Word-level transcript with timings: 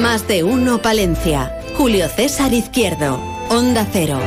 Más 0.00 0.26
de 0.26 0.42
uno 0.42 0.80
Palencia. 0.80 1.54
Julio 1.76 2.08
César 2.08 2.54
Izquierdo. 2.54 3.20
Onda 3.50 3.86
Cero. 3.92 4.18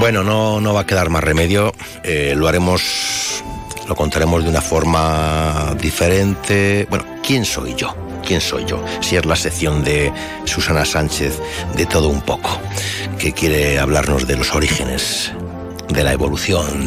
Bueno, 0.00 0.24
no, 0.24 0.60
no 0.60 0.74
va 0.74 0.80
a 0.80 0.86
quedar 0.86 1.08
más 1.08 1.22
remedio. 1.22 1.72
Eh, 2.02 2.34
lo 2.36 2.48
haremos, 2.48 3.44
lo 3.86 3.94
contaremos 3.94 4.42
de 4.42 4.50
una 4.50 4.60
forma 4.60 5.76
diferente. 5.80 6.84
Bueno, 6.90 7.04
¿quién 7.22 7.44
soy 7.44 7.76
yo? 7.76 7.94
¿Quién 8.26 8.40
soy 8.40 8.64
yo? 8.64 8.84
Si 9.00 9.14
es 9.14 9.24
la 9.24 9.36
sección 9.36 9.84
de 9.84 10.12
Susana 10.46 10.84
Sánchez 10.84 11.38
de 11.76 11.86
todo 11.86 12.08
un 12.08 12.22
poco, 12.22 12.50
que 13.20 13.32
quiere 13.32 13.78
hablarnos 13.78 14.26
de 14.26 14.36
los 14.36 14.52
orígenes, 14.52 15.32
de 15.92 16.04
la 16.04 16.12
evolución, 16.12 16.86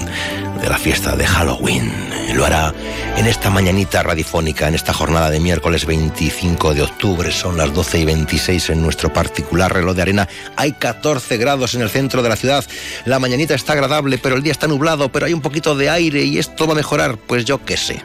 de 0.62 0.70
la 0.70 0.78
fiesta 0.78 1.16
de 1.16 1.26
Halloween. 1.26 1.92
Lo 2.34 2.46
hará 2.46 2.74
en 3.18 3.28
esta 3.28 3.50
mañanita 3.50 4.02
radiofónica, 4.04 4.68
en 4.68 4.76
esta 4.76 4.94
jornada 4.94 5.30
de 5.30 5.40
miércoles 5.40 5.86
25 5.86 6.74
de 6.74 6.82
octubre. 6.82 7.32
Son 7.32 7.58
las 7.58 7.74
12 7.74 8.00
y 8.00 8.06
26 8.06 8.70
en 8.72 8.82
nuestro 8.82 9.14
particular 9.14 9.74
reloj 9.74 9.96
de 9.96 10.02
arena. 10.02 10.30
Hay 10.56 10.74
14 10.74 11.38
grados 11.38 11.76
en 11.76 11.82
el 11.82 11.90
centro 11.90 12.24
de 12.24 12.30
la 12.30 12.36
ciudad. 12.36 12.66
La 13.06 13.20
mañanita 13.20 13.54
está 13.54 13.74
agradable, 13.74 14.18
pero 14.18 14.36
el 14.36 14.44
día 14.44 14.52
está 14.52 14.68
nublado, 14.68 15.10
pero 15.10 15.26
hay 15.26 15.34
un 15.34 15.42
poquito 15.42 15.76
de 15.76 15.90
aire 15.90 16.24
y 16.24 16.38
esto 16.38 16.66
va 16.66 16.74
a 16.74 16.78
mejorar. 16.78 17.18
Pues 17.18 17.46
yo 17.46 17.64
qué 17.64 17.78
sé. 17.78 18.02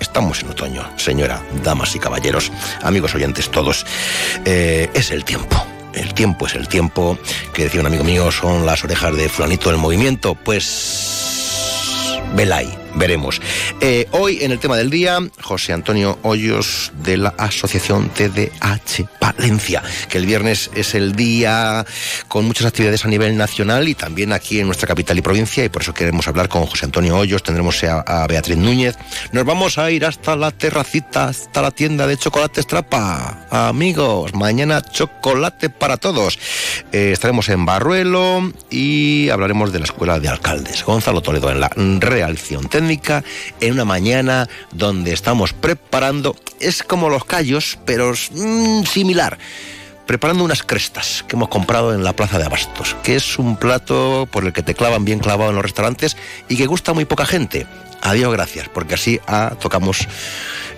Estamos 0.00 0.42
en 0.42 0.50
otoño, 0.50 0.88
señora, 0.96 1.42
damas 1.62 1.94
y 1.94 1.98
caballeros, 1.98 2.52
amigos 2.82 3.14
oyentes 3.14 3.50
todos. 3.50 3.84
Eh, 4.44 4.88
es 4.94 5.10
el 5.10 5.24
tiempo. 5.24 5.64
El 5.98 6.14
tiempo 6.14 6.46
es 6.46 6.54
el 6.54 6.68
tiempo, 6.68 7.18
que 7.52 7.64
decía 7.64 7.80
un 7.80 7.86
amigo 7.86 8.04
mío, 8.04 8.30
son 8.30 8.64
las 8.64 8.84
orejas 8.84 9.16
de 9.16 9.28
fulanito 9.28 9.70
del 9.70 9.78
movimiento. 9.78 10.34
Pues... 10.34 11.26
Velay 12.34 12.87
veremos. 12.98 13.40
Eh, 13.80 14.06
hoy 14.10 14.38
en 14.42 14.50
el 14.50 14.58
tema 14.58 14.76
del 14.76 14.90
día, 14.90 15.18
José 15.40 15.72
Antonio 15.72 16.18
Hoyos 16.22 16.92
de 17.02 17.16
la 17.16 17.30
Asociación 17.38 18.10
TDH 18.10 19.08
Palencia, 19.18 19.82
que 20.08 20.18
el 20.18 20.26
viernes 20.26 20.70
es 20.74 20.94
el 20.94 21.14
día 21.14 21.86
con 22.28 22.44
muchas 22.44 22.66
actividades 22.66 23.04
a 23.04 23.08
nivel 23.08 23.36
nacional 23.36 23.88
y 23.88 23.94
también 23.94 24.32
aquí 24.32 24.60
en 24.60 24.66
nuestra 24.66 24.88
capital 24.88 25.18
y 25.18 25.22
provincia 25.22 25.64
y 25.64 25.68
por 25.68 25.82
eso 25.82 25.94
queremos 25.94 26.26
hablar 26.28 26.48
con 26.48 26.66
José 26.66 26.86
Antonio 26.86 27.16
Hoyos, 27.16 27.42
tendremos 27.42 27.82
a, 27.84 28.26
Beatriz 28.26 28.56
Núñez. 28.56 28.96
Nos 29.32 29.44
vamos 29.44 29.78
a 29.78 29.90
ir 29.90 30.04
hasta 30.04 30.36
la 30.36 30.50
terracita, 30.50 31.28
hasta 31.28 31.62
la 31.62 31.70
tienda 31.70 32.06
de 32.06 32.16
chocolate 32.16 32.62
Strapa. 32.62 33.46
Amigos, 33.50 34.34
mañana 34.34 34.82
chocolate 34.82 35.70
para 35.70 35.96
todos. 35.96 36.38
Eh, 36.92 37.10
estaremos 37.12 37.48
en 37.48 37.64
Barruelo 37.64 38.52
y 38.70 39.28
hablaremos 39.30 39.72
de 39.72 39.78
la 39.78 39.84
Escuela 39.84 40.18
de 40.18 40.28
Alcaldes. 40.28 40.84
Gonzalo 40.84 41.20
Toledo 41.20 41.50
en 41.50 41.60
la 41.60 41.70
realización 41.76 42.68
en 43.60 43.72
una 43.72 43.84
mañana 43.84 44.48
donde 44.72 45.12
estamos 45.12 45.52
preparando, 45.52 46.34
es 46.60 46.82
como 46.82 47.08
los 47.08 47.24
callos, 47.24 47.78
pero 47.84 48.12
mm, 48.12 48.84
similar 48.84 49.38
preparando 50.06 50.42
unas 50.42 50.62
crestas 50.62 51.22
que 51.28 51.36
hemos 51.36 51.50
comprado 51.50 51.92
en 51.92 52.02
la 52.02 52.14
Plaza 52.14 52.38
de 52.38 52.46
Abastos, 52.46 52.96
que 53.02 53.14
es 53.14 53.38
un 53.38 53.58
plato 53.58 54.26
por 54.30 54.46
el 54.46 54.54
que 54.54 54.62
te 54.62 54.74
clavan 54.74 55.04
bien 55.04 55.18
clavado 55.18 55.50
en 55.50 55.56
los 55.56 55.62
restaurantes 55.62 56.16
y 56.48 56.56
que 56.56 56.64
gusta 56.64 56.94
muy 56.94 57.04
poca 57.04 57.26
gente. 57.26 57.66
Adiós, 58.02 58.32
gracias, 58.32 58.68
porque 58.68 58.94
así 58.94 59.20
ah, 59.26 59.54
tocamos 59.60 60.06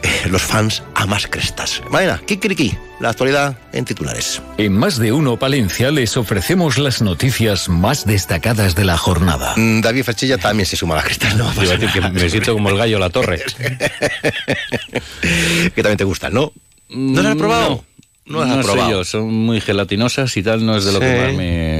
eh, 0.02 0.28
los 0.28 0.42
fans 0.42 0.82
a 0.94 1.06
más 1.06 1.26
crestas. 1.26 1.82
Mañana, 1.90 2.20
Kikiriki, 2.26 2.76
la 3.00 3.10
actualidad 3.10 3.56
en 3.72 3.84
titulares. 3.84 4.40
En 4.56 4.72
más 4.72 4.98
de 4.98 5.12
uno 5.12 5.38
Palencia 5.38 5.90
les 5.90 6.16
ofrecemos 6.16 6.78
las 6.78 7.02
noticias 7.02 7.68
más 7.68 8.06
destacadas 8.06 8.74
de 8.74 8.84
la 8.84 8.96
jornada. 8.96 9.54
Mm, 9.56 9.80
David 9.80 10.04
Fachilla 10.04 10.38
también 10.38 10.66
se 10.66 10.76
suma 10.76 10.94
a 10.94 10.98
las 10.98 11.06
crestas, 11.06 11.36
¿no? 11.36 11.52
me 12.12 12.30
siento 12.30 12.54
como 12.54 12.70
el 12.70 12.78
gallo 12.78 12.96
a 12.96 13.00
la 13.00 13.10
torre. 13.10 13.42
que 15.74 15.82
también 15.82 15.98
te 15.98 16.04
gustan, 16.04 16.32
¿no? 16.32 16.52
¿No 16.88 17.22
lo 17.22 17.28
has 17.28 17.36
probado? 17.36 17.84
No, 18.26 18.44
no 18.44 18.62
sé 18.62 18.78
yo, 18.90 19.04
son 19.04 19.32
muy 19.32 19.60
gelatinosas 19.60 20.36
y 20.36 20.42
tal, 20.42 20.64
no 20.64 20.76
es 20.76 20.84
de 20.84 20.92
lo 20.92 21.00
que 21.00 21.18
más 21.18 21.34
me... 21.34 21.79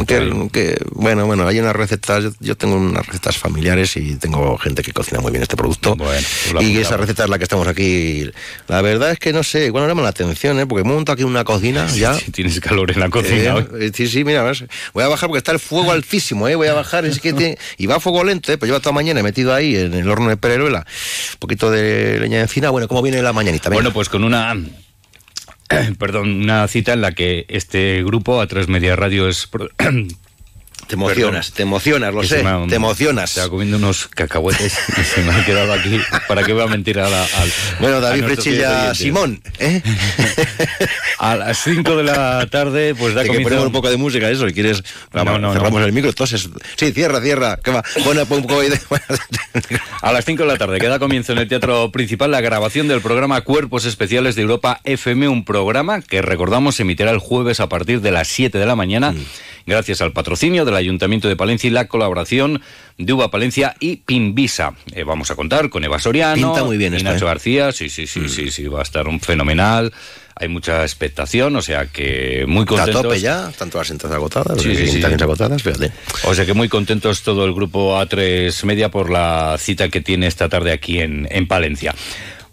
me 0.00 0.48
que, 0.50 0.78
bueno, 0.92 1.26
bueno, 1.26 1.46
hay 1.46 1.58
unas 1.58 1.74
recetas, 1.74 2.34
yo, 2.40 2.56
tengo 2.56 2.76
unas 2.76 3.06
recetas 3.06 3.36
familiares 3.36 3.96
y 3.96 4.16
tengo 4.16 4.56
gente 4.58 4.82
que 4.82 4.92
cocina 4.92 5.20
muy 5.20 5.30
bien 5.30 5.42
este 5.42 5.56
producto. 5.56 5.96
Bueno, 5.96 6.26
pues 6.52 6.64
y 6.64 6.78
esa 6.78 6.96
receta 6.96 7.24
es 7.24 7.30
la 7.30 7.38
que 7.38 7.44
estamos 7.44 7.66
aquí. 7.66 8.30
La 8.68 8.82
verdad 8.82 9.12
es 9.12 9.18
que 9.18 9.32
no 9.32 9.42
sé, 9.42 9.66
igual 9.66 9.84
no 9.84 9.88
llama 9.88 10.02
la 10.02 10.08
atención, 10.08 10.58
¿eh? 10.60 10.66
porque 10.66 10.84
monto 10.84 11.12
aquí 11.12 11.24
una 11.24 11.44
cocina 11.44 11.86
ya. 11.94 12.14
Sí, 12.14 12.30
tienes 12.30 12.58
calor 12.60 12.90
en 12.90 13.00
la 13.00 13.10
cocina. 13.10 13.66
Eh, 13.78 13.90
sí, 13.94 14.06
sí, 14.08 14.24
mira, 14.24 14.50
voy 14.92 15.04
a 15.04 15.08
bajar 15.08 15.28
porque 15.28 15.38
está 15.38 15.52
el 15.52 15.58
fuego 15.58 15.92
altísimo, 15.92 16.48
¿eh? 16.48 16.54
voy 16.54 16.68
a 16.68 16.74
bajar, 16.74 17.04
es 17.04 17.20
que 17.20 17.58
y 17.78 17.86
va 17.86 17.96
a 17.96 18.00
fuego 18.00 18.24
lento, 18.24 18.52
¿eh? 18.52 18.58
pues 18.58 18.68
lleva 18.68 18.80
toda 18.80 18.92
mañana 18.92 19.22
metido 19.22 19.54
ahí 19.54 19.76
en 19.76 19.94
el 19.94 20.08
horno 20.08 20.28
de 20.28 20.36
Pereruela, 20.36 20.86
un 21.32 21.38
poquito 21.38 21.70
de 21.70 22.18
leña 22.20 22.38
de 22.38 22.42
encina. 22.42 22.70
Bueno, 22.70 22.88
¿cómo 22.88 23.02
viene 23.02 23.22
la 23.22 23.32
mañanita? 23.32 23.70
Bueno, 23.70 23.92
pues 23.92 24.08
con 24.08 24.24
una 24.24 24.54
perdón, 25.98 26.42
una 26.42 26.66
cita 26.68 26.92
en 26.92 27.00
la 27.00 27.12
que 27.12 27.46
este 27.48 28.02
grupo, 28.04 28.40
a 28.40 28.46
tres 28.46 28.68
Media 28.68 28.96
Radio, 28.96 29.28
es 29.28 29.48
Te 30.86 30.94
emocionas, 30.94 31.52
te 31.52 31.62
emocionas, 31.62 32.14
lo 32.14 32.22
sé, 32.22 32.44
te 32.68 32.74
emocionas. 32.76 33.30
Estaba 33.30 33.48
comiendo 33.48 33.76
unos 33.76 34.06
cacahuetes 34.06 34.78
y 34.96 35.02
se 35.02 35.22
me 35.22 35.32
ha 35.32 35.44
quedado 35.44 35.72
aquí. 35.72 36.00
¿Para 36.28 36.44
qué 36.44 36.52
voy 36.52 36.62
a 36.62 36.66
mentir 36.66 37.00
a 37.00 37.10
la, 37.10 37.22
al, 37.22 37.52
Bueno, 37.80 38.00
David 38.00 38.24
Frechilla 38.24 38.94
Simón, 38.94 39.42
¿eh? 39.58 39.82
A 41.18 41.34
las 41.34 41.58
5 41.64 41.96
de 41.96 42.04
la 42.04 42.46
tarde, 42.50 42.94
pues 42.94 43.14
da 43.14 43.22
comienzo... 43.22 43.38
que 43.38 43.44
ponemos 43.44 43.66
un 43.66 43.72
poco 43.72 43.90
de 43.90 43.96
música, 43.96 44.30
eso, 44.30 44.46
si 44.46 44.54
quieres, 44.54 44.82
no, 45.12 45.38
no, 45.38 45.52
cerramos 45.52 45.82
el 45.82 45.92
micro, 45.92 46.10
entonces... 46.10 46.48
Sí, 46.76 46.92
cierra, 46.92 47.20
cierra, 47.20 47.56
que 47.56 47.70
va, 47.70 47.82
bueno, 48.04 48.22
un 48.28 48.42
poco 48.42 48.60
de... 48.60 48.78
A 50.02 50.12
las 50.12 50.24
5 50.24 50.42
de 50.42 50.48
la 50.48 50.56
tarde 50.56 50.78
queda 50.78 50.98
comienzo 50.98 51.32
en 51.32 51.38
el 51.38 51.48
Teatro 51.48 51.90
Principal 51.90 52.30
la 52.30 52.40
grabación 52.40 52.86
del 52.86 53.00
programa 53.00 53.40
Cuerpos 53.40 53.86
Especiales 53.86 54.36
de 54.36 54.42
Europa 54.42 54.80
FM, 54.84 55.28
un 55.28 55.44
programa 55.44 56.02
que 56.02 56.22
recordamos 56.22 56.78
emitirá 56.78 57.10
el 57.10 57.18
jueves 57.18 57.60
a 57.60 57.68
partir 57.68 58.02
de 58.02 58.12
las 58.12 58.28
7 58.28 58.58
de 58.58 58.66
la 58.66 58.76
mañana. 58.76 59.12
Mm 59.12 59.24
gracias 59.66 60.00
al 60.00 60.12
patrocinio 60.12 60.64
del 60.64 60.76
Ayuntamiento 60.76 61.28
de 61.28 61.36
Palencia 61.36 61.68
y 61.68 61.70
la 61.70 61.88
colaboración 61.88 62.62
de 62.96 63.12
Uva 63.12 63.30
Palencia 63.30 63.76
y 63.80 63.96
Pinvisa. 63.96 64.74
Eh, 64.94 65.04
vamos 65.04 65.30
a 65.30 65.34
contar 65.34 65.68
con 65.68 65.84
Eva 65.84 65.98
Soriano, 65.98 66.34
Pinta 66.34 66.64
muy 66.64 66.76
bien 66.76 66.98
y 66.98 67.02
Nacho 67.02 67.24
¿eh? 67.24 67.28
García, 67.28 67.72
sí, 67.72 67.88
sí, 67.88 68.06
sí, 68.06 68.20
mm. 68.20 68.28
sí, 68.28 68.50
sí, 68.50 68.66
va 68.68 68.80
a 68.80 68.82
estar 68.82 69.08
un 69.08 69.20
fenomenal. 69.20 69.92
Hay 70.38 70.48
mucha 70.48 70.82
expectación, 70.82 71.56
o 71.56 71.62
sea 71.62 71.86
que 71.86 72.44
muy 72.46 72.66
contentos. 72.66 72.96
a 72.96 73.02
tope 73.02 73.20
ya, 73.20 73.48
están 73.48 73.70
todas 73.70 73.86
las 73.86 73.92
entradas 73.92 74.16
agotadas, 74.16 74.60
sí, 74.60 74.76
sí, 74.76 74.88
sí. 74.88 75.02
agotadas, 75.02 75.62
fíjate. 75.62 75.92
O 76.24 76.34
sea 76.34 76.44
que 76.44 76.52
muy 76.52 76.68
contentos 76.68 77.22
todo 77.22 77.46
el 77.46 77.54
grupo 77.54 77.98
A3 77.98 78.64
Media 78.64 78.90
por 78.90 79.08
la 79.08 79.56
cita 79.58 79.88
que 79.88 80.02
tiene 80.02 80.26
esta 80.26 80.50
tarde 80.50 80.72
aquí 80.72 81.00
en, 81.00 81.26
en 81.30 81.48
Palencia. 81.48 81.94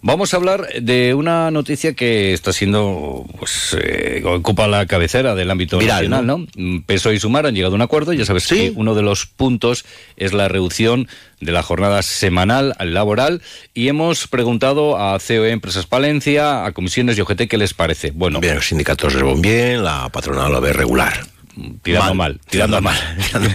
Vamos 0.06 0.34
a 0.34 0.38
hablar 0.38 0.68
de 0.82 1.14
una 1.14 1.50
noticia 1.50 1.94
que 1.94 2.34
está 2.34 2.52
siendo, 2.52 3.26
pues, 3.40 3.74
eh, 3.82 4.22
ocupa 4.26 4.68
la 4.68 4.86
cabecera 4.86 5.34
del 5.34 5.50
ámbito 5.50 5.82
nacional, 5.82 6.28
¿no? 6.28 6.40
Mm, 6.58 6.82
PSOE 6.82 7.16
y 7.16 7.20
Sumar 7.22 7.46
han 7.46 7.56
llegado 7.56 7.76
a 7.76 7.78
un 7.78 7.84
acuerdo, 7.84 8.12
ya 8.12 8.26
sabes 8.26 8.46
que 8.46 8.74
uno 8.76 8.96
de 8.96 9.02
los 9.02 9.26
puntos 9.26 9.86
es 10.18 10.34
la 10.34 10.50
reducción 10.50 11.08
de 11.40 11.54
la 11.54 11.64
jornada 11.64 12.02
semanal 12.02 12.76
laboral. 12.82 13.42
Y 13.74 13.88
hemos 13.88 14.28
preguntado 14.28 14.98
a 14.98 15.18
COE 15.20 15.52
Empresas 15.52 15.86
Palencia, 15.86 16.66
a 16.66 16.74
comisiones 16.74 17.18
y 17.18 17.22
OGT 17.22 17.48
qué 17.48 17.58
les 17.58 17.74
parece. 17.74 18.12
Bueno, 18.12 18.42
bien, 18.42 18.56
los 18.56 18.68
sindicatos 18.68 19.14
lo 19.14 19.28
ven 19.28 19.42
bien, 19.42 19.86
la 19.86 20.10
patronal 20.10 20.52
lo 20.52 20.60
ve 20.60 20.74
regular 20.74 21.33
tirando 21.82 22.14
mal, 22.14 22.40
tirando, 22.50 22.82
mal, 22.82 22.98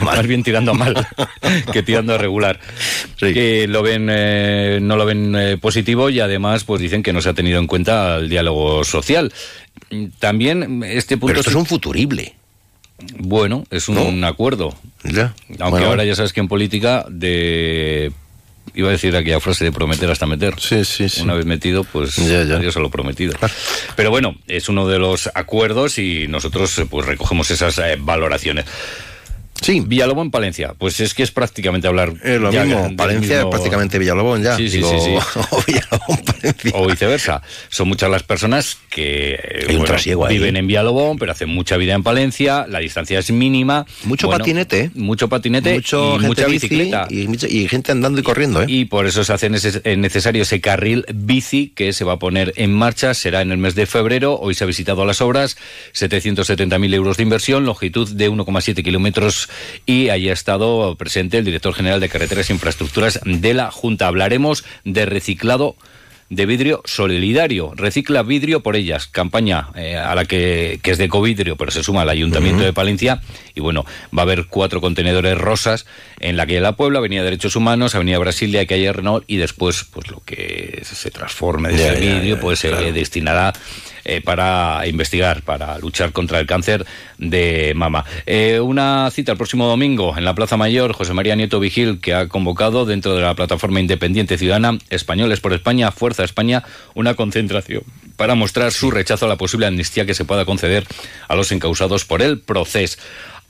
más 0.03 0.27
bien 0.27 0.43
tirando 0.43 0.75
mal 0.75 1.07
que 1.73 1.83
tirando 1.83 2.15
a 2.15 2.19
regular. 2.19 2.61
Que 3.19 3.67
lo 3.69 3.83
ven, 3.83 4.09
eh, 4.11 4.79
no 4.81 4.97
lo 4.97 5.05
ven 5.05 5.35
eh, 5.37 5.59
positivo 5.59 6.11
y 6.11 6.21
además, 6.21 6.65
pues 6.65 6.81
dicen 6.81 7.03
que 7.03 7.13
no 7.13 7.21
se 7.21 7.29
ha 7.29 7.35
tenido 7.35 7.59
en 7.59 7.67
cuenta 7.67 8.17
el 8.17 8.29
diálogo 8.29 8.85
social. 8.85 9.33
También 10.19 10.83
este 10.85 11.17
punto. 11.17 11.29
Pero 11.29 11.41
esto 11.41 11.51
es 11.51 11.57
un 11.57 11.67
futurible. 11.67 12.35
Bueno, 13.19 13.65
es 13.71 13.89
un 13.89 14.25
acuerdo. 14.25 14.75
Ya. 15.05 15.35
Aunque 15.61 15.85
ahora 15.85 16.05
ya 16.05 16.15
sabes 16.15 16.33
que 16.33 16.41
en 16.41 16.49
política 16.49 17.07
de 17.09 18.13
iba 18.75 18.89
a 18.89 18.93
decir 18.93 19.17
aquella 19.17 19.41
frase 19.41 19.65
de 19.65 19.73
prometer 19.73 20.11
hasta 20.11 20.27
meter. 20.27 20.55
Sí, 20.59 20.85
sí, 20.85 21.09
sí. 21.09 21.23
Una 21.23 21.35
vez 21.35 21.47
metido, 21.47 21.85
pues 21.85 22.17
ya, 22.17 22.45
ya. 22.45 22.57
adiós 22.57 22.77
a 22.77 22.81
lo 22.81 22.91
prometido. 22.91 23.35
Pero 23.97 24.11
bueno, 24.11 24.37
es 24.47 24.69
uno 24.69 24.87
de 24.89 24.99
los 24.99 25.31
acuerdos 25.35 25.99
y 25.99 26.29
nosotros 26.29 26.83
pues 26.89 27.07
recogemos 27.07 27.51
esas 27.51 27.79
eh, 27.79 27.97
valoraciones. 27.99 28.65
Sí. 29.61 29.81
Villalobón 29.87 30.27
en 30.27 30.31
Palencia. 30.31 30.75
Pues 30.79 31.01
es 31.01 31.15
que 31.15 31.23
es 31.23 31.31
prácticamente 31.31 31.89
hablar. 31.89 32.15
Es 32.23 32.41
lo 32.41 32.51
mismo. 32.53 32.97
Palencia 32.97 33.37
mismo- 33.39 33.49
es 33.49 33.55
prácticamente 33.55 33.99
Villalobón 33.99 34.43
ya. 34.43 34.57
Sí, 34.57 34.69
sí, 34.69 34.77
Digo, 34.79 34.91
sí, 34.91 34.99
sí. 35.01 35.41
o 35.51 35.63
Villalobón, 35.67 36.19
Palencia. 36.25 36.71
O 36.75 36.87
viceversa. 36.87 37.43
Son 37.69 37.89
muchas 37.89 38.11
las 38.11 38.23
personas 38.23 38.79
que 38.89 39.35
eh, 39.35 39.79
ahí. 40.27 40.35
viven 40.39 40.57
en 40.57 40.67
Villalobón, 40.67 41.19
pero 41.19 41.33
hacen 41.33 41.49
mucha 41.49 41.77
vida 41.77 41.95
en 41.95 42.03
Palencia, 42.03 42.67
la 42.69 42.79
distancia 42.79 43.19
es 43.19 43.31
mínima. 43.31 43.87
Mucho 44.05 44.27
Bueno, 44.29 44.39
patinete, 44.41 44.81
¿eh? 44.81 44.91
Mucho 44.95 45.29
patinete 45.29 45.75
Mucho 45.75 46.17
y 46.17 46.25
mucha 46.25 46.47
bici 46.47 46.69
bicicleta. 46.69 47.07
Y, 47.11 47.69
gente 47.69 47.93
andando 47.93 48.21
y 48.21 48.23
corriendo, 48.23 48.63
¿eh? 48.63 48.67
Y 48.69 48.85
por 48.87 49.07
eso 49.07 49.25
se 49.25 49.33
hace 49.33 49.51
neces- 49.51 49.81
eh, 49.85 49.97
necesario 49.97 50.43
ese 50.43 50.61
carril 50.61 51.05
bici 51.13 51.73
que 51.75 51.93
se 51.93 52.05
va 52.05 52.15
a 52.15 52.19
poner 52.19 52.53
en 52.57 52.73
marcha. 52.73 53.15
Será 53.15 53.43
en 53.43 53.53
el 53.53 53.59
mes 53.59 53.75
de 53.75 53.87
febrero. 53.87 54.39
Hoy 54.39 54.55
se 54.55 54.65
ha 54.65 54.67
visitado 54.67 55.05
las 55.05 55.21
obras. 55.21 55.57
770.000 55.95 56.95
euros 56.95 57.17
de 57.17 57.23
inversión, 57.23 57.65
longitud 57.65 58.09
de 58.09 58.31
1,7 58.31 58.83
kilómetros. 58.83 59.48
Y 59.87 60.09
ahí 60.09 60.29
ha 60.29 60.33
estado 60.33 60.95
presente 60.97 61.39
el 61.39 61.45
director 61.45 61.75
general 61.75 62.01
de 62.01 62.09
Carreteras 62.09 62.51
e 62.51 62.53
Infraestructuras 62.53 63.21
de 63.25 63.55
la 63.55 63.71
Junta. 63.71 64.07
Hablaremos 64.07 64.65
de 64.85 65.07
reciclado 65.07 65.77
de 66.31 66.47
vidrio 66.47 66.83
solidario. 66.85 67.73
Recicla 67.75 68.23
vidrio 68.23 68.61
por 68.61 68.77
ellas. 68.77 69.07
Campaña 69.07 69.69
eh, 69.75 69.97
a 69.97 70.15
la 70.15 70.25
que, 70.25 70.79
que 70.83 70.91
es 70.91 70.99
de 70.99 71.05
Ecovidrio, 71.05 71.57
pero 71.57 71.71
se 71.71 71.83
suma 71.83 72.03
al 72.03 72.11
Ayuntamiento 72.11 72.63
de 72.63 72.73
Palencia. 72.73 73.23
Y 73.55 73.61
bueno, 73.61 73.85
va 74.17 74.23
a 74.23 74.25
haber 74.25 74.47
cuatro 74.47 74.81
contenedores 74.81 75.39
rosas 75.39 75.87
en 76.21 76.37
la 76.37 76.45
calle 76.45 76.57
de 76.57 76.63
la 76.63 76.77
Puebla, 76.77 76.99
Avenida 76.99 77.23
Derechos 77.23 77.57
Humanos, 77.57 77.95
Avenida 77.95 78.19
Brasilia, 78.19 78.67
calle 78.67 78.93
Renault. 78.93 79.25
Y 79.27 79.37
después, 79.37 79.85
pues 79.85 80.11
lo 80.11 80.21
que 80.25 80.83
se 80.85 81.11
transforme 81.11 81.71
de 81.71 81.75
ese 81.77 82.01
vidrio, 82.01 82.35
ya, 82.37 82.41
pues 82.41 82.59
se 82.59 82.69
claro. 82.69 82.93
destinará 82.93 83.53
eh, 84.09 84.23
para 84.23 84.87
investigar, 84.87 85.43
para 85.43 85.79
luchar 85.79 86.13
contra 86.13 86.41
el 86.41 86.47
cáncer 86.47 86.87
de 87.19 87.75
mama. 87.77 88.07
Eh, 88.25 88.59
una 88.59 89.11
cita 89.11 89.33
el 89.33 89.37
próximo 89.39 89.67
domingo 89.67 90.17
en 90.17 90.25
la 90.25 90.35
Plaza 90.35 90.57
Mayor, 90.57 90.95
José 90.95 91.13
María 91.13 91.37
Nieto 91.37 91.61
Vigil, 91.61 92.01
que 92.01 92.15
ha 92.15 92.27
convocado 92.27 92.87
dentro 92.87 93.15
de 93.15 93.21
la 93.21 93.35
plataforma 93.35 93.81
independiente 93.81 94.39
ciudadana 94.39 94.79
Españoles 94.89 95.41
por 95.41 95.53
España, 95.53 95.93
Fuerza 95.93 96.25
España, 96.25 96.65
una 96.95 97.17
concentración 97.17 97.83
para 98.17 98.35
mostrar 98.35 98.73
su 98.73 98.91
rechazo 98.91 99.27
a 99.27 99.29
la 99.29 99.37
posible 99.37 99.67
amnistía 99.67 100.07
que 100.07 100.15
se 100.15 100.25
pueda 100.25 100.47
conceder 100.47 100.87
a 101.29 101.37
los 101.37 101.53
encausados 101.53 102.07
por 102.07 102.23
el 102.23 102.41
proceso. 102.41 102.99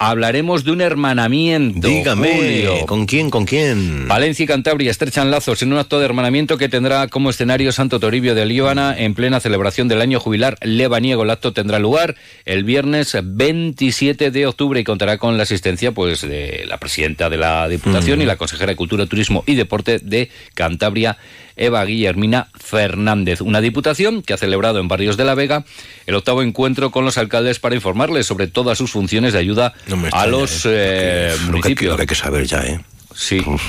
Hablaremos 0.01 0.63
de 0.63 0.71
un 0.71 0.81
hermanamiento. 0.81 1.89
Dígame, 1.89 2.37
Julio. 2.37 2.87
¿con 2.87 3.07
quién, 3.07 3.31
con 3.31 3.45
quién? 3.45 4.07
Valencia 4.07 4.45
y 4.45 4.47
Cantabria 4.47 4.93
estrechan 4.93 5.33
lazos 5.33 5.61
en 5.63 5.73
un 5.73 5.79
acto 5.81 5.99
de 5.99 6.05
hermanamiento 6.05 6.57
que 6.57 6.69
tendrá 6.69 7.09
como 7.09 7.31
escenario 7.31 7.73
Santo 7.73 7.99
Toribio 7.99 8.37
de 8.37 8.47
Líbana 8.47 8.97
en 8.97 9.15
plena 9.15 9.41
celebración 9.41 9.89
del 9.89 10.01
año 10.01 10.21
jubilar 10.21 10.57
lebaniego. 10.63 11.25
El 11.25 11.31
acto 11.31 11.53
tendrá 11.53 11.81
lugar 11.81 12.15
el 12.45 12.63
viernes 12.63 13.17
27 13.21 14.31
de 14.31 14.47
octubre 14.47 14.79
y 14.79 14.85
contará 14.85 15.19
con 15.19 15.37
la 15.37 15.43
asistencia 15.43 15.91
pues 15.91 16.21
de 16.21 16.65
la 16.69 16.79
presidenta 16.79 17.29
de 17.29 17.37
la 17.37 17.67
Diputación 17.69 18.23
y 18.23 18.25
la 18.25 18.37
consejera 18.37 18.71
de 18.71 18.77
Cultura, 18.77 19.07
Turismo 19.07 19.43
y 19.47 19.57
Deporte 19.57 19.99
de 19.99 20.31
Cantabria, 20.55 21.19
Eva 21.59 21.85
Guillermina 21.85 22.49
Fernández. 22.59 23.41
Una 23.41 23.61
diputación 23.61 24.23
que 24.23 24.33
ha 24.33 24.37
celebrado 24.39 24.79
en 24.81 24.89
Barrios 24.89 25.17
de 25.17 25.25
la 25.25 25.35
Vega 25.35 25.65
el 26.07 26.15
octavo 26.15 26.43
encuentro 26.43 26.91
con 26.91 27.05
los 27.05 27.19
alcaldes 27.19 27.59
para 27.59 27.75
informarles 27.75 28.27
sobre 28.27 28.47
todas 28.47 28.79
sus 28.79 28.91
funciones 28.91 29.33
de 29.33 29.39
ayuda 29.41 29.75
No 29.89 29.99
a 30.13 30.27
los 30.27 30.65
¿eh? 30.67 30.71
eh, 30.73 31.31
Lo 31.33 31.37
que- 31.39 31.51
municipios. 31.51 31.91
Lo 31.91 31.97
que 31.97 32.03
hay 32.03 32.07
que 32.07 32.15
saber 32.15 32.47
ya, 32.47 32.63
¿eh? 32.65 32.81
Sí. 33.15 33.43
Uf, 33.47 33.63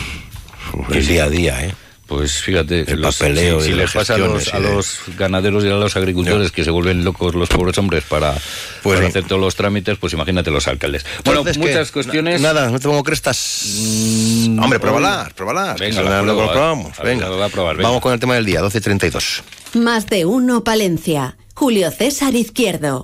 el 0.94 1.06
día 1.08 1.24
a 1.26 1.30
día, 1.30 1.66
¿eh? 1.66 1.74
Pues 2.10 2.42
fíjate, 2.42 2.92
El 2.92 3.02
los- 3.02 3.16
papeleo 3.18 3.62
si, 3.62 3.68
y 3.68 3.70
si 3.70 3.76
las 3.78 3.80
les 3.82 3.92
pasa 3.94 4.16
a 4.16 4.18
los, 4.18 4.52
a 4.54 4.60
de- 4.60 4.64
los 4.74 5.00
ganaderos 5.16 5.64
y 5.64 5.68
a 5.68 5.74
los 5.76 5.96
agricultores 5.96 6.52
que 6.52 6.64
se 6.64 6.72
vuelven 6.72 7.06
locos 7.06 7.36
los 7.36 7.48
pobres 7.48 7.78
hombres 7.78 8.04
para, 8.04 8.34
Pues 8.82 8.98
para 8.98 9.02
sí. 9.02 9.06
hacer 9.06 9.26
todos 9.28 9.40
los 9.40 9.56
trámites, 9.56 9.98
pues 10.00 10.14
imagínate 10.14 10.50
los 10.50 10.68
alcaldes. 10.68 11.06
Bueno, 11.24 11.44
muchas 11.58 11.92
cuestiones. 11.92 12.42
Na- 12.42 12.52
Nada, 12.54 12.72
no 12.72 12.80
te 12.80 12.88
pongo 12.88 13.04
crestas. 13.04 13.64
Hombre, 14.60 14.80
pruébalas, 14.80 15.34
pruébalas. 15.34 15.80
Venga, 15.80 16.02
la 16.02 16.22
lo 16.24 16.44
eh. 16.46 16.50
probamos. 16.52 17.00
A 17.00 17.04
ver, 17.04 17.16
Venga, 17.16 17.30
la 17.30 17.48
probar, 17.50 17.76
venga. 17.78 17.88
Vamos 17.90 18.02
con 18.02 18.12
el 18.12 18.20
tema 18.20 18.34
del 18.34 18.46
día, 18.46 18.62
12.32. 18.62 19.44
Más 19.76 20.08
de 20.08 20.26
uno 20.26 20.64
Palencia. 20.64 21.38
Julio 21.54 21.92
César 21.92 22.34
Izquierdo. 22.34 23.04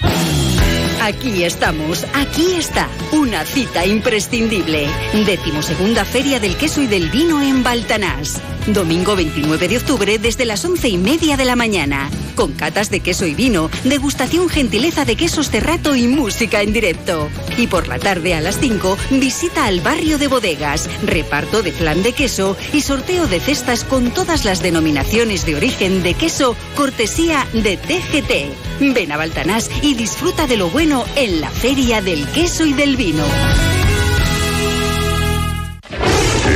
Aquí 1.06 1.44
estamos, 1.44 2.04
aquí 2.16 2.54
está, 2.54 2.90
una 3.12 3.46
cita 3.46 3.86
imprescindible. 3.86 4.88
Decimosegunda 5.28 6.04
Feria 6.04 6.40
del 6.40 6.57
Queso 6.57 6.81
y 6.81 6.88
del 6.88 7.12
Vino 7.12 7.44
en 7.44 7.62
Baltanás. 7.62 8.42
Domingo 8.66 9.16
29 9.16 9.68
de 9.68 9.78
octubre 9.78 10.18
desde 10.18 10.46
las 10.46 10.66
once 10.66 10.90
y 10.90 10.98
media 10.98 11.38
de 11.38 11.46
la 11.46 11.56
mañana. 11.56 12.10
Con 12.34 12.54
catas 12.54 12.90
de 12.90 13.00
queso 13.00 13.28
y 13.28 13.36
vino, 13.36 13.69
degustación 13.84 14.50
gentileza 14.50 15.06
de 15.06 15.16
quesos 15.16 15.52
cerrato 15.52 15.96
y 15.96 16.07
música 16.07 16.63
en 16.63 16.74
directo. 16.74 17.30
Y 17.58 17.68
por 17.68 17.88
la 17.88 18.00
tarde 18.00 18.34
a 18.34 18.42
las 18.42 18.60
5, 18.60 18.98
visita 19.12 19.66
al 19.66 19.81
barrio 19.81 20.18
de 20.18 20.28
bodegas, 20.28 20.90
reparto 21.04 21.62
de 21.62 21.72
flan 21.72 22.01
de 22.01 22.13
queso 22.13 22.58
y 22.74 22.81
sorteo 22.81 23.28
de 23.28 23.40
cestas 23.40 23.84
con 23.84 24.12
todas 24.12 24.44
las 24.44 24.63
denominaciones 24.63 25.46
de 25.46 25.56
origen 25.56 26.01
de 26.01 26.16
queso, 26.16 26.58
cortesía 26.75 27.48
de 27.54 27.78
TGT. 27.78 28.94
Ven 28.94 29.12
a 29.12 29.18
Baltanás 29.18 29.69
y 29.81 29.94
disfruta 29.94 30.48
de 30.48 30.58
lo 30.58 30.69
bueno 30.69 30.94
en 31.15 31.42
la 31.42 31.50
Feria 31.50 32.01
del 32.01 32.25
Queso 32.30 32.65
y 32.65 32.74
del 32.74 32.95
Vino. 32.95 33.24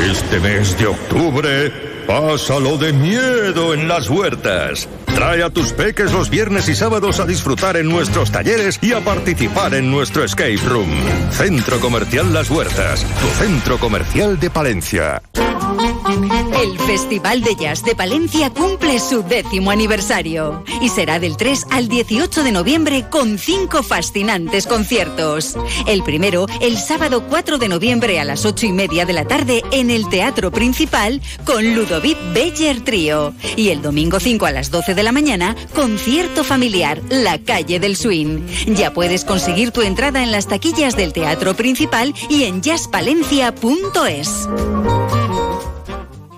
Este 0.09 0.39
mes 0.39 0.77
de 0.77 0.88
octubre, 0.88 1.71
pásalo 2.07 2.77
de 2.77 2.94
miedo 2.94 3.74
en 3.74 3.88
las 3.88 4.09
huertas. 4.09 4.88
Trae 5.07 5.44
a 5.44 5.50
tus 5.50 5.74
peques 5.74 6.13
los 6.13 6.30
viernes 6.30 6.69
y 6.69 6.75
sábados 6.75 7.19
a 7.19 7.25
disfrutar 7.25 7.75
en 7.75 7.89
nuestros 7.89 8.31
talleres 8.31 8.80
y 8.81 8.94
a 8.94 9.01
participar 9.01 9.74
en 9.74 9.91
nuestro 9.91 10.24
escape 10.24 10.59
room. 10.65 10.92
Centro 11.31 11.80
Comercial 11.80 12.33
Las 12.33 12.50
Huertas, 12.50 13.03
tu 13.03 13.44
centro 13.44 13.77
comercial 13.77 14.39
de 14.39 14.50
Palencia. 14.50 15.21
El 16.61 16.77
Festival 16.77 17.41
de 17.41 17.56
Jazz 17.56 17.85
de 17.85 17.95
Palencia 17.95 18.50
cumple 18.50 19.00
su 19.00 19.23
décimo 19.23 19.71
aniversario 19.71 20.65
y 20.81 20.89
será 20.89 21.17
del 21.17 21.38
3 21.38 21.67
al 21.69 21.88
18 21.88 22.44
de 22.44 22.51
noviembre 22.51 23.06
con 23.09 23.38
cinco 23.38 23.81
fascinantes 23.81 24.67
conciertos. 24.67 25.56
El 25.88 26.03
primero, 26.03 26.47
el 26.59 26.77
sábado 26.77 27.23
4 27.29 27.59
de 27.59 27.69
noviembre 27.69 28.19
a 28.19 28.25
las 28.25 28.44
8 28.44 28.65
y 28.65 28.71
media 28.73 29.06
de 29.06 29.13
la 29.13 29.23
tarde 29.23 29.63
en 29.71 29.89
el 29.89 30.09
Teatro 30.09 30.51
Principal 30.51 31.21
con 31.45 31.63
Ludovic 31.75 32.17
Beller 32.33 32.83
Trío. 32.83 33.33
Y 33.56 33.69
el 33.69 33.81
domingo 33.81 34.19
5 34.19 34.45
a 34.45 34.51
las 34.51 34.69
12 34.69 34.95
de 34.95 35.03
la 35.03 35.13
mañana, 35.13 35.56
concierto 35.73 36.44
familiar, 36.44 37.01
La 37.07 37.38
Calle 37.38 37.79
del 37.79 37.95
Swing. 37.95 38.45
Ya 38.67 38.91
puedes 38.91 39.23
conseguir 39.23 39.71
tu 39.71 39.81
entrada 39.81 40.23
en 40.23 40.33
las 40.33 40.47
taquillas 40.47 40.97
del 40.97 41.13
Teatro 41.13 41.53
Principal 41.53 42.13
y 42.27 42.44
en 42.44 42.61
jazzpalencia.es. 42.61 44.50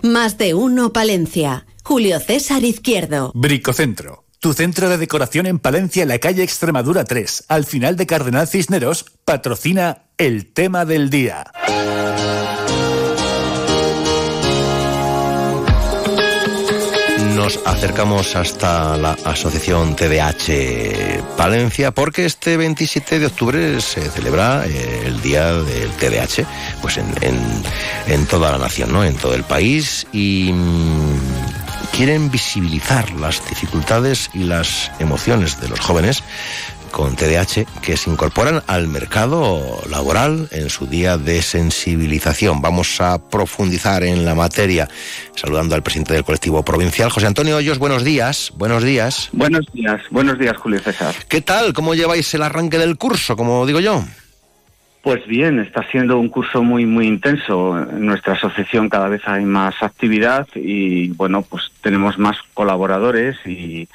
Más 0.03 0.37
de 0.39 0.55
uno 0.55 0.93
Palencia. 0.93 1.67
Julio 1.83 2.19
César 2.19 2.63
Izquierdo. 2.63 3.31
Bricocentro. 3.35 4.25
Tu 4.39 4.53
centro 4.53 4.89
de 4.89 4.97
decoración 4.97 5.45
en 5.45 5.59
Palencia, 5.59 6.01
en 6.01 6.09
la 6.09 6.17
calle 6.17 6.41
Extremadura 6.41 7.03
3, 7.03 7.45
al 7.47 7.65
final 7.65 7.95
de 7.95 8.07
Cardenal 8.07 8.47
Cisneros, 8.47 9.05
patrocina 9.23 10.05
el 10.17 10.51
tema 10.51 10.85
del 10.85 11.11
día. 11.11 11.51
Nos 17.41 17.59
acercamos 17.65 18.35
hasta 18.35 18.95
la 18.97 19.13
asociación 19.25 19.95
TDH 19.95 21.23
Palencia 21.37 21.89
porque 21.89 22.25
este 22.27 22.55
27 22.55 23.17
de 23.17 23.25
octubre 23.25 23.81
se 23.81 24.07
celebra 24.11 24.63
eh, 24.67 25.05
el 25.07 25.19
día 25.23 25.51
del 25.53 25.89
TDH 25.93 26.45
pues 26.83 26.97
en, 26.99 27.07
en- 28.05 28.27
toda 28.27 28.51
la 28.51 28.59
nación, 28.59 28.93
¿no? 28.93 29.03
en 29.03 29.15
todo 29.15 29.33
el 29.33 29.43
país 29.43 30.05
y 30.13 30.51
mm, 30.53 31.17
quieren 31.97 32.29
visibilizar 32.29 33.09
las 33.13 33.41
dificultades 33.49 34.29
y 34.35 34.43
las 34.43 34.91
emociones 34.99 35.59
de 35.59 35.67
los 35.69 35.79
jóvenes 35.79 36.23
con 36.91 37.15
TDAH 37.15 37.65
que 37.81 37.97
se 37.97 38.09
incorporan 38.09 38.61
al 38.67 38.87
mercado 38.87 39.81
laboral 39.89 40.47
en 40.51 40.69
su 40.69 40.85
día 40.85 41.17
de 41.17 41.41
sensibilización. 41.41 42.61
Vamos 42.61 43.01
a 43.01 43.29
profundizar 43.29 44.03
en 44.03 44.25
la 44.25 44.35
materia 44.35 44.87
saludando 45.35 45.75
al 45.75 45.83
presidente 45.83 46.13
del 46.13 46.23
colectivo 46.23 46.63
provincial, 46.63 47.09
José 47.09 47.27
Antonio 47.27 47.57
Hoyos. 47.57 47.79
Buenos 47.79 48.03
días, 48.03 48.51
buenos 48.55 48.83
días. 48.83 49.29
Buenos 49.31 49.65
días, 49.73 50.01
buenos 50.11 50.37
días 50.37 50.57
Julio 50.57 50.79
César. 50.79 51.15
¿Qué 51.27 51.41
tal? 51.41 51.73
¿Cómo 51.73 51.95
lleváis 51.95 52.33
el 52.33 52.43
arranque 52.43 52.77
del 52.77 52.97
curso, 52.97 53.35
como 53.35 53.65
digo 53.65 53.79
yo? 53.79 54.03
Pues 55.01 55.25
bien, 55.25 55.59
está 55.59 55.83
siendo 55.89 56.19
un 56.19 56.29
curso 56.29 56.61
muy 56.61 56.85
muy 56.85 57.07
intenso. 57.07 57.79
En 57.79 58.05
nuestra 58.05 58.33
asociación 58.33 58.87
cada 58.87 59.07
vez 59.09 59.21
hay 59.25 59.45
más 59.45 59.81
actividad 59.81 60.47
y 60.53 61.09
bueno, 61.09 61.41
pues 61.41 61.71
tenemos 61.81 62.19
más 62.19 62.37
colaboradores 62.53 63.37
y 63.45 63.87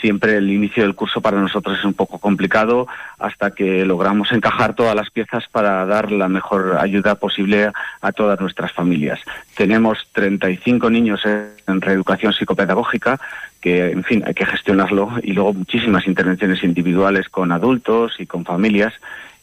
siempre 0.00 0.36
el 0.36 0.50
inicio 0.50 0.82
del 0.82 0.94
curso 0.94 1.20
para 1.20 1.40
nosotros 1.40 1.78
es 1.78 1.84
un 1.84 1.94
poco 1.94 2.18
complicado 2.18 2.86
hasta 3.18 3.50
que 3.50 3.84
logramos 3.84 4.30
encajar 4.32 4.74
todas 4.74 4.94
las 4.94 5.10
piezas 5.10 5.44
para 5.50 5.86
dar 5.86 6.12
la 6.12 6.28
mejor 6.28 6.76
ayuda 6.78 7.14
posible 7.14 7.70
a 8.00 8.12
todas 8.12 8.40
nuestras 8.40 8.72
familias. 8.72 9.20
Tenemos 9.56 10.08
35 10.12 10.90
niños 10.90 11.22
en 11.24 11.80
reeducación 11.80 12.32
psicopedagógica 12.32 13.18
que, 13.60 13.90
en 13.90 14.04
fin, 14.04 14.22
hay 14.26 14.34
que 14.34 14.46
gestionarlo 14.46 15.12
y 15.22 15.32
luego 15.32 15.52
muchísimas 15.54 16.06
intervenciones 16.06 16.62
individuales 16.64 17.28
con 17.28 17.52
adultos 17.52 18.14
y 18.18 18.26
con 18.26 18.44
familias 18.44 18.94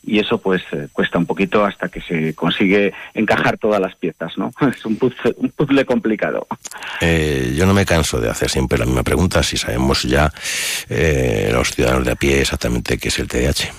y 0.07 0.19
eso 0.19 0.37
pues 0.37 0.63
eh, 0.71 0.87
cuesta 0.93 1.17
un 1.17 1.25
poquito 1.25 1.65
hasta 1.65 1.89
que 1.89 1.99
se 1.99 2.33
consigue 2.33 2.93
encajar 3.13 3.57
todas 3.57 3.81
las 3.81 3.93
piezas, 3.95 4.37
¿no? 4.37 4.51
Es 4.75 4.85
un 4.85 4.95
puzzle, 4.95 5.35
un 5.37 5.49
puzzle 5.49 5.85
complicado. 5.85 6.47
Eh, 7.01 7.53
yo 7.55 7.65
no 7.65 7.73
me 7.73 7.85
canso 7.85 8.19
de 8.19 8.29
hacer 8.29 8.49
siempre 8.49 8.79
la 8.79 8.85
misma 8.85 9.03
pregunta, 9.03 9.43
si 9.43 9.57
sabemos 9.57 10.03
ya 10.03 10.31
eh, 10.89 11.49
los 11.51 11.71
ciudadanos 11.71 12.05
de 12.05 12.11
a 12.13 12.15
pie 12.15 12.41
exactamente 12.41 12.97
qué 12.97 13.09
es 13.09 13.19
el 13.19 13.27
TDAH. 13.27 13.71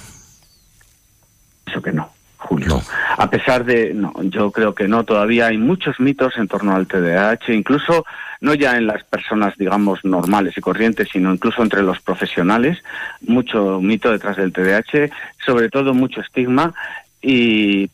Eso 1.66 1.82
que 1.82 1.92
no. 1.92 2.10
Julio. 2.36 2.80
A 3.16 3.28
pesar 3.28 3.64
de, 3.64 3.92
no, 3.92 4.12
yo 4.22 4.50
creo 4.52 4.74
que 4.74 4.86
no, 4.86 5.04
todavía 5.04 5.46
hay 5.46 5.58
muchos 5.58 5.98
mitos 5.98 6.34
en 6.36 6.46
torno 6.46 6.74
al 6.74 6.86
TDAH, 6.86 7.52
incluso 7.52 8.06
no 8.40 8.54
ya 8.54 8.76
en 8.76 8.86
las 8.86 9.04
personas, 9.04 9.56
digamos, 9.56 10.04
normales 10.04 10.56
y 10.56 10.60
corrientes, 10.60 11.08
sino 11.12 11.32
incluso 11.32 11.62
entre 11.62 11.82
los 11.82 12.00
profesionales, 12.00 12.82
mucho 13.20 13.80
mito 13.80 14.10
detrás 14.10 14.36
del 14.36 14.52
TDAH, 14.52 15.10
sobre 15.44 15.68
todo 15.68 15.94
mucho 15.94 16.20
estigma. 16.20 16.74
Y, 17.20 17.90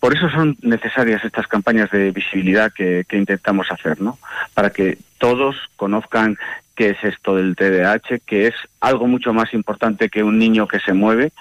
por 0.00 0.14
eso 0.14 0.28
son 0.28 0.56
necesarias 0.60 1.24
estas 1.24 1.46
campañas 1.46 1.90
de 1.90 2.10
visibilidad 2.10 2.72
que, 2.72 3.04
que 3.08 3.16
intentamos 3.16 3.70
hacer, 3.70 4.00
¿no? 4.00 4.18
Para 4.54 4.70
que 4.70 4.98
todos 5.18 5.56
conozcan 5.76 6.36
qué 6.74 6.90
es 6.90 7.04
esto 7.04 7.36
del 7.36 7.56
TDAH, 7.56 8.18
que 8.26 8.48
es 8.48 8.54
algo 8.80 9.06
mucho 9.06 9.32
más 9.32 9.54
importante 9.54 10.08
que 10.08 10.22
un 10.22 10.38
niño 10.38 10.66
que 10.66 10.80
se 10.80 10.92
mueve 10.92 11.32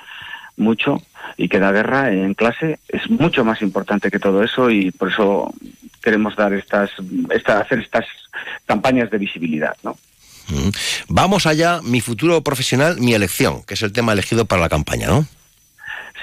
mucho 0.55 1.01
y 1.37 1.47
que 1.49 1.59
la 1.59 1.71
guerra 1.71 2.11
en 2.11 2.33
clase 2.33 2.79
es 2.87 3.09
mucho 3.09 3.45
más 3.45 3.61
importante 3.61 4.11
que 4.11 4.19
todo 4.19 4.43
eso 4.43 4.69
y 4.69 4.91
por 4.91 5.09
eso 5.09 5.53
queremos 6.01 6.35
dar 6.35 6.53
estas, 6.53 6.91
esta, 7.33 7.59
hacer 7.59 7.79
estas 7.79 8.05
campañas 8.65 9.09
de 9.09 9.17
visibilidad, 9.17 9.75
¿no? 9.83 9.97
Vamos 11.07 11.45
allá, 11.45 11.79
mi 11.83 12.01
futuro 12.01 12.41
profesional, 12.43 12.99
mi 12.99 13.13
elección, 13.13 13.63
que 13.63 13.75
es 13.75 13.81
el 13.83 13.93
tema 13.93 14.13
elegido 14.13 14.45
para 14.45 14.61
la 14.61 14.69
campaña, 14.69 15.07
¿no? 15.07 15.27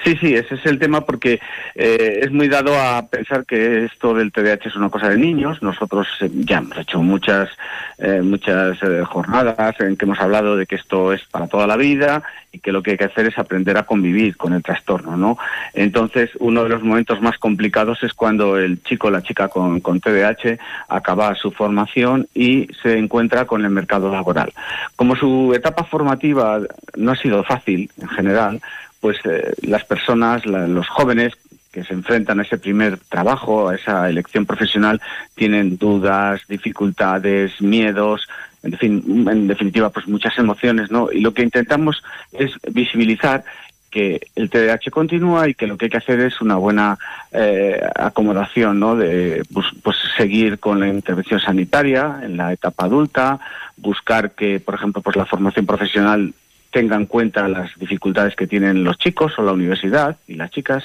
Sí, 0.03 0.15
sí, 0.17 0.35
ese 0.35 0.55
es 0.55 0.65
el 0.65 0.79
tema 0.79 1.01
porque 1.01 1.39
eh, 1.75 2.19
es 2.21 2.31
muy 2.31 2.47
dado 2.47 2.79
a 2.79 3.07
pensar 3.07 3.45
que 3.45 3.85
esto 3.85 4.13
del 4.13 4.31
TDAH 4.31 4.69
es 4.69 4.75
una 4.75 4.89
cosa 4.89 5.09
de 5.09 5.17
niños. 5.17 5.61
Nosotros 5.61 6.07
eh, 6.21 6.29
ya 6.33 6.59
hemos 6.59 6.77
hecho 6.77 7.01
muchas, 7.01 7.49
eh, 7.97 8.21
muchas 8.21 8.77
jornadas 9.05 9.79
en 9.79 9.97
que 9.97 10.05
hemos 10.05 10.19
hablado 10.19 10.55
de 10.55 10.65
que 10.65 10.75
esto 10.75 11.13
es 11.13 11.23
para 11.25 11.47
toda 11.47 11.67
la 11.67 11.77
vida 11.77 12.23
y 12.51 12.59
que 12.59 12.71
lo 12.71 12.81
que 12.81 12.91
hay 12.91 12.97
que 12.97 13.05
hacer 13.05 13.27
es 13.27 13.37
aprender 13.37 13.77
a 13.77 13.83
convivir 13.83 14.37
con 14.37 14.53
el 14.53 14.63
trastorno, 14.63 15.17
¿no? 15.17 15.37
Entonces, 15.73 16.29
uno 16.39 16.63
de 16.63 16.69
los 16.69 16.83
momentos 16.83 17.21
más 17.21 17.37
complicados 17.37 18.01
es 18.03 18.13
cuando 18.13 18.57
el 18.57 18.81
chico 18.83 19.07
o 19.07 19.11
la 19.11 19.23
chica 19.23 19.47
con, 19.49 19.81
con 19.81 19.99
TDAH 19.99 20.57
acaba 20.87 21.35
su 21.35 21.51
formación 21.51 22.27
y 22.33 22.67
se 22.81 22.97
encuentra 22.97 23.45
con 23.45 23.65
el 23.65 23.71
mercado 23.71 24.11
laboral. 24.11 24.53
Como 24.95 25.15
su 25.15 25.53
etapa 25.53 25.83
formativa 25.83 26.59
no 26.95 27.11
ha 27.11 27.15
sido 27.15 27.43
fácil 27.43 27.89
en 27.99 28.07
general, 28.09 28.61
pues 28.99 29.17
eh, 29.25 29.53
las 29.61 29.85
personas, 29.85 30.45
los 30.45 30.87
jóvenes 30.87 31.33
que 31.71 31.83
se 31.83 31.93
enfrentan 31.93 32.39
a 32.39 32.43
ese 32.43 32.57
primer 32.57 32.97
trabajo, 32.97 33.69
a 33.69 33.75
esa 33.75 34.09
elección 34.09 34.45
profesional, 34.45 35.01
tienen 35.35 35.77
dudas, 35.77 36.41
dificultades, 36.47 37.61
miedos, 37.61 38.27
en 38.63 38.77
fin, 38.77 39.27
en 39.29 39.47
definitiva, 39.47 39.89
pues 39.89 40.07
muchas 40.07 40.37
emociones, 40.37 40.89
¿no? 40.89 41.11
Y 41.11 41.21
lo 41.21 41.33
que 41.33 41.43
intentamos 41.43 42.03
es 42.33 42.51
visibilizar 42.71 43.43
que 43.89 44.27
el 44.35 44.49
TDAH 44.49 44.91
continúa 44.91 45.47
y 45.47 45.53
que 45.53 45.67
lo 45.67 45.77
que 45.77 45.85
hay 45.85 45.89
que 45.89 45.97
hacer 45.97 46.19
es 46.19 46.41
una 46.41 46.55
buena 46.55 46.97
eh, 47.31 47.79
acomodación, 47.95 48.79
¿no? 48.79 48.95
De 48.95 49.43
pues, 49.53 49.67
pues, 49.81 49.95
seguir 50.17 50.59
con 50.59 50.79
la 50.79 50.87
intervención 50.87 51.39
sanitaria 51.39 52.19
en 52.23 52.37
la 52.37 52.53
etapa 52.53 52.85
adulta, 52.85 53.39
buscar 53.77 54.31
que, 54.31 54.59
por 54.59 54.75
ejemplo, 54.75 55.01
pues 55.01 55.15
la 55.15 55.25
formación 55.25 55.65
profesional 55.65 56.33
tenga 56.77 56.95
en 56.95 57.07
cuenta 57.07 57.47
las 57.47 57.71
dificultades 57.79 58.35
que 58.35 58.45
tienen 58.45 58.83
los 58.83 58.99
chicos 58.99 59.33
o 59.39 59.41
la 59.41 59.51
universidad 59.51 60.15
y 60.27 60.35
las 60.35 60.51
chicas. 60.51 60.83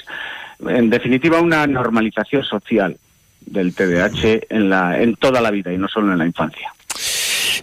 En 0.67 0.89
definitiva, 0.89 1.39
una 1.39 1.67
normalización 1.67 2.43
social 2.43 2.97
del 3.45 3.75
TDAH 3.75 4.47
en, 4.49 4.71
la, 4.71 4.99
en 4.99 5.15
toda 5.17 5.39
la 5.39 5.51
vida 5.51 5.71
y 5.71 5.77
no 5.77 5.87
solo 5.87 6.11
en 6.11 6.17
la 6.17 6.25
infancia. 6.25 6.73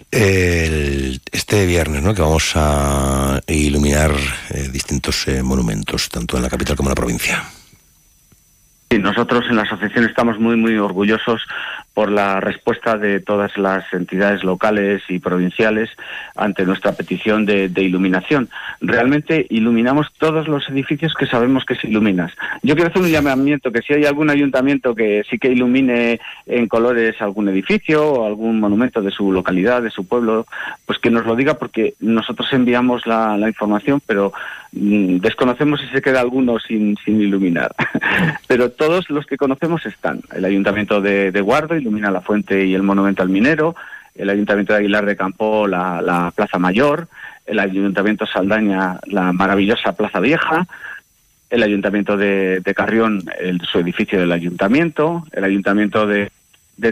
este 0.09 1.65
viernes, 1.65 2.03
¿no? 2.03 2.13
Que 2.13 2.21
vamos 2.21 2.53
a 2.55 3.41
iluminar 3.47 4.11
eh, 4.51 4.69
distintos 4.71 5.27
eh, 5.27 5.43
monumentos, 5.43 6.07
tanto 6.07 6.37
en 6.37 6.43
la 6.43 6.49
capital 6.49 6.77
como 6.77 6.87
en 6.87 6.91
la 6.91 7.01
provincia. 7.01 7.43
Sí, 8.89 8.97
nosotros 8.97 9.43
en 9.49 9.57
la 9.57 9.63
asociación 9.63 10.05
estamos 10.05 10.39
muy, 10.39 10.55
muy 10.55 10.77
orgullosos 10.77 11.41
por 11.93 12.09
la 12.09 12.39
respuesta 12.39 12.97
de 12.97 13.19
todas 13.19 13.57
las 13.57 13.83
entidades 13.93 14.43
locales 14.43 15.01
y 15.09 15.19
provinciales 15.19 15.89
ante 16.35 16.65
nuestra 16.65 16.93
petición 16.93 17.45
de, 17.45 17.69
iluminación. 17.81 18.49
Realmente 18.79 19.45
iluminamos 19.49 20.07
todos 20.17 20.47
los 20.47 20.69
edificios 20.69 21.13
que 21.13 21.25
sabemos 21.25 21.65
que 21.65 21.75
se 21.75 21.87
iluminan. 21.87 22.31
Yo 22.63 22.75
quiero 22.75 22.89
hacer 22.89 23.01
un 23.01 23.09
llamamiento 23.09 23.71
que 23.71 23.81
si 23.81 23.93
hay 23.93 24.05
algún 24.05 24.29
ayuntamiento 24.29 24.95
que 24.95 25.23
sí 25.29 25.37
que 25.37 25.49
ilumine 25.49 26.19
en 26.45 26.67
colores 26.67 27.21
algún 27.21 27.49
edificio 27.49 28.05
o 28.05 28.25
algún 28.25 28.59
monumento 28.59 29.01
de 29.01 29.11
su 29.11 29.31
localidad, 29.31 29.81
de 29.81 29.89
su 29.89 30.07
pueblo, 30.07 30.45
pues 30.85 30.99
que 30.99 31.09
nos 31.09 31.25
lo 31.25 31.35
diga 31.35 31.55
porque 31.55 31.95
nosotros 31.99 32.47
enviamos 32.53 33.05
la, 33.05 33.37
información, 33.51 34.01
pero 34.05 34.31
mm, 34.71 35.17
desconocemos 35.17 35.81
si 35.81 35.87
se 35.87 36.01
queda 36.01 36.21
alguno 36.21 36.57
sin, 36.59 36.95
sin 37.03 37.21
iluminar. 37.21 37.73
pero 38.47 38.71
todos 38.71 39.09
los 39.09 39.25
que 39.25 39.37
conocemos 39.37 39.85
están. 39.85 40.21
El 40.33 40.45
ayuntamiento 40.45 41.01
de, 41.01 41.31
de 41.31 41.41
Guardo 41.41 41.80
ilumina 41.81 42.11
la 42.11 42.21
fuente 42.21 42.65
y 42.65 42.73
el 42.73 42.83
monumento 42.83 43.21
al 43.21 43.29
minero, 43.29 43.75
el 44.15 44.29
Ayuntamiento 44.29 44.73
de 44.73 44.79
Aguilar 44.79 45.05
de 45.05 45.15
Campo 45.15 45.67
la, 45.67 46.31
Plaza 46.35 46.59
Mayor, 46.59 47.07
el 47.45 47.59
Ayuntamiento 47.59 48.25
Saldaña 48.25 48.99
la 49.07 49.33
maravillosa 49.33 49.93
Plaza 49.93 50.19
Vieja, 50.19 50.67
el 51.49 51.63
Ayuntamiento 51.63 52.15
de, 52.17 52.61
Carrión 52.75 53.23
su 53.69 53.79
edificio 53.79 54.19
del 54.19 54.31
Ayuntamiento, 54.31 55.25
el 55.31 55.43
Ayuntamiento 55.43 56.07
de, 56.07 56.31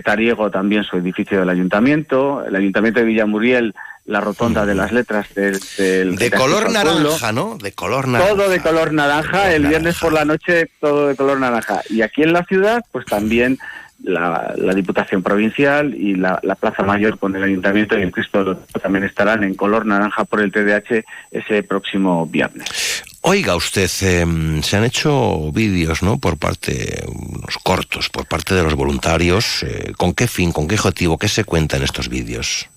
Tariego 0.04 0.52
también 0.52 0.84
su 0.84 0.98
edificio 0.98 1.40
del 1.40 1.50
Ayuntamiento, 1.50 2.44
el 2.46 2.56
Ayuntamiento 2.56 3.00
de 3.00 3.06
Villamuriel 3.06 3.74
la 4.06 4.22
rotonda 4.22 4.66
de 4.66 4.74
las 4.74 4.92
letras 4.92 5.28
del... 5.36 6.16
de 6.16 6.32
color 6.32 6.72
naranja, 6.72 7.32
¿no? 7.32 7.58
De 7.60 7.74
color 7.74 8.08
naranja. 8.08 8.34
Todo 8.34 8.50
de 8.50 8.60
color 8.60 8.92
naranja, 8.92 9.54
el 9.54 9.68
viernes 9.68 10.00
por 10.00 10.14
la 10.14 10.26
noche 10.26 10.68
todo 10.80 11.08
de 11.08 11.16
color 11.16 11.40
naranja. 11.40 11.82
Y 11.90 12.02
aquí 12.02 12.24
en 12.24 12.34
la 12.34 12.44
ciudad, 12.44 12.84
pues 12.92 13.06
también 13.06 13.60
la, 14.04 14.74
Diputación 14.74 15.22
Provincial 15.22 15.94
y 15.94 16.16
la, 16.16 16.40
Plaza 16.60 16.84
Mayor 16.84 17.18
con 17.20 17.36
el 17.36 17.44
Ayuntamiento 17.44 17.98
y 17.98 18.02
el 18.02 18.12
Cristo 18.12 18.56
también 18.82 19.04
estarán 19.04 19.44
en 19.44 19.56
color 19.56 19.86
naranja 19.86 20.26
por 20.26 20.42
el 20.42 20.52
TDH 20.52 21.06
ese 21.32 21.64
próximo 21.64 22.26
viernes. 22.26 23.04
Oiga 23.22 23.56
usted, 23.56 23.90
em, 24.02 24.62
se 24.62 24.78
han 24.78 24.86
hecho 24.86 25.52
vídeos, 25.52 26.02
¿no? 26.02 26.18
Por 26.18 26.38
parte, 26.38 27.04
unos 27.08 27.58
cortos, 27.58 28.10
por 28.10 28.26
parte 28.26 28.56
de 28.56 28.64
los 28.64 28.76
voluntarios. 28.76 29.64
Eh, 29.64 29.94
¿Con 29.98 30.14
qué 30.14 30.28
fin, 30.28 30.54
con 30.54 30.68
qué 30.68 30.76
objetivo, 30.76 31.18
qué 31.18 31.28
se 31.28 31.44
cuenta 31.44 31.76
en 31.76 31.84
estos 31.84 32.08
vídeos? 32.08 32.70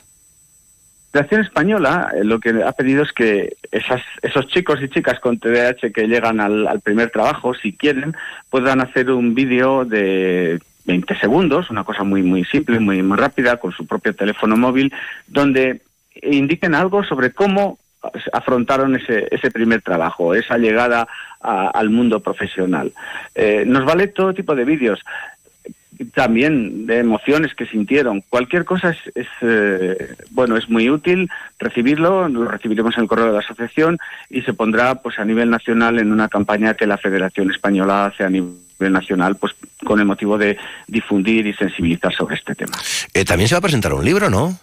La 1.12 1.20
Acción 1.20 1.42
Española 1.42 2.10
eh, 2.14 2.24
lo 2.24 2.40
que 2.40 2.50
ha 2.66 2.72
pedido 2.72 3.04
es 3.04 3.12
que 3.12 3.56
esas, 3.70 4.02
esos 4.22 4.48
chicos 4.48 4.80
y 4.82 4.88
chicas 4.88 5.20
con 5.20 5.38
TDAH 5.38 5.92
que 5.94 6.08
llegan 6.08 6.40
al, 6.40 6.66
al 6.66 6.80
primer 6.80 7.10
trabajo, 7.10 7.54
si 7.54 7.74
quieren, 7.74 8.16
puedan 8.50 8.80
hacer 8.80 9.10
un 9.10 9.34
vídeo 9.34 9.84
de 9.84 10.58
20 10.84 11.16
segundos, 11.18 11.70
una 11.70 11.84
cosa 11.84 12.04
muy 12.04 12.22
muy 12.22 12.44
simple, 12.44 12.80
muy 12.80 13.02
muy 13.02 13.16
rápida, 13.16 13.58
con 13.58 13.72
su 13.72 13.86
propio 13.86 14.14
teléfono 14.14 14.56
móvil, 14.56 14.92
donde 15.26 15.82
indiquen 16.22 16.74
algo 16.74 17.04
sobre 17.04 17.32
cómo 17.32 17.78
afrontaron 18.32 18.96
ese, 18.96 19.28
ese 19.30 19.50
primer 19.50 19.82
trabajo, 19.82 20.34
esa 20.34 20.58
llegada 20.58 21.06
al 21.40 21.90
mundo 21.90 22.20
profesional. 22.20 22.92
Eh, 23.34 23.64
nos 23.66 23.84
vale 23.84 24.08
todo 24.08 24.34
tipo 24.34 24.54
de 24.54 24.64
vídeos 24.64 25.00
también 26.14 26.86
de 26.86 26.98
emociones 26.98 27.54
que 27.54 27.66
sintieron. 27.66 28.22
Cualquier 28.28 28.64
cosa 28.64 28.94
es, 29.14 29.26
eh, 29.40 30.14
bueno, 30.30 30.56
es 30.56 30.68
muy 30.68 30.90
útil 30.90 31.30
recibirlo, 31.58 32.28
lo 32.28 32.44
recibiremos 32.44 32.96
en 32.96 33.02
el 33.02 33.08
correo 33.08 33.26
de 33.26 33.32
la 33.32 33.40
asociación 33.40 33.98
y 34.30 34.42
se 34.42 34.52
pondrá 34.52 34.96
pues 34.96 35.18
a 35.18 35.24
nivel 35.24 35.50
nacional 35.50 35.98
en 35.98 36.12
una 36.12 36.28
campaña 36.28 36.74
que 36.74 36.86
la 36.86 36.98
Federación 36.98 37.50
Española 37.50 38.06
hace 38.06 38.24
a 38.24 38.30
nivel 38.30 38.56
nacional 38.80 39.36
pues 39.36 39.54
con 39.84 40.00
el 40.00 40.06
motivo 40.06 40.38
de 40.38 40.56
difundir 40.86 41.46
y 41.46 41.54
sensibilizar 41.54 42.12
sobre 42.12 42.36
este 42.36 42.54
tema. 42.54 42.76
Eh, 43.14 43.24
también 43.24 43.48
se 43.48 43.54
va 43.54 43.60
a 43.60 43.62
presentar 43.62 43.92
un 43.92 44.04
libro, 44.04 44.30
¿no? 44.30 44.58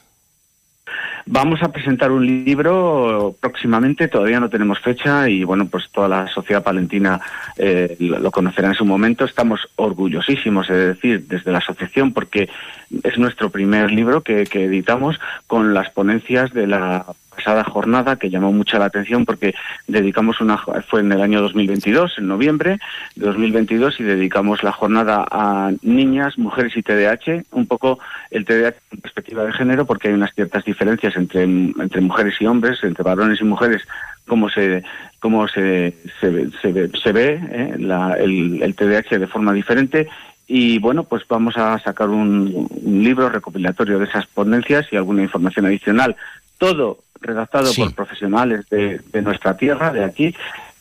Vamos 1.25 1.61
a 1.61 1.71
presentar 1.71 2.11
un 2.11 2.25
libro 2.25 3.35
próximamente, 3.39 4.07
todavía 4.07 4.39
no 4.39 4.49
tenemos 4.49 4.79
fecha 4.79 5.29
y 5.29 5.43
bueno, 5.43 5.67
pues 5.67 5.89
toda 5.91 6.07
la 6.07 6.27
sociedad 6.27 6.63
palentina 6.63 7.19
eh, 7.57 7.95
lo, 7.99 8.31
conocerá 8.31 8.69
en 8.69 8.75
su 8.75 8.85
momento. 8.85 9.25
Estamos 9.25 9.61
orgullosísimos, 9.75 10.69
es 10.69 10.95
decir, 10.95 11.27
desde 11.27 11.51
la 11.51 11.59
asociación, 11.59 12.13
porque 12.13 12.49
es 13.03 13.17
nuestro 13.17 13.49
primer 13.49 13.91
libro 13.91 14.21
que, 14.21 14.47
editamos 14.49 15.19
con 15.47 15.73
las 15.73 15.89
ponencias 15.91 16.53
de 16.53 16.67
la 16.67 17.05
pasada 17.39 17.63
jornada 17.63 18.17
que 18.17 18.29
llamó 18.29 18.51
mucho 18.51 18.77
la 18.77 18.85
atención 18.85 19.25
porque 19.25 19.55
dedicamos 19.87 20.41
una 20.41 20.57
fue 20.57 20.99
en 20.99 21.11
el 21.11 21.21
año 21.21 21.41
2022 21.41 22.17
en 22.17 22.27
noviembre 22.27 22.79
de 23.15 23.25
2022 23.25 23.99
y 24.01 24.03
dedicamos 24.03 24.61
la 24.61 24.73
jornada 24.73 25.25
a 25.31 25.71
niñas, 25.81 26.37
mujeres 26.37 26.75
y 26.75 26.83
TDAH, 26.83 27.45
un 27.51 27.65
poco 27.65 27.99
el 28.29 28.43
TDAH 28.43 28.75
en 28.91 29.01
perspectiva 29.01 29.45
de 29.45 29.53
género 29.53 29.85
porque 29.85 30.09
hay 30.09 30.13
unas 30.13 30.33
ciertas 30.35 30.65
diferencias 30.65 31.15
entre 31.15 31.43
entre 31.43 32.01
mujeres 32.01 32.35
y 32.41 32.45
hombres, 32.45 32.83
entre 32.83 33.03
varones 33.03 33.39
y 33.39 33.45
mujeres 33.45 33.81
cómo 34.27 34.49
se 34.49 34.83
cómo 35.19 35.47
se, 35.47 35.95
se, 36.19 36.49
se, 36.61 37.11
ve 37.11 37.39
eh, 37.51 37.75
la, 37.77 38.13
el, 38.13 38.61
el 38.61 38.75
TDAH 38.75 39.17
de 39.17 39.27
forma 39.27 39.53
diferente 39.53 40.07
y 40.51 40.79
bueno, 40.79 41.03
pues 41.03 41.21
vamos 41.29 41.55
a 41.57 41.77
sacar 41.77 42.09
un, 42.09 42.67
libro 42.83 43.29
recopilatorio 43.29 43.99
de 43.99 44.05
esas 44.05 44.25
ponencias 44.25 44.87
y 44.91 44.95
alguna 44.95 45.21
información 45.21 45.67
adicional. 45.67 46.15
Todo 46.57 47.03
redactado 47.21 47.73
por 47.73 47.93
profesionales 47.93 48.67
de, 48.69 49.01
de, 49.11 49.21
nuestra 49.21 49.55
tierra, 49.57 49.91
de 49.91 50.03
aquí. 50.03 50.35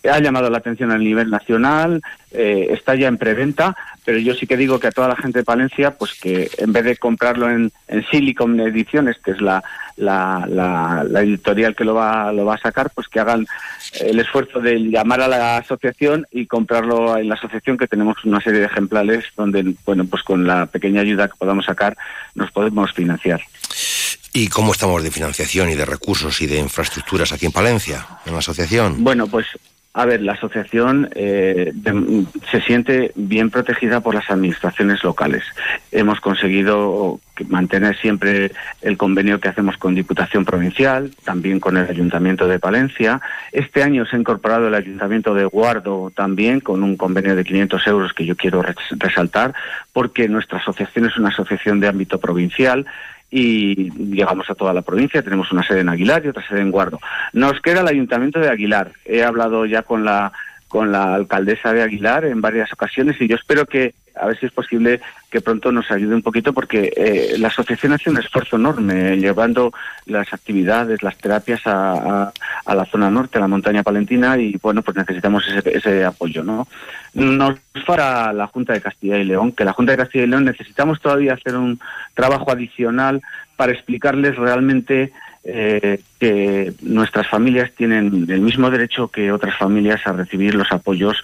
Ha 0.09 0.21
llamado 0.21 0.49
la 0.49 0.59
atención 0.59 0.92
a 0.92 0.99
nivel 0.99 1.28
nacional, 1.28 2.00
eh, 2.30 2.68
está 2.71 2.95
ya 2.95 3.09
en 3.09 3.18
preventa, 3.18 3.76
pero 4.04 4.18
yo 4.18 4.33
sí 4.35 4.47
que 4.47 4.57
digo 4.57 4.78
que 4.78 4.87
a 4.87 4.92
toda 4.92 5.09
la 5.09 5.16
gente 5.16 5.40
de 5.40 5.45
Palencia, 5.45 5.90
pues 5.90 6.14
que 6.14 6.50
en 6.59 6.73
vez 6.73 6.85
de 6.85 6.97
comprarlo 6.97 7.50
en, 7.50 7.73
en 7.88 8.07
Silicon 8.07 8.59
Ediciones, 8.61 9.18
que 9.18 9.33
es 9.33 9.40
la, 9.40 9.62
la, 9.97 10.47
la, 10.49 11.21
editorial 11.21 11.75
que 11.75 11.85
lo 11.85 11.95
va, 11.95 12.33
lo 12.33 12.45
va 12.45 12.54
a 12.54 12.59
sacar, 12.59 12.90
pues 12.95 13.09
que 13.09 13.21
hagan 13.21 13.47
el 14.00 14.18
esfuerzo 14.21 14.61
de 14.61 14.78
llamar 14.78 15.21
a 15.21 15.28
la 15.28 15.57
asociación 15.59 16.26
y 16.30 16.47
comprarlo 16.47 17.18
en 17.18 17.28
la 17.28 17.35
asociación, 17.35 17.76
que 17.76 17.88
tenemos 17.88 18.25
una 18.25 18.40
serie 18.40 18.61
de 18.61 18.66
ejemplares 18.66 19.25
donde, 19.37 19.75
bueno, 19.85 20.07
pues 20.07 20.23
con 20.23 20.47
la 20.47 20.66
pequeña 20.66 21.00
ayuda 21.00 21.28
que 21.28 21.37
podamos 21.37 21.66
sacar 21.66 21.97
nos 22.35 22.50
podemos 22.52 22.92
financiar. 22.92 23.40
¿Y 24.38 24.47
cómo 24.47 24.71
estamos 24.71 25.02
de 25.02 25.11
financiación 25.11 25.68
y 25.68 25.75
de 25.75 25.85
recursos 25.85 26.40
y 26.42 26.47
de 26.47 26.61
infraestructuras 26.61 27.33
aquí 27.33 27.47
en 27.47 27.50
Palencia, 27.50 28.07
en 28.25 28.35
la 28.35 28.38
asociación? 28.38 29.02
Bueno, 29.02 29.26
pues 29.26 29.47
a 29.95 30.04
ver, 30.04 30.23
la 30.23 30.35
asociación 30.35 31.11
eh, 31.16 31.73
se 32.49 32.61
siente 32.61 33.11
bien 33.16 33.50
protegida 33.50 34.00
por 34.00 34.14
las 34.14 34.30
administraciones 34.30 35.02
locales. 35.02 35.42
Hemos 35.90 36.21
conseguido 36.21 37.18
mantener 37.49 37.99
siempre 37.99 38.52
el 38.80 38.97
convenio 38.97 39.40
que 39.40 39.49
hacemos 39.49 39.76
con 39.76 39.97
Diputación 39.97 40.45
Provincial, 40.45 41.11
también 41.25 41.59
con 41.59 41.76
el 41.76 41.90
Ayuntamiento 41.90 42.47
de 42.47 42.61
Palencia. 42.61 43.21
Este 43.50 43.83
año 43.83 44.07
se 44.07 44.14
ha 44.14 44.21
incorporado 44.21 44.68
el 44.68 44.75
Ayuntamiento 44.76 45.35
de 45.35 45.47
Guardo 45.47 46.12
también 46.14 46.61
con 46.61 46.85
un 46.85 46.97
convenio 46.97 47.35
de 47.35 47.42
500 47.42 47.85
euros 47.88 48.12
que 48.12 48.25
yo 48.25 48.37
quiero 48.37 48.64
resaltar, 48.90 49.52
porque 49.92 50.28
nuestra 50.28 50.59
asociación 50.59 51.07
es 51.07 51.16
una 51.16 51.30
asociación 51.30 51.80
de 51.80 51.88
ámbito 51.88 52.21
provincial 52.21 52.87
y 53.30 53.90
llegamos 53.90 54.49
a 54.50 54.54
toda 54.54 54.73
la 54.73 54.82
provincia. 54.82 55.23
Tenemos 55.23 55.52
una 55.52 55.62
sede 55.62 55.80
en 55.80 55.88
Aguilar 55.88 56.25
y 56.25 56.28
otra 56.28 56.47
sede 56.47 56.61
en 56.61 56.70
Guardo. 56.70 56.99
Nos 57.32 57.61
queda 57.61 57.80
el 57.80 57.88
Ayuntamiento 57.88 58.40
de 58.40 58.49
Aguilar. 58.49 58.92
He 59.04 59.23
hablado 59.23 59.66
ya 59.66 59.82
con 59.82 60.04
la 60.04 60.32
con 60.68 60.92
la 60.92 61.14
alcaldesa 61.14 61.72
de 61.72 61.82
Aguilar 61.82 62.25
en 62.26 62.40
varias 62.40 62.72
ocasiones 62.72 63.20
y 63.20 63.26
yo 63.26 63.37
espero 63.37 63.66
que 63.66 63.94
a 64.14 64.26
ver 64.26 64.38
si 64.38 64.46
es 64.46 64.52
posible 64.52 65.00
que 65.30 65.40
pronto 65.40 65.70
nos 65.70 65.90
ayude 65.90 66.14
un 66.14 66.22
poquito 66.22 66.52
porque 66.52 66.92
eh, 66.96 67.37
la 67.38 67.48
asociación 67.48 67.92
hace 67.92 68.10
un 68.10 68.18
esfuerzo 68.18 68.56
enorme 68.56 69.16
llevando 69.16 69.72
las 70.06 70.32
actividades, 70.32 71.02
las 71.02 71.16
terapias 71.18 71.60
a, 71.66 72.32
a, 72.64 72.75
la 72.75 72.84
zona 72.87 73.10
norte, 73.10 73.38
a 73.38 73.42
la 73.42 73.48
montaña 73.48 73.82
palentina 73.82 74.37
y 74.38 74.56
bueno, 74.60 74.82
pues 74.82 74.96
necesitamos 74.96 75.46
ese, 75.48 75.76
ese 75.76 76.04
apoyo, 76.04 76.42
¿no? 76.42 76.66
Nos 77.14 77.58
para 77.87 78.32
la 78.32 78.46
Junta 78.46 78.72
de 78.72 78.80
Castilla 78.80 79.18
y 79.18 79.25
León, 79.25 79.52
que 79.52 79.64
la 79.64 79.72
Junta 79.72 79.92
de 79.92 79.98
Castilla 79.98 80.25
y 80.25 80.28
León 80.28 80.44
necesitamos 80.44 81.00
todavía 81.00 81.34
hacer 81.34 81.56
un 81.56 81.78
trabajo 82.14 82.50
adicional 82.50 83.22
para 83.56 83.72
explicarles 83.72 84.37
realmente 84.37 85.12
eh, 85.50 86.00
que 86.20 86.74
nuestras 86.82 87.26
familias 87.26 87.72
tienen 87.74 88.26
el 88.28 88.40
mismo 88.40 88.70
derecho 88.70 89.08
que 89.08 89.32
otras 89.32 89.56
familias 89.56 90.06
a 90.06 90.12
recibir 90.12 90.54
los 90.54 90.70
apoyos 90.70 91.16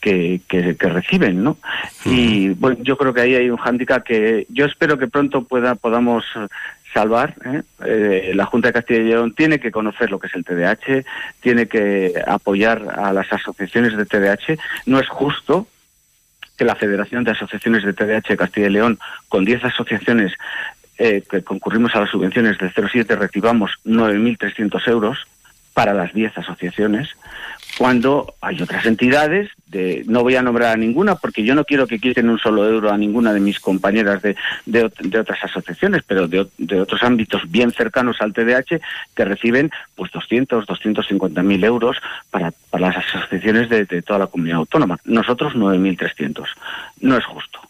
que, 0.00 0.40
que, 0.48 0.72
reciben, 0.88 1.42
¿no? 1.42 1.58
Y 2.04 2.50
bueno, 2.50 2.78
yo 2.80 2.96
creo 2.96 3.12
que 3.12 3.20
ahí 3.20 3.34
hay 3.34 3.50
un 3.50 3.56
hándicap 3.56 4.04
que 4.04 4.46
yo 4.48 4.64
espero 4.64 4.96
que 4.96 5.08
pronto 5.08 5.42
pueda 5.42 5.74
podamos 5.74 6.24
salvar. 6.94 7.34
¿eh? 7.44 7.62
Eh, 7.84 8.32
la 8.34 8.46
Junta 8.46 8.68
de 8.68 8.72
Castilla 8.72 9.00
y 9.00 9.04
León 9.04 9.34
tiene 9.34 9.60
que 9.60 9.70
conocer 9.70 10.10
lo 10.10 10.18
que 10.18 10.28
es 10.28 10.34
el 10.34 10.44
TDAH, 10.44 11.04
tiene 11.40 11.66
que 11.66 12.14
apoyar 12.26 12.82
a 12.96 13.12
las 13.12 13.30
asociaciones 13.30 13.94
de 13.94 14.06
TDAH. 14.06 14.56
No 14.86 14.98
es 14.98 15.08
justo 15.08 15.66
que 16.56 16.64
la 16.64 16.74
Federación 16.74 17.22
de 17.24 17.32
Asociaciones 17.32 17.84
de 17.84 17.92
TDAH 17.92 18.28
de 18.28 18.36
Castilla 18.36 18.68
y 18.68 18.70
León, 18.70 18.98
con 19.28 19.44
10 19.44 19.64
asociaciones 19.64 20.32
eh, 20.98 21.22
que 21.28 21.42
concurrimos 21.42 21.94
a 21.94 22.00
las 22.00 22.10
subvenciones 22.10 22.58
del 22.58 22.72
07 22.72 23.16
recibamos 23.16 23.72
9.300 23.84 24.88
euros 24.88 25.18
para 25.76 25.92
las 25.92 26.14
10 26.14 26.38
asociaciones, 26.38 27.10
cuando 27.76 28.34
hay 28.40 28.62
otras 28.62 28.86
entidades, 28.86 29.50
de, 29.66 30.04
no 30.06 30.22
voy 30.22 30.34
a 30.36 30.40
nombrar 30.40 30.72
a 30.72 30.76
ninguna 30.78 31.16
porque 31.16 31.44
yo 31.44 31.54
no 31.54 31.66
quiero 31.66 31.86
que 31.86 31.98
quiten 31.98 32.30
un 32.30 32.38
solo 32.38 32.66
euro 32.66 32.90
a 32.90 32.96
ninguna 32.96 33.34
de 33.34 33.40
mis 33.40 33.60
compañeras 33.60 34.22
de, 34.22 34.36
de, 34.64 34.90
de 35.00 35.18
otras 35.18 35.44
asociaciones, 35.44 36.02
pero 36.06 36.26
de, 36.28 36.48
otros 36.80 37.02
ámbitos 37.02 37.42
bien 37.50 37.72
cercanos 37.72 38.16
al 38.20 38.32
TDAH 38.32 38.80
que 39.14 39.24
reciben 39.26 39.70
pues 39.94 40.10
200, 40.12 40.64
250 40.64 41.42
mil 41.42 41.62
euros 41.62 41.98
para, 42.30 42.52
para 42.70 42.88
las 42.88 42.96
asociaciones 43.14 43.68
de, 43.68 43.84
de 43.84 44.00
toda 44.00 44.20
la 44.20 44.26
comunidad 44.28 44.58
autónoma. 44.58 44.98
Nosotros 45.04 45.54
9.300. 45.54 46.46
No 47.02 47.18
es 47.18 47.24
justo. 47.26 47.65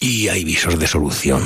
¿Y 0.00 0.28
hay 0.28 0.44
visos 0.44 0.78
de 0.78 0.86
solución? 0.86 1.42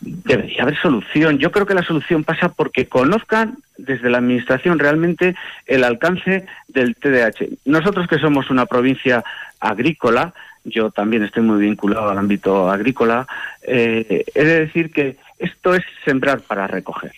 Debería 0.00 0.64
haber 0.64 0.76
solución. 0.80 1.38
Yo 1.38 1.52
creo 1.52 1.64
que 1.64 1.74
la 1.74 1.84
solución 1.84 2.24
pasa 2.24 2.50
porque 2.50 2.88
conozcan 2.88 3.58
desde 3.78 4.10
la 4.10 4.18
Administración 4.18 4.78
realmente 4.78 5.36
el 5.66 5.84
alcance 5.84 6.44
del 6.68 6.96
TDAH. 6.96 7.46
Nosotros 7.64 8.08
que 8.08 8.18
somos 8.18 8.50
una 8.50 8.66
provincia 8.66 9.24
agrícola, 9.60 10.34
yo 10.64 10.90
también 10.90 11.22
estoy 11.22 11.44
muy 11.44 11.60
vinculado 11.60 12.10
al 12.10 12.18
ámbito 12.18 12.68
agrícola, 12.68 13.26
eh, 13.62 14.24
he 14.34 14.44
de 14.44 14.60
decir 14.66 14.90
que 14.90 15.16
esto 15.38 15.74
es 15.74 15.84
sembrar 16.04 16.40
para 16.40 16.66
recoger. 16.66 17.12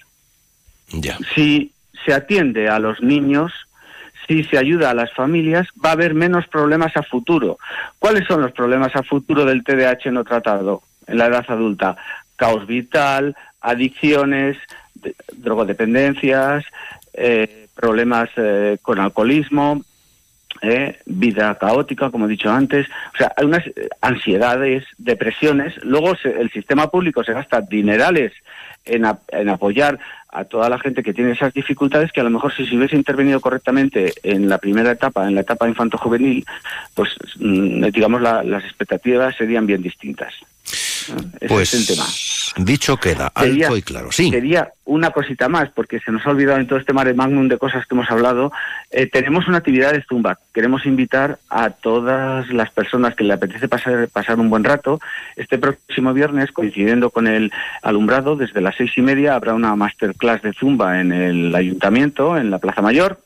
Ya. 0.88 1.18
Si 1.34 1.72
se 2.04 2.12
atiende 2.12 2.68
a 2.68 2.78
los 2.78 3.02
niños, 3.02 3.52
si 4.28 4.44
se 4.44 4.58
ayuda 4.58 4.90
a 4.90 4.94
las 4.94 5.12
familias, 5.12 5.66
va 5.84 5.90
a 5.90 5.92
haber 5.92 6.14
menos 6.14 6.46
problemas 6.46 6.96
a 6.96 7.02
futuro. 7.02 7.58
¿Cuáles 7.98 8.26
son 8.26 8.42
los 8.42 8.52
problemas 8.52 8.94
a 8.94 9.02
futuro 9.02 9.44
del 9.46 9.64
TDAH 9.64 10.12
no 10.12 10.22
tratado 10.22 10.82
en 11.06 11.18
la 11.18 11.26
edad 11.26 11.46
adulta? 11.48 11.96
Caos 12.36 12.66
vital, 12.66 13.34
adicciones, 13.60 14.58
drogodependencias, 15.32 16.64
eh, 17.14 17.68
problemas 17.74 18.28
eh, 18.36 18.76
con 18.82 19.00
alcoholismo, 19.00 19.82
eh, 20.62 20.98
vida 21.06 21.56
caótica, 21.56 22.10
como 22.10 22.26
he 22.26 22.30
dicho 22.30 22.50
antes, 22.50 22.86
o 23.14 23.16
sea, 23.16 23.32
hay 23.36 23.46
unas 23.46 23.64
ansiedades, 24.00 24.84
depresiones. 24.96 25.74
Luego 25.82 26.16
el 26.24 26.50
sistema 26.50 26.90
público 26.90 27.22
se 27.24 27.32
gasta 27.32 27.60
dinerales 27.60 28.32
en, 28.84 29.04
en, 29.28 29.48
apoyar 29.48 29.98
a 30.30 30.44
toda 30.44 30.68
la 30.68 30.78
gente 30.78 31.02
que 31.02 31.14
tiene 31.14 31.32
esas 31.32 31.52
dificultades 31.54 32.12
que 32.12 32.20
a 32.20 32.24
lo 32.24 32.30
mejor 32.30 32.54
si 32.54 32.66
se 32.66 32.76
hubiese 32.76 32.96
intervenido 32.96 33.40
correctamente 33.40 34.14
en 34.22 34.48
la 34.48 34.58
primera 34.58 34.92
etapa, 34.92 35.26
en 35.26 35.34
la 35.34 35.42
etapa 35.42 35.68
infanto-juvenil, 35.68 36.44
pues 36.94 37.10
mm, 37.36 37.86
digamos 37.86 38.20
las 38.20 38.64
expectativas 38.64 39.36
serían 39.36 39.66
bien 39.66 39.82
distintas. 39.82 40.34
pues 41.46 41.74
el 41.74 41.86
tema. 41.86 42.04
Dicho 42.56 42.96
queda, 42.96 43.30
alto 43.34 43.76
y 43.76 43.82
claro. 43.82 44.10
Sí. 44.12 44.30
Sería 44.30 44.72
una 44.84 45.10
cosita 45.10 45.48
más, 45.48 45.70
porque 45.70 46.00
se 46.00 46.10
nos 46.10 46.26
ha 46.26 46.30
olvidado 46.30 46.58
en 46.58 46.66
todo 46.66 46.78
este 46.78 46.92
mare 46.92 47.14
magnum 47.14 47.48
de 47.48 47.58
cosas 47.58 47.86
que 47.86 47.94
hemos 47.94 48.10
hablado. 48.10 48.52
Eh, 48.90 49.06
tenemos 49.06 49.46
una 49.48 49.58
actividad 49.58 49.92
de 49.92 50.02
Zumba. 50.02 50.38
Queremos 50.52 50.86
invitar 50.86 51.38
a 51.50 51.70
todas 51.70 52.48
las 52.50 52.70
personas 52.70 53.14
que 53.14 53.24
le 53.24 53.34
apetece 53.34 53.68
pasar, 53.68 54.08
pasar 54.08 54.38
un 54.38 54.50
buen 54.50 54.64
rato. 54.64 55.00
Este 55.36 55.58
próximo 55.58 56.12
viernes, 56.14 56.52
coincidiendo 56.52 57.10
con 57.10 57.26
el 57.26 57.52
alumbrado, 57.82 58.36
desde 58.36 58.60
las 58.60 58.76
seis 58.76 58.92
y 58.96 59.02
media 59.02 59.34
habrá 59.34 59.54
una 59.54 59.76
masterclass 59.76 60.42
de 60.42 60.52
Zumba 60.52 61.00
en 61.00 61.12
el 61.12 61.54
ayuntamiento, 61.54 62.36
en 62.36 62.50
la 62.50 62.58
Plaza 62.58 62.82
Mayor, 62.82 63.20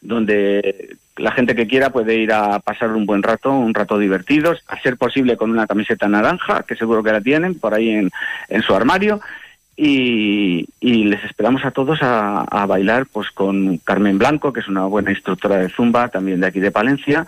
donde 0.00 0.96
la 1.16 1.32
gente 1.32 1.54
que 1.54 1.66
quiera 1.66 1.90
puede 1.90 2.16
ir 2.16 2.32
a 2.32 2.58
pasar 2.60 2.90
un 2.90 3.06
buen 3.06 3.22
rato, 3.22 3.52
un 3.52 3.74
rato 3.74 3.98
divertido, 3.98 4.54
a 4.66 4.80
ser 4.80 4.96
posible 4.96 5.36
con 5.36 5.50
una 5.50 5.66
camiseta 5.66 6.08
naranja, 6.08 6.64
que 6.64 6.74
seguro 6.74 7.02
que 7.02 7.12
la 7.12 7.20
tienen 7.20 7.58
por 7.58 7.74
ahí 7.74 7.90
en, 7.90 8.62
su 8.62 8.74
armario, 8.74 9.20
y, 9.76 10.66
les 10.80 11.24
esperamos 11.24 11.64
a 11.64 11.70
todos 11.70 12.02
a, 12.02 12.42
a, 12.42 12.66
bailar 12.66 13.06
pues 13.12 13.30
con 13.30 13.78
Carmen 13.78 14.18
Blanco, 14.18 14.52
que 14.52 14.60
es 14.60 14.68
una 14.68 14.84
buena 14.86 15.10
instructora 15.10 15.56
de 15.56 15.68
Zumba, 15.68 16.08
también 16.08 16.40
de 16.40 16.46
aquí 16.46 16.60
de 16.60 16.70
Palencia, 16.70 17.26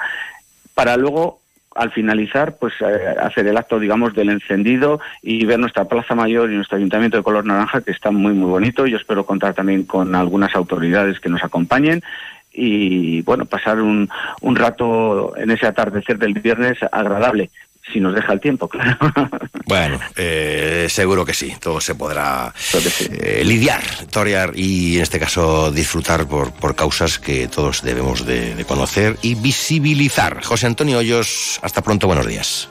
para 0.75 0.97
luego 0.97 1.41
al 1.77 1.93
finalizar, 1.93 2.57
pues 2.57 2.73
eh, 2.81 3.15
hacer 3.21 3.47
el 3.47 3.57
acto, 3.57 3.79
digamos, 3.79 4.15
del 4.15 4.31
encendido 4.31 4.99
y 5.23 5.45
ver 5.45 5.59
nuestra 5.59 5.85
Plaza 5.85 6.15
Mayor 6.15 6.51
y 6.51 6.57
nuestro 6.57 6.79
Ayuntamiento 6.79 7.19
de 7.19 7.23
color 7.23 7.45
naranja, 7.45 7.83
que 7.83 7.91
está 7.91 8.11
muy, 8.11 8.33
muy 8.33 8.49
bonito. 8.49 8.87
Yo 8.87 8.97
espero 8.97 9.27
contar 9.27 9.55
también 9.55 9.85
con 9.85 10.15
algunas 10.15 10.55
autoridades 10.55 11.21
que 11.21 11.29
nos 11.29 11.45
acompañen 11.45 12.03
y, 12.57 13.23
bueno, 13.23 13.45
pasar 13.45 13.81
un, 13.81 14.09
un 14.41 14.57
rato 14.57 15.37
en 15.37 15.51
ese 15.51 15.67
atardecer 15.67 16.19
del 16.19 16.35
viernes 16.35 16.79
agradable. 16.91 17.51
si 17.93 18.01
nos 18.01 18.15
deja 18.15 18.33
el 18.33 18.41
tiempo, 18.41 18.69
claro. 18.69 18.99
Bueno, 19.67 20.01
eh, 20.17 20.87
seguro 20.89 21.25
que 21.25 21.35
sí, 21.35 21.55
todo 21.61 21.81
se 21.81 21.95
podrá 21.95 22.53
eh, 23.11 23.43
lidiar, 23.45 23.83
torear 24.11 24.53
y 24.55 24.97
en 24.97 25.03
este 25.03 25.21
caso 25.21 25.71
disfrutar 25.71 26.27
por, 26.27 26.53
por 26.53 26.75
causas 26.75 27.19
que 27.19 27.47
todos 27.49 27.83
debemos 27.83 28.27
de, 28.27 28.55
de 28.55 28.65
conocer 28.65 29.17
y 29.23 29.35
visibilizar. 29.35 30.43
José 30.43 30.67
Antonio 30.67 30.99
Hoyos, 30.99 31.61
hasta 31.63 31.83
pronto, 31.83 32.07
buenos 32.07 32.27
días. 32.27 32.69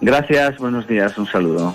Gracias, 0.00 0.58
buenos 0.58 0.86
días, 0.86 1.16
un 1.16 1.26
saludo. 1.26 1.74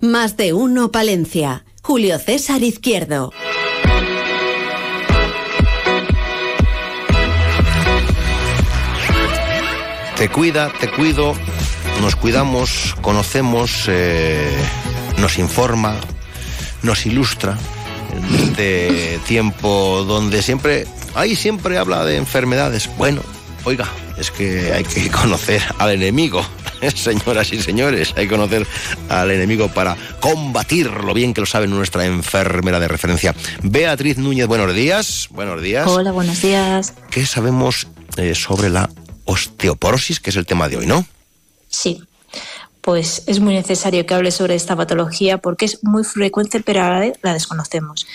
Más 0.00 0.36
de 0.36 0.52
uno 0.52 0.92
Palencia. 0.92 1.64
Julio 1.82 2.18
César 2.18 2.62
Izquierdo. 2.62 3.32
Te 10.16 10.28
cuida, 10.28 10.72
te 10.80 10.90
cuido, 10.90 11.34
nos 12.00 12.16
cuidamos, 12.16 12.94
conocemos, 13.00 13.84
eh, 13.88 14.50
nos 15.18 15.38
informa, 15.38 15.96
nos 16.82 17.06
ilustra 17.06 17.58
este 18.38 19.18
tiempo 19.26 20.04
donde 20.06 20.42
siempre, 20.42 20.86
ahí 21.14 21.36
siempre 21.36 21.78
habla 21.78 22.04
de 22.04 22.16
enfermedades. 22.16 22.90
Bueno, 22.96 23.22
oiga, 23.64 23.86
es 24.18 24.30
que 24.30 24.72
hay 24.72 24.84
que 24.84 25.10
conocer 25.10 25.62
al 25.78 25.92
enemigo, 25.92 26.42
señoras 26.94 27.52
y 27.52 27.60
señores, 27.62 28.12
hay 28.16 28.24
que 28.24 28.30
conocer 28.30 28.66
al 29.08 29.30
enemigo 29.30 29.68
para 29.68 29.96
combatirlo 30.20 31.14
bien 31.14 31.34
que 31.34 31.40
lo 31.40 31.46
sabe 31.46 31.66
nuestra 31.66 32.06
enfermera 32.06 32.80
de 32.80 32.88
referencia. 32.88 33.34
Beatriz 33.62 34.18
Núñez, 34.18 34.46
buenos 34.46 34.74
días. 34.74 35.28
Buenos 35.30 35.62
días. 35.62 35.86
Hola, 35.86 36.12
buenos 36.12 36.42
días. 36.42 36.94
¿Qué 37.10 37.26
sabemos 37.26 37.86
eh, 38.16 38.34
sobre 38.34 38.70
la 38.70 38.90
osteoporosis, 39.24 40.20
que 40.20 40.30
es 40.30 40.36
el 40.36 40.46
tema 40.46 40.68
de 40.68 40.78
hoy, 40.78 40.86
no? 40.86 41.06
Sí, 41.68 42.02
pues 42.86 43.24
es 43.26 43.40
muy 43.40 43.52
necesario 43.52 44.06
que 44.06 44.14
hable 44.14 44.30
sobre 44.30 44.54
esta 44.54 44.76
patología 44.76 45.38
porque 45.38 45.64
es 45.64 45.82
muy 45.82 46.04
frecuente 46.04 46.60
pero 46.60 46.84
a 46.84 46.90
la 46.90 47.00
vez 47.00 47.18
la 47.20 47.32
desconocemos. 47.32 48.06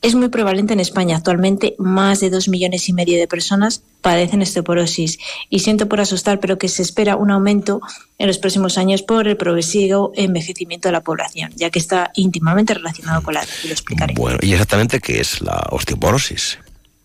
Es 0.00 0.14
muy 0.14 0.30
prevalente 0.30 0.72
en 0.72 0.80
España. 0.80 1.18
Actualmente 1.18 1.74
más 1.78 2.20
de 2.20 2.30
dos 2.30 2.48
millones 2.48 2.88
y 2.88 2.94
medio 2.94 3.18
de 3.18 3.28
personas 3.28 3.82
padecen 4.00 4.40
osteoporosis 4.40 5.18
y 5.50 5.58
siento 5.58 5.90
por 5.90 6.00
asustar 6.00 6.40
pero 6.40 6.56
que 6.56 6.70
se 6.70 6.80
espera 6.80 7.16
un 7.16 7.30
aumento 7.30 7.82
en 8.16 8.26
los 8.26 8.38
próximos 8.38 8.78
años 8.78 9.02
por 9.02 9.28
el 9.28 9.36
progresivo 9.36 10.12
envejecimiento 10.14 10.88
de 10.88 10.92
la 10.92 11.02
población, 11.02 11.52
ya 11.54 11.68
que 11.68 11.78
está 11.78 12.10
íntimamente 12.14 12.72
relacionado 12.72 13.22
con 13.22 13.34
la 13.34 13.40
edad 13.40 13.50
y 13.62 13.66
lo 13.66 13.74
explicaré. 13.74 14.14
Bueno, 14.14 14.38
¿y 14.40 14.52
exactamente 14.52 15.00
qué 15.00 15.20
es 15.20 15.42
la 15.42 15.66
osteoporosis? 15.70 16.58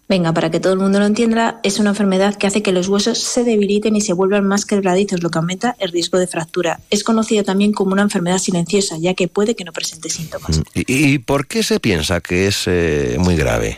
Venga, 0.09 0.33
para 0.33 0.49
que 0.49 0.59
todo 0.59 0.73
el 0.73 0.79
mundo 0.79 0.97
lo 0.99 1.05
entienda, 1.05 1.59
es 1.61 1.77
una 1.77 1.91
enfermedad 1.91 2.33
que 2.35 2.47
hace 2.47 2.63
que 2.63 2.71
los 2.71 2.87
huesos 2.87 3.19
se 3.19 3.43
debiliten 3.43 3.95
y 3.95 4.01
se 4.01 4.13
vuelvan 4.13 4.43
más 4.47 4.65
quebradizos, 4.65 5.21
lo 5.21 5.29
que 5.29 5.37
aumenta 5.37 5.75
el 5.77 5.91
riesgo 5.91 6.17
de 6.17 6.25
fractura. 6.25 6.79
Es 6.89 7.03
conocida 7.03 7.43
también 7.43 7.71
como 7.73 7.93
una 7.93 8.01
enfermedad 8.01 8.39
silenciosa, 8.39 8.97
ya 8.97 9.13
que 9.13 9.27
puede 9.27 9.55
que 9.55 9.63
no 9.65 9.71
presente 9.71 10.09
síntomas. 10.09 10.61
¿Y, 10.73 10.83
y 11.13 11.19
por 11.19 11.45
qué 11.45 11.61
se 11.61 11.79
piensa 11.79 12.21
que 12.21 12.47
es 12.47 12.63
eh, 12.65 13.17
muy 13.19 13.35
grave? 13.35 13.77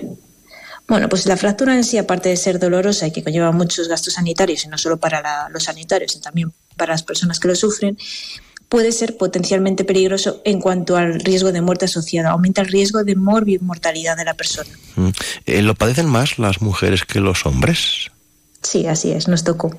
Bueno, 0.87 1.09
pues 1.09 1.25
la 1.25 1.35
fractura 1.35 1.75
en 1.75 1.83
sí, 1.83 1.97
aparte 1.97 2.29
de 2.29 2.37
ser 2.37 2.59
dolorosa 2.59 3.07
y 3.07 3.11
que 3.11 3.23
conlleva 3.23 3.51
muchos 3.51 3.89
gastos 3.89 4.13
sanitarios, 4.13 4.63
y 4.63 4.69
no 4.69 4.77
solo 4.77 4.95
para 4.97 5.21
la- 5.21 5.49
los 5.51 5.63
sanitarios, 5.63 6.13
sino 6.13 6.23
también 6.23 6.53
para 6.77 6.93
las 6.93 7.03
personas 7.03 7.41
que 7.41 7.49
lo 7.49 7.55
sufren, 7.55 7.97
puede 8.71 8.93
ser 8.93 9.17
potencialmente 9.17 9.83
peligroso 9.83 10.41
en 10.45 10.61
cuanto 10.61 10.95
al 10.95 11.19
riesgo 11.19 11.51
de 11.51 11.61
muerte 11.61 11.85
asociado. 11.85 12.29
Aumenta 12.29 12.61
el 12.61 12.69
riesgo 12.69 13.03
de 13.03 13.17
mortalidad 13.17 14.15
de 14.15 14.23
la 14.23 14.33
persona. 14.33 14.69
Mm, 14.95 15.09
eh, 15.45 15.61
¿Lo 15.61 15.75
padecen 15.75 16.07
más 16.07 16.39
las 16.39 16.61
mujeres 16.61 17.03
que 17.03 17.19
los 17.19 17.45
hombres? 17.45 18.11
Sí, 18.61 18.85
así 18.85 19.11
es, 19.11 19.27
nos 19.27 19.43
tocó. 19.43 19.75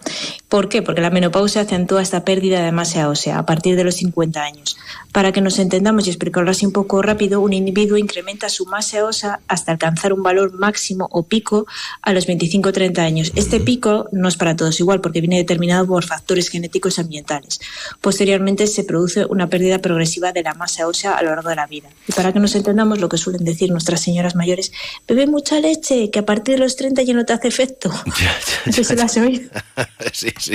¿Por 0.49 0.69
qué? 0.69 0.83
Porque 0.83 1.01
la 1.01 1.11
menopausia 1.11 1.63
acentúa 1.63 2.03
esta 2.03 2.25
pérdida 2.25 2.65
de 2.65 2.73
masa 2.73 3.09
ósea 3.09 3.39
a 3.39 3.47
partir 3.47 3.77
de 3.77 3.85
los 3.85 3.95
50 3.95 4.43
años. 4.43 4.77
Para 5.13 5.31
que 5.31 5.41
nos 5.41 5.61
entendamos 5.61 6.07
y 6.07 6.11
explicarlo 6.11 6.51
así 6.51 6.67
un 6.67 6.73
poco 6.73 7.01
rápido, 7.01 7.41
un 7.41 7.53
individuo 7.53 7.97
incrementa 7.97 8.49
su 8.49 8.67
masa 8.67 9.05
ósea 9.05 9.41
hasta 9.47 9.71
alcanzar 9.71 10.13
un 10.13 10.25
valor 10.25 10.53
máximo 10.53 11.07
o 11.13 11.23
pico 11.23 11.67
a 12.03 12.13
los 12.13 12.27
25-30 12.27 12.99
años. 12.99 13.33
Este 13.37 13.61
pico 13.61 14.09
no 14.11 14.27
es 14.27 14.37
para 14.37 14.57
todos 14.57 14.81
igual 14.81 15.01
porque 15.01 15.21
viene 15.21 15.37
determinado 15.37 15.87
por 15.87 16.05
factores 16.05 16.49
genéticos 16.49 16.99
y 16.99 17.03
ambientales. 17.03 17.61
Posteriormente 18.01 18.67
se 18.67 18.83
produce 18.83 19.27
una 19.27 19.49
pérdida 19.49 19.79
progresiva 19.79 20.33
de 20.33 20.43
la 20.43 20.55
masa 20.55 20.89
ósea 20.89 21.13
a 21.13 21.23
lo 21.23 21.31
largo 21.31 21.51
de 21.51 21.57
la 21.57 21.69
vida. 21.69 21.89
Y 22.09 22.13
para 22.13 22.33
que 22.33 22.41
nos 22.41 22.57
entendamos 22.57 23.01
lo 23.01 23.09
que 23.09 23.17
suelen 23.17 23.45
decir 23.45 23.71
nuestras 23.71 24.01
señoras 24.01 24.35
mayores, 24.35 24.73
bebe 25.07 25.29
mucha 25.29 25.61
leche, 25.61 26.11
que 26.11 26.19
a 26.19 26.27
partir 26.27 26.57
de 26.57 26.61
los 26.61 26.75
30 26.75 27.03
ya 27.03 27.15
no 27.15 27.25
te 27.25 27.33
hace 27.33 27.47
efecto. 27.47 27.93
Eso 28.79 28.85
se 28.85 28.97
sí, 30.13 30.33
sí. 30.33 30.33
sí. 30.39 30.55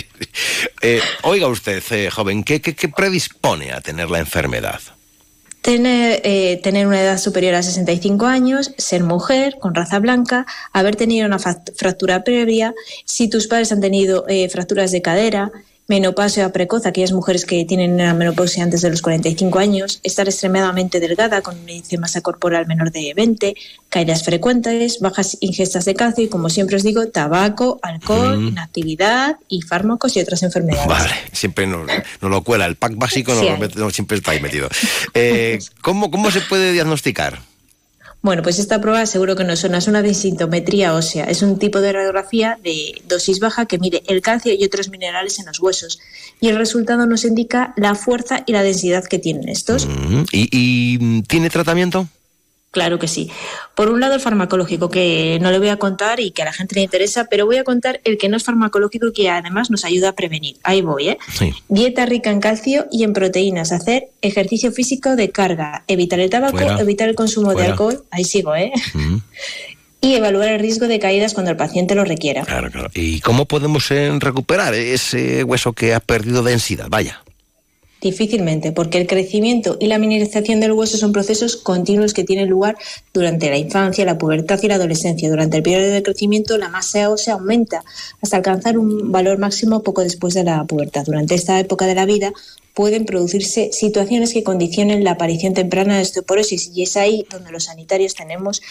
Eh, 0.82 1.02
oiga 1.24 1.48
usted, 1.48 1.84
eh, 1.92 2.10
joven, 2.10 2.44
¿qué, 2.44 2.62
qué, 2.62 2.76
qué 2.76 2.90
predispone 2.90 3.72
a 3.72 3.82
tener 3.82 4.10
la 4.10 4.20
enfermedad? 4.20 4.80
Tener, 5.62 6.22
eh, 6.24 6.60
tener 6.64 6.88
una 6.88 7.02
edad 7.02 7.18
superior 7.18 7.56
a 7.56 7.64
65 7.64 8.26
años, 8.26 8.72
ser 8.78 9.04
mujer, 9.04 9.58
con 9.60 9.76
raza 9.76 10.00
blanca, 10.00 10.46
haber 10.72 10.96
tenido 10.96 11.28
una 11.28 11.40
fractura 11.40 12.24
previa, 12.24 12.74
si 13.06 13.30
tus 13.30 13.48
padres 13.48 13.72
han 13.72 13.82
tenido 13.82 14.26
fracturas 14.50 14.92
de 14.92 15.02
cadera, 15.02 15.52
menopausia 15.88 16.52
precoz, 16.52 16.86
aquellas 16.86 17.13
mujeres 17.13 17.45
que 17.45 17.63
tienen 17.65 17.93
una 17.93 18.13
menopausia 18.13 18.63
antes 18.63 18.82
de 18.82 18.89
los 18.89 19.02
45 19.02 19.58
años, 19.60 20.00
estar 20.04 20.28
extremadamente 20.28 21.00
delgada 21.00 21.41
con 21.41 21.58
un 21.58 21.69
índice 21.69 21.95
de 21.95 22.00
masa 22.00 22.21
corporal 22.21 22.67
menor 22.67 22.91
de 22.91 23.13
20, 23.15 23.56
caídas 23.89 24.23
frecuentes, 24.23 25.00
bajas 25.00 25.38
ingestas 25.39 25.86
de 25.86 25.95
calcio 25.95 26.26
y, 26.26 26.28
como 26.28 26.50
siempre 26.50 26.76
os 26.76 26.84
digo, 26.84 27.08
tabaco, 27.08 27.80
alcohol, 27.82 28.38
Mm. 28.39 28.47
inactividad 28.50 29.38
y 29.47 29.62
fármacos 29.62 30.15
y 30.17 30.19
otras 30.19 30.43
enfermedades. 30.43 30.88
Vale, 30.88 31.13
siempre 31.32 31.65
nos, 31.67 31.88
nos 32.21 32.32
lo 32.32 32.43
cuela. 32.43 32.65
El 32.65 32.76
pack 32.76 32.95
básico 32.97 33.32
nos 33.32 33.39
Sí 33.41 33.45
lo 33.47 33.54
hay. 33.54 33.60
mete- 33.60 33.80
no, 33.80 33.89
siempre 33.89 34.17
está 34.17 34.32
ahí 34.32 34.41
metido. 34.41 34.67
Eh, 35.13 35.60
¿cómo, 35.82 36.12
¿Cómo 36.12 36.32
se 36.32 36.41
puede 36.41 36.73
diagnosticar? 36.73 37.39
Bueno, 38.22 38.42
pues 38.42 38.60
esta 38.60 38.82
prueba 38.82 39.06
seguro 39.06 39.36
que 39.36 39.44
no 39.44 39.56
suena, 39.56 39.78
es 39.78 39.88
una 39.88 40.02
densitometría 40.02 40.94
ósea. 40.94 41.26
Es 41.26 41.42
un 41.42 41.60
tipo 41.60 41.80
de 41.82 41.94
radiografía 41.94 42.60
de 42.64 43.02
dosis 43.08 43.40
baja 43.40 43.66
que 43.66 43.78
mide 43.78 44.04
el 44.08 44.22
calcio 44.22 44.54
y 44.54 44.64
otros 44.66 44.90
minerales 44.90 45.40
en 45.40 45.46
los 45.46 45.60
huesos. 45.60 46.00
Y 46.42 46.50
el 46.50 46.58
resultado 46.58 47.06
nos 47.06 47.26
indica 47.26 47.74
la 47.78 47.96
fuerza 47.96 48.44
y 48.46 48.52
la 48.52 48.64
densidad 48.64 49.04
que 49.06 49.20
tienen 49.20 49.50
estos. 49.50 49.86
Mm, 49.86 50.24
¿Y, 50.32 50.98
mm, 51.00 51.22
tiene 51.24 51.50
tratamiento? 51.50 52.08
Claro 52.72 53.00
que 53.00 53.08
sí. 53.08 53.32
Por 53.76 53.90
un 53.90 54.00
lado 54.00 54.14
el 54.16 54.20
farmacológico, 54.20 54.90
que 54.90 55.40
no 55.42 55.52
le 55.52 55.58
voy 55.58 55.70
a 55.70 55.78
contar 55.78 56.20
y 56.20 56.32
que 56.32 56.42
a 56.42 56.46
la 56.46 56.54
gente 56.54 56.76
le 56.76 56.82
interesa, 56.82 57.26
pero 57.26 57.46
voy 57.46 57.58
a 57.58 57.64
contar 57.64 58.02
el 58.04 58.18
que 58.18 58.30
no 58.30 58.38
es 58.38 58.44
farmacológico 58.44 59.08
y 59.08 59.14
que 59.14 59.30
además 59.30 59.72
nos 59.72 59.86
ayuda 59.86 60.10
a 60.10 60.12
prevenir. 60.16 60.58
Ahí 60.64 60.82
voy, 60.82 61.10
¿eh? 61.10 61.18
Sí. 61.34 61.54
Dieta 61.70 62.06
rica 62.06 62.30
en 62.30 62.40
calcio 62.40 62.86
y 62.92 63.04
en 63.04 63.14
proteínas, 63.14 63.72
hacer 63.72 64.10
ejercicio 64.22 64.72
físico 64.72 65.16
de 65.16 65.32
carga, 65.32 65.84
evitar 65.88 66.20
el 66.20 66.30
tabaco, 66.30 66.58
Fuera. 66.58 66.80
evitar 66.80 67.10
el 67.10 67.16
consumo 67.16 67.52
Fuera. 67.52 67.62
de 67.64 67.72
alcohol, 67.72 68.04
ahí 68.12 68.26
sigo, 68.26 68.56
¿eh? 68.56 68.72
Mm, 68.94 69.18
Y 70.00 70.14
evaluar 70.14 70.50
el 70.50 70.60
riesgo 70.60 70.88
de 70.88 71.00
caídas 71.00 71.34
cuando 71.34 71.50
el 71.50 71.58
paciente 71.58 71.96
lo 71.96 72.06
requiera. 72.06 72.44
claro, 72.44 72.70
claro. 72.70 72.90
¿Y 72.94 73.20
cómo 73.22 73.46
podemos 73.46 73.90
eh, 73.90 74.12
recuperar 74.20 74.76
ese 74.76 75.44
hueso 75.44 75.74
que 75.74 75.96
ha 75.96 76.00
perdido 76.00 76.44
densidad? 76.44 76.86
Vaya. 76.90 77.24
Difícilmente, 78.00 78.72
porque 78.72 79.00
el 79.00 79.08
crecimiento 79.08 79.76
y 79.80 79.88
la 79.88 79.98
mineralización 79.98 80.60
del 80.60 80.74
hueso 80.74 80.98
son 80.98 81.12
procesos 81.12 81.56
continuos 81.58 82.14
que 82.14 82.24
tienen 82.24 82.48
lugar 82.48 82.78
durante 83.12 83.50
la 83.50 83.58
infancia, 83.58 84.06
la 84.06 84.20
pubertad 84.20 84.60
y 84.62 84.68
la 84.68 84.76
adolescencia. 84.76 85.30
Durante 85.30 85.58
el 85.58 85.64
periodo 85.64 85.92
de 85.92 86.04
crecimiento, 86.04 86.60
la 86.60 86.70
masa 86.70 87.10
ósea 87.10 87.34
aumenta 87.34 87.84
hasta 88.22 88.38
alcanzar 88.38 88.78
un 88.78 89.12
valor 89.12 89.40
máximo 89.40 89.82
poco 89.82 90.04
después 90.04 90.36
de 90.36 90.44
la 90.44 90.64
pubertad. 90.66 91.06
Durante 91.06 91.34
esta 91.34 91.60
época 91.60 91.88
de 91.88 91.96
la 91.96 92.06
vida 92.06 92.34
pueden 92.78 93.06
producirse 93.06 93.72
situaciones 93.74 94.34
que 94.34 94.44
condicionen 94.44 95.04
la 95.04 95.13
aparición 95.13 95.56
temprana 95.56 95.96
de 95.96 96.04
osteoporosis 96.04 96.70
y 96.76 96.84
es 96.84 96.96
ahí 96.96 97.26
donde 97.32 97.52
los 97.52 97.63
sanitarios 97.63 98.13
tenemos 98.13 98.62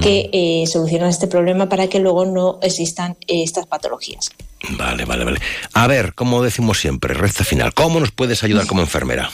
que 0.00 0.30
eh, 0.32 0.64
solucionar 0.68 1.10
este 1.10 1.26
problema 1.26 1.68
para 1.68 1.88
que 1.88 1.98
luego 1.98 2.24
no 2.24 2.60
existan 2.62 3.16
eh, 3.26 3.42
estas 3.42 3.66
patologías. 3.66 4.30
Vale, 4.78 5.04
vale, 5.06 5.24
vale. 5.24 5.40
A 5.72 5.88
ver, 5.88 6.14
como 6.14 6.40
decimos 6.40 6.78
siempre, 6.78 7.14
recta 7.14 7.42
final, 7.42 7.74
¿cómo 7.74 7.98
nos 7.98 8.12
puedes 8.12 8.44
ayudar 8.44 8.68
como 8.68 8.80
enfermera? 8.80 9.28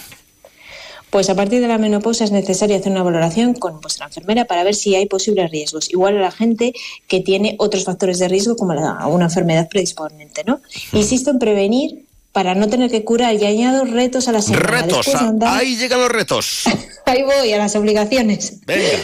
Pues 1.10 1.28
a 1.28 1.34
partir 1.34 1.60
de 1.60 1.68
la 1.68 1.76
menopausa 1.76 2.24
es 2.24 2.32
necesario 2.32 2.76
hacer 2.76 2.92
una 2.92 3.02
valoración 3.02 3.52
con 3.52 3.78
vuestra 3.82 4.06
enfermera 4.06 4.46
para 4.46 4.64
ver 4.64 4.74
si 4.74 4.94
hay 4.94 5.04
posibles 5.04 5.50
riesgos. 5.50 5.90
Igual 5.90 6.16
a 6.16 6.20
la 6.20 6.30
gente 6.30 6.72
que 7.08 7.20
tiene 7.20 7.56
otros 7.58 7.84
factores 7.84 8.18
de 8.20 8.28
riesgo 8.28 8.56
como 8.56 8.72
la, 8.72 9.06
una 9.06 9.26
enfermedad 9.26 9.68
predisponente, 9.68 10.44
¿no? 10.46 10.62
Insisto 10.94 11.30
en 11.30 11.38
prevenir 11.38 12.06
para 12.34 12.56
no 12.56 12.68
tener 12.68 12.90
que 12.90 13.04
curar 13.04 13.32
y 13.34 13.46
añado 13.46 13.84
retos 13.84 14.26
a 14.26 14.32
la 14.32 14.42
semana. 14.42 14.82
Retos, 14.82 15.08
ahí 15.46 15.76
llegan 15.76 16.00
los 16.00 16.10
retos. 16.10 16.64
ahí 17.06 17.22
voy, 17.22 17.52
a 17.52 17.58
las 17.58 17.76
obligaciones. 17.76 18.58
Venga. 18.66 18.88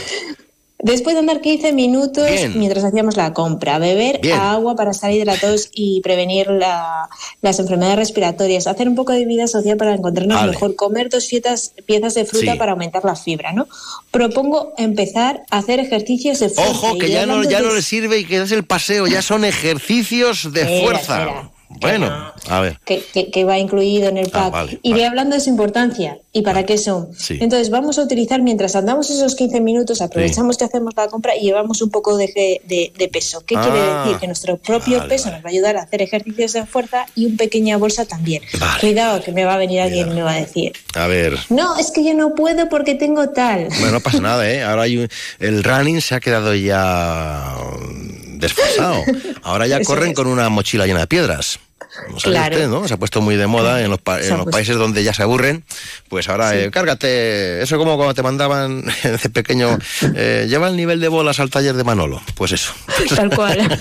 Después 0.83 1.15
de 1.15 1.21
andar 1.21 1.41
15 1.41 1.73
minutos 1.73 2.27
mientras 2.55 2.83
hacíamos 2.85 3.17
la 3.17 3.35
compra, 3.35 3.79
beber 3.79 4.21
agua 4.33 4.75
para 4.77 4.93
estar 4.93 5.13
hidratados 5.13 5.69
y 5.75 6.01
prevenir 6.01 6.49
las 6.49 7.59
enfermedades 7.61 7.99
respiratorias, 7.99 8.67
hacer 8.67 8.89
un 8.89 8.95
poco 8.95 9.13
de 9.13 9.27
vida 9.27 9.47
social 9.47 9.77
para 9.77 9.95
encontrarnos 9.95 10.47
mejor, 10.47 10.77
comer 10.77 11.11
dos 11.11 11.27
piezas, 11.27 11.75
piezas 11.85 12.15
de 12.15 12.25
fruta 12.25 12.57
para 12.57 12.73
aumentar 12.73 13.05
la 13.05 13.15
fibra, 13.15 13.53
¿no? 13.53 13.69
Propongo 14.11 14.73
empezar 14.79 15.43
a 15.51 15.59
hacer 15.59 15.81
ejercicios 15.81 16.41
de 16.41 16.49
fuerza. 16.49 16.73
Ojo, 16.73 16.99
que 16.99 17.11
ya 17.11 17.27
no, 17.27 17.45
ya 17.45 17.61
no 17.61 17.75
le 17.75 17.83
sirve 17.83 18.19
y 18.19 18.25
que 18.25 18.41
es 18.41 18.51
el 18.51 18.65
paseo, 18.65 19.07
ya 19.07 19.21
son 19.21 19.45
ejercicios 19.45 20.51
de 20.51 20.83
fuerza. 20.83 21.51
Bueno, 21.79 22.33
a 22.49 22.61
ver. 22.61 22.79
Que, 22.85 23.45
va 23.45 23.59
incluido 23.59 24.09
en 24.09 24.19
el 24.19 24.31
ah, 24.35 24.51
pack. 24.51 24.81
y 24.83 24.91
Iré 24.91 25.07
hablando 25.07 25.37
de 25.37 25.41
su 25.41 25.51
importancia 25.51 26.19
y 26.33 26.43
para 26.43 26.67
qué 26.67 26.77
son. 26.77 27.11
Entonces, 27.29 27.71
vamos 27.71 27.99
a 27.99 28.03
utilizar, 28.03 28.43
mientras 28.43 28.75
andamos 28.75 29.09
esos 29.11 29.37
15 29.37 29.61
minutos, 29.61 30.01
aprovechamos 30.01 30.59
que 30.59 30.65
hacemos 30.65 30.95
la 30.97 31.07
compra 31.07 31.37
y 31.37 31.43
llevamos 31.43 31.81
un 31.81 31.91
poco 31.91 32.17
de, 32.17 32.61
de, 32.65 33.09
peso. 33.09 33.41
¿Qué 33.47 33.55
quiere 33.55 33.79
ah, 33.79 34.03
decir? 34.05 34.19
Que 34.19 34.27
nuestro 34.27 34.57
propio 34.57 35.07
peso 35.09 35.31
nos 35.31 35.45
va 35.45 35.47
a 35.47 35.51
ayudar 35.51 35.77
a 35.77 35.83
hacer 35.83 36.03
ejercicios 36.03 36.53
de 36.53 36.67
fuerza 36.67 37.07
y 37.15 37.27
una 37.27 37.37
pequeña 37.37 37.77
bolsa 37.77 38.05
también. 38.05 38.43
Cuidado, 38.81 39.23
que 39.23 39.33
me 39.33 39.45
va 39.45 39.55
a 39.55 39.59
venir 39.59 39.81
alguien 39.81 40.11
y 40.11 40.15
me 40.15 40.23
va 40.23 40.33
a 40.33 40.41
decir. 40.41 40.73
A 40.95 41.07
ver. 41.07 41.39
No, 41.51 41.79
es 41.79 41.93
que 41.93 42.05
yo 42.05 42.15
no 42.15 42.35
puedo 42.35 42.69
porque 42.69 42.97
tengo 42.97 43.31
tal. 43.31 43.69
Bueno, 43.79 43.93
no 43.93 44.01
pasa 44.01 44.21
nada, 44.21 44.51
¿eh? 44.51 44.63
Ahora 44.63 44.83
hay 44.83 45.09
el 45.39 45.65
running 45.65 46.01
se 46.01 46.15
ha 46.15 46.21
quedado 46.21 46.55
ya 46.55 47.57
desfasado. 48.41 49.05
Ahora 49.43 49.67
ya 49.67 49.81
corren 49.83 50.15
con 50.15 50.27
una 50.27 50.49
mochila 50.49 50.87
llena 50.87 51.01
de 51.01 51.07
piedras. 51.07 51.61
Claro. 52.23 52.69
¿no? 52.69 52.87
Se 52.87 52.95
ha 52.95 52.97
puesto 52.97 53.21
muy 53.21 53.37
de 53.37 53.47
moda 53.47 53.83
en 53.83 53.91
los, 53.91 54.01
países 54.01 54.77
donde 54.77 55.03
ya 55.03 55.13
se 55.13 55.23
aburren. 55.23 55.65
Pues 56.09 56.29
ahora, 56.29 56.57
eh, 56.57 56.71
cárgate. 56.71 57.63
Eso 57.63 57.79
como 57.79 57.97
cuando 57.97 58.15
te 58.15 58.23
mandaban 58.23 58.85
de 59.03 59.31
pequeño, 59.31 59.79
eh, 60.15 60.47
lleva 60.49 60.69
el 60.69 60.77
nivel 60.77 61.01
de 61.01 61.09
bolas 61.09 61.41
al 61.41 61.51
taller 61.51 61.75
de 61.75 61.85
Manolo. 61.85 62.23
Pues 62.35 62.53
eso. 62.53 62.73
Tal 63.17 63.31
cual. 63.31 63.79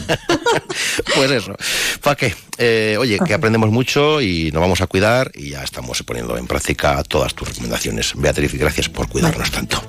pues 1.15 1.32
eso. 1.32 1.56
¿Para 2.02 2.15
qué? 2.15 2.36
Eh, 2.58 2.98
oye, 3.00 3.19
que 3.26 3.34
aprendemos 3.34 3.69
mucho 3.69 4.22
y 4.22 4.52
nos 4.52 4.62
vamos 4.62 4.82
a 4.82 4.88
cuidar 4.88 5.32
y 5.36 5.52
ya 5.52 5.63
estamos 5.63 6.02
poniendo 6.04 6.38
en 6.38 6.48
práctica 6.48 7.04
todas 7.04 7.34
tus 7.36 7.48
recomendaciones. 7.48 8.13
Beatriz, 8.15 8.54
gracias 8.54 8.89
por 8.89 9.08
cuidarnos 9.08 9.52
tanto. 9.52 9.82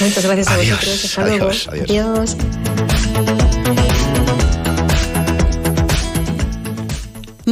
Muchas 0.00 0.24
gracias 0.24 0.48
a 0.48 0.56
vosotros. 0.56 1.04
Hasta 1.04 1.26
luego. 1.26 1.50
adiós. 1.70 2.36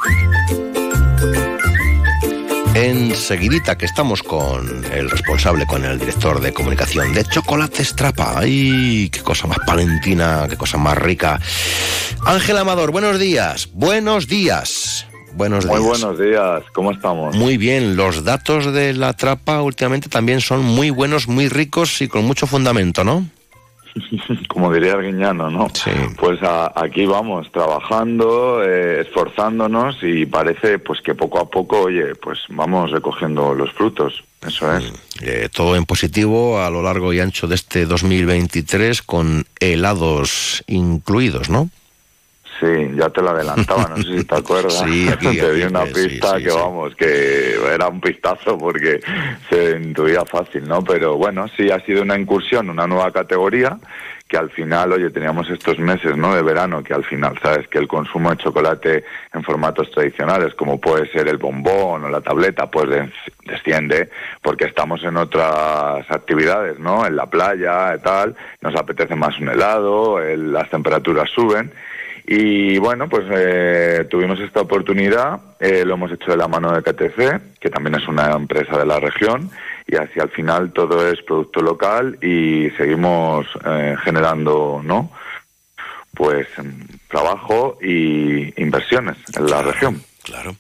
Enseguidita 2.73 3.77
que 3.77 3.86
estamos 3.86 4.21
con 4.21 4.86
el 4.91 5.10
responsable, 5.10 5.65
con 5.65 5.86
el 5.86 5.97
director 5.97 6.41
de 6.41 6.53
comunicación 6.53 7.13
de 7.13 7.23
Chocolate 7.23 7.84
Strapa. 7.84 8.39
¡Ay, 8.39 9.10
qué 9.10 9.21
cosa 9.21 9.47
más 9.47 9.60
palentina, 9.65 10.45
qué 10.49 10.58
cosa 10.58 10.77
más 10.77 10.97
rica! 10.97 11.39
Ángel 12.25 12.58
Amador, 12.58 12.91
buenos 12.91 13.19
días, 13.19 13.69
buenos 13.73 14.27
días. 14.27 15.08
Buenos 15.34 15.65
días. 15.65 15.79
Muy 15.79 15.88
buenos 15.88 16.19
días, 16.19 16.63
¿cómo 16.73 16.91
estamos? 16.91 17.36
Muy 17.36 17.58
bien, 17.58 17.95
los 17.95 18.23
datos 18.23 18.73
de 18.73 18.93
la 18.93 19.13
trapa 19.13 19.62
últimamente 19.62 20.08
también 20.10 20.39
son 20.41 20.63
muy 20.63 20.89
buenos, 20.89 21.27
muy 21.27 21.49
ricos 21.49 22.01
y 22.01 22.08
con 22.08 22.25
mucho 22.25 22.47
fundamento, 22.47 23.03
¿no? 23.03 23.25
como 24.47 24.73
diría 24.73 24.93
el 24.93 25.12
guiñano, 25.12 25.49
¿no? 25.49 25.69
Sí. 25.73 25.91
Pues 26.17 26.39
aquí 26.43 27.05
vamos, 27.05 27.51
trabajando, 27.51 28.63
eh, 28.63 29.01
esforzándonos 29.01 29.97
y 30.01 30.25
parece 30.25 30.79
pues 30.79 31.01
que 31.01 31.15
poco 31.15 31.39
a 31.39 31.49
poco, 31.49 31.81
oye, 31.84 32.15
pues 32.15 32.39
vamos 32.49 32.91
recogiendo 32.91 33.53
los 33.53 33.71
frutos. 33.71 34.23
Eso 34.45 34.71
es. 34.75 34.91
Mm, 34.91 34.95
eh, 35.21 35.49
todo 35.51 35.75
en 35.75 35.86
positivo 35.86 36.62
a 36.62 36.69
lo 36.69 36.81
largo 36.84 37.13
y 37.13 37.19
ancho 37.19 37.47
de 37.47 37.55
este 37.55 37.86
2023 37.86 39.01
con 39.01 39.45
helados 39.60 40.63
incluidos, 40.67 41.49
¿no? 41.49 41.69
Sí, 42.59 42.91
ya 42.95 43.09
te 43.09 43.21
lo 43.21 43.31
adelantaba, 43.31 43.89
no 43.89 43.97
sé 43.97 44.19
si 44.19 44.23
te 44.23 44.35
acuerdas. 44.35 44.73
Sí, 44.85 45.09
aquí, 45.13 45.37
te 45.37 45.53
di 45.53 45.63
una 45.63 45.83
pista 45.85 46.37
que 46.37 46.51
vamos, 46.51 46.95
que 46.95 47.55
era 47.73 47.87
un 47.87 47.99
pistazo 47.99 48.57
porque 48.57 49.01
se 49.49 49.77
intuía 49.77 50.23
fácil, 50.25 50.67
¿no? 50.67 50.81
Pero 50.83 51.17
bueno, 51.17 51.47
sí 51.57 51.69
ha 51.69 51.79
sido 51.85 52.03
una 52.03 52.17
incursión, 52.17 52.69
una 52.69 52.87
nueva 52.87 53.11
categoría 53.11 53.77
que 54.27 54.37
al 54.37 54.49
final, 54.49 54.91
oye, 54.91 55.11
teníamos 55.11 55.49
estos 55.51 55.77
meses, 55.77 56.17
¿no? 56.17 56.33
De 56.35 56.41
verano, 56.41 56.83
que 56.83 56.93
al 56.93 57.03
final, 57.03 57.37
sabes, 57.43 57.67
que 57.67 57.77
el 57.77 57.87
consumo 57.87 58.31
de 58.31 58.37
chocolate 58.37 59.03
en 59.33 59.43
formatos 59.43 59.91
tradicionales, 59.91 60.55
como 60.55 60.81
puede 60.81 61.07
ser 61.11 61.27
el 61.27 61.37
bombón 61.37 62.05
o 62.05 62.09
la 62.09 62.21
tableta, 62.21 62.69
pues 62.69 62.89
desciende 63.45 64.09
porque 64.41 64.65
estamos 64.65 65.03
en 65.03 65.17
otras 65.17 66.09
actividades, 66.09 66.79
¿no? 66.79 67.05
En 67.05 67.15
la 67.15 67.27
playa 67.27 67.95
y 67.95 67.99
tal, 67.99 68.35
nos 68.61 68.75
apetece 68.75 69.15
más 69.15 69.37
un 69.39 69.49
helado, 69.49 70.19
las 70.19 70.69
temperaturas 70.71 71.29
suben 71.29 71.71
y 72.27 72.77
bueno, 72.79 73.07
pues 73.07 73.25
eh, 73.29 74.07
tuvimos 74.09 74.39
esta 74.39 74.61
oportunidad, 74.61 75.39
eh, 75.59 75.83
lo 75.85 75.93
hemos 75.93 76.11
hecho 76.11 76.31
de 76.31 76.38
la 76.38 76.47
mano 76.47 76.71
de 76.71 76.81
KTC, 76.81 77.59
que 77.59 77.69
también 77.69 77.95
es 77.95 78.07
una 78.07 78.31
empresa 78.31 78.77
de 78.77 78.85
la 78.85 78.99
región, 78.99 79.51
y 79.88 79.95
así 79.95 80.19
al 80.19 80.29
final 80.29 80.73
todo 80.73 81.07
es 81.07 81.21
producto 81.21 81.61
local 81.61 82.17
y 82.23 82.71
seguimos 82.77 83.45
eh, 83.63 83.95
generando, 84.03 84.81
¿no? 84.83 85.11
Pues 86.15 86.47
trabajo 87.09 87.77
y 87.81 88.59
inversiones 88.61 89.17
en 89.38 89.45
la 89.45 89.61
región. 89.61 90.01
Claro 90.23 90.55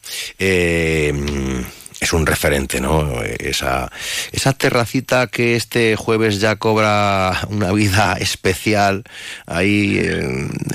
es 2.05 2.13
un 2.13 2.25
referente, 2.25 2.79
¿no? 2.79 3.21
Esa, 3.23 3.91
esa 4.31 4.53
terracita 4.53 5.27
que 5.27 5.55
este 5.55 5.95
jueves 5.95 6.39
ya 6.39 6.55
cobra 6.55 7.41
una 7.49 7.71
vida 7.71 8.15
especial 8.19 9.03
ahí 9.47 9.99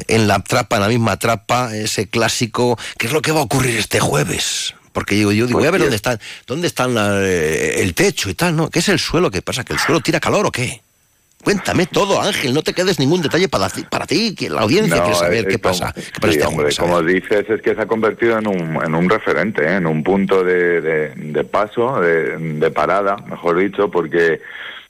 en, 0.09 0.29
la 0.29 0.40
trapa, 0.40 0.77
en 0.77 0.83
la 0.83 0.88
misma 0.88 1.19
trapa, 1.19 1.75
ese 1.75 2.09
clásico, 2.09 2.79
¿qué 2.99 3.07
es 3.07 3.12
lo 3.12 3.23
que 3.23 3.33
va 3.33 3.40
a 3.40 3.45
ocurrir 3.45 3.79
este 3.79 4.01
jueves? 4.01 4.75
Porque 4.93 5.19
yo, 5.19 5.31
yo 5.31 5.47
digo, 5.47 5.61
voy 5.61 5.69
a 5.69 5.71
ver 5.71 5.83
dónde 5.83 5.97
están, 5.97 6.19
dónde 6.47 6.66
están 6.66 6.97
eh, 6.99 7.75
el 7.77 7.95
techo 7.95 8.29
y 8.29 8.35
tal, 8.35 8.57
¿no? 8.57 8.69
¿Qué 8.71 8.81
es 8.81 8.88
el 8.88 8.99
suelo? 8.99 9.31
¿Qué 9.31 9.40
pasa? 9.40 9.62
¿Que 9.62 9.73
el 9.73 9.79
suelo 9.79 10.01
tira 10.01 10.19
calor 10.19 10.47
o 10.47 10.51
qué? 10.51 10.83
Cuéntame 11.42 11.87
todo, 11.87 12.20
Ángel, 12.20 12.53
no 12.53 12.62
te 12.62 12.74
quedes 12.74 12.98
ningún 12.98 13.22
detalle 13.22 13.48
para, 13.48 13.68
para 13.88 14.07
ti, 14.07 14.35
que 14.35 14.50
la 14.50 14.61
audiencia 14.61 15.03
quiere 15.03 15.16
saber 15.16 15.48
qué 15.48 15.59
pasa. 15.59 15.94
como 16.79 17.03
dices, 17.03 17.48
es 17.48 17.62
que 17.62 17.74
se 17.74 17.81
ha 17.81 17.87
convertido 17.87 18.38
en 18.38 18.46
un, 18.46 18.85
en 18.85 18.94
un 18.94 19.09
referente, 19.09 19.64
¿eh? 19.64 19.76
en 19.76 19.87
un 19.87 20.03
punto 20.03 20.44
de, 20.44 20.81
de, 20.81 21.44
paso, 21.44 22.00
de, 22.00 22.37
de, 22.37 22.70
parada, 22.70 23.16
mejor 23.26 23.59
dicho, 23.59 23.90
porque 23.90 24.40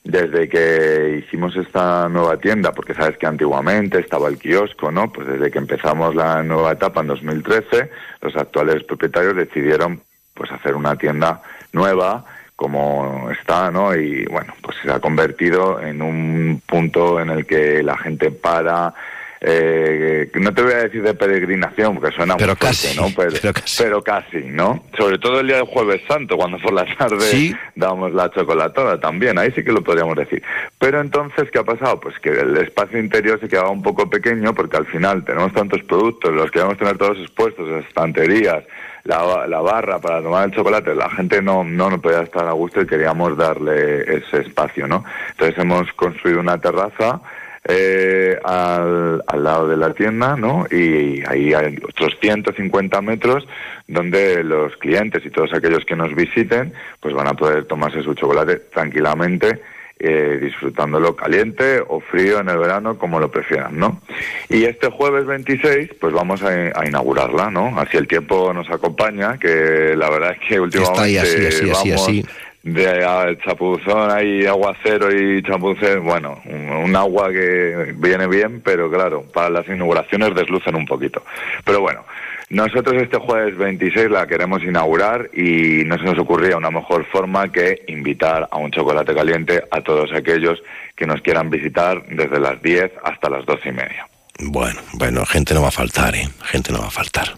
desde 0.02 0.48
que 0.48 1.22
hicimos 1.24 1.54
esta 1.56 2.08
nueva 2.08 2.36
tienda, 2.38 2.72
porque 2.72 2.94
sabes 2.94 3.16
que 3.16 3.26
antiguamente 3.26 4.00
estaba 4.00 4.28
el 4.28 4.38
kiosco, 4.38 4.90
¿no? 4.90 5.12
Pues 5.12 5.28
desde 5.28 5.50
que 5.50 5.58
empezamos 5.58 6.14
la 6.14 6.42
nueva 6.42 6.72
etapa 6.72 7.02
en 7.02 7.08
2013, 7.08 7.90
los 8.22 8.36
actuales 8.36 8.82
propietarios 8.84 9.36
decidieron 9.36 10.00
pues 10.34 10.50
hacer 10.50 10.74
una 10.74 10.96
tienda 10.96 11.42
nueva 11.72 12.24
como 12.60 13.30
está, 13.30 13.70
¿no? 13.70 13.96
Y 13.96 14.26
bueno, 14.26 14.52
pues 14.60 14.76
se 14.82 14.92
ha 14.92 15.00
convertido 15.00 15.80
en 15.80 16.02
un 16.02 16.60
punto 16.66 17.18
en 17.18 17.30
el 17.30 17.46
que 17.46 17.82
la 17.82 17.96
gente 17.96 18.30
para, 18.30 18.92
eh, 19.40 20.30
no 20.34 20.52
te 20.52 20.62
voy 20.62 20.72
a 20.74 20.82
decir 20.82 21.02
de 21.02 21.14
peregrinación, 21.14 21.98
porque 21.98 22.14
suena 22.14 22.36
pero 22.36 22.48
muy 22.48 22.56
fuerte, 22.56 22.82
casi, 22.82 23.00
¿no? 23.00 23.06
Pero, 23.16 23.54
pero 23.78 24.02
casi. 24.02 24.38
¿no? 24.44 24.84
Sobre 24.98 25.16
todo 25.16 25.40
el 25.40 25.46
día 25.46 25.56
del 25.56 25.64
Jueves 25.64 26.02
Santo, 26.06 26.36
cuando 26.36 26.58
por 26.58 26.74
la 26.74 26.84
tarde 26.96 27.56
damos 27.76 28.12
la 28.12 28.30
chocolatada 28.30 29.00
también, 29.00 29.38
ahí 29.38 29.50
sí 29.52 29.64
que 29.64 29.72
lo 29.72 29.82
podríamos 29.82 30.14
decir. 30.16 30.42
Pero 30.78 31.00
entonces, 31.00 31.50
¿qué 31.50 31.60
ha 31.60 31.64
pasado? 31.64 31.98
Pues 31.98 32.18
que 32.18 32.28
el 32.28 32.58
espacio 32.58 32.98
interior 32.98 33.40
se 33.40 33.48
quedaba 33.48 33.70
un 33.70 33.82
poco 33.82 34.10
pequeño, 34.10 34.52
porque 34.52 34.76
al 34.76 34.86
final 34.86 35.24
tenemos 35.24 35.54
tantos 35.54 35.82
productos, 35.84 36.30
los 36.34 36.50
queremos 36.50 36.76
tener 36.76 36.98
todos 36.98 37.16
expuestos, 37.16 37.66
las 37.66 37.86
estanterías, 37.86 38.64
la, 39.04 39.46
la, 39.46 39.60
barra 39.60 39.98
para 39.98 40.22
tomar 40.22 40.46
el 40.46 40.54
chocolate, 40.54 40.94
la 40.94 41.10
gente 41.10 41.42
no, 41.42 41.64
no, 41.64 41.90
no 41.90 42.00
podía 42.00 42.22
estar 42.22 42.46
a 42.46 42.52
gusto 42.52 42.80
y 42.80 42.86
queríamos 42.86 43.36
darle 43.36 44.02
ese 44.02 44.42
espacio, 44.42 44.86
¿no? 44.86 45.04
Entonces 45.30 45.58
hemos 45.58 45.92
construido 45.94 46.40
una 46.40 46.58
terraza 46.58 47.20
eh, 47.64 48.38
al, 48.42 49.22
al, 49.26 49.44
lado 49.44 49.68
de 49.68 49.76
la 49.76 49.92
tienda, 49.92 50.36
¿no? 50.36 50.66
Y 50.70 51.22
ahí 51.26 51.52
hay 51.52 51.76
otros 51.86 52.16
150 52.20 53.00
metros 53.02 53.46
donde 53.86 54.42
los 54.42 54.76
clientes 54.76 55.24
y 55.26 55.30
todos 55.30 55.52
aquellos 55.52 55.84
que 55.84 55.96
nos 55.96 56.14
visiten, 56.14 56.72
pues 57.00 57.14
van 57.14 57.28
a 57.28 57.34
poder 57.34 57.64
tomarse 57.66 58.02
su 58.02 58.14
chocolate 58.14 58.56
tranquilamente 58.72 59.60
eh, 60.02 60.38
disfrutándolo 60.40 61.14
caliente 61.14 61.82
o 61.86 62.00
frío 62.00 62.40
en 62.40 62.48
el 62.48 62.56
verano, 62.56 62.96
como 62.96 63.20
lo 63.20 63.30
prefieran, 63.30 63.78
¿no? 63.78 64.00
Y 64.48 64.64
este 64.64 64.88
jueves 64.88 65.26
26, 65.26 65.90
pues 66.00 66.14
vamos 66.14 66.42
a, 66.42 66.86
inaugurarla, 66.86 67.50
¿no? 67.50 67.78
Así 67.78 67.98
el 67.98 68.08
tiempo 68.08 68.52
nos 68.54 68.70
acompaña, 68.70 69.38
que 69.38 69.94
la 69.96 70.08
verdad 70.08 70.32
es 70.32 70.48
que 70.48 70.58
últimamente 70.58 71.20
así, 71.20 71.46
así, 71.46 71.70
así, 71.70 71.92
así 71.92 72.24
de 72.62 73.38
chapuzón 73.44 74.10
hay 74.10 74.44
aguacero 74.46 75.10
y 75.14 75.42
chapuzón, 75.42 76.04
bueno, 76.04 76.40
un, 76.44 76.94
agua 76.94 77.30
que 77.30 77.94
viene 77.96 78.26
bien, 78.26 78.60
pero 78.60 78.90
claro, 78.90 79.22
para 79.22 79.48
las 79.48 79.66
inauguraciones 79.68 80.34
deslucen 80.34 80.74
un 80.74 80.84
poquito. 80.84 81.22
Pero 81.64 81.80
bueno, 81.80 82.04
nosotros 82.50 83.00
este 83.00 83.16
jueves 83.16 83.56
26 83.56 84.10
la 84.10 84.26
queremos 84.26 84.62
inaugurar 84.62 85.30
y 85.32 85.84
no 85.84 85.96
se 85.98 86.04
nos 86.04 86.18
ocurría 86.18 86.56
una 86.56 86.70
mejor 86.70 87.06
forma 87.06 87.50
que 87.50 87.84
invitar 87.86 88.48
a 88.50 88.58
un 88.58 88.70
chocolate 88.70 89.14
caliente 89.14 89.62
a 89.70 89.80
todos 89.80 90.12
aquellos 90.12 90.62
que 90.94 91.06
nos 91.06 91.22
quieran 91.22 91.48
visitar 91.48 92.04
desde 92.08 92.38
las 92.40 92.60
10 92.60 92.92
hasta 93.04 93.30
las 93.30 93.46
12 93.46 93.68
y 93.68 93.72
media. 93.72 94.06
Bueno, 94.42 94.80
bueno, 94.94 95.24
gente 95.24 95.54
no 95.54 95.62
va 95.62 95.68
a 95.68 95.72
faltar, 95.72 96.14
¿eh? 96.14 96.28
Gente 96.44 96.72
no 96.72 96.80
va 96.80 96.88
a 96.88 96.90
faltar. 96.90 97.28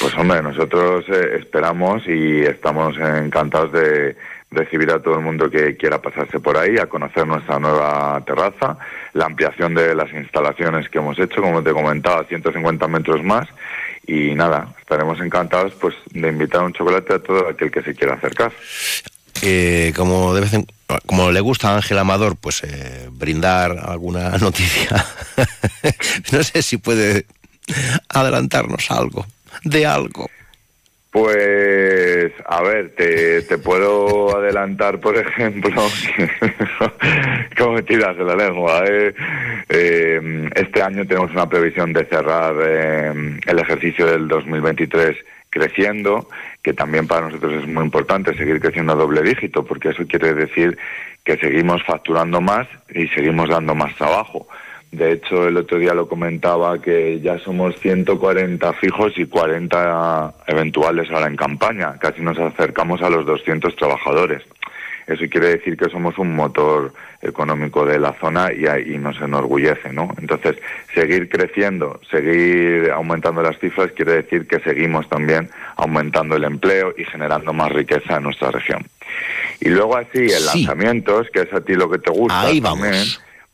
Pues 0.00 0.14
hombre, 0.16 0.42
nosotros 0.42 1.04
eh, 1.08 1.38
esperamos 1.40 2.06
y 2.06 2.42
estamos 2.42 2.96
encantados 2.96 3.72
de 3.72 4.16
recibir 4.50 4.90
a 4.90 5.00
todo 5.00 5.14
el 5.14 5.20
mundo 5.20 5.48
que 5.48 5.76
quiera 5.76 6.00
pasarse 6.00 6.40
por 6.40 6.56
ahí, 6.56 6.76
a 6.78 6.86
conocer 6.86 7.26
nuestra 7.26 7.58
nueva 7.58 8.20
terraza, 8.26 8.76
la 9.12 9.26
ampliación 9.26 9.74
de 9.74 9.94
las 9.94 10.12
instalaciones 10.12 10.88
que 10.88 10.98
hemos 10.98 11.18
hecho, 11.18 11.40
como 11.40 11.62
te 11.62 11.72
comentaba, 11.72 12.24
150 12.24 12.88
metros 12.88 13.22
más. 13.22 13.48
Y 14.06 14.34
nada, 14.34 14.74
estaremos 14.80 15.20
encantados 15.20 15.72
pues 15.74 15.94
de 16.10 16.28
invitar 16.28 16.62
un 16.62 16.72
chocolate 16.72 17.14
a 17.14 17.18
todo 17.20 17.48
aquel 17.48 17.70
que 17.70 17.82
se 17.82 17.94
quiera 17.94 18.14
acercar. 18.14 18.52
Eh, 19.42 19.92
como 19.96 20.34
de 20.34 20.40
vez 20.40 20.52
en, 20.52 20.66
como 21.06 21.30
le 21.30 21.40
gusta 21.40 21.70
a 21.70 21.76
Ángel 21.76 21.98
Amador, 21.98 22.36
pues 22.36 22.62
eh, 22.64 23.08
brindar 23.12 23.78
alguna 23.78 24.30
noticia. 24.38 25.04
no 26.32 26.42
sé 26.42 26.62
si 26.62 26.76
puede 26.78 27.26
adelantarnos 28.08 28.90
algo, 28.90 29.26
de 29.64 29.86
algo. 29.86 30.28
Pues, 31.10 32.32
a 32.46 32.62
ver, 32.62 32.90
te, 32.90 33.42
te 33.42 33.58
puedo 33.58 34.36
adelantar, 34.36 35.00
por 35.00 35.16
ejemplo, 35.16 35.72
como 37.58 37.72
me 37.72 37.82
tiras 37.82 38.16
de 38.16 38.24
la 38.24 38.36
lengua. 38.36 38.84
Eh? 38.86 39.12
Eh, 39.68 40.50
este 40.54 40.82
año 40.82 41.04
tenemos 41.04 41.32
una 41.32 41.48
previsión 41.48 41.92
de 41.92 42.04
cerrar 42.04 42.54
eh, 42.62 43.40
el 43.44 43.58
ejercicio 43.58 44.06
del 44.06 44.28
2023 44.28 45.16
creciendo, 45.50 46.28
que 46.62 46.74
también 46.74 47.08
para 47.08 47.26
nosotros 47.26 47.54
es 47.54 47.66
muy 47.66 47.84
importante 47.84 48.36
seguir 48.36 48.60
creciendo 48.60 48.92
a 48.92 48.96
doble 48.96 49.22
dígito, 49.22 49.64
porque 49.64 49.88
eso 49.88 50.06
quiere 50.06 50.32
decir 50.32 50.78
que 51.24 51.36
seguimos 51.38 51.82
facturando 51.82 52.40
más 52.40 52.68
y 52.94 53.08
seguimos 53.08 53.48
dando 53.48 53.74
más 53.74 53.96
trabajo. 53.96 54.46
De 54.92 55.12
hecho, 55.12 55.46
el 55.46 55.56
otro 55.56 55.78
día 55.78 55.94
lo 55.94 56.08
comentaba 56.08 56.80
que 56.80 57.20
ya 57.20 57.38
somos 57.38 57.76
140 57.78 58.72
fijos 58.74 59.12
y 59.16 59.24
40 59.24 60.34
eventuales 60.48 61.08
ahora 61.10 61.28
en 61.28 61.36
campaña. 61.36 61.96
Casi 61.98 62.22
nos 62.22 62.38
acercamos 62.38 63.00
a 63.02 63.08
los 63.08 63.24
200 63.24 63.76
trabajadores. 63.76 64.42
Eso 65.06 65.24
quiere 65.30 65.50
decir 65.50 65.76
que 65.76 65.88
somos 65.90 66.18
un 66.18 66.34
motor 66.34 66.92
económico 67.22 67.84
de 67.84 67.98
la 67.98 68.12
zona 68.14 68.50
y, 68.52 68.94
y 68.94 68.98
nos 68.98 69.20
enorgullece, 69.20 69.92
¿no? 69.92 70.08
Entonces, 70.18 70.56
seguir 70.94 71.28
creciendo, 71.28 72.00
seguir 72.10 72.90
aumentando 72.90 73.42
las 73.42 73.58
cifras 73.58 73.92
quiere 73.92 74.22
decir 74.22 74.46
que 74.46 74.60
seguimos 74.60 75.08
también 75.08 75.50
aumentando 75.76 76.36
el 76.36 76.44
empleo 76.44 76.94
y 76.96 77.04
generando 77.04 77.52
más 77.52 77.70
riqueza 77.72 78.16
en 78.16 78.24
nuestra 78.24 78.50
región. 78.50 78.84
Y 79.60 79.68
luego 79.68 79.96
así, 79.96 80.26
el 80.30 80.46
lanzamientos, 80.46 81.28
que 81.32 81.42
es 81.42 81.52
a 81.52 81.60
ti 81.60 81.74
lo 81.74 81.90
que 81.90 81.98
te 81.98 82.10
gusta 82.10 82.40
Ahí 82.40 82.60
también 82.60 82.94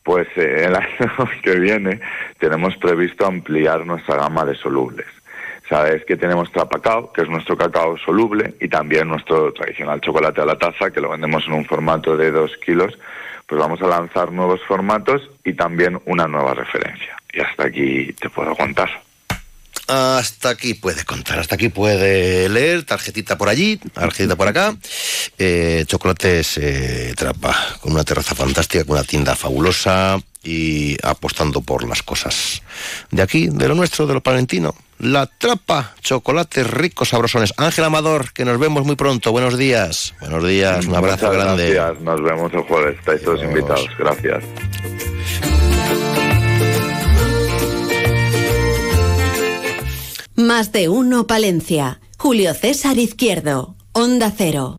pues 0.07 0.29
eh, 0.37 0.63
el 0.65 0.75
año 0.77 1.29
que 1.43 1.59
viene 1.59 1.99
tenemos 2.39 2.77
previsto 2.77 3.25
ampliar 3.25 3.85
nuestra 3.85 4.15
gama 4.15 4.45
de 4.45 4.55
solubles. 4.55 5.05
Sabes 5.67 6.05
que 6.05 6.15
tenemos 6.15 6.49
Trapacao, 6.49 7.11
que 7.11 7.23
es 7.23 7.29
nuestro 7.29 7.57
cacao 7.57 7.97
soluble, 7.97 8.53
y 8.61 8.69
también 8.69 9.09
nuestro 9.09 9.51
tradicional 9.51 9.99
chocolate 9.99 10.39
a 10.39 10.45
la 10.45 10.57
taza, 10.57 10.91
que 10.91 11.01
lo 11.01 11.09
vendemos 11.09 11.45
en 11.45 11.53
un 11.55 11.65
formato 11.65 12.15
de 12.15 12.31
dos 12.31 12.55
kilos. 12.65 12.97
Pues 13.45 13.59
vamos 13.59 13.81
a 13.81 13.87
lanzar 13.87 14.31
nuevos 14.31 14.61
formatos 14.65 15.29
y 15.43 15.51
también 15.53 15.99
una 16.05 16.25
nueva 16.25 16.53
referencia. 16.53 17.17
Y 17.33 17.41
hasta 17.41 17.65
aquí 17.65 18.13
te 18.13 18.29
puedo 18.29 18.55
contar. 18.55 18.89
Hasta 19.87 20.49
aquí 20.49 20.73
puede 20.73 21.05
contar, 21.05 21.39
hasta 21.39 21.55
aquí 21.55 21.69
puede 21.69 22.49
leer, 22.49 22.83
tarjetita 22.83 23.37
por 23.37 23.47
allí, 23.47 23.77
tarjetita 23.77 24.35
por 24.35 24.49
acá. 24.49 24.75
Eh, 25.37 25.85
chocolates 25.87 26.57
eh, 26.57 27.13
Trapa, 27.15 27.55
con 27.79 27.93
una 27.93 28.03
terraza 28.03 28.35
fantástica, 28.35 28.83
con 28.83 28.97
una 28.97 29.05
tienda 29.05 29.35
fabulosa 29.35 30.19
y 30.43 30.97
apostando 31.03 31.61
por 31.61 31.87
las 31.87 32.03
cosas 32.03 32.61
de 33.11 33.21
aquí, 33.21 33.47
de 33.47 33.67
lo 33.69 33.75
nuestro, 33.75 34.07
de 34.07 34.15
lo 34.15 34.21
palentino. 34.21 34.75
La 34.99 35.25
Trapa, 35.25 35.95
chocolates 36.01 36.69
ricos, 36.69 37.09
sabrosones. 37.09 37.53
Ángel 37.55 37.85
Amador, 37.85 38.33
que 38.33 38.43
nos 38.43 38.59
vemos 38.59 38.85
muy 38.85 38.97
pronto. 38.97 39.31
Buenos 39.31 39.57
días. 39.57 40.15
Buenos 40.19 40.45
días, 40.45 40.85
un 40.85 40.95
abrazo 40.95 41.27
Muchas 41.27 41.43
grande. 41.43 41.73
Gracias, 41.73 42.03
nos 42.03 42.21
vemos 42.21 42.53
el 42.53 42.61
jueves. 42.61 42.99
Estáis 42.99 43.21
todos 43.21 43.41
invitados. 43.41 43.87
Gracias. 43.97 44.43
Más 50.37 50.71
de 50.71 50.87
uno 50.87 51.25
Palencia. 51.25 51.99
Julio 52.19 52.53
César 52.53 52.99
Izquierdo. 52.99 53.75
Onda 53.91 54.31
Cero. 54.37 54.75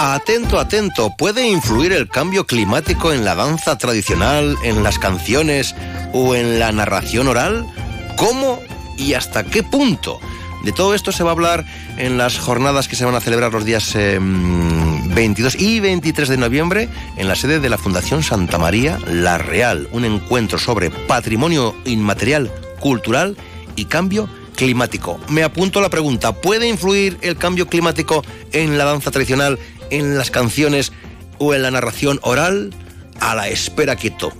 Atento, 0.00 0.58
atento, 0.58 1.12
¿puede 1.18 1.46
influir 1.46 1.92
el 1.92 2.08
cambio 2.08 2.46
climático 2.46 3.12
en 3.12 3.26
la 3.26 3.34
danza 3.34 3.76
tradicional, 3.76 4.56
en 4.64 4.82
las 4.82 4.98
canciones 4.98 5.74
o 6.14 6.34
en 6.34 6.58
la 6.58 6.72
narración 6.72 7.28
oral? 7.28 7.66
¿Cómo 8.16 8.58
y 8.96 9.12
hasta 9.12 9.44
qué 9.44 9.62
punto? 9.62 10.18
De 10.64 10.72
todo 10.72 10.94
esto 10.94 11.12
se 11.12 11.22
va 11.22 11.28
a 11.28 11.34
hablar 11.34 11.66
en 11.98 12.16
las 12.16 12.38
jornadas 12.38 12.88
que 12.88 12.96
se 12.96 13.04
van 13.04 13.16
a 13.16 13.20
celebrar 13.20 13.52
los 13.52 13.66
días 13.66 13.94
eh, 13.96 14.18
22 14.18 15.60
y 15.60 15.78
23 15.80 16.30
de 16.30 16.36
noviembre 16.38 16.88
en 17.18 17.28
la 17.28 17.36
sede 17.36 17.60
de 17.60 17.68
la 17.68 17.76
Fundación 17.76 18.22
Santa 18.22 18.56
María 18.56 18.98
La 19.06 19.36
Real, 19.36 19.90
un 19.92 20.06
encuentro 20.06 20.58
sobre 20.58 20.88
patrimonio 20.88 21.76
inmaterial 21.84 22.50
cultural 22.82 23.36
y 23.76 23.86
cambio 23.86 24.28
climático. 24.56 25.18
Me 25.28 25.42
apunto 25.42 25.78
a 25.78 25.82
la 25.82 25.88
pregunta, 25.88 26.32
¿puede 26.32 26.68
influir 26.68 27.16
el 27.22 27.38
cambio 27.38 27.68
climático 27.68 28.22
en 28.52 28.76
la 28.76 28.84
danza 28.84 29.10
tradicional, 29.10 29.58
en 29.88 30.18
las 30.18 30.30
canciones 30.30 30.92
o 31.38 31.54
en 31.54 31.62
la 31.62 31.70
narración 31.70 32.18
oral? 32.22 32.74
A 33.20 33.34
la 33.34 33.48
espera 33.48 33.96
quieto. 33.96 34.32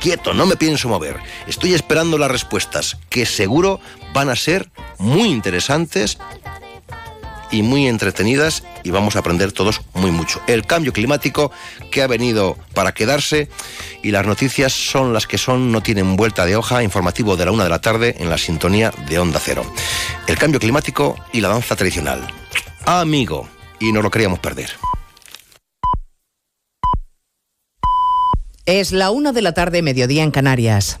Quieto, 0.00 0.32
no 0.32 0.46
me 0.46 0.56
pienso 0.56 0.88
mover. 0.88 1.16
Estoy 1.48 1.74
esperando 1.74 2.18
las 2.18 2.30
respuestas, 2.30 2.96
que 3.10 3.26
seguro 3.26 3.80
van 4.14 4.28
a 4.30 4.36
ser 4.36 4.70
muy 4.98 5.28
interesantes 5.28 6.18
y 7.50 7.62
muy 7.62 7.86
entretenidas 7.86 8.62
y 8.84 8.90
vamos 8.90 9.16
a 9.16 9.20
aprender 9.20 9.52
todos 9.52 9.82
muy 9.94 10.10
mucho. 10.10 10.40
El 10.46 10.66
cambio 10.66 10.92
climático 10.92 11.50
que 11.90 12.02
ha 12.02 12.06
venido 12.06 12.56
para 12.74 12.92
quedarse 12.92 13.48
y 14.02 14.10
las 14.10 14.26
noticias 14.26 14.72
son 14.72 15.12
las 15.12 15.26
que 15.26 15.38
son, 15.38 15.72
no 15.72 15.82
tienen 15.82 16.16
vuelta 16.16 16.46
de 16.46 16.56
hoja, 16.56 16.82
informativo 16.82 17.36
de 17.36 17.44
la 17.44 17.52
una 17.52 17.64
de 17.64 17.70
la 17.70 17.80
tarde 17.80 18.16
en 18.18 18.30
la 18.30 18.38
sintonía 18.38 18.92
de 19.08 19.18
Onda 19.18 19.40
Cero. 19.42 19.64
El 20.26 20.38
cambio 20.38 20.60
climático 20.60 21.16
y 21.32 21.40
la 21.40 21.48
danza 21.48 21.76
tradicional. 21.76 22.26
Amigo, 22.84 23.48
y 23.80 23.92
no 23.92 24.02
lo 24.02 24.10
queríamos 24.10 24.38
perder. 24.38 24.70
Es 28.66 28.92
la 28.92 29.10
una 29.10 29.32
de 29.32 29.40
la 29.40 29.52
tarde, 29.52 29.80
mediodía 29.80 30.22
en 30.22 30.30
Canarias. 30.30 31.00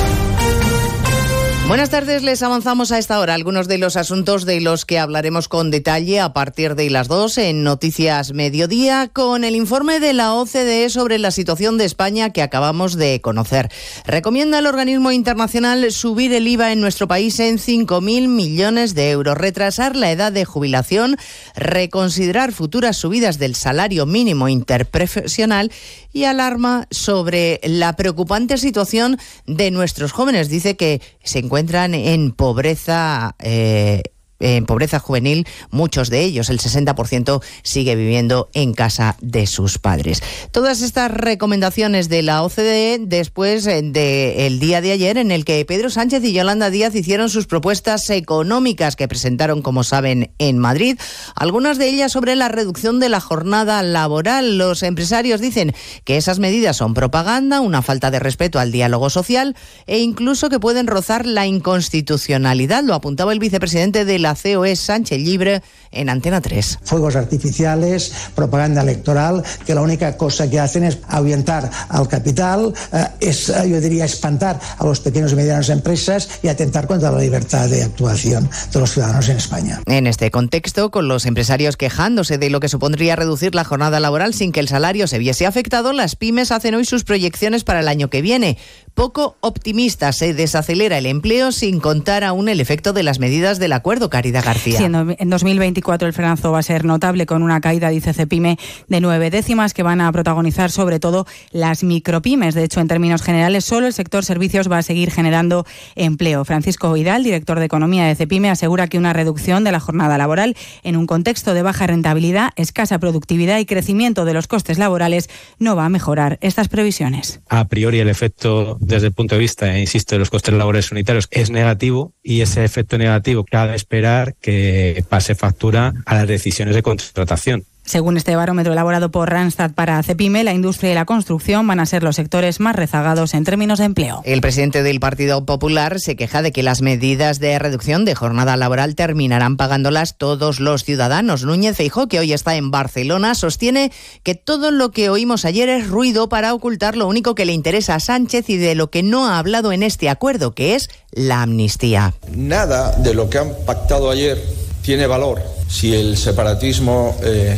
Buenas 1.71 1.89
tardes, 1.89 2.21
les 2.21 2.43
avanzamos 2.43 2.91
a 2.91 2.97
esta 2.97 3.17
hora 3.21 3.33
algunos 3.33 3.69
de 3.69 3.77
los 3.77 3.95
asuntos 3.95 4.43
de 4.43 4.59
los 4.59 4.83
que 4.83 4.99
hablaremos 4.99 5.47
con 5.47 5.71
detalle 5.71 6.19
a 6.19 6.33
partir 6.33 6.75
de 6.75 6.89
las 6.89 7.07
2 7.07 7.37
en 7.37 7.63
Noticias 7.63 8.33
Mediodía 8.33 9.09
con 9.13 9.45
el 9.45 9.55
informe 9.55 10.01
de 10.01 10.11
la 10.11 10.33
OCDE 10.33 10.89
sobre 10.89 11.17
la 11.17 11.31
situación 11.31 11.77
de 11.77 11.85
España 11.85 12.31
que 12.31 12.41
acabamos 12.41 12.97
de 12.97 13.21
conocer. 13.21 13.69
Recomienda 14.05 14.59
el 14.59 14.67
organismo 14.67 15.13
internacional 15.13 15.89
subir 15.93 16.33
el 16.33 16.45
IVA 16.45 16.73
en 16.73 16.81
nuestro 16.81 17.07
país 17.07 17.39
en 17.39 17.57
5.000 17.57 18.27
millones 18.27 18.93
de 18.93 19.11
euros, 19.11 19.37
retrasar 19.37 19.95
la 19.95 20.11
edad 20.11 20.33
de 20.33 20.43
jubilación, 20.43 21.15
reconsiderar 21.55 22.51
futuras 22.51 22.97
subidas 22.97 23.39
del 23.39 23.55
salario 23.55 24.05
mínimo 24.05 24.49
interprofesional 24.49 25.71
y 26.11 26.25
alarma 26.25 26.87
sobre 26.91 27.61
la 27.63 27.95
preocupante 27.95 28.57
situación 28.57 29.17
de 29.47 29.71
nuestros 29.71 30.11
jóvenes. 30.11 30.49
Dice 30.49 30.75
que 30.75 30.99
se 31.23 31.39
encuentran 31.39 31.93
en 31.93 32.31
pobreza. 32.31 33.35
Eh, 33.39 34.03
en 34.41 34.65
pobreza 34.65 34.99
juvenil, 34.99 35.47
muchos 35.69 36.09
de 36.09 36.21
ellos, 36.21 36.49
el 36.49 36.59
60%, 36.59 37.41
sigue 37.63 37.95
viviendo 37.95 38.49
en 38.53 38.73
casa 38.73 39.15
de 39.21 39.47
sus 39.47 39.77
padres. 39.77 40.21
Todas 40.51 40.81
estas 40.81 41.11
recomendaciones 41.11 42.09
de 42.09 42.23
la 42.23 42.43
OCDE 42.43 42.99
después 43.01 43.63
del 43.65 44.59
día 44.59 44.81
de 44.81 44.91
ayer 44.91 45.17
en 45.17 45.31
el 45.31 45.45
que 45.45 45.63
Pedro 45.65 45.89
Sánchez 45.89 46.23
y 46.23 46.33
Yolanda 46.33 46.69
Díaz 46.69 46.95
hicieron 46.95 47.29
sus 47.29 47.47
propuestas 47.47 48.09
económicas 48.09 48.95
que 48.95 49.07
presentaron, 49.07 49.61
como 49.61 49.83
saben, 49.83 50.31
en 50.39 50.57
Madrid, 50.57 50.97
algunas 51.35 51.77
de 51.77 51.87
ellas 51.87 52.11
sobre 52.11 52.35
la 52.35 52.49
reducción 52.49 52.99
de 52.99 53.09
la 53.09 53.19
jornada 53.19 53.81
laboral. 53.83 54.57
Los 54.57 54.83
empresarios 54.83 55.41
dicen 55.41 55.73
que 56.03 56.17
esas 56.17 56.39
medidas 56.39 56.77
son 56.77 56.93
propaganda, 56.93 57.61
una 57.61 57.81
falta 57.81 58.11
de 58.11 58.19
respeto 58.19 58.59
al 58.59 58.71
diálogo 58.71 59.09
social 59.09 59.55
e 59.87 59.99
incluso 59.99 60.49
que 60.49 60.59
pueden 60.59 60.87
rozar 60.87 61.25
la 61.25 61.45
inconstitucionalidad. 61.45 62.83
Lo 62.83 62.93
apuntaba 62.93 63.33
el 63.33 63.39
vicepresidente 63.39 64.05
de 64.05 64.19
la 64.19 64.30
la 64.31 64.35
COE 64.35 64.75
Sánchez 64.75 65.19
Libre 65.19 65.61
en 65.91 66.09
Antena 66.09 66.39
3. 66.39 66.79
Fuegos 66.83 67.15
artificiales, 67.15 68.13
propaganda 68.33 68.81
electoral, 68.81 69.43
que 69.65 69.75
la 69.75 69.81
única 69.81 70.15
cosa 70.15 70.49
que 70.49 70.59
hacen 70.59 70.85
es 70.85 70.99
ahuyentar 71.07 71.69
al 71.89 72.07
capital, 72.07 72.73
eh, 72.93 73.05
es, 73.19 73.49
eh, 73.49 73.69
yo 73.69 73.81
diría, 73.81 74.05
espantar 74.05 74.59
a 74.77 74.85
los 74.85 75.01
pequeños 75.01 75.33
y 75.33 75.35
medianas 75.35 75.69
empresas 75.69 76.29
y 76.41 76.47
atentar 76.47 76.87
contra 76.87 77.11
la 77.11 77.19
libertad 77.19 77.67
de 77.67 77.83
actuación 77.83 78.49
de 78.71 78.79
los 78.79 78.91
ciudadanos 78.91 79.27
en 79.29 79.37
España. 79.37 79.81
En 79.85 80.07
este 80.07 80.31
contexto, 80.31 80.91
con 80.91 81.07
los 81.07 81.25
empresarios 81.25 81.75
quejándose 81.75 82.37
de 82.37 82.49
lo 82.49 82.59
que 82.61 82.69
supondría 82.69 83.15
reducir 83.17 83.53
la 83.53 83.65
jornada 83.65 83.99
laboral 83.99 84.33
sin 84.33 84.51
que 84.51 84.61
el 84.61 84.69
salario 84.69 85.07
se 85.07 85.19
viese 85.19 85.45
afectado, 85.45 85.91
las 85.91 86.15
pymes 86.15 86.51
hacen 86.51 86.75
hoy 86.75 86.85
sus 86.85 87.03
proyecciones 87.03 87.65
para 87.65 87.81
el 87.81 87.89
año 87.89 88.09
que 88.09 88.21
viene. 88.21 88.57
Poco 88.93 89.37
optimistas, 89.39 90.17
se 90.17 90.33
desacelera 90.33 90.97
el 90.97 91.05
empleo 91.05 91.51
sin 91.51 91.79
contar 91.79 92.23
aún 92.23 92.49
el 92.49 92.59
efecto 92.59 92.93
de 92.93 93.03
las 93.03 93.19
medidas 93.19 93.57
del 93.57 93.73
acuerdo, 93.73 94.09
Caridad 94.09 94.43
García. 94.43 94.77
Sí, 94.77 94.83
en 94.83 95.29
2024 95.29 96.07
el 96.07 96.13
frenazo 96.13 96.51
va 96.51 96.59
a 96.59 96.63
ser 96.63 96.85
notable 96.85 97.25
con 97.25 97.41
una 97.41 97.61
caída, 97.61 97.89
dice 97.89 98.13
Cepime, 98.13 98.57
de 98.87 99.01
nueve 99.01 99.29
décimas 99.29 99.73
que 99.73 99.83
van 99.83 100.01
a 100.01 100.11
protagonizar 100.11 100.71
sobre 100.71 100.99
todo 100.99 101.25
las 101.51 101.83
micropymes. 101.83 102.53
De 102.53 102.63
hecho, 102.63 102.81
en 102.81 102.87
términos 102.87 103.21
generales, 103.21 103.65
solo 103.65 103.87
el 103.87 103.93
sector 103.93 104.25
servicios 104.25 104.69
va 104.69 104.79
a 104.79 104.83
seguir 104.83 105.09
generando 105.09 105.65
empleo. 105.95 106.45
Francisco 106.45 106.91
Vidal, 106.93 107.23
director 107.23 107.59
de 107.59 107.65
Economía 107.65 108.05
de 108.05 108.15
Cepime, 108.15 108.49
asegura 108.49 108.87
que 108.87 108.97
una 108.97 109.13
reducción 109.13 109.63
de 109.63 109.71
la 109.71 109.79
jornada 109.79 110.17
laboral 110.17 110.55
en 110.83 110.97
un 110.97 111.07
contexto 111.07 111.53
de 111.53 111.61
baja 111.61 111.87
rentabilidad, 111.87 112.49
escasa 112.55 112.99
productividad 112.99 113.59
y 113.59 113.65
crecimiento 113.65 114.25
de 114.25 114.33
los 114.33 114.47
costes 114.47 114.77
laborales 114.77 115.29
no 115.59 115.75
va 115.75 115.85
a 115.85 115.89
mejorar 115.89 116.37
estas 116.41 116.67
previsiones. 116.67 117.41
A 117.49 117.67
priori 117.67 117.99
el 117.99 118.09
efecto 118.09 118.77
desde 118.81 119.07
el 119.07 119.13
punto 119.13 119.35
de 119.35 119.39
vista, 119.39 119.77
insisto, 119.77 120.15
de 120.15 120.19
los 120.19 120.29
costes 120.29 120.53
laborales 120.53 120.91
unitarios 120.91 121.27
es 121.31 121.51
negativo 121.51 122.13
y 122.23 122.41
ese 122.41 122.65
efecto 122.65 122.97
negativo 122.97 123.45
cabe 123.45 123.75
esperar 123.75 124.35
que 124.41 125.05
pase 125.07 125.35
factura 125.35 125.93
a 126.05 126.15
las 126.15 126.27
decisiones 126.27 126.75
de 126.75 126.81
contratación. 126.81 127.65
Según 127.83 128.15
este 128.15 128.35
barómetro 128.35 128.73
elaborado 128.73 129.11
por 129.11 129.29
Randstad 129.29 129.71
para 129.71 130.01
CEPIME, 130.03 130.43
la 130.43 130.53
industria 130.53 130.91
y 130.91 130.95
la 130.95 131.05
construcción 131.05 131.67
van 131.67 131.79
a 131.79 131.85
ser 131.85 132.03
los 132.03 132.15
sectores 132.15 132.59
más 132.59 132.75
rezagados 132.75 133.33
en 133.33 133.43
términos 133.43 133.79
de 133.79 133.85
empleo. 133.85 134.21
El 134.23 134.39
presidente 134.39 134.83
del 134.83 134.99
Partido 134.99 135.45
Popular 135.45 135.99
se 135.99 136.15
queja 136.15 136.41
de 136.41 136.51
que 136.51 136.63
las 136.63 136.81
medidas 136.81 137.39
de 137.39 137.57
reducción 137.59 138.05
de 138.05 138.15
jornada 138.15 138.55
laboral 138.55 138.95
terminarán 138.95 139.57
pagándolas 139.57 140.17
todos 140.17 140.59
los 140.59 140.83
ciudadanos. 140.83 141.43
Núñez 141.43 141.75
Feijó, 141.75 142.07
que 142.07 142.19
hoy 142.19 142.33
está 142.33 142.55
en 142.55 142.71
Barcelona, 142.71 143.35
sostiene 143.35 143.91
que 144.23 144.35
todo 144.35 144.71
lo 144.71 144.91
que 144.91 145.09
oímos 145.09 145.43
ayer 145.43 145.67
es 145.67 145.87
ruido 145.87 146.29
para 146.29 146.53
ocultar 146.53 146.95
lo 146.95 147.07
único 147.07 147.35
que 147.35 147.45
le 147.45 147.53
interesa 147.53 147.95
a 147.95 147.99
Sánchez 147.99 148.49
y 148.49 148.57
de 148.57 148.75
lo 148.75 148.89
que 148.89 149.03
no 149.03 149.27
ha 149.27 149.39
hablado 149.39 149.71
en 149.71 149.83
este 149.83 150.09
acuerdo, 150.09 150.53
que 150.53 150.75
es 150.75 150.89
la 151.11 151.41
amnistía. 151.41 152.13
Nada 152.33 152.95
de 152.97 153.13
lo 153.13 153.29
que 153.29 153.39
han 153.39 153.51
pactado 153.65 154.09
ayer 154.09 154.41
tiene 154.81 155.07
valor 155.07 155.41
si 155.67 155.93
el 155.93 156.17
separatismo 156.17 157.17
eh, 157.23 157.57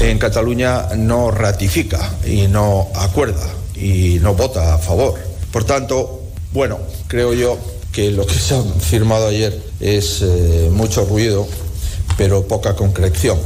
en 0.00 0.18
Cataluña 0.18 0.88
no 0.96 1.30
ratifica 1.30 2.12
y 2.26 2.48
no 2.48 2.88
acuerda 2.94 3.46
y 3.74 4.18
no 4.20 4.34
vota 4.34 4.74
a 4.74 4.78
favor. 4.78 5.14
Por 5.52 5.64
tanto, 5.64 6.22
bueno, 6.52 6.78
creo 7.08 7.34
yo 7.34 7.58
que 7.92 8.10
lo 8.10 8.26
que 8.26 8.34
se 8.34 8.54
ha 8.54 8.62
firmado 8.62 9.28
ayer 9.28 9.62
es 9.80 10.22
eh, 10.22 10.70
mucho 10.72 11.04
ruido, 11.04 11.46
pero 12.16 12.46
poca 12.46 12.74
concreción. 12.74 13.38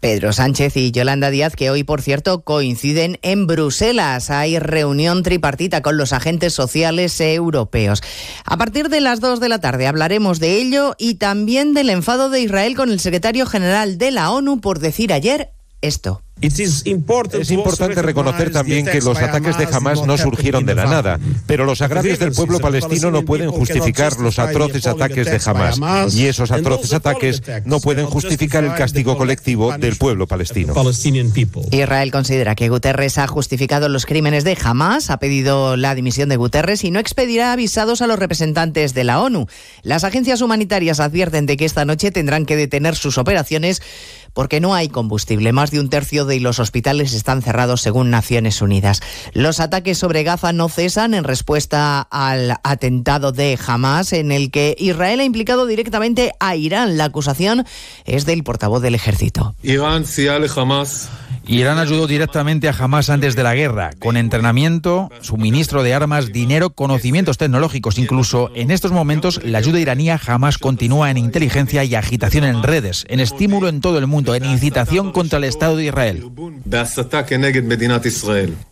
Pedro 0.00 0.32
Sánchez 0.32 0.76
y 0.76 0.90
Yolanda 0.90 1.30
Díaz, 1.30 1.56
que 1.56 1.70
hoy, 1.70 1.84
por 1.84 2.02
cierto, 2.02 2.42
coinciden 2.42 3.18
en 3.22 3.46
Bruselas. 3.46 4.30
Hay 4.30 4.58
reunión 4.58 5.22
tripartita 5.22 5.82
con 5.82 5.96
los 5.96 6.12
agentes 6.12 6.52
sociales 6.52 7.20
europeos. 7.20 8.02
A 8.44 8.56
partir 8.56 8.88
de 8.88 9.00
las 9.00 9.20
2 9.20 9.40
de 9.40 9.48
la 9.48 9.60
tarde 9.60 9.86
hablaremos 9.86 10.38
de 10.38 10.56
ello 10.56 10.94
y 10.98 11.14
también 11.14 11.74
del 11.74 11.90
enfado 11.90 12.30
de 12.30 12.40
Israel 12.40 12.76
con 12.76 12.90
el 12.90 13.00
secretario 13.00 13.46
general 13.46 13.98
de 13.98 14.10
la 14.10 14.30
ONU 14.30 14.60
por 14.60 14.78
decir 14.78 15.12
ayer 15.12 15.55
esto. 15.80 16.22
Es 16.42 16.76
importante 17.50 18.02
reconocer 18.02 18.52
también 18.52 18.84
que 18.84 19.00
los 19.00 19.16
ataques 19.16 19.56
de 19.56 19.66
Hamas 19.72 20.06
no 20.06 20.18
surgieron 20.18 20.66
de 20.66 20.74
la 20.74 20.84
nada, 20.84 21.18
pero 21.46 21.64
los 21.64 21.80
agravios 21.80 22.18
del 22.18 22.32
pueblo 22.32 22.60
palestino 22.60 23.10
no 23.10 23.22
pueden 23.22 23.50
justificar 23.50 24.20
los 24.20 24.38
atroces 24.38 24.86
ataques 24.86 25.24
de 25.24 25.40
Hamas, 25.46 26.14
y 26.14 26.26
esos 26.26 26.50
atroces 26.50 26.92
ataques 26.92 27.42
no 27.64 27.80
pueden 27.80 28.04
justificar 28.04 28.64
el 28.64 28.74
castigo 28.74 29.16
colectivo 29.16 29.78
del 29.78 29.96
pueblo 29.96 30.26
palestino. 30.26 30.74
Israel 31.70 32.10
considera 32.12 32.54
que 32.54 32.68
Guterres 32.68 33.16
ha 33.16 33.26
justificado 33.26 33.88
los 33.88 34.04
crímenes 34.04 34.44
de 34.44 34.58
Hamas, 34.62 35.08
ha 35.08 35.18
pedido 35.18 35.78
la 35.78 35.94
dimisión 35.94 36.28
de 36.28 36.36
Guterres 36.36 36.84
y 36.84 36.90
no 36.90 37.00
expedirá 37.00 37.52
avisados 37.52 38.02
a 38.02 38.06
los 38.06 38.18
representantes 38.18 38.92
de 38.92 39.04
la 39.04 39.22
ONU. 39.22 39.46
Las 39.82 40.04
agencias 40.04 40.42
humanitarias 40.42 41.00
advierten 41.00 41.46
de 41.46 41.56
que 41.56 41.64
esta 41.64 41.86
noche 41.86 42.10
tendrán 42.10 42.44
que 42.44 42.56
detener 42.56 42.94
sus 42.94 43.16
operaciones 43.16 43.80
porque 44.36 44.60
no 44.60 44.74
hay 44.74 44.90
combustible. 44.90 45.50
Más 45.54 45.70
de 45.70 45.80
un 45.80 45.88
tercio 45.88 46.26
de 46.26 46.38
los 46.40 46.58
hospitales 46.58 47.14
están 47.14 47.40
cerrados 47.40 47.80
según 47.80 48.10
Naciones 48.10 48.60
Unidas. 48.60 49.00
Los 49.32 49.60
ataques 49.60 49.96
sobre 49.96 50.24
Gaza 50.24 50.52
no 50.52 50.68
cesan 50.68 51.14
en 51.14 51.24
respuesta 51.24 52.02
al 52.02 52.56
atentado 52.62 53.32
de 53.32 53.58
Hamas 53.66 54.12
en 54.12 54.32
el 54.32 54.50
que 54.50 54.76
Israel 54.78 55.20
ha 55.20 55.24
implicado 55.24 55.64
directamente 55.64 56.32
a 56.38 56.54
Irán. 56.54 56.98
La 56.98 57.06
acusación 57.06 57.64
es 58.04 58.26
del 58.26 58.44
portavoz 58.44 58.82
del 58.82 58.94
ejército. 58.94 59.54
Irán, 59.62 60.04
Hamas 60.54 61.08
Irán 61.48 61.78
ayudó 61.78 62.08
directamente 62.08 62.68
a 62.68 62.74
Hamas 62.76 63.08
antes 63.08 63.36
de 63.36 63.44
la 63.44 63.54
guerra, 63.54 63.92
con 64.00 64.16
entrenamiento, 64.16 65.10
suministro 65.20 65.84
de 65.84 65.94
armas, 65.94 66.32
dinero, 66.32 66.70
conocimientos 66.70 67.38
tecnológicos. 67.38 67.98
Incluso 67.98 68.50
en 68.56 68.72
estos 68.72 68.90
momentos, 68.90 69.40
la 69.44 69.58
ayuda 69.58 69.78
iraní 69.78 70.10
a 70.10 70.20
Hamas 70.26 70.58
continúa 70.58 71.08
en 71.08 71.18
inteligencia 71.18 71.84
y 71.84 71.94
agitación 71.94 72.42
en 72.42 72.64
redes, 72.64 73.04
en 73.08 73.20
estímulo 73.20 73.68
en 73.68 73.80
todo 73.80 73.98
el 73.98 74.08
mundo, 74.08 74.25
en 74.34 74.44
incitación 74.44 75.12
contra 75.12 75.38
el 75.38 75.44
Estado 75.44 75.76
de 75.76 75.84
Israel. 75.84 76.24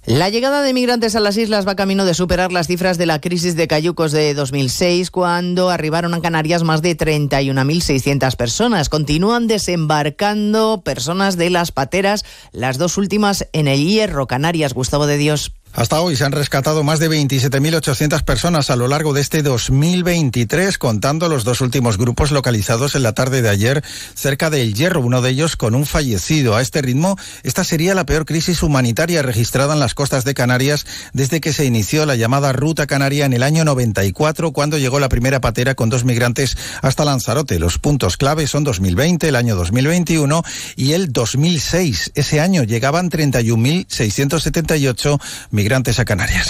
La 0.06 0.28
llegada 0.28 0.62
de 0.62 0.72
migrantes 0.72 1.16
a 1.16 1.20
las 1.20 1.36
islas 1.36 1.66
va 1.66 1.76
camino 1.76 2.04
de 2.04 2.14
superar 2.14 2.52
las 2.52 2.66
cifras 2.66 2.98
de 2.98 3.06
la 3.06 3.20
crisis 3.20 3.56
de 3.56 3.68
cayucos 3.68 4.12
de 4.12 4.34
2006, 4.34 5.10
cuando 5.10 5.70
arribaron 5.70 6.14
a 6.14 6.20
Canarias 6.20 6.62
más 6.62 6.82
de 6.82 6.96
31.600 6.96 8.36
personas. 8.36 8.88
Continúan 8.88 9.46
desembarcando 9.46 10.82
personas 10.82 11.36
de 11.36 11.50
las 11.50 11.72
pateras 11.72 12.24
las 12.52 12.78
dos 12.78 12.98
últimas 12.98 13.48
en 13.52 13.68
el 13.68 13.84
Hierro, 13.84 14.26
Canarias, 14.26 14.74
Gustavo 14.74 15.06
de 15.06 15.16
Dios. 15.16 15.52
Hasta 15.76 16.00
hoy 16.00 16.14
se 16.14 16.24
han 16.24 16.30
rescatado 16.30 16.84
más 16.84 17.00
de 17.00 17.10
27.800 17.10 18.22
personas 18.22 18.70
a 18.70 18.76
lo 18.76 18.86
largo 18.86 19.12
de 19.12 19.20
este 19.20 19.42
2023, 19.42 20.78
contando 20.78 21.28
los 21.28 21.42
dos 21.42 21.60
últimos 21.60 21.98
grupos 21.98 22.30
localizados 22.30 22.94
en 22.94 23.02
la 23.02 23.12
tarde 23.12 23.42
de 23.42 23.48
ayer 23.48 23.82
cerca 24.14 24.50
del 24.50 24.72
Hierro, 24.72 25.00
uno 25.00 25.20
de 25.20 25.30
ellos 25.30 25.56
con 25.56 25.74
un 25.74 25.84
fallecido. 25.84 26.54
A 26.54 26.62
este 26.62 26.80
ritmo, 26.80 27.18
esta 27.42 27.64
sería 27.64 27.96
la 27.96 28.06
peor 28.06 28.24
crisis 28.24 28.62
humanitaria 28.62 29.22
registrada 29.22 29.74
en 29.74 29.80
las 29.80 29.94
costas 29.94 30.24
de 30.24 30.34
Canarias 30.34 30.86
desde 31.12 31.40
que 31.40 31.52
se 31.52 31.64
inició 31.64 32.06
la 32.06 32.14
llamada 32.14 32.52
Ruta 32.52 32.86
Canaria 32.86 33.26
en 33.26 33.32
el 33.32 33.42
año 33.42 33.64
94, 33.64 34.52
cuando 34.52 34.78
llegó 34.78 35.00
la 35.00 35.08
primera 35.08 35.40
patera 35.40 35.74
con 35.74 35.90
dos 35.90 36.04
migrantes 36.04 36.56
hasta 36.82 37.04
Lanzarote. 37.04 37.58
Los 37.58 37.80
puntos 37.80 38.16
clave 38.16 38.46
son 38.46 38.62
2020, 38.62 39.28
el 39.28 39.34
año 39.34 39.56
2021 39.56 40.44
y 40.76 40.92
el 40.92 41.12
2006. 41.12 42.12
Ese 42.14 42.40
año 42.40 42.62
llegaban 42.62 43.10
31.678 43.10 45.20
migrantes 45.50 45.63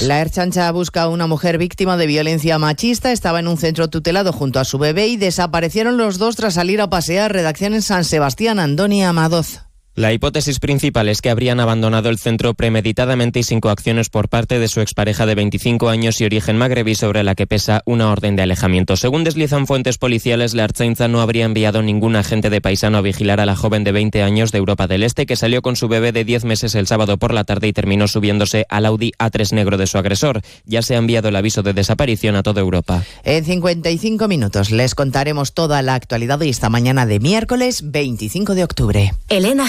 La 0.02 0.20
Erchancha 0.20 0.70
busca 0.72 1.02
a 1.02 1.08
una 1.08 1.26
mujer 1.26 1.58
víctima 1.58 1.96
de 1.96 2.06
violencia 2.06 2.58
machista. 2.58 3.12
Estaba 3.12 3.40
en 3.40 3.48
un 3.48 3.56
centro 3.56 3.88
tutelado 3.88 4.32
junto 4.32 4.60
a 4.60 4.64
su 4.64 4.78
bebé 4.78 5.08
y 5.08 5.16
desaparecieron 5.16 5.96
los 5.96 6.18
dos 6.18 6.36
tras 6.36 6.54
salir 6.54 6.80
a 6.80 6.90
pasear. 6.90 7.32
Redacción 7.32 7.74
en 7.74 7.82
San 7.82 8.04
Sebastián, 8.04 8.58
Andoni 8.58 9.04
Amadoz. 9.04 9.63
La 9.96 10.12
hipótesis 10.12 10.58
principal 10.58 11.08
es 11.08 11.22
que 11.22 11.30
habrían 11.30 11.60
abandonado 11.60 12.08
el 12.08 12.18
centro 12.18 12.54
premeditadamente 12.54 13.38
y 13.38 13.42
sin 13.44 13.60
coacciones 13.60 14.08
por 14.08 14.28
parte 14.28 14.58
de 14.58 14.66
su 14.66 14.80
expareja 14.80 15.24
de 15.24 15.36
25 15.36 15.88
años 15.88 16.20
y 16.20 16.24
origen 16.24 16.58
magrebí 16.58 16.96
sobre 16.96 17.22
la 17.22 17.36
que 17.36 17.46
pesa 17.46 17.80
una 17.86 18.10
orden 18.10 18.34
de 18.34 18.42
alejamiento. 18.42 18.96
Según 18.96 19.22
deslizan 19.22 19.68
fuentes 19.68 19.96
policiales, 19.96 20.52
la 20.54 20.64
Archainza 20.64 21.06
no 21.06 21.20
habría 21.20 21.44
enviado 21.44 21.80
ningún 21.80 22.16
agente 22.16 22.50
de 22.50 22.60
paisano 22.60 22.98
a 22.98 23.02
vigilar 23.02 23.38
a 23.38 23.46
la 23.46 23.54
joven 23.54 23.84
de 23.84 23.92
20 23.92 24.24
años 24.24 24.50
de 24.50 24.58
Europa 24.58 24.88
del 24.88 25.04
Este 25.04 25.26
que 25.26 25.36
salió 25.36 25.62
con 25.62 25.76
su 25.76 25.86
bebé 25.86 26.10
de 26.10 26.24
10 26.24 26.44
meses 26.44 26.74
el 26.74 26.88
sábado 26.88 27.16
por 27.16 27.32
la 27.32 27.44
tarde 27.44 27.68
y 27.68 27.72
terminó 27.72 28.08
subiéndose 28.08 28.66
al 28.70 28.86
Audi 28.86 29.12
A3 29.20 29.52
negro 29.52 29.76
de 29.76 29.86
su 29.86 29.98
agresor. 29.98 30.40
Ya 30.66 30.82
se 30.82 30.96
ha 30.96 30.98
enviado 30.98 31.28
el 31.28 31.36
aviso 31.36 31.62
de 31.62 31.72
desaparición 31.72 32.34
a 32.34 32.42
toda 32.42 32.60
Europa. 32.60 33.04
En 33.22 33.44
55 33.44 34.26
minutos 34.26 34.72
les 34.72 34.96
contaremos 34.96 35.54
toda 35.54 35.82
la 35.82 35.94
actualidad 35.94 36.40
de 36.40 36.48
esta 36.48 36.68
mañana 36.68 37.06
de 37.06 37.20
miércoles 37.20 37.92
25 37.92 38.56
de 38.56 38.64
octubre. 38.64 39.14
Elena 39.28 39.68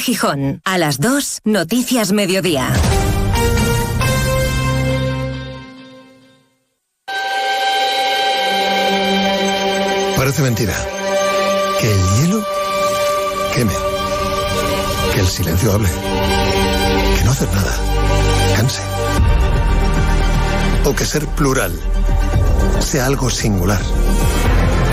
A 0.63 0.77
las 0.77 1.01
2, 1.01 1.41
Noticias 1.43 2.13
Mediodía. 2.13 2.71
Parece 10.15 10.41
mentira. 10.41 10.73
Que 11.81 11.91
el 11.91 11.99
hielo 12.15 12.45
queme. 13.53 13.73
Que 15.13 15.19
el 15.19 15.27
silencio 15.27 15.73
hable. 15.73 15.89
Que 15.89 17.25
no 17.25 17.31
hacer 17.31 17.49
nada. 17.53 17.75
Canse. 18.55 18.81
O 20.85 20.95
que 20.95 21.05
ser 21.05 21.25
plural 21.27 21.77
sea 22.79 23.05
algo 23.05 23.29
singular. 23.29 23.81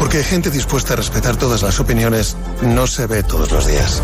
Porque 0.01 0.25
gente 0.25 0.51
dispuesta 0.51 0.95
a 0.95 0.97
respetar 0.97 1.37
todas 1.37 1.63
las 1.63 1.79
opiniones 1.79 2.37
no 2.63 2.89
se 2.89 3.07
ve 3.07 3.23
todos 3.23 3.53
los 3.53 3.69
días 3.69 4.03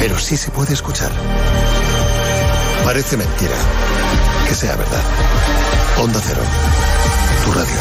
pero 0.00 0.18
sí 0.18 0.36
se 0.36 0.50
puede 0.50 0.72
escuchar. 0.72 1.12
Parece 2.84 3.16
mentira 3.18 3.54
que 4.48 4.54
sea 4.54 4.74
verdad. 4.74 5.02
Onda 5.98 6.20
Cero, 6.24 6.40
tu 7.44 7.52
radio. 7.52 7.80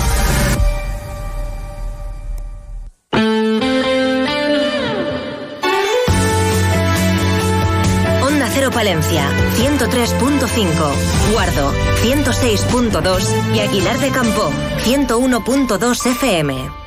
Onda 8.28 8.50
Cero 8.54 8.70
Palencia, 8.72 9.26
103.5, 9.58 11.32
Guardo, 11.32 11.74
106.2 12.04 13.56
y 13.56 13.60
Aguilar 13.62 13.98
de 14.00 14.10
Campo, 14.10 14.52
101.2 14.84 16.06
FM. 16.06 16.79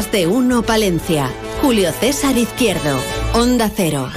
De 0.00 0.26
uno 0.26 0.62
Palencia. 0.62 1.30
Julio 1.60 1.92
César 1.92 2.36
Izquierdo. 2.38 2.98
Onda 3.34 3.70
Cero. 3.74 4.08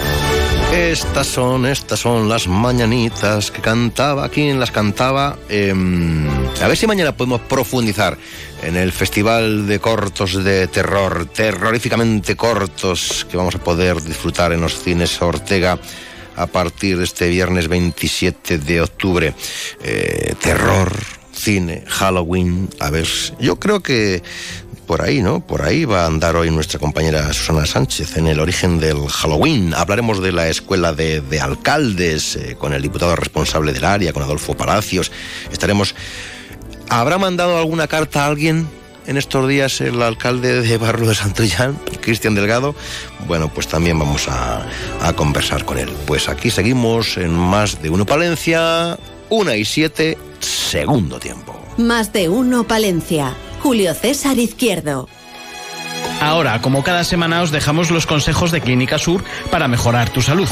Estas 0.73 1.27
son, 1.27 1.65
estas 1.65 1.99
son 1.99 2.29
las 2.29 2.47
mañanitas 2.47 3.51
que 3.51 3.61
cantaba. 3.61 4.29
¿Quién 4.29 4.61
las 4.61 4.71
cantaba? 4.71 5.37
Em, 5.49 6.25
a 6.61 6.67
ver 6.69 6.77
si 6.77 6.87
mañana 6.87 7.17
podemos 7.17 7.41
profundizar 7.41 8.17
en 8.63 8.77
el 8.77 8.93
Festival 8.93 9.67
de 9.67 9.79
Cortos 9.79 10.41
de 10.41 10.67
Terror, 10.67 11.25
terroríficamente 11.25 12.37
cortos, 12.37 13.27
que 13.29 13.35
vamos 13.35 13.55
a 13.55 13.59
poder 13.59 14.01
disfrutar 14.01 14.53
en 14.53 14.61
los 14.61 14.79
cines 14.81 15.21
Ortega 15.21 15.77
a 16.37 16.47
partir 16.47 16.97
de 16.97 17.03
este 17.03 17.27
viernes 17.27 17.67
27 17.67 18.57
de 18.57 18.81
octubre. 18.81 19.35
Eh, 19.83 20.33
terror, 20.41 20.91
cine, 21.33 21.83
Halloween. 21.87 22.69
A 22.79 22.89
ver, 22.89 23.07
yo 23.39 23.59
creo 23.59 23.83
que 23.83 24.23
por 24.83 25.01
ahí, 25.01 25.21
¿no? 25.21 25.39
Por 25.39 25.63
ahí 25.63 25.85
va 25.85 26.03
a 26.03 26.05
andar 26.05 26.35
hoy 26.35 26.51
nuestra 26.51 26.79
compañera 26.79 27.31
Susana 27.33 27.65
Sánchez 27.65 28.17
en 28.17 28.27
el 28.27 28.39
origen 28.39 28.79
del 28.79 29.07
Halloween. 29.07 29.73
Hablaremos 29.73 30.21
de 30.21 30.31
la 30.31 30.47
escuela 30.47 30.93
de, 30.93 31.23
alcaldes 31.41 32.35
eh, 32.35 32.55
con 32.57 32.73
el 32.73 32.81
diputado 32.81 33.15
responsable 33.15 33.73
del 33.73 33.85
área, 33.85 34.13
con 34.13 34.23
Adolfo 34.23 34.55
Palacios. 34.55 35.11
Estaremos. 35.51 35.95
¿Habrá 36.89 37.17
mandado 37.17 37.57
alguna 37.57 37.87
carta 37.87 38.23
a 38.23 38.27
alguien 38.27 38.67
en 39.07 39.17
estos 39.17 39.47
días 39.47 39.81
el 39.81 40.01
alcalde 40.01 40.61
de 40.61 40.77
Barrio 40.77 41.07
de 41.07 41.15
Santollán, 41.15 41.79
Cristian 42.01 42.35
Delgado? 42.35 42.75
Bueno, 43.27 43.51
pues 43.51 43.67
también 43.67 43.97
vamos 43.97 44.27
a 44.27 44.65
conversar 45.15 45.65
con 45.65 45.79
él. 45.79 45.89
Pues 46.05 46.29
aquí 46.29 46.51
seguimos 46.51 47.17
en 47.17 47.33
más 47.33 47.81
de 47.81 47.89
uno 47.89 48.05
Palencia, 48.05 48.97
una 49.29 49.55
y 49.55 49.65
siete, 49.65 50.17
segundo 50.39 51.19
tiempo. 51.19 51.59
Más 51.77 52.13
de 52.13 52.29
uno 52.29 52.65
Palencia. 52.65 53.33
Julio 53.63 53.93
César 53.93 54.37
Izquierdo. 54.39 55.07
Ahora, 56.19 56.59
como 56.59 56.83
cada 56.83 57.05
semana, 57.05 57.41
os 57.41 57.49
dejamos 57.49 57.91
los 57.91 58.05
consejos 58.05 58.51
de 58.51 58.59
Clínica 58.59 58.99
Sur 58.99 59.23
para 59.51 59.69
mejorar 59.69 60.09
tu 60.09 60.21
salud. 60.21 60.49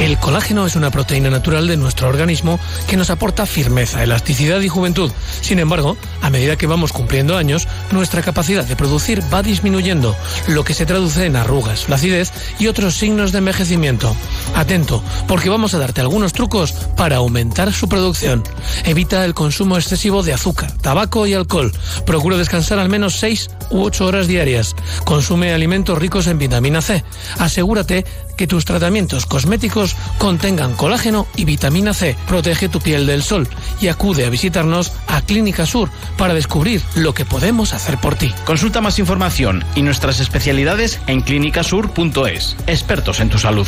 El 0.00 0.18
colágeno 0.18 0.64
es 0.64 0.76
una 0.76 0.90
proteína 0.90 1.28
natural 1.28 1.68
de 1.68 1.76
nuestro 1.76 2.08
organismo 2.08 2.58
que 2.88 2.96
nos 2.96 3.10
aporta 3.10 3.44
firmeza, 3.44 4.02
elasticidad 4.02 4.58
y 4.62 4.68
juventud. 4.68 5.12
Sin 5.42 5.58
embargo, 5.58 5.98
a 6.22 6.30
medida 6.30 6.56
que 6.56 6.66
vamos 6.66 6.90
cumpliendo 6.92 7.36
años, 7.36 7.68
nuestra 7.90 8.22
capacidad 8.22 8.64
de 8.64 8.76
producir 8.76 9.22
va 9.32 9.42
disminuyendo, 9.42 10.16
lo 10.48 10.64
que 10.64 10.72
se 10.72 10.86
traduce 10.86 11.26
en 11.26 11.36
arrugas, 11.36 11.84
flacidez 11.84 12.32
y 12.58 12.68
otros 12.68 12.94
signos 12.94 13.30
de 13.32 13.38
envejecimiento. 13.38 14.16
Atento, 14.56 15.02
porque 15.28 15.50
vamos 15.50 15.74
a 15.74 15.78
darte 15.78 16.00
algunos 16.00 16.32
trucos 16.32 16.72
para 16.96 17.16
aumentar 17.16 17.70
su 17.70 17.86
producción. 17.86 18.42
Evita 18.86 19.22
el 19.26 19.34
consumo 19.34 19.76
excesivo 19.76 20.22
de 20.22 20.32
azúcar, 20.32 20.72
tabaco 20.78 21.26
y 21.26 21.34
alcohol. 21.34 21.72
Procura 22.06 22.38
descansar 22.38 22.78
al 22.78 22.88
menos 22.88 23.16
6 23.16 23.50
u 23.68 23.82
8 23.82 24.06
horas 24.06 24.28
diarias. 24.28 24.74
Consume 25.04 25.52
alimentos 25.52 25.98
ricos 25.98 26.26
en 26.26 26.38
vitamina 26.38 26.80
C. 26.80 27.04
Asegúrate 27.38 28.06
que 28.40 28.46
tus 28.46 28.64
tratamientos 28.64 29.26
cosméticos 29.26 29.94
contengan 30.16 30.74
colágeno 30.74 31.26
y 31.36 31.44
vitamina 31.44 31.92
C. 31.92 32.16
Protege 32.26 32.70
tu 32.70 32.80
piel 32.80 33.04
del 33.04 33.22
sol 33.22 33.46
y 33.82 33.88
acude 33.88 34.24
a 34.24 34.30
visitarnos 34.30 34.94
a 35.08 35.20
Clínica 35.20 35.66
Sur 35.66 35.90
para 36.16 36.32
descubrir 36.32 36.80
lo 36.94 37.12
que 37.12 37.26
podemos 37.26 37.74
hacer 37.74 37.98
por 37.98 38.14
ti. 38.14 38.32
Consulta 38.46 38.80
más 38.80 38.98
información 38.98 39.62
y 39.74 39.82
nuestras 39.82 40.20
especialidades 40.20 41.00
en 41.06 41.20
clínicasur.es. 41.20 42.56
Expertos 42.66 43.20
en 43.20 43.28
tu 43.28 43.38
salud. 43.38 43.66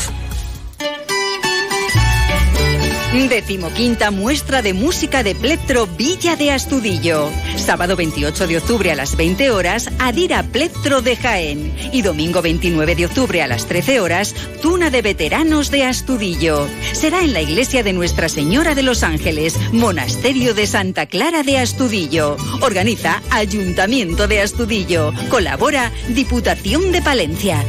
Decimoquinta 3.13 4.11
muestra 4.11 4.63
de 4.63 4.73
música 4.73 5.23
de 5.23 5.35
plectro 5.35 5.87
Villa 5.87 6.35
de 6.35 6.51
Astudillo. 6.51 7.31
Sábado 7.57 7.95
28 7.95 8.47
de 8.47 8.57
octubre 8.57 8.91
a 8.91 8.95
las 8.95 9.17
20 9.17 9.51
horas, 9.51 9.91
Adira 9.99 10.43
Plectro 10.43 11.03
de 11.03 11.17
Jaén. 11.17 11.75
Y 11.93 12.01
domingo 12.03 12.41
29 12.41 12.95
de 12.95 13.07
octubre 13.07 13.43
a 13.43 13.47
las 13.47 13.67
13 13.67 14.01
horas, 14.01 14.35
Tuna 14.63 14.91
de 14.91 15.03
Veteranos 15.03 15.71
de 15.71 15.85
Astudillo. 15.85 16.67
Será 16.93 17.21
en 17.21 17.35
la 17.35 17.43
iglesia 17.43 17.83
de 17.83 17.93
Nuestra 17.93 18.31
Señora 18.31 18.75
de 18.75 18.83
los 18.83 19.03
Ángeles, 19.03 19.59
Monasterio 19.73 20.55
de 20.55 20.67
Santa 20.67 21.07
Clara 21.07 21.43
de 21.43 21.59
Astudillo. 21.59 22.37
Organiza 22.61 23.23
Ayuntamiento 23.31 24.27
de 24.27 24.41
Astudillo. 24.41 25.13
Colabora 25.29 25.93
Diputación 26.09 26.93
de 26.93 27.03
Palencia. 27.03 27.63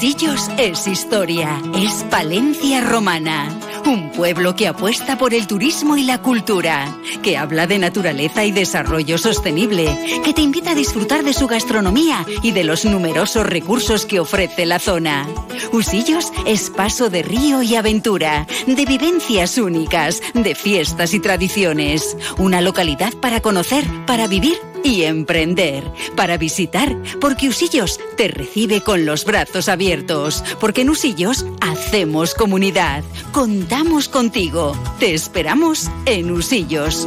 Usillos 0.00 0.48
es 0.56 0.86
historia, 0.86 1.60
es 1.76 2.04
Palencia 2.04 2.80
romana. 2.80 3.54
Un 3.84 4.10
pueblo 4.12 4.56
que 4.56 4.66
apuesta 4.66 5.18
por 5.18 5.34
el 5.34 5.46
turismo 5.46 5.98
y 5.98 6.04
la 6.04 6.22
cultura, 6.22 6.96
que 7.22 7.36
habla 7.36 7.66
de 7.66 7.78
naturaleza 7.78 8.46
y 8.46 8.50
desarrollo 8.50 9.18
sostenible, 9.18 10.22
que 10.24 10.32
te 10.32 10.40
invita 10.40 10.70
a 10.70 10.74
disfrutar 10.74 11.22
de 11.22 11.34
su 11.34 11.46
gastronomía 11.46 12.24
y 12.42 12.52
de 12.52 12.64
los 12.64 12.86
numerosos 12.86 13.44
recursos 13.44 14.06
que 14.06 14.20
ofrece 14.20 14.64
la 14.64 14.78
zona. 14.78 15.28
Usillos 15.70 16.32
es 16.46 16.70
paso 16.70 17.10
de 17.10 17.22
río 17.22 17.62
y 17.62 17.74
aventura, 17.74 18.46
de 18.66 18.86
vivencias 18.86 19.58
únicas, 19.58 20.22
de 20.32 20.54
fiestas 20.54 21.12
y 21.12 21.20
tradiciones. 21.20 22.16
Una 22.38 22.62
localidad 22.62 23.12
para 23.20 23.42
conocer, 23.42 23.84
para 24.06 24.28
vivir 24.28 24.69
y 24.84 25.02
emprender, 25.02 25.84
para 26.16 26.36
visitar, 26.36 26.96
porque 27.20 27.48
Usillos 27.48 27.98
te 28.16 28.28
recibe 28.28 28.80
con 28.82 29.04
los 29.06 29.24
brazos 29.24 29.68
abiertos, 29.68 30.44
porque 30.60 30.82
en 30.82 30.90
Usillos 30.90 31.46
hacemos 31.60 32.34
comunidad, 32.34 33.04
contamos 33.32 34.08
contigo, 34.08 34.76
te 34.98 35.14
esperamos 35.14 35.90
en 36.06 36.30
Usillos. 36.30 37.06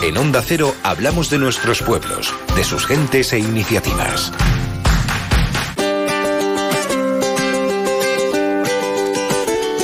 En 0.00 0.16
Onda 0.16 0.42
Cero 0.42 0.74
hablamos 0.84 1.28
de 1.28 1.38
nuestros 1.38 1.82
pueblos, 1.82 2.32
de 2.54 2.62
sus 2.62 2.86
gentes 2.86 3.32
e 3.32 3.40
iniciativas. 3.40 4.32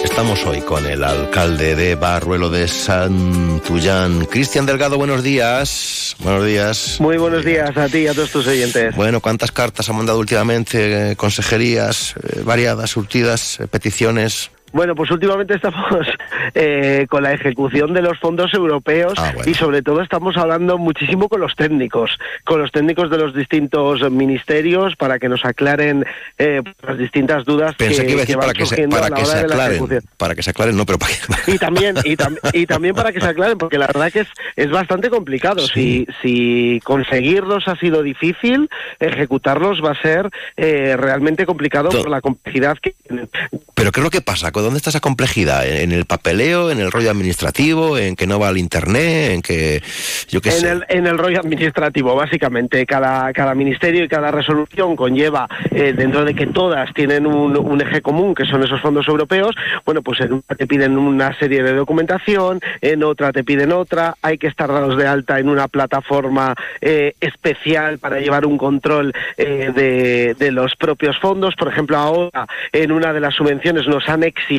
Estamos 0.04 0.46
hoy 0.46 0.60
con 0.60 0.86
el 0.86 1.02
alcalde 1.02 1.74
de 1.74 1.96
Barruelo 1.96 2.48
de 2.48 2.68
Santullán, 2.68 4.26
Cristian 4.26 4.66
Delgado. 4.66 4.96
Buenos 4.96 5.24
días. 5.24 6.14
Buenos 6.20 6.46
días. 6.46 7.00
Muy 7.00 7.16
buenos 7.16 7.44
días 7.44 7.76
a 7.76 7.88
ti 7.88 7.98
y 7.98 8.06
a 8.06 8.14
todos 8.14 8.30
tus 8.30 8.46
oyentes. 8.46 8.94
Bueno, 8.94 9.20
¿cuántas 9.20 9.50
cartas 9.50 9.88
han 9.88 9.96
mandado 9.96 10.20
últimamente? 10.20 11.10
Eh, 11.10 11.16
consejerías 11.16 12.14
eh, 12.22 12.42
variadas, 12.44 12.90
surtidas, 12.90 13.58
eh, 13.58 13.66
peticiones. 13.66 14.52
Bueno, 14.74 14.94
pues 14.96 15.08
últimamente 15.12 15.54
estamos 15.54 16.06
eh, 16.54 17.06
con 17.08 17.22
la 17.22 17.32
ejecución 17.32 17.94
de 17.94 18.02
los 18.02 18.18
fondos 18.18 18.52
europeos 18.52 19.14
Ah, 19.16 19.32
y 19.46 19.54
sobre 19.54 19.82
todo 19.82 20.02
estamos 20.02 20.36
hablando 20.36 20.76
muchísimo 20.78 21.28
con 21.28 21.40
los 21.40 21.54
técnicos, 21.54 22.18
con 22.44 22.60
los 22.60 22.72
técnicos 22.72 23.08
de 23.08 23.18
los 23.18 23.32
distintos 23.34 24.00
ministerios 24.10 24.96
para 24.96 25.18
que 25.20 25.28
nos 25.28 25.44
aclaren 25.44 26.04
eh, 26.38 26.60
las 26.82 26.98
distintas 26.98 27.44
dudas 27.44 27.76
Pensé 27.76 28.04
que, 28.04 28.12
iba 28.12 28.18
a 28.18 28.20
decir 28.22 28.36
van 28.36 28.46
para 28.48 28.52
que 28.54 28.66
se, 28.66 28.88
para 28.88 29.06
a 29.06 29.10
la 29.10 29.16
que 29.16 29.22
hora 29.22 29.30
se 29.30 29.36
de 29.36 29.42
la 29.48 29.54
aclaren. 29.54 29.72
ejecución. 29.76 30.02
Para 30.16 30.34
que 30.34 30.42
se 30.42 30.50
aclaren, 30.50 30.76
no, 30.76 30.84
pero 30.86 30.98
para 30.98 31.12
que... 31.14 31.52
Y 31.52 31.58
también, 31.58 31.96
y, 32.04 32.16
tam- 32.16 32.38
y 32.52 32.66
también 32.66 32.94
para 32.96 33.12
que 33.12 33.20
se 33.20 33.26
aclaren, 33.28 33.56
porque 33.56 33.78
la 33.78 33.86
verdad 33.86 34.10
que 34.12 34.20
es, 34.20 34.28
es 34.56 34.70
bastante 34.70 35.08
complicado. 35.08 35.64
Si, 35.68 36.06
si 36.20 36.80
conseguirlos 36.82 37.68
ha 37.68 37.76
sido 37.76 38.02
difícil, 38.02 38.68
ejecutarlos 38.98 39.82
va 39.84 39.92
a 39.92 40.02
ser 40.02 40.28
eh, 40.56 40.96
realmente 40.98 41.46
complicado 41.46 41.90
por 41.90 42.08
la 42.10 42.20
complejidad 42.20 42.76
que 42.82 42.94
tienen. 43.06 43.28
Pero 43.74 43.92
¿qué 43.92 44.00
es 44.00 44.04
lo 44.04 44.10
que 44.10 44.20
pasa? 44.20 44.50
¿Dónde 44.64 44.78
está 44.78 44.88
esa 44.90 45.00
complejidad? 45.00 45.68
¿En 45.68 45.92
el 45.92 46.06
papeleo, 46.06 46.70
en 46.70 46.80
el 46.80 46.90
rollo 46.90 47.10
administrativo, 47.10 47.98
en 47.98 48.16
que 48.16 48.26
no 48.26 48.38
va 48.38 48.48
al 48.48 48.56
internet, 48.56 49.32
en 49.32 49.42
que 49.42 49.82
yo 50.28 50.40
qué 50.40 50.48
En 50.48 50.54
sé? 50.56 50.70
el, 50.70 50.84
en 50.88 51.06
el 51.06 51.18
rollo 51.18 51.38
administrativo, 51.40 52.14
básicamente, 52.14 52.86
cada, 52.86 53.30
cada 53.34 53.54
ministerio 53.54 54.04
y 54.04 54.08
cada 54.08 54.30
resolución 54.30 54.96
conlleva, 54.96 55.46
eh, 55.70 55.92
dentro 55.94 56.24
de 56.24 56.34
que 56.34 56.46
todas 56.46 56.92
tienen 56.94 57.26
un, 57.26 57.56
un 57.58 57.80
eje 57.82 58.00
común, 58.00 58.34
que 58.34 58.46
son 58.46 58.62
esos 58.62 58.80
fondos 58.80 59.06
europeos, 59.06 59.54
bueno, 59.84 60.00
pues 60.00 60.20
en 60.20 60.32
una 60.32 60.56
te 60.56 60.66
piden 60.66 60.96
una 60.96 61.38
serie 61.38 61.62
de 61.62 61.74
documentación, 61.74 62.60
en 62.80 63.04
otra 63.04 63.32
te 63.32 63.44
piden 63.44 63.70
otra, 63.70 64.14
hay 64.22 64.38
que 64.38 64.46
estar 64.46 64.72
dados 64.72 64.96
de 64.96 65.06
alta 65.06 65.38
en 65.38 65.50
una 65.50 65.68
plataforma 65.68 66.54
eh, 66.80 67.12
especial 67.20 67.98
para 67.98 68.18
llevar 68.18 68.46
un 68.46 68.56
control 68.56 69.12
eh, 69.36 69.70
de, 69.74 70.34
de 70.38 70.50
los 70.52 70.74
propios 70.76 71.18
fondos. 71.18 71.54
Por 71.54 71.68
ejemplo, 71.68 71.98
ahora 71.98 72.46
en 72.72 72.92
una 72.92 73.12
de 73.12 73.20
las 73.20 73.34
subvenciones 73.34 73.86
nos 73.86 74.08
han 74.08 74.22
exigido 74.22 74.53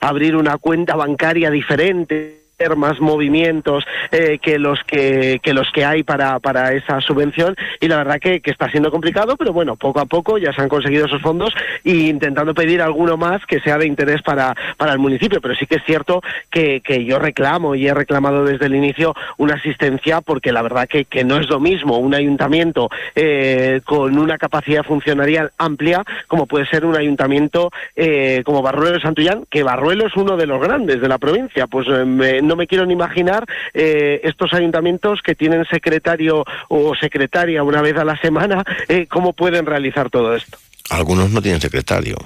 abrir 0.00 0.36
una 0.36 0.58
cuenta 0.58 0.96
bancaria 0.96 1.50
diferente 1.50 2.43
hacer 2.58 2.76
más 2.76 3.00
movimientos 3.00 3.84
eh, 4.10 4.38
que 4.40 4.58
los 4.58 4.82
que, 4.84 5.40
que 5.42 5.52
los 5.52 5.70
que 5.72 5.84
hay 5.84 6.02
para, 6.02 6.38
para 6.38 6.72
esa 6.72 7.00
subvención. 7.00 7.56
Y 7.80 7.88
la 7.88 7.98
verdad 7.98 8.18
que, 8.20 8.40
que 8.40 8.50
está 8.50 8.70
siendo 8.70 8.90
complicado 8.90 9.36
pero 9.36 9.52
bueno 9.52 9.76
poco 9.76 10.00
a 10.00 10.06
poco 10.06 10.38
ya 10.38 10.52
se 10.52 10.62
han 10.62 10.68
conseguido 10.68 11.06
esos 11.06 11.20
fondos 11.20 11.52
e 11.84 11.92
intentando 11.92 12.54
pedir 12.54 12.80
alguno 12.80 13.16
más 13.16 13.44
que 13.46 13.60
sea 13.60 13.78
de 13.78 13.86
interés 13.86 14.22
para, 14.22 14.54
para 14.76 14.92
el 14.92 14.98
municipio. 14.98 15.40
Pero 15.40 15.54
sí 15.54 15.66
que 15.66 15.76
es 15.76 15.84
cierto 15.84 16.22
que, 16.50 16.80
que 16.80 17.04
yo 17.04 17.18
reclamo 17.18 17.74
y 17.74 17.86
he 17.86 17.94
reclamado 17.94 18.44
desde 18.44 18.66
el 18.66 18.74
inicio 18.74 19.14
una 19.38 19.54
asistencia 19.54 20.20
porque 20.20 20.52
la 20.52 20.62
verdad 20.62 20.88
que, 20.88 21.04
que 21.04 21.24
no 21.24 21.38
es 21.38 21.48
lo 21.48 21.60
mismo 21.60 21.98
un 21.98 22.14
ayuntamiento 22.14 22.90
eh, 23.14 23.80
con 23.84 24.18
una 24.18 24.38
capacidad 24.38 24.84
funcionarial 24.84 25.52
amplia 25.58 26.04
como 26.28 26.46
puede 26.46 26.66
ser 26.66 26.84
un 26.84 26.96
ayuntamiento 26.96 27.70
eh, 27.96 28.42
como 28.44 28.62
Barruelo 28.62 28.94
de 28.94 29.00
Santullán 29.00 29.44
que 29.50 29.62
Barruelo 29.62 30.06
es 30.06 30.16
uno 30.16 30.36
de 30.36 30.46
los 30.46 30.60
grandes 30.60 31.00
de 31.00 31.08
la 31.08 31.18
provincia. 31.18 31.66
Pues 31.66 31.86
eh, 31.88 32.40
no 32.44 32.56
me 32.56 32.66
quiero 32.66 32.86
ni 32.86 32.92
imaginar 32.92 33.44
eh, 33.72 34.20
estos 34.24 34.52
ayuntamientos 34.52 35.20
que 35.22 35.34
tienen 35.34 35.64
secretario 35.66 36.44
o 36.68 36.94
secretaria 36.94 37.62
una 37.62 37.82
vez 37.82 37.96
a 37.96 38.04
la 38.04 38.16
semana, 38.18 38.64
eh, 38.88 39.06
cómo 39.06 39.32
pueden 39.32 39.66
realizar 39.66 40.10
todo 40.10 40.34
esto. 40.34 40.58
Algunos 40.90 41.30
no 41.30 41.40
tienen 41.40 41.60
secretario. 41.60 42.16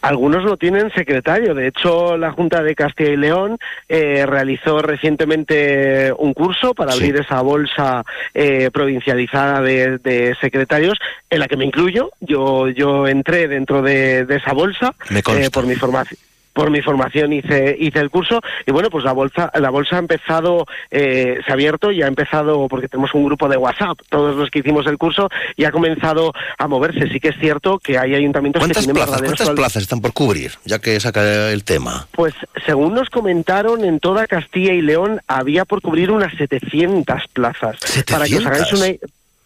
Algunos 0.00 0.44
no 0.44 0.56
tienen 0.56 0.92
secretario. 0.92 1.54
De 1.54 1.66
hecho, 1.66 2.16
la 2.16 2.30
Junta 2.30 2.62
de 2.62 2.76
Castilla 2.76 3.10
y 3.10 3.16
León 3.16 3.58
eh, 3.88 4.24
realizó 4.26 4.80
recientemente 4.80 6.12
un 6.16 6.34
curso 6.34 6.72
para 6.72 6.92
abrir 6.92 7.16
esa 7.16 7.40
bolsa 7.40 8.04
eh, 8.32 8.70
provincializada 8.72 9.60
de, 9.60 9.98
de 9.98 10.36
secretarios, 10.40 10.98
en 11.28 11.40
la 11.40 11.48
que 11.48 11.56
me 11.56 11.64
incluyo. 11.64 12.12
Yo, 12.20 12.68
yo 12.68 13.08
entré 13.08 13.48
dentro 13.48 13.82
de, 13.82 14.24
de 14.24 14.36
esa 14.36 14.52
bolsa 14.52 14.94
eh, 15.10 15.50
por 15.50 15.66
mi 15.66 15.74
formación. 15.74 16.18
Por 16.58 16.72
mi 16.72 16.82
formación 16.82 17.32
hice, 17.32 17.76
hice 17.78 18.00
el 18.00 18.10
curso 18.10 18.40
y 18.66 18.72
bueno, 18.72 18.90
pues 18.90 19.04
la 19.04 19.12
bolsa, 19.12 19.48
la 19.54 19.70
bolsa 19.70 19.94
ha 19.94 20.00
empezado, 20.00 20.66
eh, 20.90 21.38
se 21.46 21.52
ha 21.52 21.54
abierto 21.54 21.92
y 21.92 22.02
ha 22.02 22.08
empezado, 22.08 22.66
porque 22.66 22.88
tenemos 22.88 23.14
un 23.14 23.24
grupo 23.26 23.48
de 23.48 23.56
WhatsApp, 23.56 23.96
todos 24.08 24.34
los 24.34 24.50
que 24.50 24.58
hicimos 24.58 24.84
el 24.88 24.98
curso, 24.98 25.28
y 25.56 25.62
ha 25.66 25.70
comenzado 25.70 26.32
a 26.58 26.66
moverse. 26.66 27.08
Sí 27.12 27.20
que 27.20 27.28
es 27.28 27.36
cierto 27.38 27.78
que 27.78 27.96
hay 27.96 28.16
ayuntamientos 28.16 28.58
que 28.58 28.64
¿Cuántas 28.66 28.84
tienen 28.84 28.96
plazas, 28.96 29.22
cuántas 29.22 29.46
sol- 29.46 29.54
plazas 29.54 29.82
están 29.84 30.00
por 30.00 30.12
cubrir? 30.12 30.50
Ya 30.64 30.80
que 30.80 30.98
saca 30.98 31.52
el 31.52 31.62
tema. 31.62 32.08
Pues 32.10 32.34
según 32.66 32.92
nos 32.92 33.08
comentaron, 33.08 33.84
en 33.84 34.00
toda 34.00 34.26
Castilla 34.26 34.72
y 34.72 34.82
León 34.82 35.20
había 35.28 35.64
por 35.64 35.80
cubrir 35.80 36.10
unas 36.10 36.34
700 36.36 37.22
plazas. 37.32 37.76
Para 38.10 38.26
que 38.26 38.36
os 38.36 38.46
hagáis 38.46 38.72
una... 38.72 38.86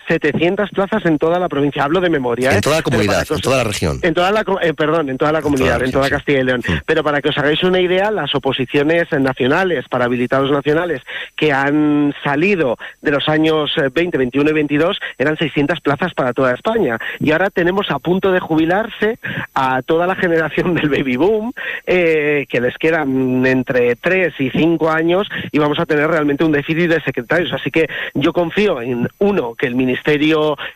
700 0.08 0.70
plazas 0.70 1.04
en 1.06 1.18
toda 1.18 1.38
la 1.38 1.48
provincia, 1.48 1.84
hablo 1.84 2.00
de 2.00 2.10
memoria. 2.10 2.50
En 2.52 2.58
¿eh? 2.58 2.60
toda 2.60 2.76
la 2.76 2.82
comunidad, 2.82 3.22
os- 3.22 3.30
en 3.32 3.40
toda 3.40 3.56
la 3.58 3.64
región. 3.64 3.98
En 4.02 4.14
toda 4.14 4.30
la, 4.30 4.44
eh, 4.62 4.74
perdón, 4.74 5.08
en 5.10 5.18
toda 5.18 5.32
la 5.32 5.42
comunidad, 5.42 5.82
en 5.82 5.92
toda 5.92 6.08
Castilla 6.10 6.40
y 6.40 6.44
León. 6.44 6.62
Pero 6.86 7.02
para 7.02 7.20
que 7.20 7.28
os 7.28 7.38
hagáis 7.38 7.62
una 7.62 7.80
idea, 7.80 8.10
las 8.10 8.34
oposiciones 8.34 9.10
nacionales 9.12 9.86
para 9.88 10.04
habilitados 10.06 10.50
nacionales 10.50 11.02
que 11.36 11.52
han 11.52 12.14
salido 12.24 12.76
de 13.00 13.10
los 13.10 13.28
años 13.28 13.72
eh, 13.78 13.88
20, 13.92 14.18
21 14.18 14.50
y 14.50 14.52
22 14.52 14.98
eran 15.18 15.36
600 15.36 15.80
plazas 15.80 16.14
para 16.14 16.32
toda 16.32 16.52
España. 16.54 16.98
Y 17.20 17.32
ahora 17.32 17.50
tenemos 17.50 17.90
a 17.90 17.98
punto 17.98 18.32
de 18.32 18.40
jubilarse 18.40 19.18
a 19.54 19.82
toda 19.82 20.06
la 20.06 20.14
generación 20.14 20.74
del 20.74 20.88
baby 20.88 21.16
boom, 21.16 21.52
eh, 21.86 22.46
que 22.48 22.60
les 22.60 22.76
quedan 22.78 23.44
entre 23.46 23.96
3 23.96 24.34
y 24.40 24.50
5 24.50 24.90
años 24.90 25.28
y 25.50 25.58
vamos 25.58 25.78
a 25.78 25.86
tener 25.86 26.08
realmente 26.08 26.44
un 26.44 26.52
déficit 26.52 26.88
de 26.90 27.00
secretarios. 27.02 27.52
Así 27.52 27.70
que 27.70 27.88
yo 28.14 28.32
confío 28.32 28.80
en, 28.80 29.08
uno, 29.18 29.54
que 29.54 29.66
el 29.66 29.74
Ministerio, 29.74 29.91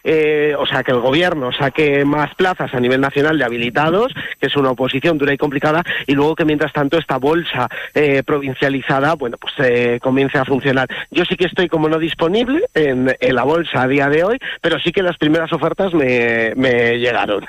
eh, 0.05 0.55
o 0.59 0.67
sea, 0.67 0.83
que 0.83 0.93
el 0.93 1.01
Gobierno 1.01 1.53
saque 1.53 2.05
más 2.05 2.35
plazas 2.35 2.75
a 2.75 2.81
nivel 2.81 3.01
nacional 3.01 3.39
de 3.39 3.45
habilitados, 3.45 4.13
que 4.41 4.47
es 4.47 4.57
una 4.57 4.71
oposición 4.71 5.19
dura 5.19 5.33
y 5.33 5.39
complicada, 5.39 5.83
y 6.07 6.15
luego 6.15 6.35
que 6.35 6.45
mientras 6.45 6.73
tanto 6.73 6.99
esta 6.99 7.19
bolsa 7.19 7.69
eh, 7.95 8.23
provincializada, 8.25 9.15
bueno, 9.15 9.37
pues 9.41 9.55
eh, 9.59 9.99
comience 10.01 10.39
a 10.39 10.45
funcionar. 10.45 10.89
Yo 11.11 11.25
sí 11.25 11.37
que 11.37 11.47
estoy 11.47 11.69
como 11.69 11.89
no 11.89 11.99
disponible 11.99 12.65
en, 12.75 13.15
la 13.21 13.43
bolsa 13.45 13.83
a 13.83 13.89
día 13.89 14.09
de 14.09 14.25
hoy, 14.25 14.39
pero 14.63 14.79
sí 14.79 14.93
que 14.93 15.03
las 15.03 15.19
primeras 15.19 15.53
ofertas 15.53 15.93
me 15.93 16.99
llegaron. 16.99 17.45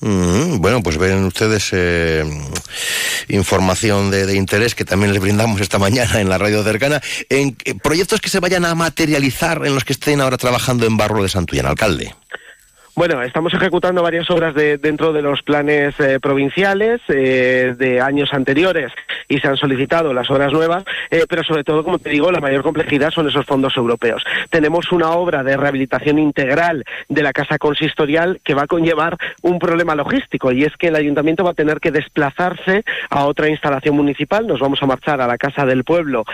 Bueno, 0.00 0.82
pues 0.82 0.96
ven 0.96 1.24
ustedes 1.24 1.68
eh, 1.72 2.24
información 3.28 4.10
de, 4.10 4.24
de 4.24 4.34
interés 4.34 4.74
que 4.74 4.86
también 4.86 5.12
les 5.12 5.20
brindamos 5.20 5.60
esta 5.60 5.78
mañana 5.78 6.20
en 6.20 6.28
la 6.28 6.38
radio 6.38 6.62
cercana. 6.62 7.02
En 7.28 7.56
eh, 7.64 7.74
proyectos 7.74 8.20
que 8.20 8.30
se 8.30 8.40
vayan 8.40 8.64
a 8.64 8.74
materializar 8.74 9.66
en 9.66 9.74
los 9.74 9.84
que 9.84 9.92
estén 9.92 10.20
ahora 10.20 10.38
trabajando 10.38 10.86
en 10.86 10.96
Barro 10.96 11.22
de 11.22 11.28
Santullán, 11.28 11.66
alcalde. 11.66 12.14
Bueno, 13.00 13.22
estamos 13.22 13.54
ejecutando 13.54 14.02
varias 14.02 14.28
obras 14.28 14.54
de, 14.54 14.76
dentro 14.76 15.14
de 15.14 15.22
los 15.22 15.40
planes 15.40 15.98
eh, 16.00 16.20
provinciales 16.20 17.00
eh, 17.08 17.74
de 17.78 17.98
años 17.98 18.28
anteriores 18.34 18.92
y 19.26 19.38
se 19.38 19.48
han 19.48 19.56
solicitado 19.56 20.12
las 20.12 20.30
obras 20.30 20.52
nuevas, 20.52 20.84
eh, 21.10 21.24
pero 21.26 21.42
sobre 21.42 21.64
todo, 21.64 21.82
como 21.82 21.98
te 21.98 22.10
digo, 22.10 22.30
la 22.30 22.42
mayor 22.42 22.62
complejidad 22.62 23.10
son 23.10 23.26
esos 23.26 23.46
fondos 23.46 23.74
europeos. 23.74 24.22
Tenemos 24.50 24.92
una 24.92 25.12
obra 25.12 25.42
de 25.42 25.56
rehabilitación 25.56 26.18
integral 26.18 26.84
de 27.08 27.22
la 27.22 27.32
casa 27.32 27.56
consistorial 27.56 28.38
que 28.44 28.52
va 28.52 28.64
a 28.64 28.66
conllevar 28.66 29.16
un 29.40 29.58
problema 29.58 29.94
logístico 29.94 30.52
y 30.52 30.64
es 30.64 30.76
que 30.76 30.88
el 30.88 30.96
ayuntamiento 30.96 31.42
va 31.42 31.52
a 31.52 31.54
tener 31.54 31.80
que 31.80 31.92
desplazarse 31.92 32.84
a 33.08 33.24
otra 33.24 33.48
instalación 33.48 33.96
municipal. 33.96 34.46
Nos 34.46 34.60
vamos 34.60 34.82
a 34.82 34.86
marchar 34.86 35.22
a 35.22 35.26
la 35.26 35.38
Casa 35.38 35.64
del 35.64 35.84
Pueblo 35.84 36.24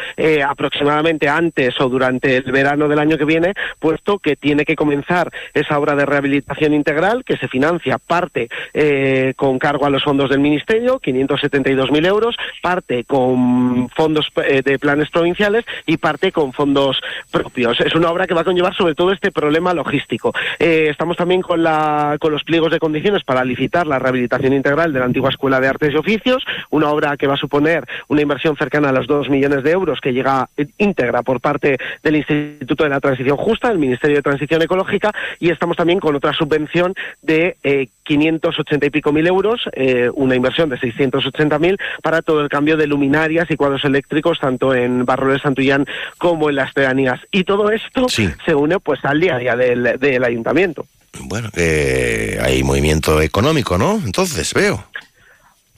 aproximadamente 0.44 1.28
antes 1.28 1.80
o 1.80 1.88
durante 1.88 2.38
el 2.38 2.50
verano 2.50 2.88
del 2.88 2.98
año 2.98 3.16
que 3.16 3.24
viene, 3.24 3.52
puesto 3.78 4.18
que 4.18 4.34
tiene 4.34 4.64
que 4.64 4.74
comenzar 4.74 5.30
esa 5.54 5.78
obra 5.78 5.94
de 5.94 6.04
rehabilitación 6.04 6.55
integral 6.64 7.24
que 7.24 7.36
se 7.36 7.48
financia 7.48 7.98
parte 7.98 8.48
eh, 8.74 9.34
con 9.36 9.58
cargo 9.58 9.86
a 9.86 9.90
los 9.90 10.02
fondos 10.02 10.30
del 10.30 10.40
Ministerio, 10.40 11.00
572.000 11.00 12.06
euros, 12.06 12.36
parte 12.62 13.04
con 13.04 13.88
fondos 13.90 14.30
eh, 14.44 14.62
de 14.64 14.78
planes 14.78 15.10
provinciales 15.10 15.64
y 15.86 15.96
parte 15.96 16.32
con 16.32 16.52
fondos 16.52 17.00
propios. 17.30 17.80
Es 17.80 17.94
una 17.94 18.10
obra 18.10 18.26
que 18.26 18.34
va 18.34 18.42
a 18.42 18.44
conllevar 18.44 18.74
sobre 18.74 18.94
todo 18.94 19.12
este 19.12 19.30
problema 19.30 19.74
logístico. 19.74 20.32
Eh, 20.58 20.88
estamos 20.90 21.16
también 21.16 21.42
con, 21.42 21.62
la, 21.62 22.16
con 22.20 22.32
los 22.32 22.44
pliegos 22.44 22.70
de 22.72 22.78
condiciones 22.78 23.24
para 23.24 23.44
licitar 23.44 23.86
la 23.86 23.98
rehabilitación 23.98 24.52
integral 24.52 24.92
de 24.92 24.98
la 24.98 25.06
antigua 25.06 25.30
Escuela 25.30 25.60
de 25.60 25.68
Artes 25.68 25.92
y 25.92 25.96
Oficios, 25.96 26.44
una 26.70 26.90
obra 26.90 27.16
que 27.16 27.26
va 27.26 27.34
a 27.34 27.38
suponer 27.38 27.86
una 28.08 28.22
inversión 28.22 28.56
cercana 28.56 28.90
a 28.90 28.92
los 28.92 29.06
2 29.06 29.28
millones 29.28 29.62
de 29.62 29.70
euros 29.70 30.00
que 30.00 30.12
llega 30.12 30.48
íntegra 30.78 31.22
por 31.22 31.40
parte 31.40 31.78
del 32.02 32.16
Instituto 32.16 32.84
de 32.84 32.90
la 32.90 33.00
Transición 33.00 33.36
Justa, 33.36 33.70
el 33.70 33.78
Ministerio 33.78 34.16
de 34.16 34.22
Transición 34.22 34.62
Ecológica, 34.62 35.12
y 35.38 35.50
estamos 35.50 35.76
también 35.76 36.00
con 36.00 36.14
otra 36.14 36.32
subvención 36.46 36.94
de 37.22 37.56
eh, 37.62 37.88
580 38.04 38.86
y 38.86 38.90
pico 38.90 39.12
mil 39.12 39.26
euros, 39.26 39.62
eh, 39.72 40.10
una 40.14 40.36
inversión 40.36 40.68
de 40.68 40.78
680 40.78 41.58
mil 41.58 41.78
para 42.02 42.22
todo 42.22 42.40
el 42.40 42.48
cambio 42.48 42.76
de 42.76 42.86
luminarias 42.86 43.50
y 43.50 43.56
cuadros 43.56 43.84
eléctricos 43.84 44.38
tanto 44.38 44.74
en 44.74 45.04
Barro 45.04 45.32
de 45.32 45.40
Santullán 45.40 45.86
como 46.18 46.48
en 46.48 46.56
las 46.56 46.72
pedanías. 46.72 47.20
Y 47.32 47.44
todo 47.44 47.70
esto 47.70 48.08
se 48.08 48.54
une 48.54 48.78
pues 48.78 49.04
al 49.04 49.20
día 49.20 49.36
a 49.36 49.38
día 49.38 49.56
del, 49.56 49.98
del 49.98 50.24
ayuntamiento. 50.24 50.86
Bueno, 51.20 51.50
eh, 51.56 52.38
hay 52.42 52.62
movimiento 52.62 53.20
económico, 53.20 53.78
¿no? 53.78 54.00
Entonces, 54.04 54.52
veo. 54.54 54.84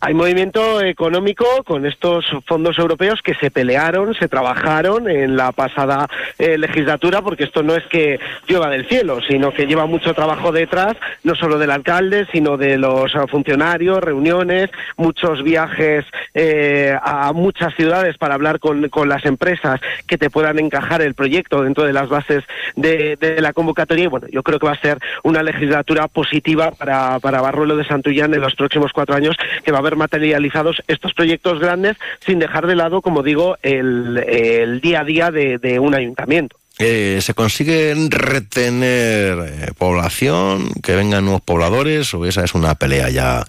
Hay 0.01 0.14
movimiento 0.14 0.80
económico 0.80 1.44
con 1.64 1.84
estos 1.84 2.24
fondos 2.46 2.78
europeos 2.78 3.20
que 3.20 3.34
se 3.34 3.51
pelearon, 3.51 4.14
se 4.14 4.28
trabajaron 4.28 5.11
en 5.11 5.36
la 5.36 5.51
pasada 5.51 6.09
eh, 6.38 6.57
legislatura, 6.57 7.20
porque 7.20 7.42
esto 7.42 7.64
no 7.64 7.74
es 7.74 7.84
que 7.86 8.20
llueva 8.46 8.70
del 8.70 8.86
cielo, 8.86 9.18
sino 9.28 9.53
que 9.53 9.66
lleva 9.66 9.86
mucho 9.86 10.14
trabajo 10.14 10.53
detrás, 10.53 10.96
no 11.24 11.34
solo 11.34 11.59
del 11.59 11.72
alcalde, 11.72 12.28
sino 12.30 12.57
de 12.57 12.78
los 12.78 13.12
funcionarios, 13.28 13.99
reuniones, 13.99 14.70
muchos 14.96 15.42
viajes 15.42 16.05
eh, 16.32 16.96
a 17.03 17.32
muchas 17.32 17.74
ciudades 17.74 18.16
para 18.18 18.34
hablar 18.34 18.61
con, 18.61 18.88
las 19.09 19.24
empresas 19.24 19.80
que 20.07 20.18
te 20.18 20.30
puedan 20.30 20.61
encajar 20.61 21.03
el 21.03 21.14
proyecto 21.14 21.62
dentro 21.62 21.84
de 21.84 21.92
las 21.92 22.09
bases 22.09 22.44
de, 22.76 23.16
la 23.40 23.53
convocatoria. 23.53 24.05
Y 24.05 24.09
bueno, 24.09 24.28
yo 24.30 24.42
creo 24.44 24.61
que 24.61 24.66
va 24.66 24.72
a 24.72 24.80
ser 24.80 24.99
una 25.24 25.42
legislatura 25.42 26.07
positiva 26.07 26.70
para, 26.70 27.18
para 27.18 27.40
Barruelo 27.40 27.76
de 27.76 27.84
Santullán 27.84 28.34
en 28.34 28.40
los 28.40 28.55
próximos 28.55 28.92
cuatro 28.92 29.16
años, 29.16 29.36
que 29.64 29.72
va 29.72 29.78
a 29.78 29.88
materializados 29.97 30.82
estos 30.86 31.14
proyectos 31.14 31.61
grandes 31.61 31.97
sin 32.24 32.39
dejar 32.39 32.66
de 32.66 32.76
lado, 32.76 33.03
como 33.03 33.22
digo, 33.22 33.57
el, 33.62 34.80
día 34.82 35.01
a 35.01 35.05
día 35.05 35.30
de, 35.30 35.78
un 35.78 35.95
ayuntamiento. 35.95 36.57
Eh, 36.78 37.18
¿Se 37.20 37.34
consigue 37.34 37.93
retener 38.09 39.39
eh, 39.39 39.72
población, 39.76 40.70
que 40.82 40.95
vengan 40.95 41.24
nuevos 41.24 41.43
pobladores 41.43 42.14
o 42.14 42.24
esa 42.24 42.45
es 42.45 42.55
una 42.55 42.76
pelea 42.76 43.11
ya 43.11 43.45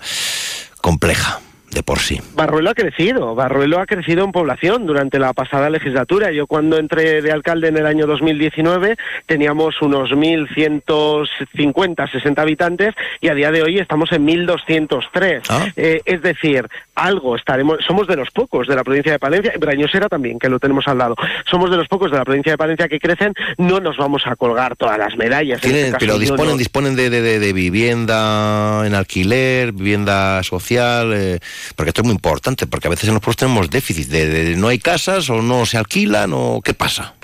compleja? 0.81 1.39
De 1.71 1.83
por 1.83 1.99
sí. 1.99 2.19
Barruelo 2.35 2.71
ha 2.71 2.73
crecido, 2.73 3.35
Barruelo 3.35 3.79
ha 3.79 3.85
crecido 3.85 4.25
en 4.25 4.31
población 4.31 4.85
durante 4.85 5.19
la 5.19 5.33
pasada 5.33 5.69
legislatura. 5.69 6.31
Yo 6.31 6.47
cuando 6.47 6.77
entré 6.77 7.21
de 7.21 7.31
alcalde 7.31 7.67
en 7.67 7.77
el 7.77 7.85
año 7.85 8.07
2019 8.07 8.97
teníamos 9.25 9.81
unos 9.81 10.11
1.150, 10.11 12.11
60 12.11 12.41
habitantes 12.41 12.95
y 13.21 13.27
a 13.27 13.33
día 13.33 13.51
de 13.51 13.61
hoy 13.61 13.77
estamos 13.77 14.11
en 14.11 14.27
1.203. 14.27 15.41
Ah. 15.49 15.67
Eh, 15.75 16.01
es 16.05 16.21
decir, 16.21 16.67
algo 16.95 17.35
estaremos, 17.35 17.77
somos 17.85 18.07
de 18.07 18.15
los 18.15 18.31
pocos 18.31 18.67
de 18.67 18.75
la 18.75 18.83
provincia 18.83 19.11
de 19.11 19.19
Palencia, 19.19 19.53
Brañosera 19.59 20.09
también, 20.09 20.39
que 20.39 20.49
lo 20.49 20.59
tenemos 20.59 20.87
al 20.87 20.97
lado. 20.97 21.15
Somos 21.49 21.71
de 21.71 21.77
los 21.77 21.87
pocos 21.87 22.11
de 22.11 22.17
la 22.17 22.25
provincia 22.25 22.53
de 22.53 22.57
Palencia 22.57 22.87
que 22.87 22.99
crecen, 22.99 23.33
no 23.57 23.79
nos 23.79 23.97
vamos 23.97 24.23
a 24.25 24.35
colgar 24.35 24.75
todas 24.75 24.97
las 24.97 25.15
medallas. 25.15 25.63
Este 25.63 25.93
pero 25.99 26.17
disponen, 26.17 26.57
disponen 26.57 26.95
de, 26.95 27.09
de, 27.09 27.53
vivienda 27.53 28.85
en 28.85 28.93
alquiler, 28.93 29.71
vivienda 29.71 30.41
social. 30.43 31.13
Eh, 31.13 31.39
porque 31.75 31.89
esto 31.89 32.01
es 32.01 32.05
muy 32.05 32.13
importante, 32.13 32.67
porque 32.67 32.87
a 32.87 32.91
veces 32.91 33.07
en 33.07 33.15
los 33.15 33.21
pueblos 33.21 33.37
tenemos 33.37 33.69
déficit 33.69 34.07
de, 34.07 34.55
no 34.55 34.67
hay 34.67 34.79
casas 34.79 35.29
o 35.29 35.41
no 35.41 35.65
se 35.65 35.77
alquilan 35.77 36.31
o 36.33 36.61
qué 36.63 36.73
pasa. 36.73 37.15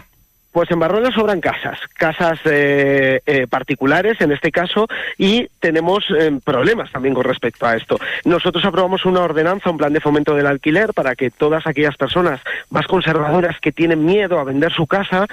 Pues 0.55 0.71
en 0.71 0.79
Barruelo 0.79 1.11
sobran 1.11 1.41
casas, 1.41 1.77
casas 1.95 2.39
eh, 2.45 3.19
eh, 3.25 3.45
particulares 3.45 4.21
en 4.21 4.31
este 4.31 4.53
caso, 4.53 4.87
y 5.17 5.49
tenemos 5.59 6.05
eh, 6.17 6.31
problemas 6.45 6.89
también 6.93 7.13
con 7.13 7.25
respecto 7.25 7.65
a 7.65 7.75
esto. 7.75 7.99
Nosotros 8.23 8.63
aprobamos 8.63 9.03
una 9.03 9.19
ordenanza, 9.19 9.69
un 9.69 9.75
plan 9.77 9.91
de 9.91 9.99
fomento 9.99 10.33
del 10.33 10.47
alquiler, 10.47 10.93
para 10.93 11.13
que 11.17 11.29
todas 11.29 11.67
aquellas 11.67 11.97
personas 11.97 12.39
más 12.69 12.87
conservadoras 12.87 13.59
que 13.59 13.73
tienen 13.73 14.05
miedo 14.05 14.39
a 14.39 14.45
vender 14.45 14.71
su 14.71 14.87
casa, 14.87 15.27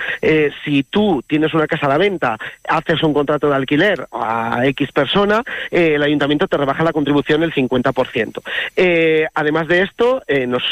si 0.65 0.83
tú 0.83 1.23
tienes 1.29 1.55
una 1.55 1.69
casa 1.69 1.87
a 1.87 1.91
la 1.91 1.99
venta, 1.99 2.37
haces 2.69 3.01
un 3.05 3.15
contrato 3.15 3.49
de 3.49 3.55
alquiler 3.55 4.09
a 4.11 4.63
X 4.65 4.91
persona, 4.91 5.45
el 5.71 6.03
ayuntamiento 6.03 6.49
te 6.49 6.57
rebaja 6.57 6.83
la 6.83 6.93
contribución 6.93 7.45
el 7.45 7.55
50%. 7.55 8.43
además 9.35 9.69
de 9.69 9.83
esto, 9.83 10.21
nos, 10.49 10.65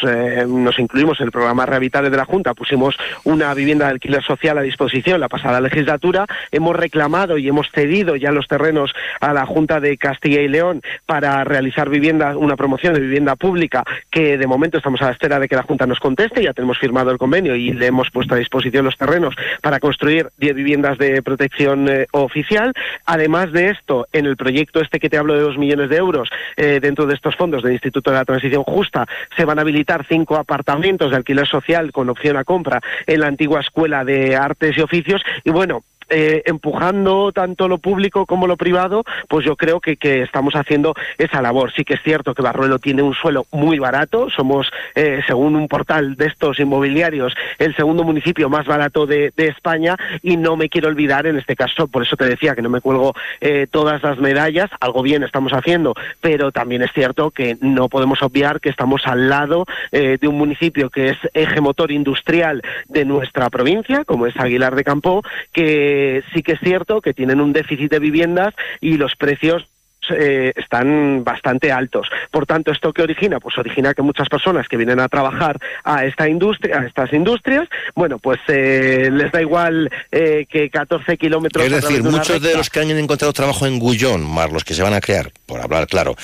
nos 0.49 0.77
incluimos 0.81 1.21
en 1.21 1.27
el 1.27 1.33
programa 1.33 1.67
Rehabilitable 1.67 2.11
de 2.11 2.17
la 2.17 2.25
Junta, 2.25 2.55
pusimos 2.55 2.97
una 3.23 3.55
vivienda 3.55 3.85
de 3.85 3.93
alquiler 3.93 4.25
social 4.25 4.40
a 4.49 4.63
disposición 4.63 5.21
la 5.21 5.29
pasada 5.29 5.61
legislatura. 5.61 6.25
Hemos 6.51 6.75
reclamado 6.75 7.37
y 7.37 7.47
hemos 7.47 7.71
cedido 7.71 8.17
ya 8.17 8.33
los 8.33 8.49
terrenos 8.49 8.93
a 9.21 9.35
la 9.35 9.45
Junta 9.45 9.81
de 9.81 9.99
Castilla 9.99 10.41
y 10.41 10.49
León 10.49 10.81
para 11.05 11.45
realizar 11.45 11.91
vivienda, 11.91 12.37
una 12.37 12.57
promoción 12.57 12.95
de 12.95 13.01
vivienda 13.01 13.37
pública 13.37 13.85
que 14.11 14.39
de 14.39 14.47
momento 14.47 14.79
estamos 14.79 15.03
a 15.03 15.07
la 15.07 15.13
espera 15.13 15.39
de 15.39 15.47
que 15.47 15.57
la 15.57 15.63
Junta 15.63 15.87
nos 15.87 16.01
conteste. 16.01 16.43
Ya 16.43 16.55
tenemos 16.55 16.79
firmado 16.79 17.11
el 17.11 17.19
convenio 17.19 17.55
y 17.55 17.73
le 17.73 17.87
hemos 17.87 18.11
puesto 18.11 18.35
a 18.35 18.39
disposición 18.39 18.87
los 18.87 18.97
terrenos 18.97 19.35
para 19.61 19.79
construir 19.79 20.29
10 20.39 20.55
viviendas 20.55 20.97
de 20.97 21.23
protección 21.23 21.89
eh, 21.89 22.07
oficial. 22.13 22.73
Además 23.05 23.53
de 23.53 23.69
esto, 23.69 24.07
en 24.13 24.25
el 24.25 24.37
proyecto 24.37 24.81
este 24.81 24.99
que 24.99 25.11
te 25.11 25.19
hablo 25.19 25.35
de 25.35 25.41
dos 25.41 25.59
millones 25.59 25.91
de 25.91 25.97
euros, 25.97 26.31
eh, 26.57 26.81
dentro 26.81 27.07
de 27.07 27.15
estos 27.15 27.37
fondos 27.37 27.63
del 27.63 27.73
Instituto 27.73 28.11
de 28.11 28.17
la 28.17 28.25
Transición 28.25 28.63
Justa, 28.65 29.07
se 29.37 29.45
van 29.45 29.59
a 29.59 29.63
habilitar 29.63 30.07
cinco 30.09 30.37
apartamentos 30.37 31.11
de 31.11 31.17
alquiler 31.17 31.47
social 31.47 31.93
con 31.93 32.09
opción 32.09 32.39
a 32.39 32.45
compra 32.45 32.81
en 33.07 33.21
la 33.21 33.27
antigua 33.27 33.61
escuela 33.61 34.05
de 34.05 34.30
artes 34.37 34.77
y 34.77 34.81
oficios. 34.81 35.23
Y 35.45 35.51
bueno, 35.51 35.83
eh, 36.11 36.43
empujando 36.47 37.31
tanto 37.31 37.69
lo 37.69 37.79
público 37.79 38.27
como 38.27 38.49
lo 38.49 38.57
privado, 38.57 39.05
pues 39.29 39.47
yo 39.47 39.55
creo 39.55 39.81
que, 39.81 39.97
que, 39.97 40.23
estamos 40.23 40.55
haciendo 40.55 40.95
esa 41.19 41.41
labor. 41.41 41.73
Sí 41.73 41.85
que 41.85 41.95
es 41.95 42.03
cierto 42.03 42.35
que 42.35 42.43
Barruelo 42.43 42.81
tiene 42.81 43.03
un 43.03 43.15
suelo 43.15 43.47
muy 43.53 43.79
barato, 43.79 44.29
somos, 44.29 44.69
eh, 44.97 45.21
según 45.27 45.55
un 45.55 45.69
portal 45.69 46.17
de 46.17 46.27
estos 46.27 46.59
inmobiliarios, 46.59 47.33
el 47.59 47.77
segundo 47.77 48.03
municipio 48.03 48.49
más 48.49 48.67
barato 48.67 49.07
de, 49.07 49.33
España. 49.37 49.97
Y 50.23 50.37
no 50.37 50.57
me 50.57 50.69
quiero 50.69 50.89
olvidar 50.89 51.27
en 51.27 51.39
este 51.39 51.57
caso, 51.57 51.89
por 51.89 52.03
eso 52.03 52.17
te 52.17 52.27
decía 52.27 52.55
que 52.55 52.63
no 52.63 52.69
me 52.69 52.81
cuelgo 52.81 53.15
eh, 53.41 53.67
todas 53.71 54.03
las 54.03 54.19
medallas, 54.19 54.71
algo 54.81 55.03
bien 55.03 55.23
estamos 55.23 55.53
haciendo, 55.53 55.95
pero 56.21 56.53
también 56.53 56.83
es 56.83 56.93
cierto 56.93 57.31
que 57.31 57.57
no 57.61 57.89
podemos 57.89 58.23
obviar 58.23 58.61
que 58.61 58.69
estamos 58.69 59.03
al 59.07 59.29
lado 59.29 59.65
de 59.91 60.19
un 60.29 60.37
municipio 60.37 60.91
que 60.91 61.11
es 61.11 61.19
eje 61.35 61.61
motor 61.61 61.91
industrial 61.91 62.63
de 62.89 63.05
nuestra 63.05 63.49
provincia, 63.51 64.05
como 64.05 64.27
es 64.27 64.37
Aguilar 64.37 64.75
de 64.77 64.85
Campo, 64.85 65.23
que 65.53 66.00
sí 66.33 66.43
que 66.43 66.53
es 66.53 66.61
cierto 66.61 67.01
que 67.01 67.15
tienen 67.15 67.41
un 67.41 67.53
déficit 67.53 67.91
de 67.91 67.99
viviendas 67.99 68.55
y 68.81 68.97
los 68.97 69.17
precios 69.17 69.69
eh, 70.13 70.53
están 70.57 71.23
bastante 71.25 71.71
altos. 71.71 72.09
Por 72.31 72.47
tanto, 72.47 72.73
¿esto 72.73 72.93
qué 72.93 73.03
origina? 73.03 73.39
Pues 73.39 73.57
origina 73.59 73.95
que 73.95 74.03
muchas 74.03 74.29
personas 74.29 74.67
que 74.67 74.77
vienen 74.77 74.99
a 74.99 75.09
trabajar 75.09 75.59
a 75.85 76.05
esta 76.05 76.29
industria, 76.29 76.81
a 76.81 76.87
estas 76.87 77.13
industrias, 77.13 77.69
bueno, 77.95 78.19
pues 78.19 78.41
eh, 78.49 79.09
les 79.13 79.31
da 79.31 79.41
igual 79.41 79.91
eh, 80.11 80.47
que 80.49 80.71
14 80.71 81.17
kilómetros. 81.17 81.65
Es 81.65 81.83
decir, 81.83 82.03
muchos 82.03 82.41
de 82.41 82.57
los 82.57 82.71
que 82.71 82.81
han 82.81 82.91
encontrado 82.91 83.33
trabajo 83.33 83.67
en 83.67 83.79
Gullón, 83.79 84.25
más 84.25 84.51
los 84.51 84.65
que 84.65 84.75
se 84.75 84.83
van 84.83 84.95
a 84.95 85.01
crear, 85.01 85.31
por 85.47 85.61
hablar 85.61 85.87
claro, 85.87 86.17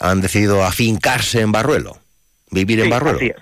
han 0.00 0.20
decidido 0.20 0.64
afincarse 0.64 1.42
en 1.42 1.52
Barruelo, 1.52 1.98
vivir 2.50 2.80
en 2.80 2.90
Barruelo. 2.90 3.18
Así 3.18 3.26
es, 3.26 3.36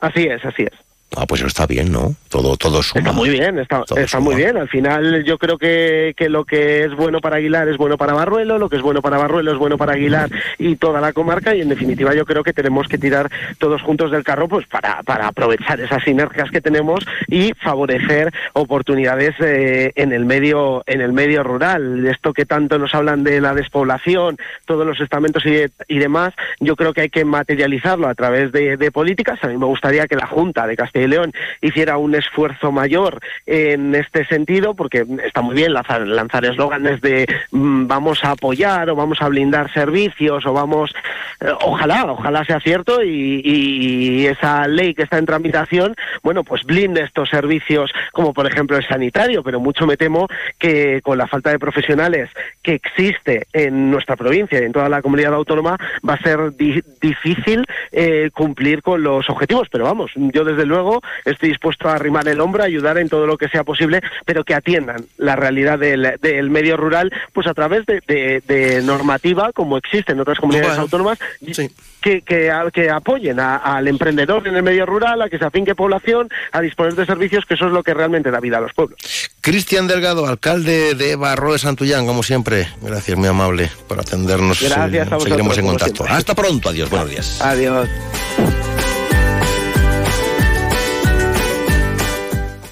así 0.00 0.22
es, 0.24 0.44
así 0.44 0.62
es. 0.62 0.85
Ah, 1.14 1.24
pues 1.26 1.40
eso 1.40 1.48
está 1.48 1.66
bien, 1.66 1.92
¿no? 1.92 2.14
Todo, 2.28 2.56
todo 2.56 2.82
suma. 2.82 3.00
Está 3.00 3.12
muy 3.12 3.30
bien, 3.30 3.58
está, 3.60 3.84
está 3.96 4.18
muy 4.20 4.34
bien. 4.34 4.56
Al 4.56 4.68
final 4.68 5.24
yo 5.24 5.38
creo 5.38 5.56
que, 5.56 6.14
que 6.16 6.28
lo 6.28 6.44
que 6.44 6.84
es 6.84 6.94
bueno 6.94 7.20
para 7.20 7.36
Aguilar 7.36 7.68
es 7.68 7.76
bueno 7.76 7.96
para 7.96 8.12
Barruelo, 8.12 8.58
lo 8.58 8.68
que 8.68 8.76
es 8.76 8.82
bueno 8.82 9.00
para 9.00 9.16
Barruelo 9.16 9.52
es 9.52 9.58
bueno 9.58 9.78
para 9.78 9.92
Aguilar 9.92 10.28
y 10.58 10.76
toda 10.76 11.00
la 11.00 11.12
comarca 11.12 11.54
y 11.54 11.60
en 11.62 11.68
definitiva 11.68 12.12
yo 12.14 12.26
creo 12.26 12.42
que 12.42 12.52
tenemos 12.52 12.88
que 12.88 12.98
tirar 12.98 13.30
todos 13.58 13.80
juntos 13.82 14.10
del 14.10 14.24
carro 14.24 14.48
pues 14.48 14.66
para, 14.66 15.02
para 15.04 15.28
aprovechar 15.28 15.80
esas 15.80 16.02
sinergias 16.02 16.50
que 16.50 16.60
tenemos 16.60 17.06
y 17.28 17.52
favorecer 17.62 18.32
oportunidades 18.52 19.34
eh, 19.40 19.92
en 19.94 20.12
el 20.12 20.26
medio 20.26 20.82
en 20.86 21.00
el 21.00 21.12
medio 21.12 21.44
rural. 21.44 22.04
Esto 22.06 22.32
que 22.32 22.44
tanto 22.44 22.78
nos 22.78 22.94
hablan 22.94 23.22
de 23.22 23.40
la 23.40 23.54
despoblación, 23.54 24.38
todos 24.66 24.84
los 24.84 25.00
estamentos 25.00 25.44
y, 25.46 25.64
y 25.86 25.98
demás, 25.98 26.34
yo 26.58 26.74
creo 26.74 26.92
que 26.92 27.02
hay 27.02 27.10
que 27.10 27.24
materializarlo 27.24 28.08
a 28.08 28.14
través 28.14 28.50
de, 28.52 28.76
de 28.76 28.90
políticas. 28.90 29.38
A 29.42 29.46
mí 29.46 29.56
me 29.56 29.66
gustaría 29.66 30.06
que 30.08 30.16
la 30.16 30.26
Junta 30.26 30.66
de 30.66 30.76
Castilla 30.76 30.95
y 31.02 31.06
León 31.06 31.32
hiciera 31.60 31.98
un 31.98 32.14
esfuerzo 32.14 32.72
mayor 32.72 33.20
en 33.46 33.94
este 33.94 34.24
sentido, 34.26 34.74
porque 34.74 35.04
está 35.24 35.42
muy 35.42 35.54
bien 35.54 35.72
lanzar 35.72 36.44
eslóganes 36.44 37.00
de 37.00 37.26
mm, 37.50 37.86
vamos 37.86 38.24
a 38.24 38.32
apoyar 38.32 38.90
o 38.90 38.96
vamos 38.96 39.20
a 39.20 39.28
blindar 39.28 39.72
servicios 39.72 40.44
o 40.46 40.52
vamos, 40.52 40.92
eh, 41.40 41.50
ojalá, 41.62 42.04
ojalá 42.06 42.44
sea 42.44 42.60
cierto 42.60 43.02
y, 43.02 43.40
y, 43.44 44.26
esa 44.26 44.66
ley 44.66 44.94
que 44.94 45.02
está 45.02 45.18
en 45.18 45.26
tramitación, 45.26 45.94
bueno, 46.22 46.42
pues 46.42 46.64
blinde 46.64 47.02
estos 47.02 47.28
servicios 47.28 47.90
como 48.12 48.32
por 48.32 48.46
ejemplo 48.46 48.76
el 48.76 48.86
sanitario, 48.86 49.42
pero 49.42 49.60
mucho 49.60 49.86
me 49.86 49.96
temo 49.96 50.26
que 50.58 51.00
con 51.02 51.18
la 51.18 51.26
falta 51.26 51.50
de 51.50 51.58
profesionales 51.58 52.30
que 52.62 52.74
existe 52.74 53.46
en 53.52 53.90
nuestra 53.90 54.16
provincia 54.16 54.60
y 54.60 54.64
en 54.64 54.72
toda 54.72 54.88
la 54.88 55.02
comunidad 55.02 55.34
autónoma 55.34 55.76
va 56.08 56.14
a 56.14 56.22
ser 56.22 56.52
di 56.56 56.82
difícil 57.00 57.64
eh, 57.92 58.30
cumplir 58.34 58.82
con 58.82 59.02
los 59.02 59.28
objetivos, 59.30 59.68
pero 59.70 59.84
vamos, 59.84 60.10
yo 60.14 60.44
desde 60.44 60.66
luego 60.66 60.85
estoy 61.24 61.50
dispuesto 61.50 61.88
a 61.88 61.94
arrimar 61.94 62.26
el 62.28 62.40
hombro, 62.40 62.62
a 62.62 62.66
ayudar 62.66 62.98
en 62.98 63.08
todo 63.08 63.26
lo 63.26 63.36
que 63.36 63.48
sea 63.48 63.64
posible, 63.64 64.00
pero 64.24 64.44
que 64.44 64.54
atiendan 64.54 65.06
la 65.16 65.36
realidad 65.36 65.78
del, 65.78 66.14
del 66.20 66.50
medio 66.50 66.76
rural, 66.76 67.12
pues 67.32 67.46
a 67.46 67.54
través 67.54 67.84
de, 67.86 68.00
de, 68.06 68.42
de, 68.46 68.82
normativa, 68.82 69.52
como 69.52 69.76
existe 69.76 70.12
en 70.12 70.20
otras 70.20 70.38
comunidades 70.38 70.70
bueno, 70.70 70.82
autónomas, 70.82 71.18
sí. 71.52 71.70
que, 72.00 72.22
que, 72.22 72.50
que, 72.72 72.90
apoyen 72.90 73.40
a, 73.40 73.56
al 73.56 73.88
emprendedor 73.88 74.46
en 74.46 74.56
el 74.56 74.62
medio 74.62 74.86
rural, 74.86 75.22
a 75.22 75.28
que 75.28 75.38
se 75.38 75.44
afinque 75.44 75.74
población, 75.74 76.28
a 76.52 76.60
disponer 76.60 76.94
de 76.94 77.06
servicios, 77.06 77.44
que 77.46 77.54
eso 77.54 77.66
es 77.66 77.72
lo 77.72 77.82
que 77.82 77.94
realmente 77.94 78.30
da 78.30 78.40
vida 78.40 78.58
a 78.58 78.60
los 78.60 78.72
pueblos. 78.72 78.98
Cristian 79.40 79.86
Delgado, 79.86 80.26
alcalde 80.26 80.94
de 80.94 81.16
Barro 81.16 81.52
de 81.52 81.58
Santullán, 81.58 82.06
como 82.06 82.22
siempre. 82.22 82.68
Gracias, 82.82 83.16
muy 83.16 83.28
amable, 83.28 83.70
por 83.88 84.00
atendernos. 84.00 84.60
Gracias 84.60 84.78
a 84.78 85.16
vosotros, 85.16 85.22
Seguiremos 85.22 85.58
en 85.58 85.66
contacto. 85.66 86.04
Hasta 86.08 86.34
pronto, 86.34 86.68
adiós, 86.68 86.90
buenos 86.90 87.10
días. 87.10 87.40
Adiós. 87.40 87.88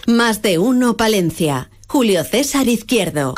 Más 0.06 0.42
de 0.42 0.58
uno 0.58 0.98
Palencia. 0.98 1.70
Julio 1.88 2.24
César 2.24 2.68
Izquierdo. 2.68 3.34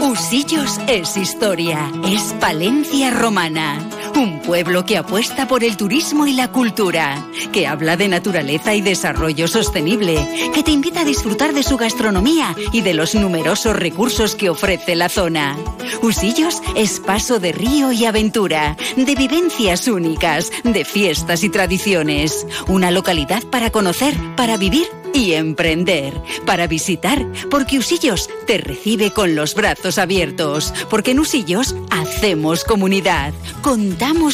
Usillos 0.00 0.78
es 0.86 1.16
historia, 1.16 1.90
es 2.06 2.32
Palencia 2.34 3.10
romana. 3.10 3.80
Un 4.16 4.40
pueblo 4.40 4.84
que 4.86 4.96
apuesta 4.96 5.48
por 5.48 5.64
el 5.64 5.76
turismo 5.76 6.26
y 6.26 6.34
la 6.34 6.52
cultura, 6.52 7.26
que 7.52 7.66
habla 7.66 7.96
de 7.96 8.08
naturaleza 8.08 8.74
y 8.74 8.80
desarrollo 8.80 9.48
sostenible, 9.48 10.50
que 10.54 10.62
te 10.62 10.70
invita 10.70 11.00
a 11.00 11.04
disfrutar 11.04 11.52
de 11.52 11.64
su 11.64 11.76
gastronomía 11.76 12.54
y 12.72 12.82
de 12.82 12.94
los 12.94 13.14
numerosos 13.14 13.74
recursos 13.74 14.36
que 14.36 14.50
ofrece 14.50 14.94
la 14.94 15.08
zona. 15.08 15.56
Usillos 16.00 16.62
es 16.76 17.00
paso 17.00 17.40
de 17.40 17.52
río 17.52 17.90
y 17.90 18.04
aventura, 18.04 18.76
de 18.96 19.14
vivencias 19.14 19.88
únicas, 19.88 20.52
de 20.62 20.84
fiestas 20.84 21.42
y 21.42 21.48
tradiciones. 21.48 22.46
Una 22.68 22.90
localidad 22.90 23.42
para 23.44 23.70
conocer, 23.70 24.14
para 24.36 24.56
vivir 24.56 24.86
y 25.14 25.34
emprender, 25.34 26.20
para 26.44 26.66
visitar, 26.66 27.24
porque 27.50 27.78
Usillos 27.78 28.28
te 28.46 28.58
recibe 28.58 29.12
con 29.12 29.34
los 29.36 29.54
brazos 29.54 29.98
abiertos, 29.98 30.74
porque 30.90 31.12
en 31.12 31.20
Usillos 31.20 31.74
hacemos 31.90 32.64
comunidad, 32.64 33.32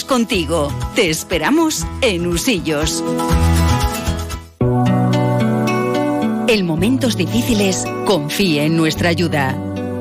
contigo, 0.04 0.68
te 0.96 1.10
esperamos 1.10 1.86
en 2.00 2.26
Usillos. 2.26 3.04
En 6.48 6.66
momentos 6.66 7.16
difíciles, 7.16 7.84
confíe 8.04 8.64
en 8.64 8.76
nuestra 8.76 9.10
ayuda. 9.10 9.56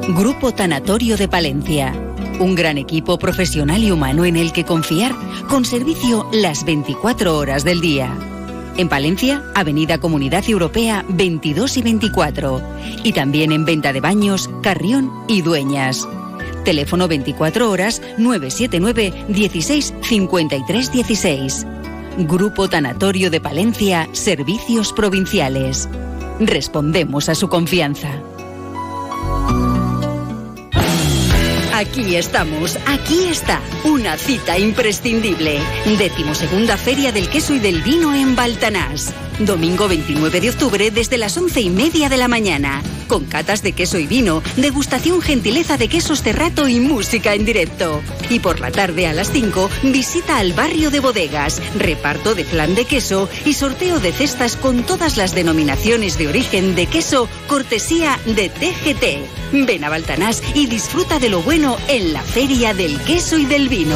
Grupo 0.09 0.51
Tanatorio 0.53 1.17
de 1.17 1.27
Palencia. 1.27 1.93
Un 2.39 2.55
gran 2.55 2.79
equipo 2.79 3.19
profesional 3.19 3.83
y 3.83 3.91
humano 3.91 4.25
en 4.25 4.37
el 4.37 4.51
que 4.51 4.65
confiar, 4.65 5.13
con 5.47 5.65
servicio 5.65 6.27
las 6.33 6.65
24 6.65 7.37
horas 7.37 7.63
del 7.63 7.79
día. 7.79 8.17
En 8.77 8.89
Palencia, 8.89 9.43
Avenida 9.53 9.99
Comunidad 9.99 10.49
Europea 10.49 11.05
22 11.09 11.77
y 11.77 11.81
24. 11.83 12.61
Y 13.03 13.13
también 13.13 13.51
en 13.51 13.65
venta 13.65 13.93
de 13.93 14.01
baños, 14.01 14.49
Carrión 14.63 15.11
y 15.27 15.41
Dueñas. 15.41 16.07
Teléfono 16.63 17.07
24 17.07 17.69
horas 17.69 18.01
979 18.17 19.25
16 19.27 19.93
53 20.01 20.91
16. 20.91 21.67
Grupo 22.19 22.67
Tanatorio 22.67 23.29
de 23.29 23.39
Palencia, 23.39 24.09
Servicios 24.11 24.93
Provinciales. 24.93 25.87
Respondemos 26.39 27.29
a 27.29 27.35
su 27.35 27.47
confianza. 27.49 28.09
Aquí 31.73 32.15
estamos, 32.15 32.77
aquí 32.85 33.23
está, 33.29 33.61
una 33.85 34.17
cita 34.17 34.59
imprescindible. 34.59 35.59
Decimosegunda 35.97 36.75
Feria 36.75 37.13
del 37.13 37.29
Queso 37.29 37.55
y 37.55 37.59
del 37.59 37.81
Vino 37.83 38.13
en 38.13 38.35
Baltanás. 38.35 39.13
Domingo 39.39 39.87
29 39.87 40.41
de 40.41 40.49
octubre 40.49 40.91
desde 40.91 41.17
las 41.17 41.37
once 41.37 41.61
y 41.61 41.69
media 41.69 42.09
de 42.09 42.17
la 42.17 42.27
mañana. 42.27 42.83
Con 43.07 43.25
catas 43.25 43.63
de 43.63 43.71
queso 43.71 43.97
y 43.97 44.05
vino, 44.05 44.43
degustación 44.57 45.21
gentileza 45.21 45.77
de 45.77 45.87
quesos 45.87 46.21
cerrato 46.21 46.67
y 46.67 46.79
música 46.79 47.33
en 47.33 47.45
directo. 47.45 48.01
Y 48.29 48.39
por 48.39 48.59
la 48.59 48.69
tarde 48.69 49.07
a 49.07 49.13
las 49.13 49.31
5, 49.31 49.69
visita 49.83 50.37
al 50.37 50.53
barrio 50.53 50.91
de 50.91 50.99
bodegas, 50.99 51.61
reparto 51.77 52.35
de 52.35 52.43
flan 52.43 52.75
de 52.75 52.83
queso 52.83 53.29
y 53.45 53.53
sorteo 53.53 53.99
de 53.99 54.11
cestas 54.11 54.57
con 54.57 54.83
todas 54.83 55.15
las 55.15 55.33
denominaciones 55.33 56.17
de 56.17 56.27
origen 56.27 56.75
de 56.75 56.87
queso, 56.87 57.29
cortesía 57.47 58.19
de 58.25 58.49
TGT. 58.49 59.65
Ven 59.65 59.83
a 59.85 59.89
Baltanás 59.89 60.43
y 60.53 60.67
disfruta 60.67 61.17
de 61.17 61.29
lo 61.29 61.41
bueno 61.41 61.77
en 61.87 62.13
la 62.13 62.21
Feria 62.21 62.73
del 62.73 62.99
Queso 63.01 63.37
y 63.37 63.45
del 63.45 63.69
Vino. 63.69 63.95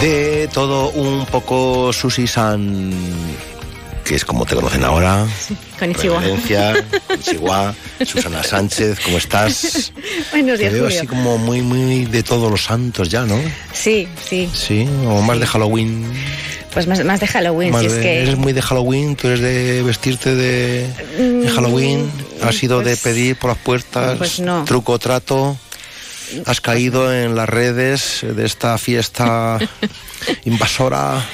De 0.00 0.48
todo 0.52 0.90
un 0.90 1.24
poco 1.26 1.92
Susi 1.92 2.26
San, 2.26 2.92
que 4.04 4.14
es 4.14 4.24
como 4.24 4.44
te 4.44 4.54
conocen 4.54 4.84
ahora. 4.84 5.26
Sí, 5.40 5.56
Konnichiwa. 5.78 6.22
Konnichiwa, 6.22 7.74
Susana 8.06 8.42
Sánchez, 8.42 8.98
¿cómo 9.04 9.18
estás? 9.18 9.92
Buenos 10.30 10.58
días, 10.58 10.70
Te 10.72 10.76
veo 10.78 10.84
Julio. 10.84 10.98
así 10.98 11.06
como 11.06 11.38
muy, 11.38 11.62
muy 11.62 12.04
de 12.04 12.22
todos 12.22 12.50
los 12.50 12.64
santos 12.64 13.08
ya, 13.08 13.24
¿no? 13.24 13.38
Sí, 13.72 14.06
sí. 14.28 14.48
Sí, 14.52 14.86
o 15.06 15.20
más 15.22 15.40
de 15.40 15.46
Halloween. 15.46 16.04
Pues 16.72 16.86
más, 16.86 17.02
más 17.06 17.20
de 17.20 17.26
Halloween, 17.26 17.72
Más 17.72 17.80
si 17.80 17.86
es 17.86 17.94
que... 17.94 18.22
Eres 18.22 18.36
muy 18.36 18.52
de 18.52 18.60
Halloween, 18.60 19.16
tú 19.16 19.28
eres 19.28 19.40
de 19.40 19.82
vestirte 19.82 20.34
de, 20.34 20.86
de 21.18 21.46
Mm, 21.48 21.54
Halloween, 21.54 22.10
has 22.42 22.54
sido 22.54 22.80
de 22.80 22.90
pues- 22.90 23.00
pedir 23.00 23.36
por 23.36 23.48
las 23.50 23.58
puertas, 23.58 24.18
pues 24.18 24.40
no. 24.40 24.62
truco 24.64 24.98
trato, 24.98 25.56
has 26.44 26.60
caído 26.60 27.12
en 27.12 27.34
las 27.34 27.48
redes 27.48 28.20
de 28.22 28.44
esta 28.44 28.78
fiesta 28.78 29.58
invasora. 30.44 31.24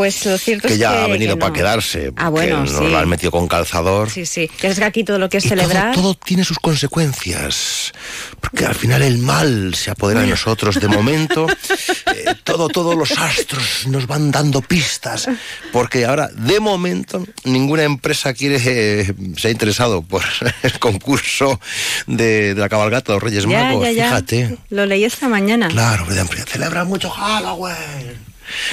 Pues 0.00 0.24
lo 0.24 0.38
cierto 0.38 0.66
que 0.66 0.72
es 0.74 0.80
ya 0.80 0.92
que, 0.92 0.98
ha 0.98 1.06
venido 1.08 1.34
que 1.34 1.40
para 1.40 1.50
no. 1.50 1.54
quedarse. 1.56 2.10
Ah, 2.16 2.30
bueno, 2.30 2.64
que 2.64 2.70
nos 2.70 2.78
sí. 2.78 2.90
lo 2.90 2.98
han 2.98 3.06
metido 3.06 3.30
con 3.30 3.46
calzador. 3.46 4.08
Sí, 4.08 4.24
sí. 4.24 4.48
Que 4.58 4.68
es 4.68 4.78
que 4.78 4.84
aquí 4.86 5.04
todo 5.04 5.18
lo 5.18 5.28
que 5.28 5.36
es 5.36 5.44
Y 5.44 5.50
todo- 5.50 5.58
celebrar. 5.58 5.94
Todo, 5.94 6.14
tiene 6.14 6.42
sus 6.42 6.58
consecuencias. 6.58 7.92
Porque 8.40 8.64
al 8.64 8.74
final 8.74 9.02
el 9.02 9.18
mal 9.18 9.74
se 9.74 9.90
apodera 9.90 10.22
de 10.22 10.28
nosotros. 10.28 10.80
De 10.80 10.88
momento, 10.88 11.46
eh, 12.14 12.34
todo, 12.44 12.68
todos 12.68 12.96
los 12.96 13.12
astros 13.18 13.86
nos 13.88 14.06
van 14.06 14.30
dando 14.30 14.62
pistas. 14.62 15.28
Porque 15.70 16.06
ahora, 16.06 16.28
de 16.28 16.60
momento, 16.60 17.22
ninguna 17.44 17.82
empresa 17.82 18.32
quiere 18.32 18.56
eh, 18.64 19.14
se 19.36 19.48
ha 19.48 19.50
interesado 19.50 20.00
por 20.00 20.22
el 20.62 20.78
concurso 20.78 21.60
de, 22.06 22.54
de 22.54 22.60
la 22.60 22.70
cabalgata 22.70 23.12
de 23.12 23.16
los 23.16 23.22
Reyes 23.22 23.44
ya, 23.44 23.64
Magos. 23.64 23.84
ya, 23.84 23.92
ya. 23.92 24.04
Fíjate. 24.06 24.56
Lo 24.70 24.86
leí 24.86 25.04
esta 25.04 25.28
mañana. 25.28 25.68
Claro. 25.68 26.06
Celebra 26.46 26.84
mucho 26.84 27.10
Halloween. 27.10 28.29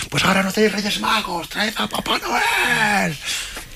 Pues 0.09 0.23
ahora 0.25 0.43
no 0.43 0.51
tenéis 0.51 0.73
Reyes 0.73 0.99
Magos, 0.99 1.49
traed 1.49 1.73
a 1.77 1.87
Papá 1.87 2.17
Noel. 2.19 3.17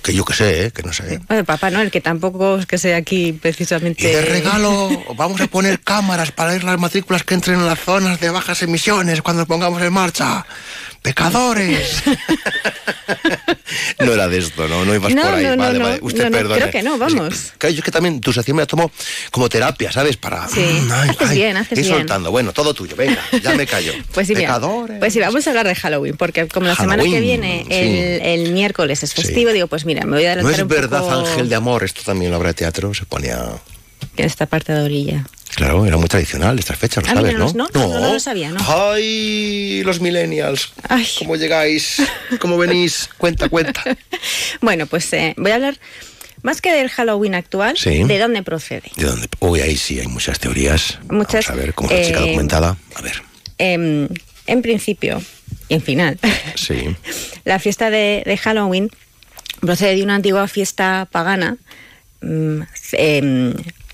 Que 0.02 0.14
yo 0.16 0.26
que 0.26 0.34
sé, 0.34 0.66
¿eh? 0.66 0.72
que 0.72 0.82
no 0.82 0.91
sé. 0.91 1.20
Bueno, 1.28 1.43
Papá 1.45 1.70
Noel, 1.70 1.91
que 1.91 2.02
tampoco 2.02 2.58
es 2.58 2.66
que 2.66 2.80
sea 2.80 2.97
aquí 2.97 3.28
Y 3.28 3.34
precisamente. 3.34 4.08
de 4.08 4.22
regalo 4.24 4.89
vamos 5.16 5.39
a 5.41 5.47
poner 5.47 5.80
cámaras 5.80 6.32
para 6.32 6.54
ver 6.54 6.64
las 6.64 6.80
matrículas 6.80 7.24
que 7.24 7.36
entren 7.36 7.60
en 7.60 7.68
las 7.68 7.80
zonas 7.80 8.20
de 8.20 8.30
bajas 8.32 8.64
emisiones 8.64 9.22
cuando 9.22 9.45
pongamos 9.45 9.80
en 9.82 9.93
marcha. 9.93 10.45
¡Pecadores! 11.02 12.04
no 13.99 14.14
era 14.14 14.28
de 14.28 14.38
esto, 14.38 14.68
¿no? 14.68 14.86
No 14.86 14.93
ibas 14.93 15.14
No, 15.16 15.24
por 15.24 15.34
ahí. 15.34 15.43
no, 15.43 15.56
no, 15.56 15.64
vale, 15.64 15.80
no. 15.80 15.86
vale. 15.86 15.99
Usted 16.02 16.24
No, 16.26 16.30
no, 16.30 16.38
perdone. 16.38 16.60
creo 16.60 16.72
que 16.72 16.84
no, 16.84 16.97
vamos. 16.97 17.54
Claro, 17.58 17.74
yo 17.74 17.80
es 17.80 17.86
que 17.86 17.91
también 17.91 18.22
tu 18.22 18.32
sección 18.34 18.56
me 18.58 18.64
la 18.64 18.68
tomo 18.68 18.91
como 19.32 19.49
terapia, 19.49 19.91
¿sabes? 19.91 20.18
Para... 20.18 20.47
Sí, 20.47 20.62
Ay, 20.91 21.10
haces 21.10 21.30
ay, 21.30 21.38
bien, 21.38 21.58
haces 21.58 21.78
ir 21.80 21.86
bien. 21.86 21.97
soltando. 21.97 22.30
Bueno, 22.32 22.54
todo 22.54 22.74
tuyo. 22.74 22.95
Venga, 22.95 23.22
ya 23.41 23.54
me 23.56 23.66
callo. 23.66 23.93
Pues 24.14 24.28
sí, 24.28 24.36
mira, 24.36 24.49
Pecadores. 24.49 24.99
pues 24.99 25.14
sí, 25.14 25.20
vamos 25.20 25.45
a 25.47 25.49
hablar 25.49 25.68
de 25.68 25.74
Halloween, 25.76 26.18
porque 26.18 26.47
como 26.47 26.68
la 26.68 26.76
semana 26.76 27.04
que 27.04 27.20
viene, 27.20 27.66
sí. 27.68 27.74
el, 27.74 28.22
el 28.45 28.52
miércoles 28.52 29.02
es 29.04 29.14
festivo, 29.14 29.52
digo, 29.52 29.68
pues 29.68 29.86
mira, 29.86 30.06
me 30.06 30.18
voy 30.18 30.26
a 30.26 30.36
No 30.36 30.41
adelantar 30.47 30.54
es 30.54 30.62
un 30.62 30.68
verdad, 30.68 30.99
poco 31.02 31.12
Ángel 31.14 31.49
de 31.49 31.56
Amor. 31.56 31.84
Esto 31.84 32.02
también 32.06 32.32
la 32.32 32.38
obra 32.38 32.49
de 32.49 32.54
teatro 32.56 32.93
se 32.93 33.06
ponía... 33.06 33.38
en 33.38 33.81
esta 34.18 34.45
parte 34.45 34.74
de 34.74 34.82
orilla. 34.84 35.26
Claro, 35.55 35.86
era 35.86 35.97
muy 35.97 36.07
tradicional 36.07 36.57
estas 36.57 36.78
fechas, 36.78 37.03
lo 37.03 37.09
Ah, 37.09 37.14
sabes, 37.16 37.34
mira, 37.34 37.45
¿no? 37.45 37.53
no, 37.53 37.68
no, 37.74 37.99
no 37.99 38.14
lo 38.14 38.20
sabía, 38.22 38.51
¿no? 38.51 38.59
Ay, 38.68 39.82
los 39.84 39.99
millennials. 39.99 40.72
¿Cómo 41.20 41.36
llegáis? 41.36 42.01
¿Cómo 42.39 42.57
venís? 42.57 43.09
Cuenta, 43.18 43.49
cuenta. 43.49 43.84
Bueno, 44.62 44.86
pues 44.88 45.12
eh, 45.14 45.34
voy 45.38 45.51
a 45.51 45.55
hablar 45.55 45.78
más 46.43 46.62
que 46.62 46.72
del 46.72 46.89
Halloween 46.89 47.36
actual, 47.36 47.76
Sí. 47.78 48.03
de 48.03 48.18
dónde 48.20 48.43
procede. 48.43 48.91
¿De 48.95 49.05
dónde? 49.05 49.28
Uy, 49.39 49.59
ahí 49.59 49.76
sí 49.76 49.99
hay 49.99 50.07
muchas 50.07 50.39
teorías. 50.39 50.99
Muchas. 51.09 51.47
Vamos 51.47 51.62
a 51.62 51.66
ver, 51.66 51.74
como 51.74 51.89
la 51.89 52.01
chica 52.03 52.20
eh, 52.20 52.22
documentada. 52.28 52.78
A 52.95 53.01
ver, 53.01 53.22
em, 53.57 54.07
en 54.47 54.62
principio 54.62 55.22
y 55.68 55.74
en 55.76 55.82
final, 55.82 56.18
sí. 56.55 56.95
la 57.43 57.59
fiesta 57.59 57.89
de, 57.89 58.24
de 58.26 58.38
Halloween 58.38 58.89
procede 59.59 59.95
de 59.95 60.03
una 60.03 60.16
antigua 60.16 60.47
fiesta 60.47 61.07
pagana 61.12 61.57
mm, 62.22 62.62
em, 62.93 63.53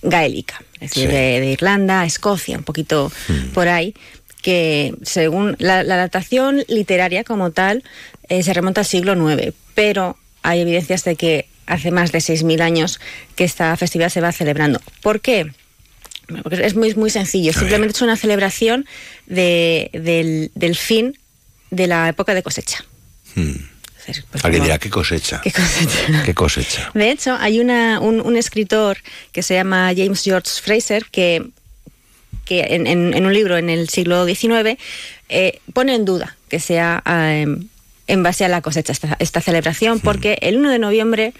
gaélica, 0.09 0.61
es 0.75 0.89
decir, 0.91 1.07
Sí. 1.09 1.15
de, 1.15 1.39
de 1.39 1.51
Irlanda, 1.51 2.05
Escocia, 2.05 2.57
un 2.57 2.63
poquito 2.63 3.11
por 3.53 3.67
ahí, 3.67 3.93
que 4.41 4.93
según 5.03 5.55
la, 5.59 5.83
la 5.83 5.95
datación 5.97 6.63
literaria 6.67 7.23
como 7.23 7.51
tal 7.51 7.83
eh, 8.29 8.43
se 8.43 8.53
remonta 8.53 8.81
al 8.81 8.87
siglo 8.87 9.13
IX, 9.31 9.53
pero 9.75 10.17
hay 10.43 10.61
evidencias 10.61 11.03
de 11.03 11.15
que 11.15 11.47
hace 11.65 11.91
más 11.91 12.11
de 12.11 12.19
6.000 12.19 12.61
años 12.61 12.99
que 13.35 13.43
esta 13.43 13.75
festividad 13.75 14.09
se 14.09 14.21
va 14.21 14.31
celebrando. 14.31 14.79
¿Por 15.01 15.19
qué? 15.19 15.51
Porque 16.43 16.65
es 16.65 16.75
muy, 16.75 16.93
muy 16.95 17.09
sencillo, 17.09 17.53
simplemente 17.53 17.95
es 17.95 18.01
una 18.01 18.15
celebración 18.17 18.85
de- 19.25 19.89
del, 19.93 20.51
del 20.55 20.75
fin 20.75 21.17
de 21.71 21.87
la 21.87 22.07
época 22.09 22.33
de 22.33 22.43
cosecha. 22.43 22.83
Pues, 24.31 24.45
Alguien 24.45 24.63
dirá, 24.63 24.77
¿qué 24.79 24.89
cosecha? 24.89 25.41
¿Qué 25.43 25.51
cosecha? 25.51 26.23
¿Qué 26.25 26.33
cosecha? 26.33 26.91
De 26.93 27.11
hecho, 27.11 27.35
hay 27.39 27.59
una, 27.59 27.99
un, 27.99 28.21
un 28.21 28.37
escritor 28.37 28.97
que 29.31 29.43
se 29.43 29.53
llama 29.55 29.91
James 29.95 30.23
George 30.23 30.49
Fraser 30.63 31.05
que, 31.11 31.45
que 32.45 32.61
en, 32.75 32.87
en- 32.87 33.13
en 33.13 33.25
un 33.25 33.33
libro 33.33 33.57
en 33.57 33.69
el 33.69 33.89
siglo 33.89 34.25
XIX 34.25 34.77
eh, 35.29 35.59
pone 35.73 35.93
en 35.95 36.05
duda 36.05 36.37
que 36.49 36.59
sea 36.59 37.03
eh, 37.05 37.45
en 38.07 38.23
base 38.23 38.45
a 38.45 38.47
la 38.47 38.61
cosecha 38.61 38.93
esta, 38.93 39.17
esta 39.19 39.41
celebración, 39.41 39.99
porque 39.99 40.37
el 40.41 40.55
1 40.57 40.69
de 40.71 40.79
noviembre 40.79 41.33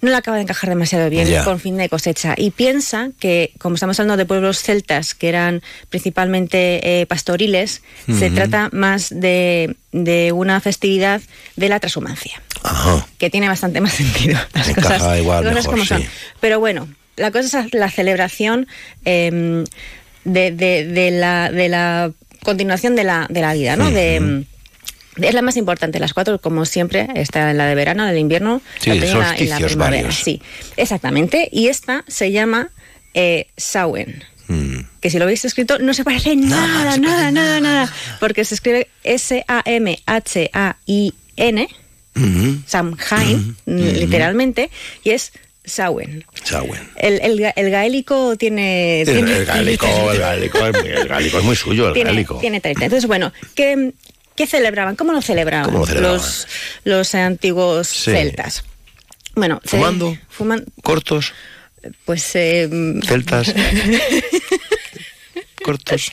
no 0.00 0.10
le 0.10 0.16
acaba 0.16 0.36
de 0.38 0.44
encajar 0.44 0.70
demasiado 0.70 1.10
bien 1.10 1.28
con 1.44 1.60
fin 1.60 1.76
de 1.76 1.88
cosecha 1.88 2.34
y 2.36 2.50
piensa 2.52 3.10
que, 3.18 3.52
como 3.58 3.74
estamos 3.74 3.98
hablando 4.00 4.16
de 4.16 4.24
pueblos 4.26 4.62
celtas 4.62 5.14
que 5.14 5.28
eran 5.28 5.62
principalmente 5.90 7.00
eh, 7.02 7.06
pastoriles, 7.06 7.82
se 8.18 8.30
trata 8.30 8.70
más 8.72 9.08
de, 9.10 9.76
de 9.92 10.32
una 10.32 10.60
festividad 10.60 11.20
de 11.56 11.68
la 11.68 11.80
transhumancia 11.80 12.40
Ajá. 12.62 13.06
que 13.18 13.30
tiene 13.30 13.48
bastante 13.48 13.80
más 13.80 13.92
sentido. 14.02 14.38
Las 14.54 14.68
Encaja 14.68 14.98
cosas, 14.98 15.18
igual 15.20 15.44
las 15.44 15.52
cosas 15.54 15.64
mejor, 15.66 15.70
como 15.74 15.84
son. 15.84 16.02
sí. 16.02 16.08
Pero 16.40 16.60
bueno, 16.60 16.88
la 17.16 17.30
cosa 17.30 17.60
es 17.66 17.74
la 17.74 17.90
celebración 17.90 18.66
eh, 19.04 19.64
de, 20.24 20.50
de- 20.50 20.86
de 20.86 21.10
la, 21.10 21.50
de 21.50 21.68
la 21.68 22.10
continuación 22.42 22.96
de 22.96 23.04
la, 23.04 23.26
de 23.28 23.40
la 23.42 23.52
vida, 23.52 23.76
¿no? 23.76 23.90
de, 23.90 24.44
es 25.22 25.34
la 25.34 25.42
más 25.42 25.56
importante, 25.56 25.98
las 26.00 26.12
cuatro, 26.14 26.40
como 26.40 26.64
siempre, 26.64 27.08
está 27.14 27.52
la 27.52 27.66
de 27.66 27.74
verano, 27.74 28.04
la 28.04 28.12
de 28.12 28.20
invierno, 28.20 28.60
Sí, 28.80 28.90
la 28.90 28.94
la- 28.96 29.34
primavera. 29.34 29.76
varios. 29.76 30.14
Sí, 30.16 30.40
exactamente. 30.76 31.48
Y 31.52 31.68
esta 31.68 32.04
se 32.08 32.30
llama 32.32 32.70
eh, 33.14 33.48
Samhain 33.56 34.22
Mm. 34.48 34.80
que 35.00 35.10
si 35.10 35.18
lo 35.20 35.26
veis 35.26 35.44
escrito 35.44 35.78
no 35.78 35.94
se 35.94 36.02
parece 36.02 36.34
nada, 36.34 36.96
nada, 36.96 37.30
nada, 37.30 37.60
nada, 37.60 37.92
porque 38.18 38.44
se 38.44 38.54
escribe 38.56 38.88
S-A-M-H-A-I-N. 40.50 41.68
Samhain, 42.66 43.56
literalmente, 43.66 44.70
y 45.04 45.10
es 45.10 45.32
Samhain. 45.64 46.24
Samhain. 46.42 46.82
El, 46.96 47.20
el, 47.22 47.38
ga- 47.38 47.52
el 47.56 47.70
gaélico 47.70 48.36
tiene... 48.36 49.02
El, 49.02 49.08
el 49.28 49.44
gaélico, 49.46 49.86
el 50.10 50.18
gaélico, 50.18 50.58
es 50.66 50.82
muy- 50.82 50.90
el 50.90 51.06
gaélico 51.08 51.38
es 51.38 51.44
muy 51.44 51.54
suyo, 51.56 51.88
el 51.88 51.94
tiene, 51.94 52.10
gaélico. 52.10 52.38
tiene 52.38 52.60
talita. 52.60 52.84
Entonces, 52.86 53.06
bueno, 53.06 53.32
¿qué, 53.54 53.92
qué 54.40 54.46
celebraban? 54.46 54.96
¿Cómo 54.96 55.12
lo 55.12 55.20
celebraban, 55.20 55.66
¿Cómo 55.66 55.80
lo 55.80 55.86
celebraban? 55.86 56.16
Los, 56.16 56.46
los 56.84 57.14
antiguos 57.14 57.88
Sí. 57.88 58.10
celtas? 58.10 58.64
Bueno, 59.34 59.60
¿Fumando? 59.64 60.16
fuman- 60.36 60.64
Cortos, 60.82 61.34
pues... 62.06 62.34
eh, 62.36 62.68
celtas, 63.04 63.52
cortos, 65.62 66.12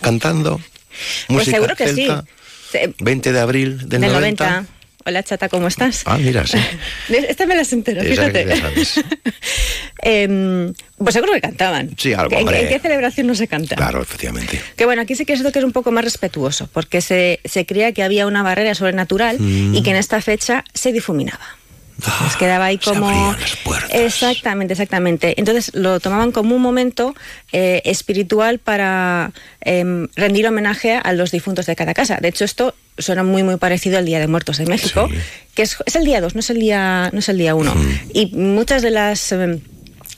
cantando. 0.00 0.58
pues 0.58 1.28
Música 1.28 1.56
seguro 1.56 1.74
que 1.76 1.86
celta, 1.88 2.22
sí. 2.22 2.28
Se- 2.70 2.94
20 3.00 3.32
de 3.32 3.40
abril 3.40 3.78
del, 3.88 4.00
del 4.00 4.12
90. 4.12 4.44
90. 4.50 4.72
Hola, 5.06 5.22
chata, 5.22 5.48
¿cómo 5.48 5.66
estás? 5.68 6.02
Ah, 6.04 6.18
mira, 6.18 6.46
sí. 6.46 6.58
Esta 7.08 7.46
me 7.46 7.56
las 7.56 7.72
entero, 7.72 8.02
fíjate. 8.02 8.46
Em, 10.02 10.72
pues 10.96 11.12
seguro 11.14 11.32
que 11.34 11.40
cantaban. 11.42 11.90
Sí, 11.98 12.14
algo, 12.14 12.34
¿En, 12.34 12.48
en 12.48 12.68
qué 12.68 12.78
celebración 12.78 13.26
no 13.26 13.34
se 13.34 13.46
canta? 13.48 13.76
Claro, 13.76 14.00
efectivamente. 14.02 14.58
Que 14.76 14.86
bueno, 14.86 15.02
aquí 15.02 15.14
sí 15.14 15.26
que 15.26 15.34
es 15.34 15.38
cierto 15.40 15.52
que 15.52 15.58
es 15.58 15.64
un 15.64 15.72
poco 15.72 15.90
más 15.92 16.04
respetuoso, 16.04 16.68
porque 16.72 17.00
se, 17.02 17.40
se 17.44 17.66
creía 17.66 17.92
que 17.92 18.02
había 18.02 18.26
una 18.26 18.42
barrera 18.42 18.74
sobrenatural 18.74 19.38
Mm. 19.38 19.74
y 19.74 19.82
que 19.82 19.90
en 19.90 19.96
esta 19.96 20.20
fecha 20.22 20.64
se 20.74 20.92
difuminaba. 20.92 21.40
Les 22.24 22.36
quedaba 22.36 22.66
ahí 22.66 22.78
como... 22.78 23.08
Exactamente, 23.90 24.72
exactamente. 24.74 25.34
Entonces 25.38 25.72
lo 25.74 26.00
tomaban 26.00 26.32
como 26.32 26.54
un 26.56 26.62
momento 26.62 27.14
eh, 27.52 27.82
espiritual 27.84 28.58
para 28.58 29.32
em, 29.60 30.08
rendir 30.16 30.46
homenaje 30.46 30.94
a 31.02 31.12
los 31.12 31.30
difuntos 31.30 31.66
de 31.66 31.76
cada 31.76 31.94
casa. 31.94 32.18
De 32.20 32.28
hecho, 32.28 32.44
esto 32.44 32.74
suena 32.98 33.22
muy, 33.22 33.42
muy 33.42 33.56
parecido 33.56 33.98
al 33.98 34.04
Día 34.06 34.18
de 34.20 34.26
Muertos 34.26 34.58
de 34.58 34.66
México, 34.66 35.08
que 35.54 35.62
es, 35.62 35.76
es 35.86 35.96
el 35.96 36.04
día 36.04 36.20
2, 36.20 36.34
no 36.34 36.40
es 36.40 36.50
el 36.50 36.58
día, 36.60 37.10
no 37.12 37.18
es 37.18 37.28
el 37.28 37.38
día 37.38 37.54
1. 37.54 37.74
Y 38.14 38.26
muchas 38.36 38.82
de 38.82 38.90
las... 38.90 39.32
em, 39.32 39.60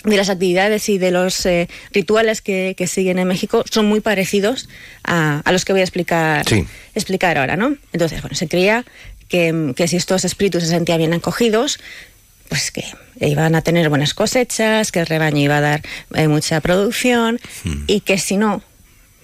de 0.05 0.17
las 0.17 0.31
actividades 0.31 0.89
y 0.89 0.99
de 0.99 1.13
los 1.13 1.47
eh, 1.47 1.69
rituales 1.93 2.43
que, 2.43 2.75
que 2.77 2.89
siguen 2.89 3.21
en 3.21 3.29
México 3.29 3.63
son 3.71 3.87
muy 3.87 4.01
parecidos 4.01 4.69
a, 5.05 5.43
a 5.45 5.53
los 5.53 5.65
que 5.65 5.73
voy 5.73 5.81
a 5.81 5.85
explicar, 5.85 6.45
Sí. 6.49 6.67
explicar 6.97 7.39
ahora, 7.39 7.57
¿no? 7.57 7.77
Entonces, 7.93 8.21
bueno, 8.21 8.35
se 8.35 8.49
creía 8.49 8.85
que, 9.33 9.73
que 9.75 9.89
si 9.89 9.97
estos 9.97 10.27
espíritus 10.27 10.63
se 10.65 10.69
sentían 10.69 10.99
bien 10.99 11.15
acogidos, 11.15 11.81
pues 12.51 12.71
que 12.71 12.85
iban 13.19 13.55
a 13.55 13.63
tener 13.63 13.89
buenas 13.89 14.13
cosechas, 14.13 14.93
que 14.93 15.01
el 15.01 15.07
rebaño 15.07 15.39
iba 15.39 15.57
a 15.57 15.61
dar 15.63 15.83
eh, 16.15 16.29
mucha 16.29 16.61
producción 16.61 17.41
y 17.87 18.01
que 18.01 18.19
si 18.19 18.37
no, 18.37 18.63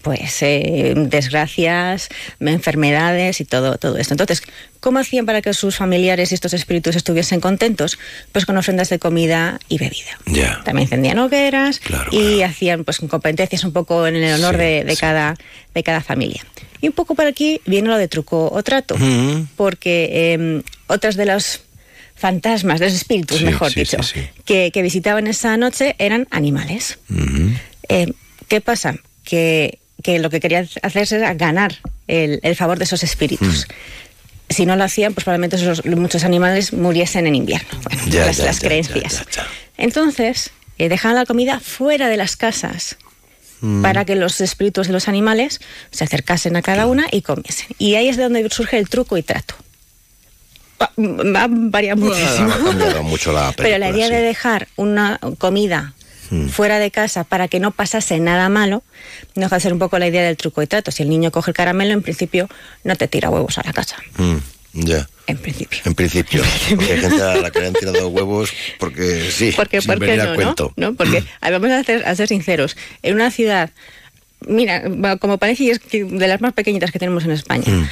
pues 0.03 0.43
eh, 0.43 0.95
desgracias, 0.97 2.09
enfermedades 2.41 3.41
y 3.41 3.45
todo, 3.45 3.79
todo 3.79 3.99
esto. 3.99 4.15
Entonces, 4.15 4.43
¿cómo 4.81 4.99
hacían 4.99 5.27
para 5.27 5.43
que 5.43 5.53
sus 5.55 5.77
familiares 5.77 6.31
y 6.31 6.35
estos 6.35 6.53
espíritus 6.55 6.97
estuviesen 6.97 7.41
contentos? 7.41 7.99
Pues 8.33 8.47
con 8.47 8.57
ofrendas 8.57 8.89
de 8.89 8.99
comida 8.99 9.59
y 9.69 9.79
bebida. 9.79 10.19
Ya. 10.27 10.61
También 10.65 10.85
encendían 10.87 11.19
hogueras 11.19 11.81
y 12.13 12.43
hacían 12.43 12.85
pues 12.85 12.99
competencias 12.99 13.65
un 13.65 13.73
poco 13.73 14.07
en 14.07 14.17
el 14.17 14.35
honor 14.35 14.55
Sí, 14.55 14.61
de, 14.63 14.85
de 14.85 14.97
cada, 14.97 15.35
de 15.75 15.83
cada 15.83 16.01
familia. 16.01 16.45
Y 16.81 16.87
un 16.89 16.93
poco 16.93 17.15
por 17.15 17.27
aquí 17.27 17.61
viene 17.67 17.89
lo 17.89 17.99
de 17.99 18.09
truco 18.09 18.51
o 18.53 18.63
trato, 18.63 18.97
Mm. 18.99 19.49
porque 19.57 20.09
eh, 20.35 20.63
otras 20.87 21.17
de 21.17 21.27
los 21.27 21.63
fantasmas, 22.15 22.81
de 22.81 22.87
los 22.87 22.95
espíritus, 22.95 23.39
Sí, 23.39 23.45
mejor 23.45 23.73
dicho. 23.75 23.97
Que, 24.45 24.71
que 24.73 24.83
visitaban 24.83 25.27
esa 25.27 25.57
noche 25.57 25.95
eran 25.99 26.27
animales. 26.31 26.99
Mm-hmm. 27.11 27.59
Eh, 27.89 28.13
¿Qué 28.49 28.61
pasa? 28.61 28.97
Que, 29.25 29.79
que 30.03 30.19
lo 30.19 30.31
que 30.31 30.41
querían 30.41 30.69
hacerse 30.83 31.17
era 31.17 31.35
ganar 31.35 31.75
el, 32.07 32.41
el 32.43 32.57
favor 32.57 32.79
de 32.79 32.85
esos 32.85 33.03
espíritus. 33.03 33.67
Mm. 33.69 33.73
si 34.55 34.65
no 34.65 34.77
lo 34.77 34.85
hacían, 34.85 35.13
pues 35.13 35.25
probablemente 35.25 35.57
esos- 35.57 35.85
muchos 35.85 36.25
animales 36.25 36.73
muriesen 36.73 37.27
en 37.27 37.35
invierno. 37.35 37.69
Bueno, 37.83 38.03
Ya, 38.09 38.27
las, 38.27 38.39
ya, 38.39 38.45
las 38.47 38.61
ya, 38.61 38.69
creencias. 38.69 39.23
Entonces, 39.77 40.51
eh, 40.79 40.89
dejaban 40.89 41.17
la 41.17 41.27
comida 41.27 41.61
fuera 41.61 42.09
de 42.09 42.17
las 42.17 42.37
casas 42.37 42.97
Mm. 43.61 43.83
para 43.83 44.05
que 44.05 44.15
los 44.15 44.41
espíritus 44.41 44.87
de 44.87 44.93
los 44.93 45.09
animales 45.09 45.59
se 45.91 46.05
acercasen 46.05 46.55
a 46.55 46.63
cada 46.63 46.87
una 46.87 47.09
y 47.11 47.23
comiesen. 47.23 47.67
Y 47.77 47.97
ahí 47.97 48.09
es 48.09 48.17
de 48.17 48.23
donde 48.23 48.49
surge 48.51 48.79
el 48.79 48.89
truco 48.89 49.17
y 49.19 49.23
trato. 49.25 49.55
Va, 50.81 50.93
va 50.97 51.43
a 51.43 51.49
variar 51.51 51.97
muchísimo. 51.97 52.53
Ha 52.53 52.65
cambiado 52.65 53.03
mucho 53.03 53.33
la 53.33 53.51
película. 53.51 53.57
Pero 53.65 53.79
la 53.79 53.91
idea 53.91 54.07
sí. 54.07 54.13
de 54.15 54.21
dejar 54.23 54.69
una 54.77 55.19
comida 55.39 55.93
Mm. 56.31 56.49
fuera 56.49 56.79
de 56.79 56.91
casa 56.91 57.24
para 57.24 57.49
que 57.49 57.59
no 57.61 57.70
pasase 57.70 58.18
nada 58.20 58.49
malo, 58.49 58.83
nos 59.35 59.51
ser 59.61 59.72
un 59.72 59.79
poco 59.79 59.99
la 59.99 60.07
idea 60.09 60.22
del 60.22 60.37
truco 60.37 60.62
y 60.62 60.66
trato. 60.66 60.91
Si 60.91 61.03
el 61.03 61.09
niño 61.09 61.31
coge 61.31 61.51
el 61.51 61.55
caramelo, 61.57 61.93
en 61.93 62.03
principio 62.03 62.49
no 62.85 62.97
te 62.97 63.09
tira 63.09 63.31
huevos 63.31 63.57
a 63.59 63.62
la 63.64 63.72
casa. 63.72 63.97
Mm, 64.18 64.37
ya. 64.74 65.09
En 65.26 65.37
principio. 65.39 65.81
En 65.85 65.95
principio. 65.95 66.43
Porque 66.70 66.93
hay 66.93 67.01
gente 67.01 67.22
a 67.22 67.37
la 67.37 67.51
que 67.51 67.61
le 67.61 67.66
han 67.68 67.72
tirado 67.74 68.09
huevos 68.09 68.51
porque 68.79 69.31
sí. 69.31 69.53
Porque, 69.57 69.81
sin 69.81 69.89
¿por 69.89 69.99
qué 70.01 70.07
venir 70.07 70.20
a 70.20 70.24
no, 70.24 70.31
no? 70.31 70.37
cuento. 70.37 70.72
¿No? 70.76 70.95
Porque 70.95 71.22
ver, 71.51 71.61
vamos 71.61 71.70
a, 71.70 71.79
hacer- 71.81 72.05
a 72.07 72.14
ser 72.14 72.29
sinceros. 72.29 72.76
En 73.03 73.14
una 73.14 73.31
ciudad, 73.31 73.70
mira, 74.47 74.83
como 75.18 75.39
parece 75.39 75.64
y 75.64 75.70
es 75.70 75.81
de 75.91 76.29
las 76.29 76.41
más 76.41 76.53
pequeñitas 76.55 76.91
que 76.93 76.99
tenemos 76.99 77.24
en 77.24 77.33
España, 77.33 77.64
Mm. 77.66 77.89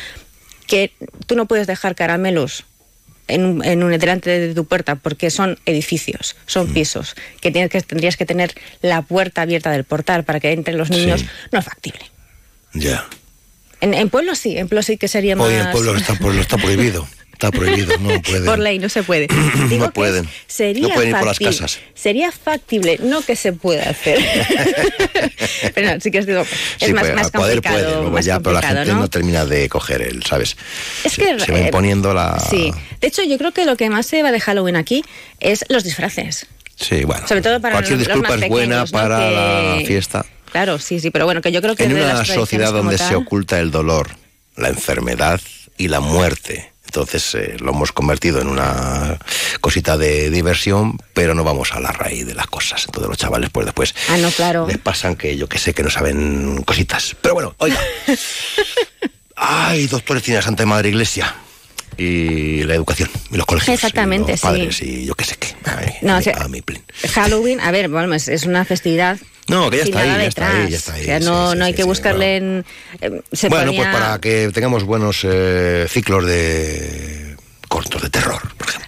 que 0.67 0.93
tú 1.27 1.37
no 1.37 1.47
puedes 1.47 1.67
dejar 1.67 1.95
caramelos 1.95 2.65
en, 3.29 3.45
un- 3.45 3.65
en 3.65 3.83
un 3.83 3.91
delante 3.99 4.31
de 4.39 4.55
tu 4.55 4.65
puerta 4.67 4.97
porque 4.97 5.31
son 5.31 5.59
edificios, 5.67 6.37
Mm. 6.37 6.49
son 6.51 6.73
pisos, 6.73 7.15
que, 7.41 7.51
tienes 7.51 7.71
que 7.71 7.81
tendrías 7.83 8.17
que 8.17 8.25
tener 8.27 8.55
la 8.83 9.03
puerta 9.03 9.43
abierta 9.43 9.71
del 9.71 9.85
portal 9.85 10.25
para 10.25 10.41
que 10.41 10.53
entren 10.53 10.79
los 10.79 10.91
niños, 10.91 11.25
no 11.53 11.59
es 11.59 11.65
factible. 11.65 12.01
Ya. 12.75 13.05
En, 13.81 13.95
en 13.95 14.09
pueblos 14.11 14.39
sí, 14.39 14.57
en 14.57 14.69
pueblos 14.69 14.87
sí 14.87 14.97
que 14.97 15.09
sería 15.09 15.37
más... 15.37 15.49
Hoy 15.49 15.55
en 15.55 15.71
pueblo 15.71 15.97
está, 15.97 16.15
pues, 16.15 16.37
está 16.37 16.57
prohibido. 16.57 17.07
Está 17.37 17.51
prohibido, 17.51 17.97
no 17.99 18.21
pueden. 18.23 18.45
Por 18.47 18.59
ley 18.59 18.79
no 18.79 18.89
se 18.89 19.03
puede. 19.03 19.29
Digo 19.69 19.85
no 19.87 19.93
pueden. 19.93 20.27
Sería 20.47 20.89
no 20.89 20.95
pueden 20.95 21.11
ir 21.11 21.17
por 21.17 21.27
las 21.27 21.39
casas. 21.39 21.79
Sería 21.95 22.33
factible, 22.33 22.99
no 23.03 23.21
que 23.21 23.37
se 23.37 23.53
pueda 23.53 23.91
hacer. 23.91 24.19
pero 25.75 25.95
no, 25.95 26.01
sí 26.01 26.11
que 26.11 26.19
es, 26.19 26.27
digo, 26.27 26.41
es 26.43 26.49
Sí, 26.87 26.93
más, 26.93 27.03
pues, 27.05 27.15
más 27.15 27.31
poder 27.31 27.57
complicado. 27.57 27.85
puede, 27.91 28.01
luego 28.03 28.21
ya, 28.21 28.41
pero 28.41 28.53
la 28.55 28.63
gente 28.63 28.87
¿no? 28.93 29.01
¿no? 29.01 29.09
termina 29.09 29.45
de 29.45 29.69
coger 29.69 30.03
el, 30.03 30.23
¿sabes? 30.23 30.57
Es 31.05 31.13
se, 31.13 31.23
que, 31.23 31.41
se 31.41 31.53
va 31.53 31.59
eh, 31.59 31.65
imponiendo 31.67 32.15
la. 32.15 32.39
Sí. 32.41 32.73
De 33.01 33.09
hecho, 33.09 33.23
yo 33.23 33.37
creo 33.39 33.53
que 33.53 33.65
lo 33.65 33.77
que 33.77 33.91
más 33.91 34.07
se 34.07 34.23
va 34.23 34.33
de 34.33 34.41
Halloween 34.41 34.77
aquí 34.77 35.05
es 35.41 35.65
los 35.69 35.85
disfraces. 35.85 36.47
Sí, 36.77 37.05
bueno. 37.05 37.27
Sobre 37.29 37.43
todo 37.43 37.61
para 37.61 37.75
Cualquier 37.75 37.99
los- 37.99 38.07
los 38.09 38.15
disculpa 38.17 38.35
más 38.37 38.43
es 38.45 38.49
buena 38.49 38.85
pequeños, 38.85 38.93
para 38.93 39.19
Que- 39.19 39.79
la 39.81 39.87
fiesta. 39.87 40.27
Claro, 40.53 40.79
sí, 40.79 41.01
sí, 41.01 41.11
pero 41.11 41.25
bueno, 41.27 41.43
que 41.43 41.53
yo 41.53 41.61
creo 41.61 41.75
que 41.77 41.85
En 41.85 41.95
de 41.95 42.03
una 42.03 42.15
las 42.15 42.29
sociedad 42.29 42.73
donde 42.73 42.97
tal- 42.97 43.09
se 43.09 43.15
oculta 43.15 43.61
el 43.61 43.71
dolor, 43.71 44.09
la 44.57 44.69
enfermedad 44.69 45.41
y 45.77 45.89
la 45.89 46.01
muerte. 46.01 46.73
Entonces 46.97 47.35
eh, 47.35 47.57
lo 47.61 47.73
hemos 47.73 47.93
convertido 47.93 48.41
en 48.41 48.47
una 48.49 49.19
cosita 49.61 49.99
de 49.99 50.31
diversión, 50.31 50.99
pero 51.13 51.35
no 51.35 51.45
vamos 51.45 51.73
a 51.73 51.81
la 51.81 51.93
raíz 51.93 52.27
de 52.27 52.35
las 52.35 52.47
cosas. 52.47 52.87
Entonces 52.87 53.09
los 53.11 53.19
chavales 53.19 53.51
pues 53.51 53.67
después 53.67 53.95
Ah, 54.09 54.17
no, 54.17 54.31
claro. 54.31 54.67
les 54.67 54.79
pasan 54.79 55.15
que 55.15 55.37
yo 55.37 55.47
que 55.47 55.59
sé 55.59 55.75
que 55.75 55.83
no 55.83 55.91
saben 55.91 56.63
cositas. 56.65 57.15
Pero 57.21 57.35
bueno, 57.35 57.55
oiga. 57.59 57.79
Ay, 59.37 59.87
doctores 59.89 60.23
tiene 60.23 60.39
la 60.39 60.43
Santa 60.43 60.65
Madre 60.65 60.89
Iglesia. 60.89 61.35
Y 61.99 62.63
la 62.65 62.75
educación, 62.75 63.09
y 63.31 63.37
los 63.37 63.47
colegios, 63.47 63.75
Exactamente, 63.75 64.33
y 64.33 64.35
los 64.35 64.41
sí. 64.41 64.47
padres, 64.47 64.83
y 64.83 65.07
yo 65.07 65.15
qué 65.15 65.25
sé 65.25 65.37
qué. 65.39 65.49
Ay, 65.65 65.95
No, 66.03 66.15
a 66.15 66.19
o 66.19 66.23
sea, 66.23 66.37
a 66.43 66.49
mí. 66.49 66.63
Halloween, 67.15 67.61
a 67.61 67.71
ver, 67.71 67.89
bueno, 67.89 68.13
es, 68.15 68.29
es 68.29 68.45
una 68.45 68.65
festividad. 68.65 69.19
No, 69.49 69.71
que 69.71 69.79
ya 69.79 69.83
está 69.85 70.01
ahí, 70.01 70.09
ya 70.11 70.25
está 70.27 70.51
ahí, 70.63 70.71
ya 70.71 70.77
está 70.77 70.93
ahí, 70.95 71.03
O 71.03 71.05
sea, 71.07 71.19
sí, 71.21 71.25
no, 71.25 71.53
sí, 71.53 71.59
no 71.59 71.65
hay 71.65 71.73
sí, 71.73 71.77
que 71.77 71.83
sí, 71.83 71.89
buscarle 71.89 72.37
en. 72.37 72.65
eh, 73.01 73.21
se 73.33 73.49
bueno, 73.49 73.67
ponía- 73.73 73.83
pues 73.91 73.95
para 74.03 74.21
que 74.21 74.51
tengamos 74.53 74.85
buenos 74.85 75.21
eh, 75.25 75.87
ciclos 75.89 76.27
de 76.27 77.26
cortos 77.77 78.01
de 78.01 78.09
terror. 78.09 78.41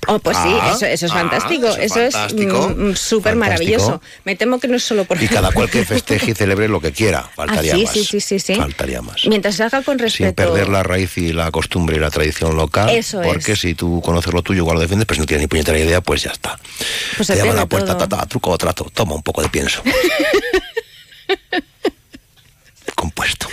Oh, 0.07 0.18
pues 0.18 0.34
sí, 0.39 0.49
Ah, 0.49 0.72
eso, 0.74 0.86
eso 0.86 1.05
es 1.05 1.12
ah, 1.12 1.14
fantástico. 1.16 1.66
eso 1.66 2.01
Eso, 2.01 2.01
es 2.01 2.34
mm, 2.34 2.95
súper 2.95 3.36
maravilloso. 3.36 4.01
Me 4.24 4.34
temo 4.34 4.59
que 4.59 4.66
no 4.66 4.76
es 4.76 4.82
solo 4.84 5.05
por 5.05 5.22
Y 5.22 5.28
cada 5.28 5.53
cual 5.57 5.68
que 5.68 5.84
festeje 5.84 6.30
y 6.30 6.34
celebre 6.34 6.68
lo 6.68 6.80
que 6.80 6.91
quiera. 6.93 7.24
Ah, 7.26 7.30
Faltaría 7.36 7.74
sí, 7.74 7.84
más. 7.84 7.93
sí, 7.93 8.05
sí, 8.07 8.20
sí, 8.22 8.39
sí. 8.41 8.55
Faltaría 8.55 9.03
más. 9.03 9.26
Mientras 9.26 9.57
se 9.57 9.64
haga 9.64 9.82
con 9.82 9.99
respeto. 9.99 10.24
Sin 10.28 10.34
perder 10.34 10.70
la 10.70 10.82
raíz 10.82 11.18
y 11.18 11.34
la 11.34 11.51
costumbre 11.51 11.97
y 11.97 12.01
la 12.01 12.09
tradición 12.11 12.57
local. 12.57 12.89
Eso 12.89 13.20
porque 13.20 13.53
es. 13.53 13.61
si 13.61 13.74
tú 13.74 14.01
conoces 14.03 14.32
lo 14.32 14.41
tuyo, 14.43 14.61
igual 14.62 14.76
lo 14.76 14.80
defiendes, 14.80 15.05
pero 15.05 15.16
si 15.16 15.20
no 15.20 15.26
tienes 15.26 15.43
ni 15.43 15.49
puñetera 15.49 15.78
idea, 15.78 16.01
pues 16.01 16.22
ya 16.22 16.30
está. 16.30 16.59
Pues 17.18 17.26
Te 17.26 17.34
se 17.34 17.41
llaman 17.41 17.57
a 17.59 17.61
la 17.61 17.66
puerta, 17.66 17.95
ta, 17.99 18.09
ta, 18.09 18.24
truco 18.24 18.53
o 18.53 18.57
trato, 18.57 18.86
toma 18.95 19.16
un 19.16 19.22
poco 19.22 19.43
de 19.43 19.51
pienso. 19.51 19.82
Compuesto. 22.95 23.49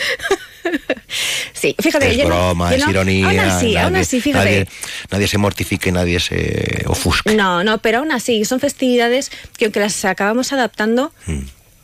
Sí, 1.54 1.76
fíjate, 1.80 2.12
es 2.12 2.18
yo 2.18 2.24
no- 2.24 2.30
broma, 2.30 2.70
yo 2.72 2.76
es 2.78 2.84
no- 2.86 2.92
ironía. 2.92 3.28
Aún 3.30 3.40
así, 3.40 3.76
aún 3.78 3.94
nadie- 3.94 4.02
así, 4.02 4.22
fíjate. 4.22 4.46
Nadie, 4.46 4.68
nadie 5.12 5.28
se 5.28 5.38
mortifique, 5.38 5.92
nadie 5.92 6.20
se 6.20 6.84
ofusque. 6.88 7.34
No, 7.36 7.64
no, 7.64 7.78
pero 7.80 8.00
aún 8.00 8.12
así, 8.12 8.44
son 8.46 8.60
festividades 8.60 9.32
que 9.58 9.66
aunque 9.66 9.80
las 9.80 10.04
acabamos 10.06 10.52
adaptando, 10.54 11.12
Mm. 11.28 11.40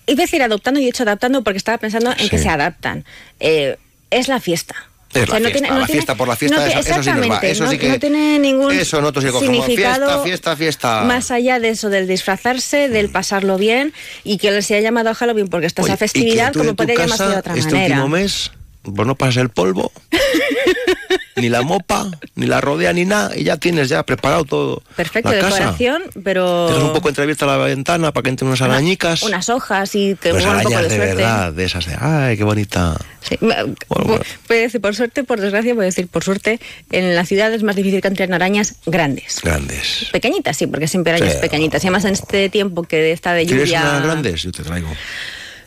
iba 0.07 0.23
a 0.23 0.25
decir 0.25 0.43
adoptando 0.43 0.79
y 0.79 0.83
he 0.83 0.85
dicho 0.87 1.03
adaptando 1.03 1.43
porque 1.43 1.57
estaba 1.57 1.77
pensando 1.77 2.13
en 2.17 2.29
que 2.29 2.37
se 2.37 2.49
adaptan. 2.49 3.05
Eh, 3.39 3.77
es 4.09 4.27
la 4.27 4.39
fiesta. 4.39 4.75
Es 5.13 5.23
O 5.23 5.25
sea, 5.25 5.33
la 5.33 5.39
no 5.41 5.45
fiesta, 5.49 5.51
tiene- 5.51 5.67
no 5.67 5.79
la 5.81 5.85
tiene- 5.87 5.97
fiesta 5.99 6.15
por 6.15 6.27
la 6.29 6.35
fiesta, 6.37 6.57
no 6.57 6.65
eso, 6.65 6.79
eso 6.79 7.03
sí 7.03 7.09
va. 7.29 7.37
Eso 7.39 7.63
no- 7.65 7.71
sí 7.71 7.77
que, 7.77 7.89
no 7.89 7.99
tiene 7.99 8.39
ningún 8.39 8.71
Eso 8.71 9.01
nosotros 9.01 9.25
sí 9.25 9.31
como 9.31 9.41
significado 9.41 10.05
fiesta, 10.23 10.23
fiesta, 10.23 10.55
fiesta. 10.55 11.01
Más 11.03 11.31
allá 11.31 11.59
de 11.59 11.67
eso, 11.67 11.89
del 11.89 12.07
disfrazarse, 12.07 12.87
del 12.87 13.09
pasarlo 13.09 13.57
bien 13.57 13.91
y 14.23 14.37
que 14.37 14.61
se 14.61 14.77
ha 14.77 14.79
llamado 14.79 15.13
Halloween 15.13 15.49
porque 15.49 15.67
está 15.67 15.81
Oye, 15.81 15.91
esa 15.91 15.97
festividad, 15.97 16.53
como 16.53 16.75
puede 16.77 16.95
llamarse 16.95 17.25
de 17.27 17.35
otra 17.35 17.55
este 17.55 17.73
manera. 17.73 17.95
último 17.95 18.07
mes, 18.07 18.51
pues 18.83 19.07
no 19.07 19.15
pasas 19.15 19.37
el 19.37 19.49
polvo, 19.49 19.91
ni 21.35 21.49
la 21.49 21.61
mopa, 21.61 22.09
ni 22.35 22.45
la 22.45 22.61
rodea, 22.61 22.93
ni 22.93 23.05
nada, 23.05 23.35
y 23.37 23.43
ya 23.43 23.57
tienes 23.57 23.89
ya 23.89 24.03
preparado 24.03 24.43
todo. 24.45 24.83
Perfecto, 24.95 25.31
la 25.31 25.39
casa. 25.39 25.55
decoración, 25.55 26.03
pero. 26.23 26.67
Dejas 26.67 26.83
un 26.83 26.93
poco 26.93 27.09
entreabierta 27.09 27.45
la 27.45 27.57
ventana 27.57 28.11
para 28.11 28.23
que 28.23 28.29
entren 28.29 28.47
unas 28.49 28.61
arañicas. 28.61 29.23
Unas 29.23 29.49
hojas 29.49 29.95
y 29.95 30.15
que 30.21 30.31
Pues 30.31 30.45
un 30.45 30.61
poco 30.61 30.69
de 30.77 30.83
de 30.83 30.89
suerte. 30.95 31.15
verdad, 31.15 31.53
de 31.53 31.63
esas 31.65 31.85
de, 31.85 31.95
ay, 31.99 32.37
qué 32.37 32.43
bonita. 32.43 32.97
Sí, 33.21 33.35
pu- 33.37 34.23
Puede 34.47 34.61
decir 34.61 34.81
por 34.81 34.95
suerte, 34.95 35.23
por 35.23 35.39
desgracia, 35.39 35.73
puede 35.75 35.87
decir 35.87 36.07
por 36.07 36.23
suerte, 36.23 36.59
en 36.91 37.15
la 37.15 37.25
ciudad 37.25 37.53
es 37.53 37.63
más 37.63 37.75
difícil 37.75 38.01
que 38.01 38.07
entren 38.07 38.33
arañas 38.33 38.75
grandes. 38.85 39.39
Grandes. 39.43 40.07
Pequeñitas, 40.11 40.57
sí, 40.57 40.67
porque 40.67 40.87
siempre 40.87 41.13
arañas 41.13 41.33
Sí. 41.35 41.39
pequeñitas. 41.41 41.83
Y 41.83 41.87
además 41.87 42.05
en 42.05 42.13
este 42.13 42.49
tiempo 42.49 42.83
que 42.83 43.11
está 43.11 43.33
de 43.33 43.45
¿Quieres 43.45 43.65
lluvia. 43.69 43.81
unas 43.81 44.03
grandes? 44.03 44.41
Yo 44.43 44.51
te 44.51 44.63
traigo. 44.63 44.89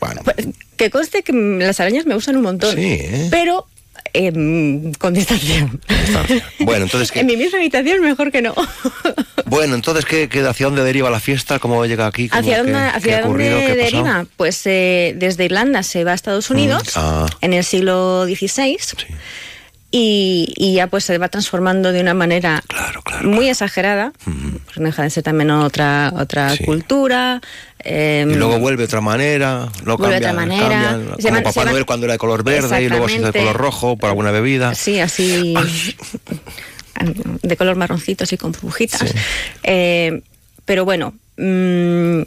Bueno, 0.06 0.20
Pues, 0.24 0.48
que 0.76 0.90
conste 0.90 1.22
que 1.22 1.32
mm, 1.32 1.58
las 1.60 1.80
arañas 1.80 2.06
me 2.06 2.14
gustan 2.14 2.36
un 2.36 2.42
montón. 2.42 2.74
Sí, 2.74 2.82
¿eh? 2.84 3.28
Pero 3.30 3.66
em, 4.12 4.92
con 4.94 5.14
distancia. 5.14 5.68
bueno, 6.60 6.84
entonces, 6.84 7.10
¿qué? 7.12 7.20
En 7.24 7.26
mi 7.26 7.36
misma 7.36 7.58
habitación 7.58 8.00
mejor 8.00 8.30
que 8.32 8.42
no. 8.42 8.54
Bueno, 9.46 9.74
entonces, 9.76 10.04
¿qué, 10.04 10.28
qué, 10.28 10.40
¿hacia 10.40 10.66
dónde 10.66 10.82
deriva 10.82 11.10
la 11.10 11.20
fiesta? 11.20 11.58
¿Cómo 11.60 11.84
llega 11.86 12.06
aquí? 12.06 12.28
¿Cómo- 12.28 12.40
¿Hacia 12.40 12.56
qué- 13.00 13.20
dónde, 13.20 13.76
deriva? 13.76 14.26
Pues 14.36 14.62
eh, 14.66 15.14
desde 15.16 15.44
Irlanda 15.44 15.82
se 15.82 16.02
va 16.02 16.12
a 16.12 16.14
Estados 16.14 16.50
Unidos 16.50 16.82
Ah, 16.96 17.26
en 17.40 17.52
el 17.52 17.62
siglo 17.62 18.24
XVI 18.26 18.78
y, 19.96 20.52
y 20.56 20.74
ya 20.74 20.88
pues 20.88 21.04
se 21.04 21.16
va 21.18 21.28
transformando 21.28 21.92
de 21.92 22.00
una 22.00 22.14
manera 22.14 22.64
muy 23.22 23.48
exagerada, 23.48 24.12
porque 24.64 24.80
no 24.80 24.86
deja 24.86 25.04
de 25.04 25.10
ser 25.10 25.22
también 25.22 25.52
otra, 25.52 26.12
otra 26.16 26.52
cultura. 26.64 27.40
em, 27.78 28.30
y 28.32 28.34
luego 28.34 28.58
vuelve 28.58 28.78
de 28.82 28.84
otra 28.86 29.00
manera, 29.00 29.68
Vuelve 29.84 30.08
de 30.08 30.16
otra 30.16 30.32
manera. 30.32 30.68
cambian, 30.68 31.04
como 31.04 31.16
llaman- 31.18 31.42
Papá 31.44 31.64
Noel 31.66 31.86
cuando 31.86 32.06
era 32.06 32.14
de 32.14 32.18
color 32.18 32.42
verde 32.42 32.82
y 32.82 32.88
luego 32.88 33.08
se 33.08 33.16
hizo 33.18 33.26
de 33.30 33.38
color 33.38 33.56
rojo 33.56 33.96
por 33.96 34.08
alguna 34.08 34.32
bebida. 34.32 34.74
Sí, 34.74 34.98
así 34.98 35.54
de 37.42 37.56
color 37.56 37.76
marroncito, 37.76 38.24
así 38.24 38.36
con 38.36 38.52
burbujitas. 38.52 39.14
Eh, 39.62 40.22
pero 40.64 40.84
bueno, 40.84 41.14
mm, 41.36 42.20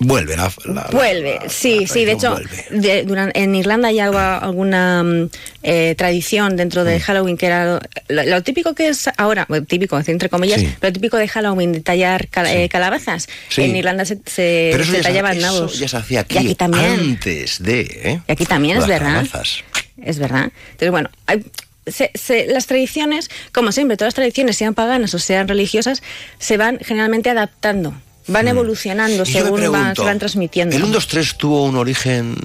Vuelve 0.00 0.36
la, 0.36 0.52
la- 0.66 0.88
vuelve, 0.92 1.40
sí, 1.48 1.86
sí, 1.88 2.04
de 2.04 2.12
hecho, 2.12 2.38
de- 2.70 3.30
en 3.34 3.54
Irlanda 3.56 3.90
ya 3.90 4.10
hubo 4.10 4.18
alguna 4.18 5.02
mm, 5.02 5.30
eh, 5.64 5.94
tradición 5.98 6.56
dentro 6.56 6.82
Mm. 6.82 6.86
de 6.86 7.00
Halloween 7.00 7.36
que 7.36 7.46
era 7.46 7.80
lo, 8.08 8.22
lo 8.24 8.42
típico 8.44 8.74
que 8.76 8.88
es 8.88 9.08
ahora, 9.16 9.44
bueno, 9.48 9.66
típico, 9.66 9.98
entre 10.06 10.28
comillas, 10.28 10.60
Sí. 10.60 10.72
lo 10.80 10.92
típico 10.92 11.16
de 11.16 11.26
Halloween 11.26 11.72
de 11.72 11.80
tallar 11.80 12.28
eh, 12.46 12.68
calabazas. 12.68 13.28
Sí. 13.48 13.62
En 13.62 13.74
Irlanda 13.74 14.04
se, 14.04 14.16
se, 14.24 14.68
Pero 14.70 14.82
eso 14.84 14.92
se 14.92 14.98
ya, 14.98 15.02
tallaban 15.02 15.36
eso 15.36 15.46
nabos. 15.46 15.78
ya 15.80 15.88
se 15.88 15.96
hacía 15.96 16.20
aquí, 16.20 16.34
Y 16.36 16.38
aquí 16.38 16.54
también. 16.54 16.84
antes 17.00 17.60
de... 17.62 17.80
¿eh? 17.80 18.20
Y 18.28 18.32
aquí 18.32 18.46
también 18.46 18.78
es 18.78 18.86
verdad. 18.86 19.06
calabazas. 19.24 19.64
Es 20.00 20.18
verdad. 20.20 20.52
Entonces, 20.70 20.90
bueno, 20.92 21.10
hay- 21.26 21.44
se- 21.88 22.12
se- 22.14 22.46
las 22.46 22.66
tradiciones, 22.66 23.30
como 23.52 23.72
siempre, 23.72 23.96
todas 23.96 24.08
las 24.10 24.14
tradiciones, 24.14 24.56
sean 24.56 24.74
paganas 24.74 25.12
o 25.14 25.18
sean 25.18 25.48
religiosas, 25.48 26.02
se 26.38 26.56
van 26.56 26.78
generalmente 26.78 27.30
adaptando, 27.30 27.94
van 28.28 28.48
evolucionando. 28.48 29.22
Y 29.24 29.26
según 29.26 29.60
van, 29.60 29.70
pregunto, 29.70 30.04
van 30.04 30.18
transmitiendo. 30.18 30.76
¿El 30.76 30.84
1, 30.84 30.92
2, 30.92 31.08
3 31.08 31.36
tuvo 31.36 31.64
un 31.64 31.76
origen 31.76 32.36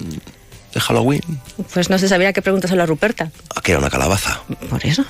de 0.73 0.79
Halloween? 0.79 1.21
Pues 1.73 1.89
no 1.89 1.97
se 1.99 2.07
sabría 2.07 2.33
qué 2.33 2.41
preguntas 2.41 2.71
a 2.71 2.75
la 2.75 2.85
Ruperta. 2.85 3.31
Aquí 3.55 3.71
era 3.71 3.79
una 3.79 3.89
calabaza. 3.89 4.41
Por 4.69 4.85
eso. 4.85 5.05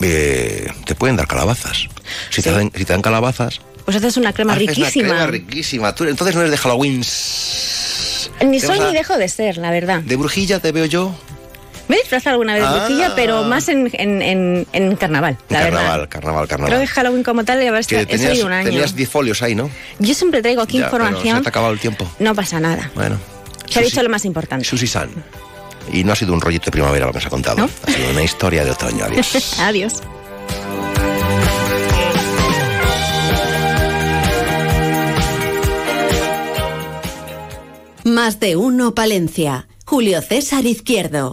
Eh, 0.00 0.70
te 0.84 0.94
pueden 0.94 1.16
dar 1.16 1.26
calabazas. 1.26 1.88
Si, 2.30 2.42
te 2.42 2.52
dan, 2.52 2.70
si 2.74 2.84
te 2.84 2.92
dan 2.92 3.02
calabazas... 3.02 3.60
Pues 3.84 3.96
haces 3.96 4.18
una 4.18 4.34
crema 4.34 4.52
haces 4.52 4.68
riquísima. 4.68 5.08
Una 5.08 5.16
crema 5.16 5.26
riquísima. 5.30 5.94
Tú, 5.94 6.04
entonces 6.04 6.34
no 6.34 6.42
eres 6.42 6.50
de 6.50 6.58
Halloween. 6.58 7.02
Ni 8.44 8.60
soy 8.60 8.80
ni 8.80 8.92
dejo 8.92 9.16
de 9.16 9.28
ser, 9.28 9.56
la 9.56 9.70
verdad. 9.70 10.02
De 10.02 10.16
brujilla 10.16 10.60
te 10.60 10.72
veo 10.72 10.84
yo. 10.84 11.14
Me 11.88 11.96
he 11.96 12.00
disfrazado 12.00 12.34
alguna 12.34 12.54
vez 12.54 12.62
de 12.62 12.78
brujilla, 12.78 13.14
pero 13.14 13.44
más 13.44 13.68
en, 13.68 13.90
en, 13.94 14.66
en, 14.72 14.96
carnaval, 14.96 15.38
la 15.48 15.60
carnaval, 15.60 15.86
verdad. 15.86 16.08
carnaval, 16.08 16.48
carnaval. 16.48 16.70
Creo 16.70 16.80
que 16.80 16.86
Halloween 16.86 17.22
como 17.22 17.44
tal 17.44 17.62
ya 17.62 17.82
que 17.82 18.06
tenías, 18.06 18.38
un 18.40 18.52
año. 18.52 18.68
Tenías 18.68 18.94
10 18.94 19.08
folios 19.08 19.42
ahí, 19.42 19.54
¿no? 19.54 19.70
Yo 19.98 20.14
siempre 20.14 20.42
traigo 20.42 20.60
aquí 20.60 20.78
información. 20.78 21.22
Pero 21.22 21.36
se 21.36 21.42
te 21.42 21.48
ha 21.48 21.50
acabado 21.50 21.72
el 21.72 21.80
tiempo. 21.80 22.06
No 22.18 22.34
pasa 22.34 22.60
nada. 22.60 22.90
Bueno. 22.94 23.18
Se 23.66 23.78
ha 23.78 23.82
dicho 23.82 24.02
lo 24.02 24.08
más 24.10 24.24
importante. 24.24 24.64
Susi 24.64 24.86
San. 24.86 25.10
Y 25.92 26.04
no 26.04 26.12
ha 26.12 26.16
sido 26.16 26.34
un 26.34 26.40
rollito 26.40 26.66
de 26.66 26.70
primavera 26.72 27.06
lo 27.06 27.12
que 27.12 27.18
nos 27.18 27.26
ha 27.26 27.30
contado. 27.30 27.68
Ha 27.86 27.90
sido 27.90 28.10
una 28.10 28.22
historia 28.22 28.64
de 28.64 28.70
otoño. 28.70 29.04
Adiós. 29.04 29.56
Adiós. 29.58 30.02
Más 38.04 38.40
de 38.40 38.56
uno, 38.56 38.94
Palencia. 38.94 39.68
Julio 39.88 40.20
César 40.20 40.66
Izquierdo. 40.66 41.32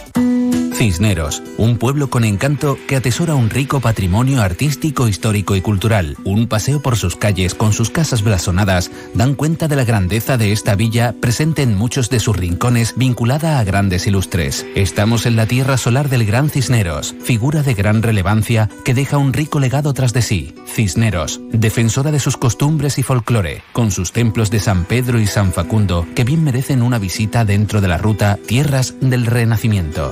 Cisneros, 0.81 1.43
un 1.57 1.77
pueblo 1.77 2.09
con 2.09 2.23
encanto 2.23 2.75
que 2.87 2.95
atesora 2.95 3.35
un 3.35 3.51
rico 3.51 3.81
patrimonio 3.81 4.41
artístico, 4.41 5.07
histórico 5.07 5.55
y 5.55 5.61
cultural. 5.61 6.17
Un 6.23 6.47
paseo 6.47 6.81
por 6.81 6.97
sus 6.97 7.15
calles 7.15 7.53
con 7.53 7.71
sus 7.71 7.91
casas 7.91 8.23
blasonadas 8.23 8.89
dan 9.13 9.35
cuenta 9.35 9.67
de 9.67 9.75
la 9.75 9.83
grandeza 9.83 10.37
de 10.37 10.51
esta 10.51 10.73
villa 10.73 11.13
presente 11.21 11.61
en 11.61 11.77
muchos 11.77 12.09
de 12.09 12.19
sus 12.19 12.35
rincones 12.35 12.95
vinculada 12.97 13.59
a 13.59 13.63
grandes 13.63 14.07
ilustres. 14.07 14.65
Estamos 14.73 15.27
en 15.27 15.35
la 15.35 15.45
tierra 15.45 15.77
solar 15.77 16.09
del 16.09 16.25
Gran 16.25 16.49
Cisneros, 16.49 17.13
figura 17.21 17.61
de 17.61 17.75
gran 17.75 18.01
relevancia 18.01 18.67
que 18.83 18.95
deja 18.95 19.19
un 19.19 19.33
rico 19.33 19.59
legado 19.59 19.93
tras 19.93 20.13
de 20.13 20.23
sí. 20.23 20.55
Cisneros, 20.65 21.41
defensora 21.51 22.09
de 22.09 22.19
sus 22.19 22.37
costumbres 22.37 22.97
y 22.97 23.03
folclore, 23.03 23.61
con 23.71 23.91
sus 23.91 24.13
templos 24.13 24.49
de 24.49 24.59
San 24.59 24.85
Pedro 24.85 25.19
y 25.19 25.27
San 25.27 25.53
Facundo 25.53 26.07
que 26.15 26.23
bien 26.23 26.43
merecen 26.43 26.81
una 26.81 26.97
visita 26.97 27.45
dentro 27.45 27.81
de 27.81 27.87
la 27.87 27.99
ruta 27.99 28.39
Tierras 28.47 28.95
del 28.99 29.27
Renacimiento. 29.27 30.11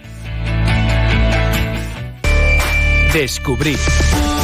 Descubrir. 3.13 3.77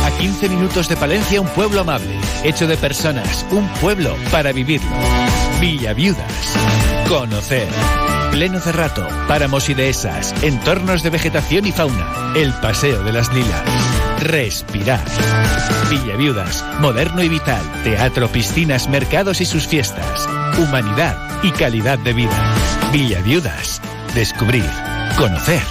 A 0.03 0.11
15 0.19 0.49
minutos 0.49 0.89
de 0.89 0.97
Palencia, 0.97 1.39
un 1.39 1.47
pueblo 1.47 1.81
amable, 1.81 2.19
hecho 2.43 2.67
de 2.67 2.75
personas, 2.75 3.45
un 3.49 3.65
pueblo 3.75 4.13
para 4.29 4.51
vivirlo. 4.51 4.91
Villa 5.61 5.93
Viudas. 5.93 6.57
Conocer. 7.07 7.67
Pleno 8.31 8.59
cerrato, 8.59 9.07
páramos 9.29 9.69
y 9.69 9.73
dehesas, 9.73 10.35
entornos 10.43 11.01
de 11.01 11.09
vegetación 11.09 11.65
y 11.65 11.71
fauna, 11.71 12.33
el 12.35 12.53
paseo 12.55 13.03
de 13.03 13.13
las 13.13 13.33
lilas. 13.33 13.63
Respirar. 14.19 15.05
Villa 15.89 16.17
Viudas, 16.17 16.65
moderno 16.81 17.23
y 17.23 17.29
vital, 17.29 17.63
teatro, 17.85 18.27
piscinas, 18.27 18.89
mercados 18.89 19.39
y 19.39 19.45
sus 19.45 19.65
fiestas. 19.65 20.27
Humanidad 20.57 21.17
y 21.41 21.51
calidad 21.51 21.99
de 21.99 22.11
vida. 22.11 22.55
Villa 22.91 23.21
Viudas. 23.21 23.81
Descubrir. 24.13 24.69
Conocer. 25.17 25.63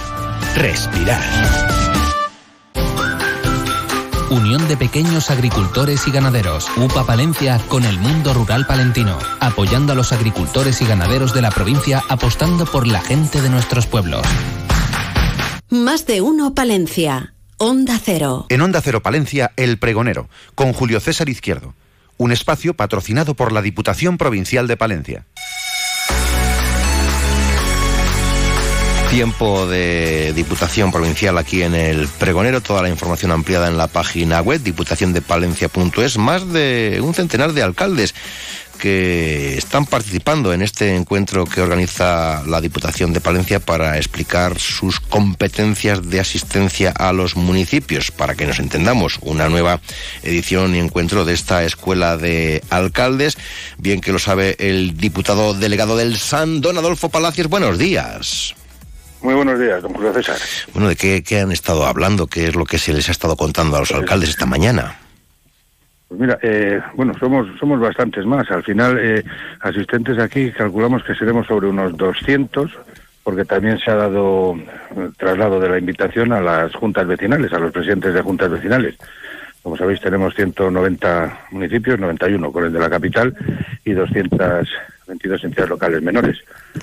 Respirar. 0.55 1.76
Unión 4.29 4.67
de 4.67 4.75
Pequeños 4.75 5.29
Agricultores 5.29 6.05
y 6.05 6.11
Ganaderos, 6.11 6.67
UPA 6.75 7.05
Palencia 7.05 7.61
con 7.69 7.85
el 7.85 7.97
mundo 7.97 8.33
rural 8.33 8.67
palentino, 8.67 9.17
apoyando 9.39 9.93
a 9.93 9.95
los 9.95 10.11
agricultores 10.11 10.81
y 10.81 10.85
ganaderos 10.85 11.33
de 11.33 11.41
la 11.41 11.49
provincia 11.49 12.03
apostando 12.09 12.65
por 12.65 12.87
la 12.87 12.99
gente 12.99 13.41
de 13.41 13.49
nuestros 13.49 13.87
pueblos. 13.87 14.25
Más 15.69 16.05
de 16.05 16.21
uno 16.21 16.53
Palencia. 16.53 17.35
Onda 17.57 17.99
Cero. 18.03 18.45
En 18.49 18.61
Onda 18.61 18.81
Cero 18.81 19.01
Palencia, 19.01 19.53
El 19.55 19.79
Pregonero, 19.79 20.29
con 20.55 20.73
Julio 20.73 20.99
César 20.99 21.29
Izquierdo. 21.29 21.73
Un 22.17 22.31
espacio 22.33 22.73
patrocinado 22.73 23.33
por 23.33 23.53
la 23.53 23.61
Diputación 23.61 24.17
Provincial 24.17 24.67
de 24.67 24.75
Palencia. 24.75 25.25
Tiempo 29.09 29.65
de 29.67 30.33
Diputación 30.33 30.91
Provincial 30.91 31.37
aquí 31.37 31.63
en 31.63 31.73
el 31.73 32.07
Pregonero, 32.07 32.61
toda 32.61 32.81
la 32.81 32.89
información 32.89 33.31
ampliada 33.31 33.67
en 33.67 33.77
la 33.77 33.87
página 33.87 34.41
web 34.41 34.61
diputaciondepalencia.es, 34.61 36.17
más 36.17 36.51
de 36.51 36.99
un 37.01 37.13
centenar 37.13 37.53
de 37.53 37.63
alcaldes 37.63 38.13
que 38.77 39.57
están 39.57 39.85
participando 39.85 40.53
en 40.53 40.61
este 40.61 40.95
encuentro 40.95 41.45
que 41.45 41.61
organiza 41.61 42.43
la 42.45 42.61
Diputación 42.61 43.13
de 43.13 43.21
Palencia 43.21 43.59
para 43.59 43.97
explicar 43.97 44.59
sus 44.59 44.99
competencias 44.99 46.09
de 46.09 46.19
asistencia 46.19 46.91
a 46.91 47.13
los 47.13 47.35
municipios, 47.35 48.11
para 48.11 48.35
que 48.35 48.45
nos 48.45 48.59
entendamos, 48.59 49.19
una 49.21 49.47
nueva 49.49 49.79
edición 50.21 50.75
y 50.75 50.79
encuentro 50.79 51.25
de 51.25 51.33
esta 51.33 51.63
escuela 51.63 52.17
de 52.17 52.61
alcaldes, 52.69 53.37
bien 53.77 54.01
que 54.01 54.11
lo 54.11 54.19
sabe 54.19 54.55
el 54.59 54.97
diputado 54.97 55.53
delegado 55.53 55.97
del 55.97 56.17
SAN, 56.17 56.61
don 56.61 56.77
Adolfo 56.77 57.09
Palacios, 57.09 57.47
buenos 57.47 57.77
días. 57.77 58.56
Muy 59.27 59.35
buenos 59.35 59.59
días, 59.59 59.83
don 59.83 59.91
Julio 59.91 60.13
César. 60.13 60.37
Bueno, 60.73 60.87
¿de 60.87 60.95
qué, 60.95 61.39
han 61.41 61.51
estado 61.51 61.85
hablando? 61.85 62.27
¿Qué 62.27 62.47
es 62.47 62.55
lo 62.55 62.63
que 62.63 62.77
se 62.77 62.93
les 62.93 63.09
ha 63.09 63.11
estado 63.11 63.35
contando 63.35 63.75
a 63.75 63.79
los 63.79 63.89
pues, 63.89 63.99
alcaldes 63.99 64.29
esta 64.29 64.45
mañana? 64.45 64.95
Pues 66.07 66.17
mira, 66.17 66.39
eh, 66.41 66.79
bueno, 66.95 67.11
somos 67.19 67.45
somos 67.59 67.77
bastantes 67.77 68.25
más. 68.25 68.49
Al 68.49 68.63
final, 68.63 68.97
eh, 68.97 69.25
asistentes 69.59 70.17
aquí 70.17 70.49
calculamos 70.53 71.03
que 71.03 71.13
seremos 71.13 71.45
sobre 71.45 71.67
unos 71.67 71.97
200, 71.97 72.71
porque 73.21 73.43
también 73.43 73.77
se 73.79 73.91
ha 73.91 73.95
dado 73.95 74.55
eh, 74.55 75.09
traslado 75.17 75.59
de 75.59 75.71
la 75.71 75.77
invitación 75.77 76.31
a 76.31 76.39
las 76.39 76.73
juntas 76.73 77.05
vecinales, 77.05 77.51
a 77.51 77.59
los 77.59 77.73
presidentes 77.73 78.13
de 78.13 78.21
juntas 78.21 78.49
vecinales. 78.49 78.95
Como 79.61 79.75
sabéis, 79.75 79.99
tenemos 79.99 80.35
190 80.35 81.47
municipios, 81.51 81.99
91 81.99 82.49
con 82.49 82.63
el 82.63 82.71
de 82.71 82.79
la 82.79 82.89
capital 82.89 83.35
y 83.83 83.91
222 85.07 85.43
entidades 85.43 85.69
locales 85.69 86.01
menores. 86.01 86.37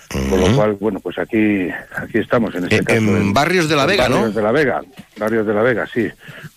Con 0.08 0.40
lo 0.40 0.56
cual, 0.56 0.72
bueno, 0.80 1.00
pues 1.00 1.18
aquí 1.18 1.68
aquí 1.96 2.18
estamos 2.18 2.54
en 2.54 2.64
este 2.64 2.82
caso. 2.82 2.98
En 2.98 3.32
barrios 3.32 3.68
de 3.68 3.76
la 3.76 3.86
Vega, 3.86 4.08
¿no? 4.08 4.16
Barrios 4.16 4.34
de 4.34 4.42
la 4.42 4.52
Vega, 4.52 4.82
barrios 5.18 5.46
de 5.46 5.54
la 5.54 5.62
Vega, 5.62 5.86
sí. 5.86 6.08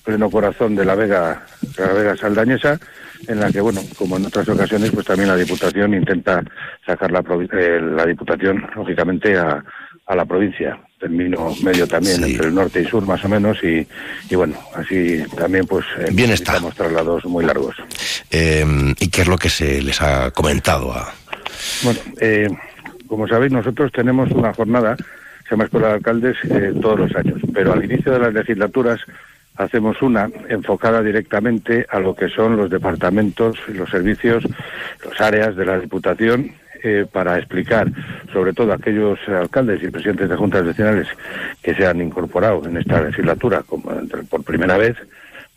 Pleno 0.03 0.29
corazón 0.29 0.75
de 0.75 0.85
la 0.85 0.95
Vega, 0.95 1.43
la 1.77 1.93
Vega 1.93 2.15
Saldañesa, 2.15 2.79
en 3.27 3.39
la 3.39 3.51
que, 3.51 3.59
bueno, 3.59 3.81
como 3.97 4.17
en 4.17 4.25
otras 4.25 4.47
ocasiones, 4.49 4.91
pues 4.91 5.05
también 5.05 5.29
la 5.29 5.35
Diputación 5.35 5.93
intenta 5.93 6.43
sacar 6.85 7.11
la, 7.11 7.19
eh, 7.19 7.81
la 7.81 8.05
Diputación, 8.05 8.65
lógicamente, 8.75 9.37
a, 9.37 9.63
a 10.07 10.15
la 10.15 10.25
provincia 10.25 10.79
termino 10.99 11.55
medio 11.61 11.87
también 11.87 12.23
entre 12.23 12.47
el 12.47 12.55
norte 12.55 12.81
y 12.81 12.85
sur 12.85 13.05
más 13.05 13.23
o 13.23 13.29
menos 13.29 13.57
y, 13.63 13.87
y 14.29 14.35
bueno 14.35 14.57
así 14.73 15.23
también 15.37 15.67
pues 15.67 15.85
eh, 15.99 16.09
bien 16.11 16.31
está 16.31 16.59
traslados 16.75 17.25
muy 17.25 17.45
largos 17.45 17.75
em, 18.31 18.95
y 18.99 19.09
qué 19.09 19.21
es 19.21 19.27
lo 19.27 19.37
que 19.37 19.49
se 19.49 19.81
les 19.81 20.01
ha 20.01 20.31
comentado 20.31 20.91
a 20.93 21.13
bueno 21.83 21.99
eh, 22.19 22.49
como 23.07 23.27
sabéis 23.27 23.51
nosotros 23.51 23.91
tenemos 23.91 24.31
una 24.31 24.53
jornada 24.53 24.97
se 25.47 25.51
llama 25.51 25.65
escuela 25.65 25.87
de 25.87 25.93
alcaldes 25.93 26.37
eh, 26.43 26.73
todos 26.81 26.99
los 26.99 27.15
años. 27.15 27.39
Pero 27.53 27.73
al 27.73 27.83
inicio 27.83 28.11
de 28.11 28.19
las 28.19 28.33
legislaturas 28.33 28.99
hacemos 29.55 30.01
una 30.01 30.29
enfocada 30.49 31.01
directamente 31.01 31.85
a 31.89 31.99
lo 31.99 32.15
que 32.15 32.29
son 32.29 32.57
los 32.57 32.69
departamentos, 32.69 33.57
los 33.69 33.89
servicios, 33.89 34.43
las 35.03 35.21
áreas 35.21 35.55
de 35.55 35.65
la 35.65 35.79
Diputación 35.79 36.51
eh, 36.83 37.05
para 37.11 37.37
explicar, 37.37 37.87
sobre 38.31 38.53
todo 38.53 38.71
a 38.71 38.75
aquellos 38.75 39.17
alcaldes 39.27 39.81
y 39.81 39.89
presidentes 39.89 40.29
de 40.29 40.35
juntas 40.35 40.65
vecinales 40.65 41.07
que 41.63 41.73
se 41.73 41.87
han 41.87 42.01
incorporado 42.01 42.63
en 42.65 42.77
esta 42.77 43.01
legislatura 43.01 43.63
como, 43.63 43.89
por 44.29 44.43
primera 44.43 44.77
vez, 44.77 44.95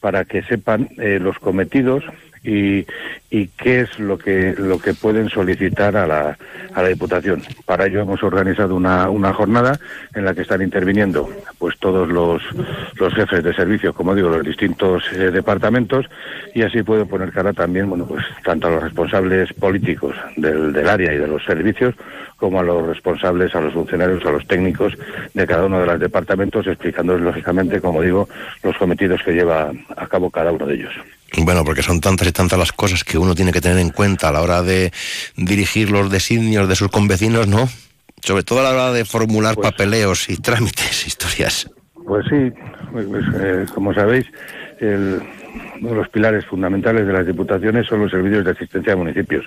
para 0.01 0.25
que 0.25 0.43
sepan 0.43 0.89
eh, 0.99 1.19
los 1.21 1.39
cometidos 1.39 2.05
y, 2.43 2.87
y 3.31 3.49
qué 3.49 3.81
es 3.81 3.99
lo 3.99 4.17
que 4.17 4.55
lo 4.57 4.79
que 4.79 4.95
pueden 4.95 5.29
solicitar 5.29 5.97
a 5.97 6.07
la, 6.07 6.39
a 6.75 6.83
la 6.83 6.89
Diputación. 6.89 7.43
Para 7.67 7.87
ello 7.87 8.01
hemos 8.01 8.23
organizado 8.23 8.75
una, 8.75 9.11
una 9.11 9.33
jornada 9.33 9.79
en 10.15 10.25
la 10.25 10.35
que 10.35 10.43
están 10.43 10.63
interviniendo 10.63 11.29
pues 11.59 11.79
todos 11.79 12.09
los, 12.09 12.43
los 12.99 13.15
jefes 13.15 13.45
de 13.45 13.55
servicio, 13.55 13.93
como 13.93 14.15
digo, 14.15 14.31
los 14.31 14.45
distintos 14.45 15.05
eh, 15.13 15.31
departamentos 15.31 16.07
y 16.55 16.63
así 16.63 16.83
pueden 16.83 17.09
poner 17.09 17.31
cara 17.31 17.53
también, 17.53 17.89
bueno, 17.89 18.07
pues 18.07 18.25
tanto 18.43 18.69
a 18.69 18.71
los 18.71 18.83
responsables 18.83 19.53
políticos 19.53 20.17
del, 20.37 20.73
del 20.73 20.89
área 20.89 21.13
y 21.13 21.19
de 21.19 21.29
los 21.29 21.45
servicios 21.45 21.95
como 22.37 22.61
a 22.61 22.63
los 22.63 22.87
responsables, 22.87 23.55
a 23.55 23.61
los 23.61 23.75
funcionarios, 23.75 24.25
a 24.25 24.33
los 24.33 24.47
técnicos 24.47 24.97
de 25.35 25.47
cada 25.47 25.67
uno 25.67 25.81
de 25.81 25.87
los 25.87 26.01
departamentos, 26.01 26.67
explicándoles 26.67 27.23
lógicamente, 27.23 27.83
como 27.83 28.01
digo, 28.01 28.29
los 28.63 28.77
cometidos 28.79 29.23
que 29.23 29.35
lleva 29.35 29.71
a 29.95 30.07
cabo 30.07 30.31
cada 30.31 30.51
uno 30.51 30.67
de 30.67 30.75
ellos. 30.75 30.95
Bueno, 31.39 31.65
porque 31.65 31.83
son 31.83 32.01
tantas 32.01 32.29
y 32.29 32.33
tantas 32.33 32.59
las 32.59 32.73
cosas 32.73 33.05
que 33.05 33.19
uno 33.19 33.35
tiene 33.35 33.53
que 33.53 33.61
tener 33.61 33.79
en 33.79 33.91
cuenta 33.91 34.29
a 34.29 34.33
la 34.33 34.43
hora 34.43 34.63
de 34.63 34.93
dirigir 35.37 35.91
los 35.91 36.11
designios 36.11 36.69
de 36.69 36.77
sus 36.77 36.89
convecinos, 36.89 37.47
¿no? 37.47 37.69
Sobre 38.23 38.43
todo 38.43 38.61
a 38.61 38.63
la 38.65 38.71
hora 38.71 38.93
de 38.93 39.05
formular 39.05 39.55
pues, 39.55 39.71
papeleos 39.71 40.29
y 40.29 40.37
trámites, 40.37 41.07
historias. 41.07 41.71
Pues 42.07 42.27
sí, 42.29 42.51
pues, 42.93 43.07
pues, 43.07 43.25
eh, 43.41 43.67
como 43.75 43.95
sabéis, 43.95 44.27
el, 44.81 45.23
uno 45.81 45.91
de 45.91 45.97
los 45.97 46.09
pilares 46.09 46.45
fundamentales 46.45 47.07
de 47.07 47.13
las 47.13 47.27
diputaciones 47.27 47.87
son 47.87 48.03
los 48.03 48.11
servicios 48.11 48.45
de 48.45 48.51
asistencia 48.51 48.93
a 48.93 48.97
municipios. 48.97 49.47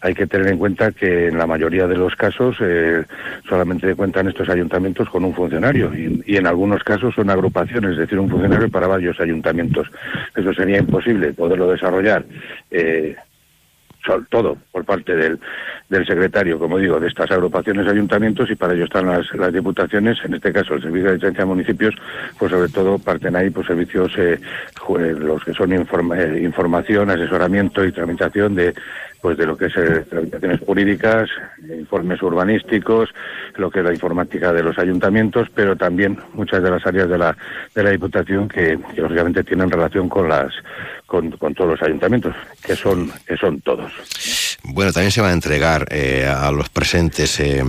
Hay 0.00 0.14
que 0.14 0.26
tener 0.26 0.48
en 0.48 0.58
cuenta 0.58 0.92
que 0.92 1.28
en 1.28 1.38
la 1.38 1.46
mayoría 1.46 1.86
de 1.86 1.96
los 1.96 2.14
casos 2.16 2.56
eh, 2.60 3.04
solamente 3.48 3.94
cuentan 3.94 4.28
estos 4.28 4.48
ayuntamientos 4.48 5.08
con 5.08 5.24
un 5.24 5.34
funcionario 5.34 5.92
y, 5.94 6.22
y, 6.26 6.36
en 6.36 6.46
algunos 6.46 6.82
casos 6.84 7.14
son 7.14 7.30
agrupaciones, 7.30 7.92
es 7.92 7.98
decir, 7.98 8.18
un 8.18 8.28
funcionario 8.28 8.70
para 8.70 8.86
varios 8.86 9.18
ayuntamientos. 9.20 9.88
Eso 10.36 10.52
sería 10.52 10.78
imposible 10.78 11.32
poderlo 11.32 11.70
desarrollar. 11.70 12.24
Eh, 12.70 13.16
todo 14.28 14.56
por 14.72 14.84
parte 14.84 15.14
del, 15.14 15.38
del 15.88 16.06
secretario, 16.06 16.58
como 16.58 16.78
digo, 16.78 16.98
de 16.98 17.08
estas 17.08 17.30
agrupaciones 17.30 17.86
ayuntamientos 17.86 18.50
y 18.50 18.54
para 18.54 18.74
ello 18.74 18.84
están 18.84 19.06
las, 19.06 19.26
las 19.34 19.52
diputaciones, 19.52 20.18
en 20.24 20.34
este 20.34 20.52
caso 20.52 20.74
el 20.74 20.82
Servicio 20.82 21.04
de 21.08 21.10
Asistencia 21.10 21.42
a 21.44 21.46
Municipios, 21.46 21.94
pues 22.38 22.50
sobre 22.50 22.68
todo 22.70 22.98
parten 22.98 23.36
ahí 23.36 23.50
pues 23.50 23.66
servicios, 23.66 24.12
eh, 24.16 24.38
los 25.18 25.44
que 25.44 25.52
son 25.52 25.72
informa, 25.72 26.20
eh, 26.20 26.42
información, 26.42 27.10
asesoramiento 27.10 27.84
y 27.84 27.92
tramitación 27.92 28.54
de 28.54 28.74
pues 29.20 29.36
de 29.36 29.46
lo 29.46 29.56
que 29.56 29.66
es 29.66 29.76
eh, 29.76 30.04
tramitaciones 30.08 30.60
jurídicas, 30.60 31.28
informes 31.68 32.22
urbanísticos, 32.22 33.10
lo 33.56 33.70
que 33.70 33.80
es 33.80 33.84
la 33.84 33.92
informática 33.92 34.52
de 34.52 34.62
los 34.62 34.78
ayuntamientos, 34.78 35.48
pero 35.54 35.76
también 35.76 36.18
muchas 36.34 36.62
de 36.62 36.70
las 36.70 36.86
áreas 36.86 37.08
de 37.08 37.18
la, 37.18 37.36
de 37.74 37.82
la 37.82 37.90
Diputación 37.90 38.48
que, 38.48 38.78
que 38.94 39.00
lógicamente 39.00 39.44
tienen 39.44 39.70
relación 39.70 40.08
con 40.08 40.28
las 40.28 40.52
con, 41.06 41.30
con, 41.32 41.54
todos 41.54 41.72
los 41.72 41.82
ayuntamientos, 41.82 42.34
que 42.64 42.76
son, 42.76 43.10
que 43.26 43.36
son 43.36 43.60
todos. 43.62 44.49
Bueno, 44.62 44.92
también 44.92 45.10
se 45.10 45.20
va 45.20 45.28
a 45.28 45.32
entregar 45.32 45.86
eh, 45.90 46.26
a 46.26 46.50
los 46.52 46.68
presentes 46.68 47.40
eh, 47.40 47.62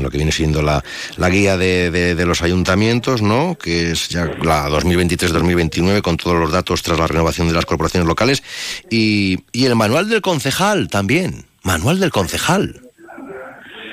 lo 0.00 0.10
que 0.10 0.18
viene 0.18 0.32
siendo 0.32 0.62
la, 0.62 0.82
la 1.16 1.30
guía 1.30 1.56
de, 1.56 1.90
de, 1.90 2.26
los 2.26 2.42
ayuntamientos, 2.42 3.22
¿no? 3.22 3.56
Que 3.56 3.92
es 3.92 4.08
ya 4.08 4.26
la 4.42 4.68
2023-2029 4.68 6.02
con 6.02 6.16
todos 6.16 6.38
los 6.38 6.52
datos 6.52 6.82
tras 6.82 6.98
la 6.98 7.06
renovación 7.06 7.48
de 7.48 7.54
las 7.54 7.66
corporaciones 7.66 8.06
locales 8.06 8.42
y, 8.90 9.44
y 9.52 9.64
el 9.64 9.74
manual 9.74 10.08
del 10.08 10.20
concejal 10.20 10.88
también, 10.88 11.44
manual 11.64 11.98
del 11.98 12.10
concejal. 12.10 12.80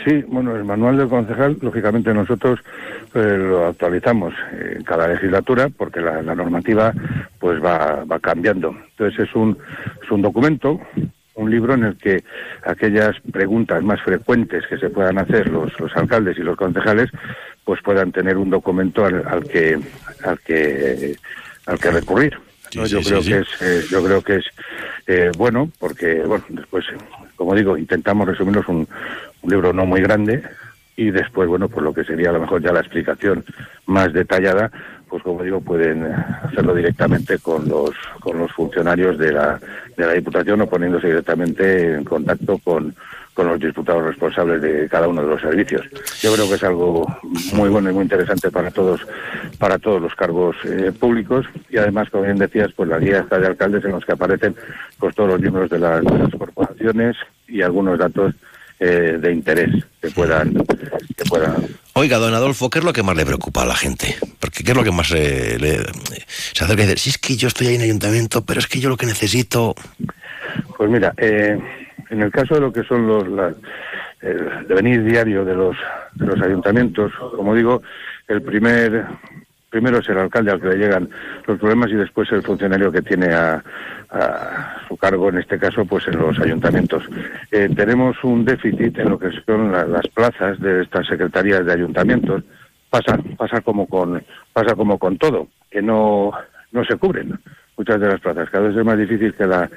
Sí, 0.06 0.24
bueno, 0.28 0.56
el 0.56 0.64
manual 0.64 0.98
del 0.98 1.10
concejal, 1.10 1.58
lógicamente 1.62 2.14
nosotros 2.14 2.60
eh, 3.14 3.38
lo 3.38 3.68
actualizamos 3.68 4.34
en 4.52 4.84
cada 4.84 5.08
legislatura 5.08 5.70
porque 5.70 6.00
la, 6.00 6.22
la 6.22 6.36
normativa 6.36 6.94
pues 7.40 7.64
va, 7.64 8.04
va, 8.06 8.20
cambiando. 8.20 8.76
Entonces 8.92 9.28
es 9.28 9.36
un, 9.36 9.58
es 10.04 10.12
un 10.12 10.22
documento, 10.22 10.80
un 11.40 11.50
libro 11.50 11.74
en 11.74 11.84
el 11.84 11.98
que 11.98 12.24
aquellas 12.66 13.16
preguntas 13.32 13.82
más 13.84 14.02
frecuentes 14.02 14.66
que 14.68 14.78
se 14.78 14.90
puedan 14.90 15.18
hacer 15.18 15.50
los, 15.50 15.78
los 15.80 15.96
alcaldes 15.96 16.38
y 16.38 16.42
los 16.42 16.58
concejales 16.58 17.10
pues 17.64 17.82
puedan 17.82 18.12
tener 18.12 18.38
un 18.38 18.50
documento 18.50 19.06
al, 19.06 19.26
al 19.28 19.44
que 19.46 19.80
al 20.24 20.40
que 20.40 21.16
al 21.66 21.80
que 21.80 21.92
recurrir. 21.92 22.38
¿no? 22.76 22.86
Sí, 22.86 22.92
yo, 22.94 23.02
sí, 23.02 23.10
creo 23.10 23.22
sí, 23.24 23.30
que 23.30 23.40
es, 23.40 23.62
eh, 23.62 23.86
yo 23.90 24.04
creo 24.04 24.22
que 24.22 24.36
es 24.36 24.46
eh, 25.08 25.32
bueno 25.38 25.72
porque 25.80 26.22
bueno 26.24 26.44
después 26.50 26.86
como 27.36 27.56
digo 27.56 27.78
intentamos 27.78 28.28
resumirnos 28.28 28.68
un, 28.68 28.88
un 29.42 29.50
libro 29.50 29.72
no 29.74 29.86
muy 29.86 30.02
grande 30.02 30.44
y 31.00 31.12
después, 31.12 31.48
bueno, 31.48 31.70
pues 31.70 31.82
lo 31.82 31.94
que 31.94 32.04
sería 32.04 32.30
a 32.30 32.34
lo 32.34 32.42
mejor 32.42 32.62
ya 32.62 32.74
la 32.74 32.82
explicación 32.82 33.46
más 33.86 34.12
detallada, 34.12 34.70
pues 35.10 35.24
como 35.24 35.44
digo, 35.44 35.60
pueden 35.62 36.06
hacerlo 36.06 36.74
directamente 36.76 37.40
con 37.40 37.68
los, 37.68 37.92
con 38.20 38.38
los 38.38 38.52
funcionarios 38.52 39.18
de 39.18 39.32
la, 39.32 39.60
de 39.98 40.06
la 40.06 40.14
Diputación 40.14 40.62
o 40.62 40.68
poniéndose 40.68 41.08
directamente 41.08 41.96
en 41.96 42.04
contacto 42.04 42.60
con, 42.60 42.96
con 43.34 43.48
los 43.48 43.60
diputados 43.60 44.04
responsables 44.04 44.62
de 44.62 44.90
cada 44.90 45.08
uno 45.08 45.22
de 45.22 45.30
los 45.30 45.42
servicios. 45.42 45.86
Yo 46.22 46.34
creo 46.34 46.50
que 46.50 46.56
es 46.56 46.64
algo 46.64 47.06
muy 47.54 47.70
bueno 47.70 47.90
y 47.90 47.94
muy 47.94 48.04
interesante 48.04 48.52
para 48.52 48.70
todos, 48.70 49.08
para 49.58 49.80
todos 49.80 50.02
los 50.02 50.14
cargos 50.14 50.58
eh, 50.66 50.92
públicos 50.92 51.46
y 51.70 51.78
además, 51.78 52.10
como 52.10 52.26
bien 52.26 52.38
decías, 52.38 52.72
pues 52.76 52.90
la 52.90 53.00
guía 53.00 53.20
está 53.20 53.40
de 53.40 53.48
alcaldes 53.48 53.86
en 53.86 53.92
los 53.92 54.06
que 54.06 54.12
aparecen 54.12 54.56
pues 55.00 55.16
todos 55.16 55.30
los 55.30 55.40
miembros 55.42 55.70
de 55.70 55.80
las, 55.80 56.04
de 56.04 56.20
las 56.20 56.32
corporaciones 56.32 57.16
y 57.48 57.62
algunos 57.62 57.98
datos 57.98 58.36
eh, 58.80 59.18
de 59.20 59.32
interés 59.34 59.84
que 60.02 60.10
puedan, 60.10 60.54
que 60.54 61.26
puedan. 61.28 61.56
Oiga, 61.94 62.18
don 62.18 62.34
Adolfo, 62.34 62.70
¿qué 62.70 62.80
es 62.80 62.86
lo 62.86 62.94
que 62.94 63.04
más 63.04 63.16
le 63.16 63.26
preocupa 63.26 63.64
a 63.64 63.66
la 63.66 63.76
gente? 63.76 64.16
Porque 64.40 64.64
¿qué 64.64 64.72
es 64.72 64.78
lo 64.78 64.84
que 64.84 64.92
más 64.92 65.12
eh, 65.12 65.58
le, 65.60 65.80
se 66.54 66.64
acerca 66.64 66.84
a 66.84 66.86
decir? 66.86 67.00
Si 67.00 67.10
es 67.10 67.18
que 67.18 67.36
yo 67.36 67.50
estoy 67.50 67.68
ahí 67.68 67.76
en 67.76 67.82
el 67.82 67.90
ayuntamiento, 67.90 68.46
pero 68.46 68.60
es 68.60 68.68
que 68.68 68.80
yo 68.80 68.90
lo 68.90 68.98
que 68.98 69.06
necesito. 69.06 69.76
Pues 70.78 70.90
mira, 70.90 71.14
eh, 71.18 71.60
en 72.10 72.22
el 72.22 72.32
caso 72.32 72.56
de 72.56 72.62
lo 72.62 72.72
que 72.72 72.84
son 72.84 73.06
los 73.06 73.28
la, 73.28 73.54
el 74.22 74.68
devenir 74.68 75.04
diario 75.04 75.44
de 75.44 75.56
los 75.56 75.76
de 76.14 76.26
los 76.26 76.42
ayuntamientos, 76.42 77.12
como 77.36 77.54
digo, 77.54 77.82
el 78.28 78.42
primer 78.42 79.06
primero 79.70 80.00
es 80.00 80.10
el 80.10 80.18
alcalde 80.18 80.52
al 80.52 80.62
que 80.62 80.70
le 80.70 80.78
llegan 80.78 81.10
los 81.46 81.60
problemas 81.60 81.90
y 81.92 81.96
después 81.96 82.32
el 82.32 82.42
funcionario 82.42 82.92
que 82.92 83.02
tiene 83.02 83.34
a, 83.34 83.64
a 84.10 84.82
su 84.88 84.98
cargo, 84.98 85.30
en 85.30 85.38
este 85.38 85.60
caso, 85.60 85.86
pues 85.86 86.08
en 86.08 86.18
los 86.18 86.40
ayuntamientos. 86.40 87.04
Eh, 87.52 87.70
tenemos 87.76 88.24
un 88.24 88.44
déficit 88.44 88.98
en 88.98 89.10
lo 89.10 89.20
que 89.20 89.30
son 89.46 89.72
la, 89.72 89.86
las 89.86 90.08
plazas 90.08 90.60
de 90.60 90.82
estas 90.82 91.08
secretarías 91.08 91.66
de 91.66 91.74
ayuntamientos. 91.74 92.44
Pasa, 92.90 93.20
pasa 93.38 93.62
como 93.62 93.88
con, 93.88 94.24
pasa 94.52 94.76
como 94.76 94.98
con 94.98 95.18
todo, 95.18 95.48
que 95.70 95.82
no, 95.82 96.32
no 96.72 96.84
se 96.86 96.98
cubren 96.98 97.40
muchas 97.78 98.02
de 98.02 98.08
las 98.08 98.20
plazas. 98.20 98.50
Cada 98.50 98.68
vez 98.68 98.76
es 98.76 98.84
más 98.84 98.98
difícil 98.98 99.34
que 99.34 99.46
la 99.46 99.70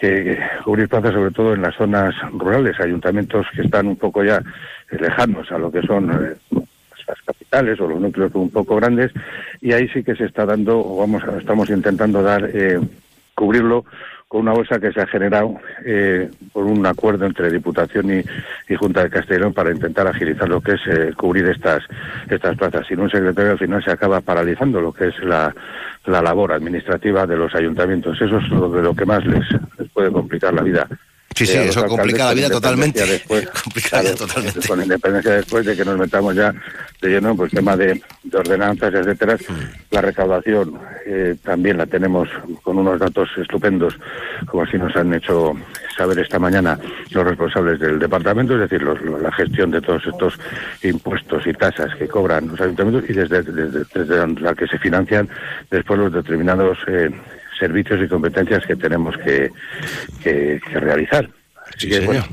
que 0.00 0.38
cubrir 0.64 0.88
plazas, 0.88 1.14
sobre 1.14 1.30
todo 1.30 1.54
en 1.54 1.62
las 1.62 1.74
zonas 1.76 2.14
rurales, 2.32 2.78
ayuntamientos 2.80 3.46
que 3.54 3.62
están 3.62 3.86
un 3.86 3.96
poco 3.96 4.24
ya 4.24 4.42
lejanos 4.90 5.50
a 5.52 5.58
lo 5.58 5.70
que 5.70 5.82
son 5.82 6.10
eh, 6.10 6.36
las 7.06 7.22
capitales 7.48 7.80
o 7.80 7.88
los 7.88 8.00
núcleos 8.00 8.34
un 8.34 8.50
poco 8.50 8.76
grandes 8.76 9.12
y 9.60 9.72
ahí 9.72 9.88
sí 9.88 10.02
que 10.02 10.14
se 10.14 10.24
está 10.24 10.44
dando 10.44 10.78
o 10.78 10.98
vamos 10.98 11.22
estamos 11.38 11.70
intentando 11.70 12.22
dar 12.22 12.48
eh, 12.52 12.78
cubrirlo 13.34 13.84
con 14.28 14.42
una 14.42 14.52
bolsa 14.52 14.78
que 14.78 14.92
se 14.92 15.00
ha 15.00 15.06
generado 15.06 15.54
eh, 15.86 16.28
por 16.52 16.64
un 16.64 16.84
acuerdo 16.84 17.24
entre 17.24 17.50
Diputación 17.50 18.10
y, 18.68 18.74
Junta 18.74 19.02
de 19.02 19.08
Castellón 19.08 19.54
para 19.54 19.70
intentar 19.70 20.06
agilizar 20.06 20.46
lo 20.46 20.60
que 20.60 20.72
es 20.72 20.80
eh, 20.86 21.12
cubrir 21.16 21.46
estas 21.46 21.82
estas 22.28 22.54
plazas. 22.58 22.86
Sin 22.86 23.00
un 23.00 23.08
secretario 23.08 23.52
al 23.52 23.58
final 23.58 23.82
se 23.82 23.90
acaba 23.90 24.20
paralizando 24.20 24.82
lo 24.82 24.92
que 24.92 25.06
es 25.06 25.18
la, 25.24 25.54
la 26.04 26.20
labor 26.20 26.52
administrativa 26.52 27.26
de 27.26 27.38
los 27.38 27.54
ayuntamientos. 27.54 28.20
Eso 28.20 28.36
es 28.36 28.48
lo, 28.50 28.68
de 28.68 28.82
lo 28.82 28.94
que 28.94 29.06
más 29.06 29.24
les, 29.24 29.46
les 29.78 29.88
puede 29.88 30.12
complicar 30.12 30.52
la 30.52 30.62
vida. 30.62 30.86
Sí, 31.34 31.46
sí, 31.46 31.56
eso 31.56 31.86
complica 31.86 32.24
la 32.24 32.34
vida 32.34 32.50
totalmente. 32.50 33.04
Después, 33.06 33.48
complica 33.64 33.96
la 33.96 34.02
vida 34.02 34.14
totalmente. 34.14 34.68
Con 34.68 34.82
independencia 34.82 35.32
después 35.32 35.64
de 35.66 35.76
que 35.76 35.84
nos 35.84 35.98
metamos 35.98 36.34
ya 36.34 36.52
de 37.00 37.08
lleno, 37.08 37.36
pues 37.36 37.52
tema 37.52 37.76
de, 37.76 38.00
de 38.24 38.38
ordenanzas, 38.38 38.92
etcétera. 38.92 39.36
Mm. 39.36 39.94
La 39.94 40.00
recaudación 40.00 40.78
eh, 41.06 41.36
también 41.44 41.78
la 41.78 41.86
tenemos 41.86 42.28
con 42.62 42.78
unos 42.78 42.98
datos 42.98 43.28
estupendos, 43.36 43.94
como 44.46 44.64
así 44.64 44.76
nos 44.78 44.94
han 44.96 45.14
hecho 45.14 45.54
saber 45.96 46.18
esta 46.18 46.38
mañana 46.38 46.78
los 47.10 47.24
responsables 47.24 47.78
del 47.80 47.98
departamento, 47.98 48.54
es 48.54 48.60
decir, 48.60 48.82
los, 48.82 49.00
la 49.02 49.32
gestión 49.32 49.70
de 49.70 49.80
todos 49.80 50.06
estos 50.06 50.34
impuestos 50.82 51.46
y 51.46 51.52
tasas 51.52 51.94
que 51.96 52.08
cobran 52.08 52.48
los 52.48 52.60
ayuntamientos 52.60 53.08
y 53.10 53.12
desde, 53.12 53.42
desde, 53.42 53.84
desde 53.94 54.40
la 54.40 54.54
que 54.54 54.66
se 54.66 54.78
financian 54.78 55.28
después 55.70 55.98
los 55.98 56.12
determinados 56.12 56.78
eh, 56.86 57.10
servicios 57.58 58.00
y 58.02 58.08
competencias 58.08 58.64
que 58.66 58.76
tenemos 58.76 59.16
que, 59.18 59.50
que, 60.22 60.60
que 60.70 60.80
realizar. 60.80 61.28
Así 61.66 61.90
sí, 61.90 61.90
que, 61.90 62.06
bueno, 62.06 62.24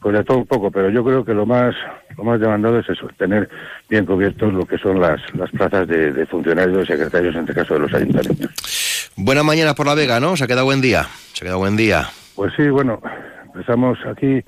Pues 0.00 0.14
de 0.16 0.24
todo 0.24 0.38
un 0.38 0.46
poco, 0.46 0.70
pero 0.70 0.90
yo 0.90 1.02
creo 1.02 1.24
que 1.24 1.32
lo 1.32 1.46
más 1.46 1.74
lo 2.16 2.24
más 2.24 2.38
demandado 2.38 2.78
es 2.78 2.88
eso, 2.88 3.08
tener 3.16 3.48
bien 3.88 4.04
cubiertos 4.04 4.52
lo 4.52 4.64
que 4.66 4.78
son 4.78 5.00
las, 5.00 5.20
las 5.34 5.50
plazas 5.50 5.88
de, 5.88 6.12
de 6.12 6.26
funcionarios 6.26 6.84
y 6.84 6.86
secretarios, 6.92 7.34
en 7.34 7.40
este 7.40 7.54
caso 7.54 7.74
de 7.74 7.80
los 7.80 7.94
ayuntamientos. 7.94 9.10
Buena 9.16 9.42
mañana 9.42 9.74
por 9.74 9.86
la 9.86 9.94
Vega, 9.94 10.20
¿no? 10.20 10.36
Se 10.36 10.44
ha 10.44 10.46
quedado 10.46 10.66
buen 10.66 10.80
día. 10.80 11.06
Se 11.32 11.42
ha 11.42 11.46
quedado 11.46 11.58
buen 11.58 11.76
día. 11.76 12.06
Pues 12.34 12.52
sí, 12.56 12.68
bueno, 12.68 13.00
empezamos 13.46 13.98
aquí 14.06 14.42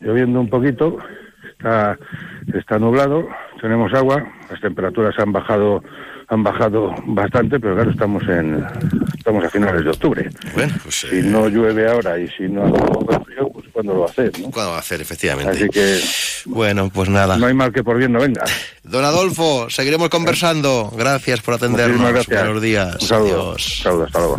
lloviendo 0.00 0.40
un 0.40 0.50
poquito, 0.50 0.98
está, 1.50 1.98
está 2.54 2.78
nublado, 2.78 3.28
tenemos 3.60 3.92
agua, 3.94 4.26
las 4.50 4.60
temperaturas 4.60 5.14
han 5.18 5.32
bajado 5.32 5.82
han 6.30 6.42
bajado 6.42 6.94
bastante, 7.06 7.58
pero 7.58 7.74
claro, 7.74 7.90
estamos 7.90 8.22
en 8.28 8.64
estamos 9.16 9.44
a 9.44 9.50
finales 9.50 9.82
de 9.84 9.90
octubre. 9.90 10.30
Bueno, 10.54 10.74
pues, 10.82 11.06
Si 11.10 11.22
no 11.22 11.48
llueve 11.48 11.88
ahora 11.90 12.18
y 12.18 12.28
si 12.28 12.44
no 12.48 12.64
hace 12.66 13.24
frío, 13.24 13.48
pues 13.52 13.66
¿cuándo 13.72 13.94
lo 13.94 14.00
va 14.00 14.06
a 14.06 14.10
hacer? 14.10 14.32
¿no? 14.40 14.50
¿Cuándo 14.50 14.70
va 14.72 14.76
a 14.76 14.80
hacer, 14.80 15.00
efectivamente? 15.00 15.52
Así 15.52 15.68
que 15.68 15.98
Bueno, 16.46 16.90
pues 16.92 17.08
nada. 17.08 17.36
no 17.38 17.46
hay 17.46 17.54
mal 17.54 17.72
que 17.72 17.82
por 17.82 17.96
bien 17.96 18.12
no 18.12 18.20
venga. 18.20 18.44
Don 18.82 19.04
Adolfo, 19.04 19.68
seguiremos 19.70 20.08
conversando. 20.10 20.92
Gracias 20.96 21.40
por 21.40 21.54
atendernos. 21.54 21.98
Muchísimas 22.00 22.12
gracias. 22.26 22.44
Buenos 22.44 22.62
días. 22.62 22.94
Un 23.00 23.00
saludo. 23.08 23.50
Adiós. 23.52 23.78
Un 23.78 23.82
saludo, 23.84 24.04
hasta 24.04 24.18
luego. 24.18 24.38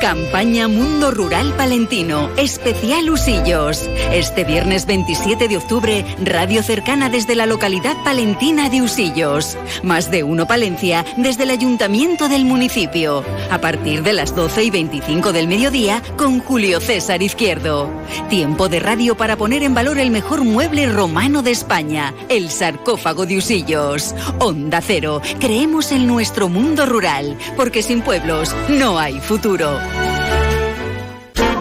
Campaña 0.00 0.66
Mundo 0.66 1.10
Rural 1.10 1.52
Palentino, 1.56 2.30
especial 2.38 3.10
Usillos. 3.10 3.86
Este 4.12 4.44
viernes 4.44 4.86
27 4.86 5.46
de 5.46 5.58
octubre, 5.58 6.06
radio 6.24 6.62
cercana 6.62 7.10
desde 7.10 7.34
la 7.34 7.44
localidad 7.44 8.02
palentina 8.02 8.70
de 8.70 8.80
Usillos. 8.80 9.58
Más 9.82 10.10
de 10.10 10.22
uno 10.22 10.46
Palencia 10.46 11.04
desde 11.18 11.42
el 11.42 11.50
ayuntamiento 11.50 12.30
del 12.30 12.46
municipio. 12.46 13.22
A 13.50 13.60
partir 13.60 14.02
de 14.02 14.14
las 14.14 14.34
12 14.34 14.64
y 14.64 14.70
25 14.70 15.34
del 15.34 15.48
mediodía 15.48 16.02
con 16.16 16.40
Julio 16.40 16.80
César 16.80 17.22
Izquierdo. 17.22 17.90
Tiempo 18.30 18.70
de 18.70 18.80
radio 18.80 19.18
para 19.18 19.36
poner 19.36 19.62
en 19.62 19.74
valor 19.74 19.98
el 19.98 20.10
mejor 20.10 20.44
mueble 20.44 20.86
romano 20.86 21.42
de 21.42 21.50
España, 21.50 22.14
el 22.30 22.48
sarcófago 22.48 23.26
de 23.26 23.36
Usillos. 23.36 24.14
Onda 24.38 24.80
Cero, 24.80 25.20
creemos 25.38 25.92
en 25.92 26.06
nuestro 26.06 26.48
mundo 26.48 26.86
rural, 26.86 27.36
porque 27.54 27.82
sin 27.82 28.00
pueblos 28.00 28.56
no 28.70 28.98
hay 28.98 29.20
futuro. 29.20 29.89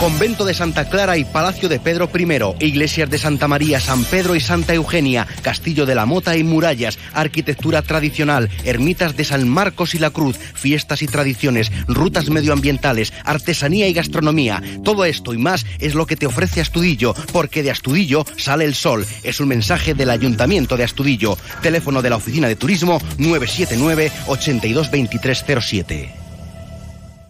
Convento 0.00 0.44
de 0.44 0.54
Santa 0.54 0.88
Clara 0.88 1.18
y 1.18 1.24
Palacio 1.24 1.68
de 1.68 1.80
Pedro 1.80 2.08
I, 2.16 2.64
iglesias 2.64 3.10
de 3.10 3.18
Santa 3.18 3.48
María, 3.48 3.80
San 3.80 4.04
Pedro 4.04 4.36
y 4.36 4.40
Santa 4.40 4.72
Eugenia, 4.72 5.26
Castillo 5.42 5.86
de 5.86 5.96
la 5.96 6.06
Mota 6.06 6.36
y 6.36 6.44
murallas, 6.44 7.00
arquitectura 7.14 7.82
tradicional, 7.82 8.48
ermitas 8.62 9.16
de 9.16 9.24
San 9.24 9.48
Marcos 9.48 9.96
y 9.96 9.98
la 9.98 10.10
Cruz, 10.10 10.38
fiestas 10.54 11.02
y 11.02 11.08
tradiciones, 11.08 11.72
rutas 11.88 12.30
medioambientales, 12.30 13.12
artesanía 13.24 13.88
y 13.88 13.92
gastronomía. 13.92 14.62
Todo 14.84 15.04
esto 15.04 15.34
y 15.34 15.38
más 15.38 15.66
es 15.80 15.96
lo 15.96 16.06
que 16.06 16.14
te 16.14 16.26
ofrece 16.26 16.60
Astudillo, 16.60 17.12
porque 17.32 17.64
de 17.64 17.72
Astudillo 17.72 18.24
sale 18.36 18.66
el 18.66 18.76
sol. 18.76 19.04
Es 19.24 19.40
un 19.40 19.48
mensaje 19.48 19.94
del 19.94 20.10
Ayuntamiento 20.10 20.76
de 20.76 20.84
Astudillo. 20.84 21.36
Teléfono 21.60 22.02
de 22.02 22.10
la 22.10 22.16
Oficina 22.16 22.46
de 22.46 22.54
Turismo 22.54 23.00
979 23.18 24.12
822307. 24.28 26.07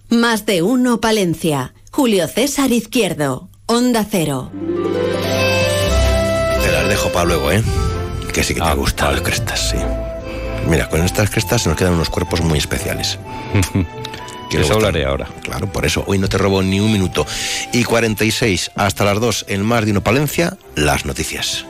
Más 0.09 0.47
de 0.47 0.63
uno 0.63 1.01
Palencia. 1.01 1.75
Julio 1.91 2.27
César 2.29 2.73
Izquierdo. 2.73 3.49
Onda 3.67 4.07
Cero. 4.11 4.51
Te 6.63 6.73
las 6.73 6.89
dejo 6.89 7.11
para 7.13 7.27
luego, 7.27 7.53
¿eh? 7.53 7.63
Que 8.33 8.43
sí 8.43 8.55
que 8.55 8.61
te 8.61 8.67
Ah, 8.67 8.71
ha 8.71 8.75
gustado 8.75 9.13
las 9.13 9.21
crestas, 9.21 9.71
sí. 9.71 9.77
Mira, 10.67 10.89
con 10.89 11.03
estas 11.03 11.31
crestas 11.31 11.63
se 11.63 11.69
nos 11.69 11.77
quedan 11.79 11.95
unos 11.95 12.09
cuerpos 12.11 12.41
muy 12.41 12.59
especiales. 12.59 13.19
De 14.51 14.63
eso 14.63 14.73
hablaré 14.75 15.05
ahora. 15.05 15.29
Claro, 15.43 15.71
por 15.71 15.85
eso. 15.85 16.05
Hoy 16.07 16.17
no 16.19 16.27
te 16.27 16.39
robo 16.39 16.63
ni 16.63 16.81
un 16.81 16.91
minuto. 16.91 17.27
Y 17.75 17.85
46 17.85 18.71
hasta 18.77 19.05
las 19.05 19.21
2 19.21 19.45
en 19.49 19.63
Más 19.63 19.85
de 19.85 19.91
Uno 19.91 20.01
Palencia, 20.03 20.57
las 20.75 21.05
noticias. 21.05 21.67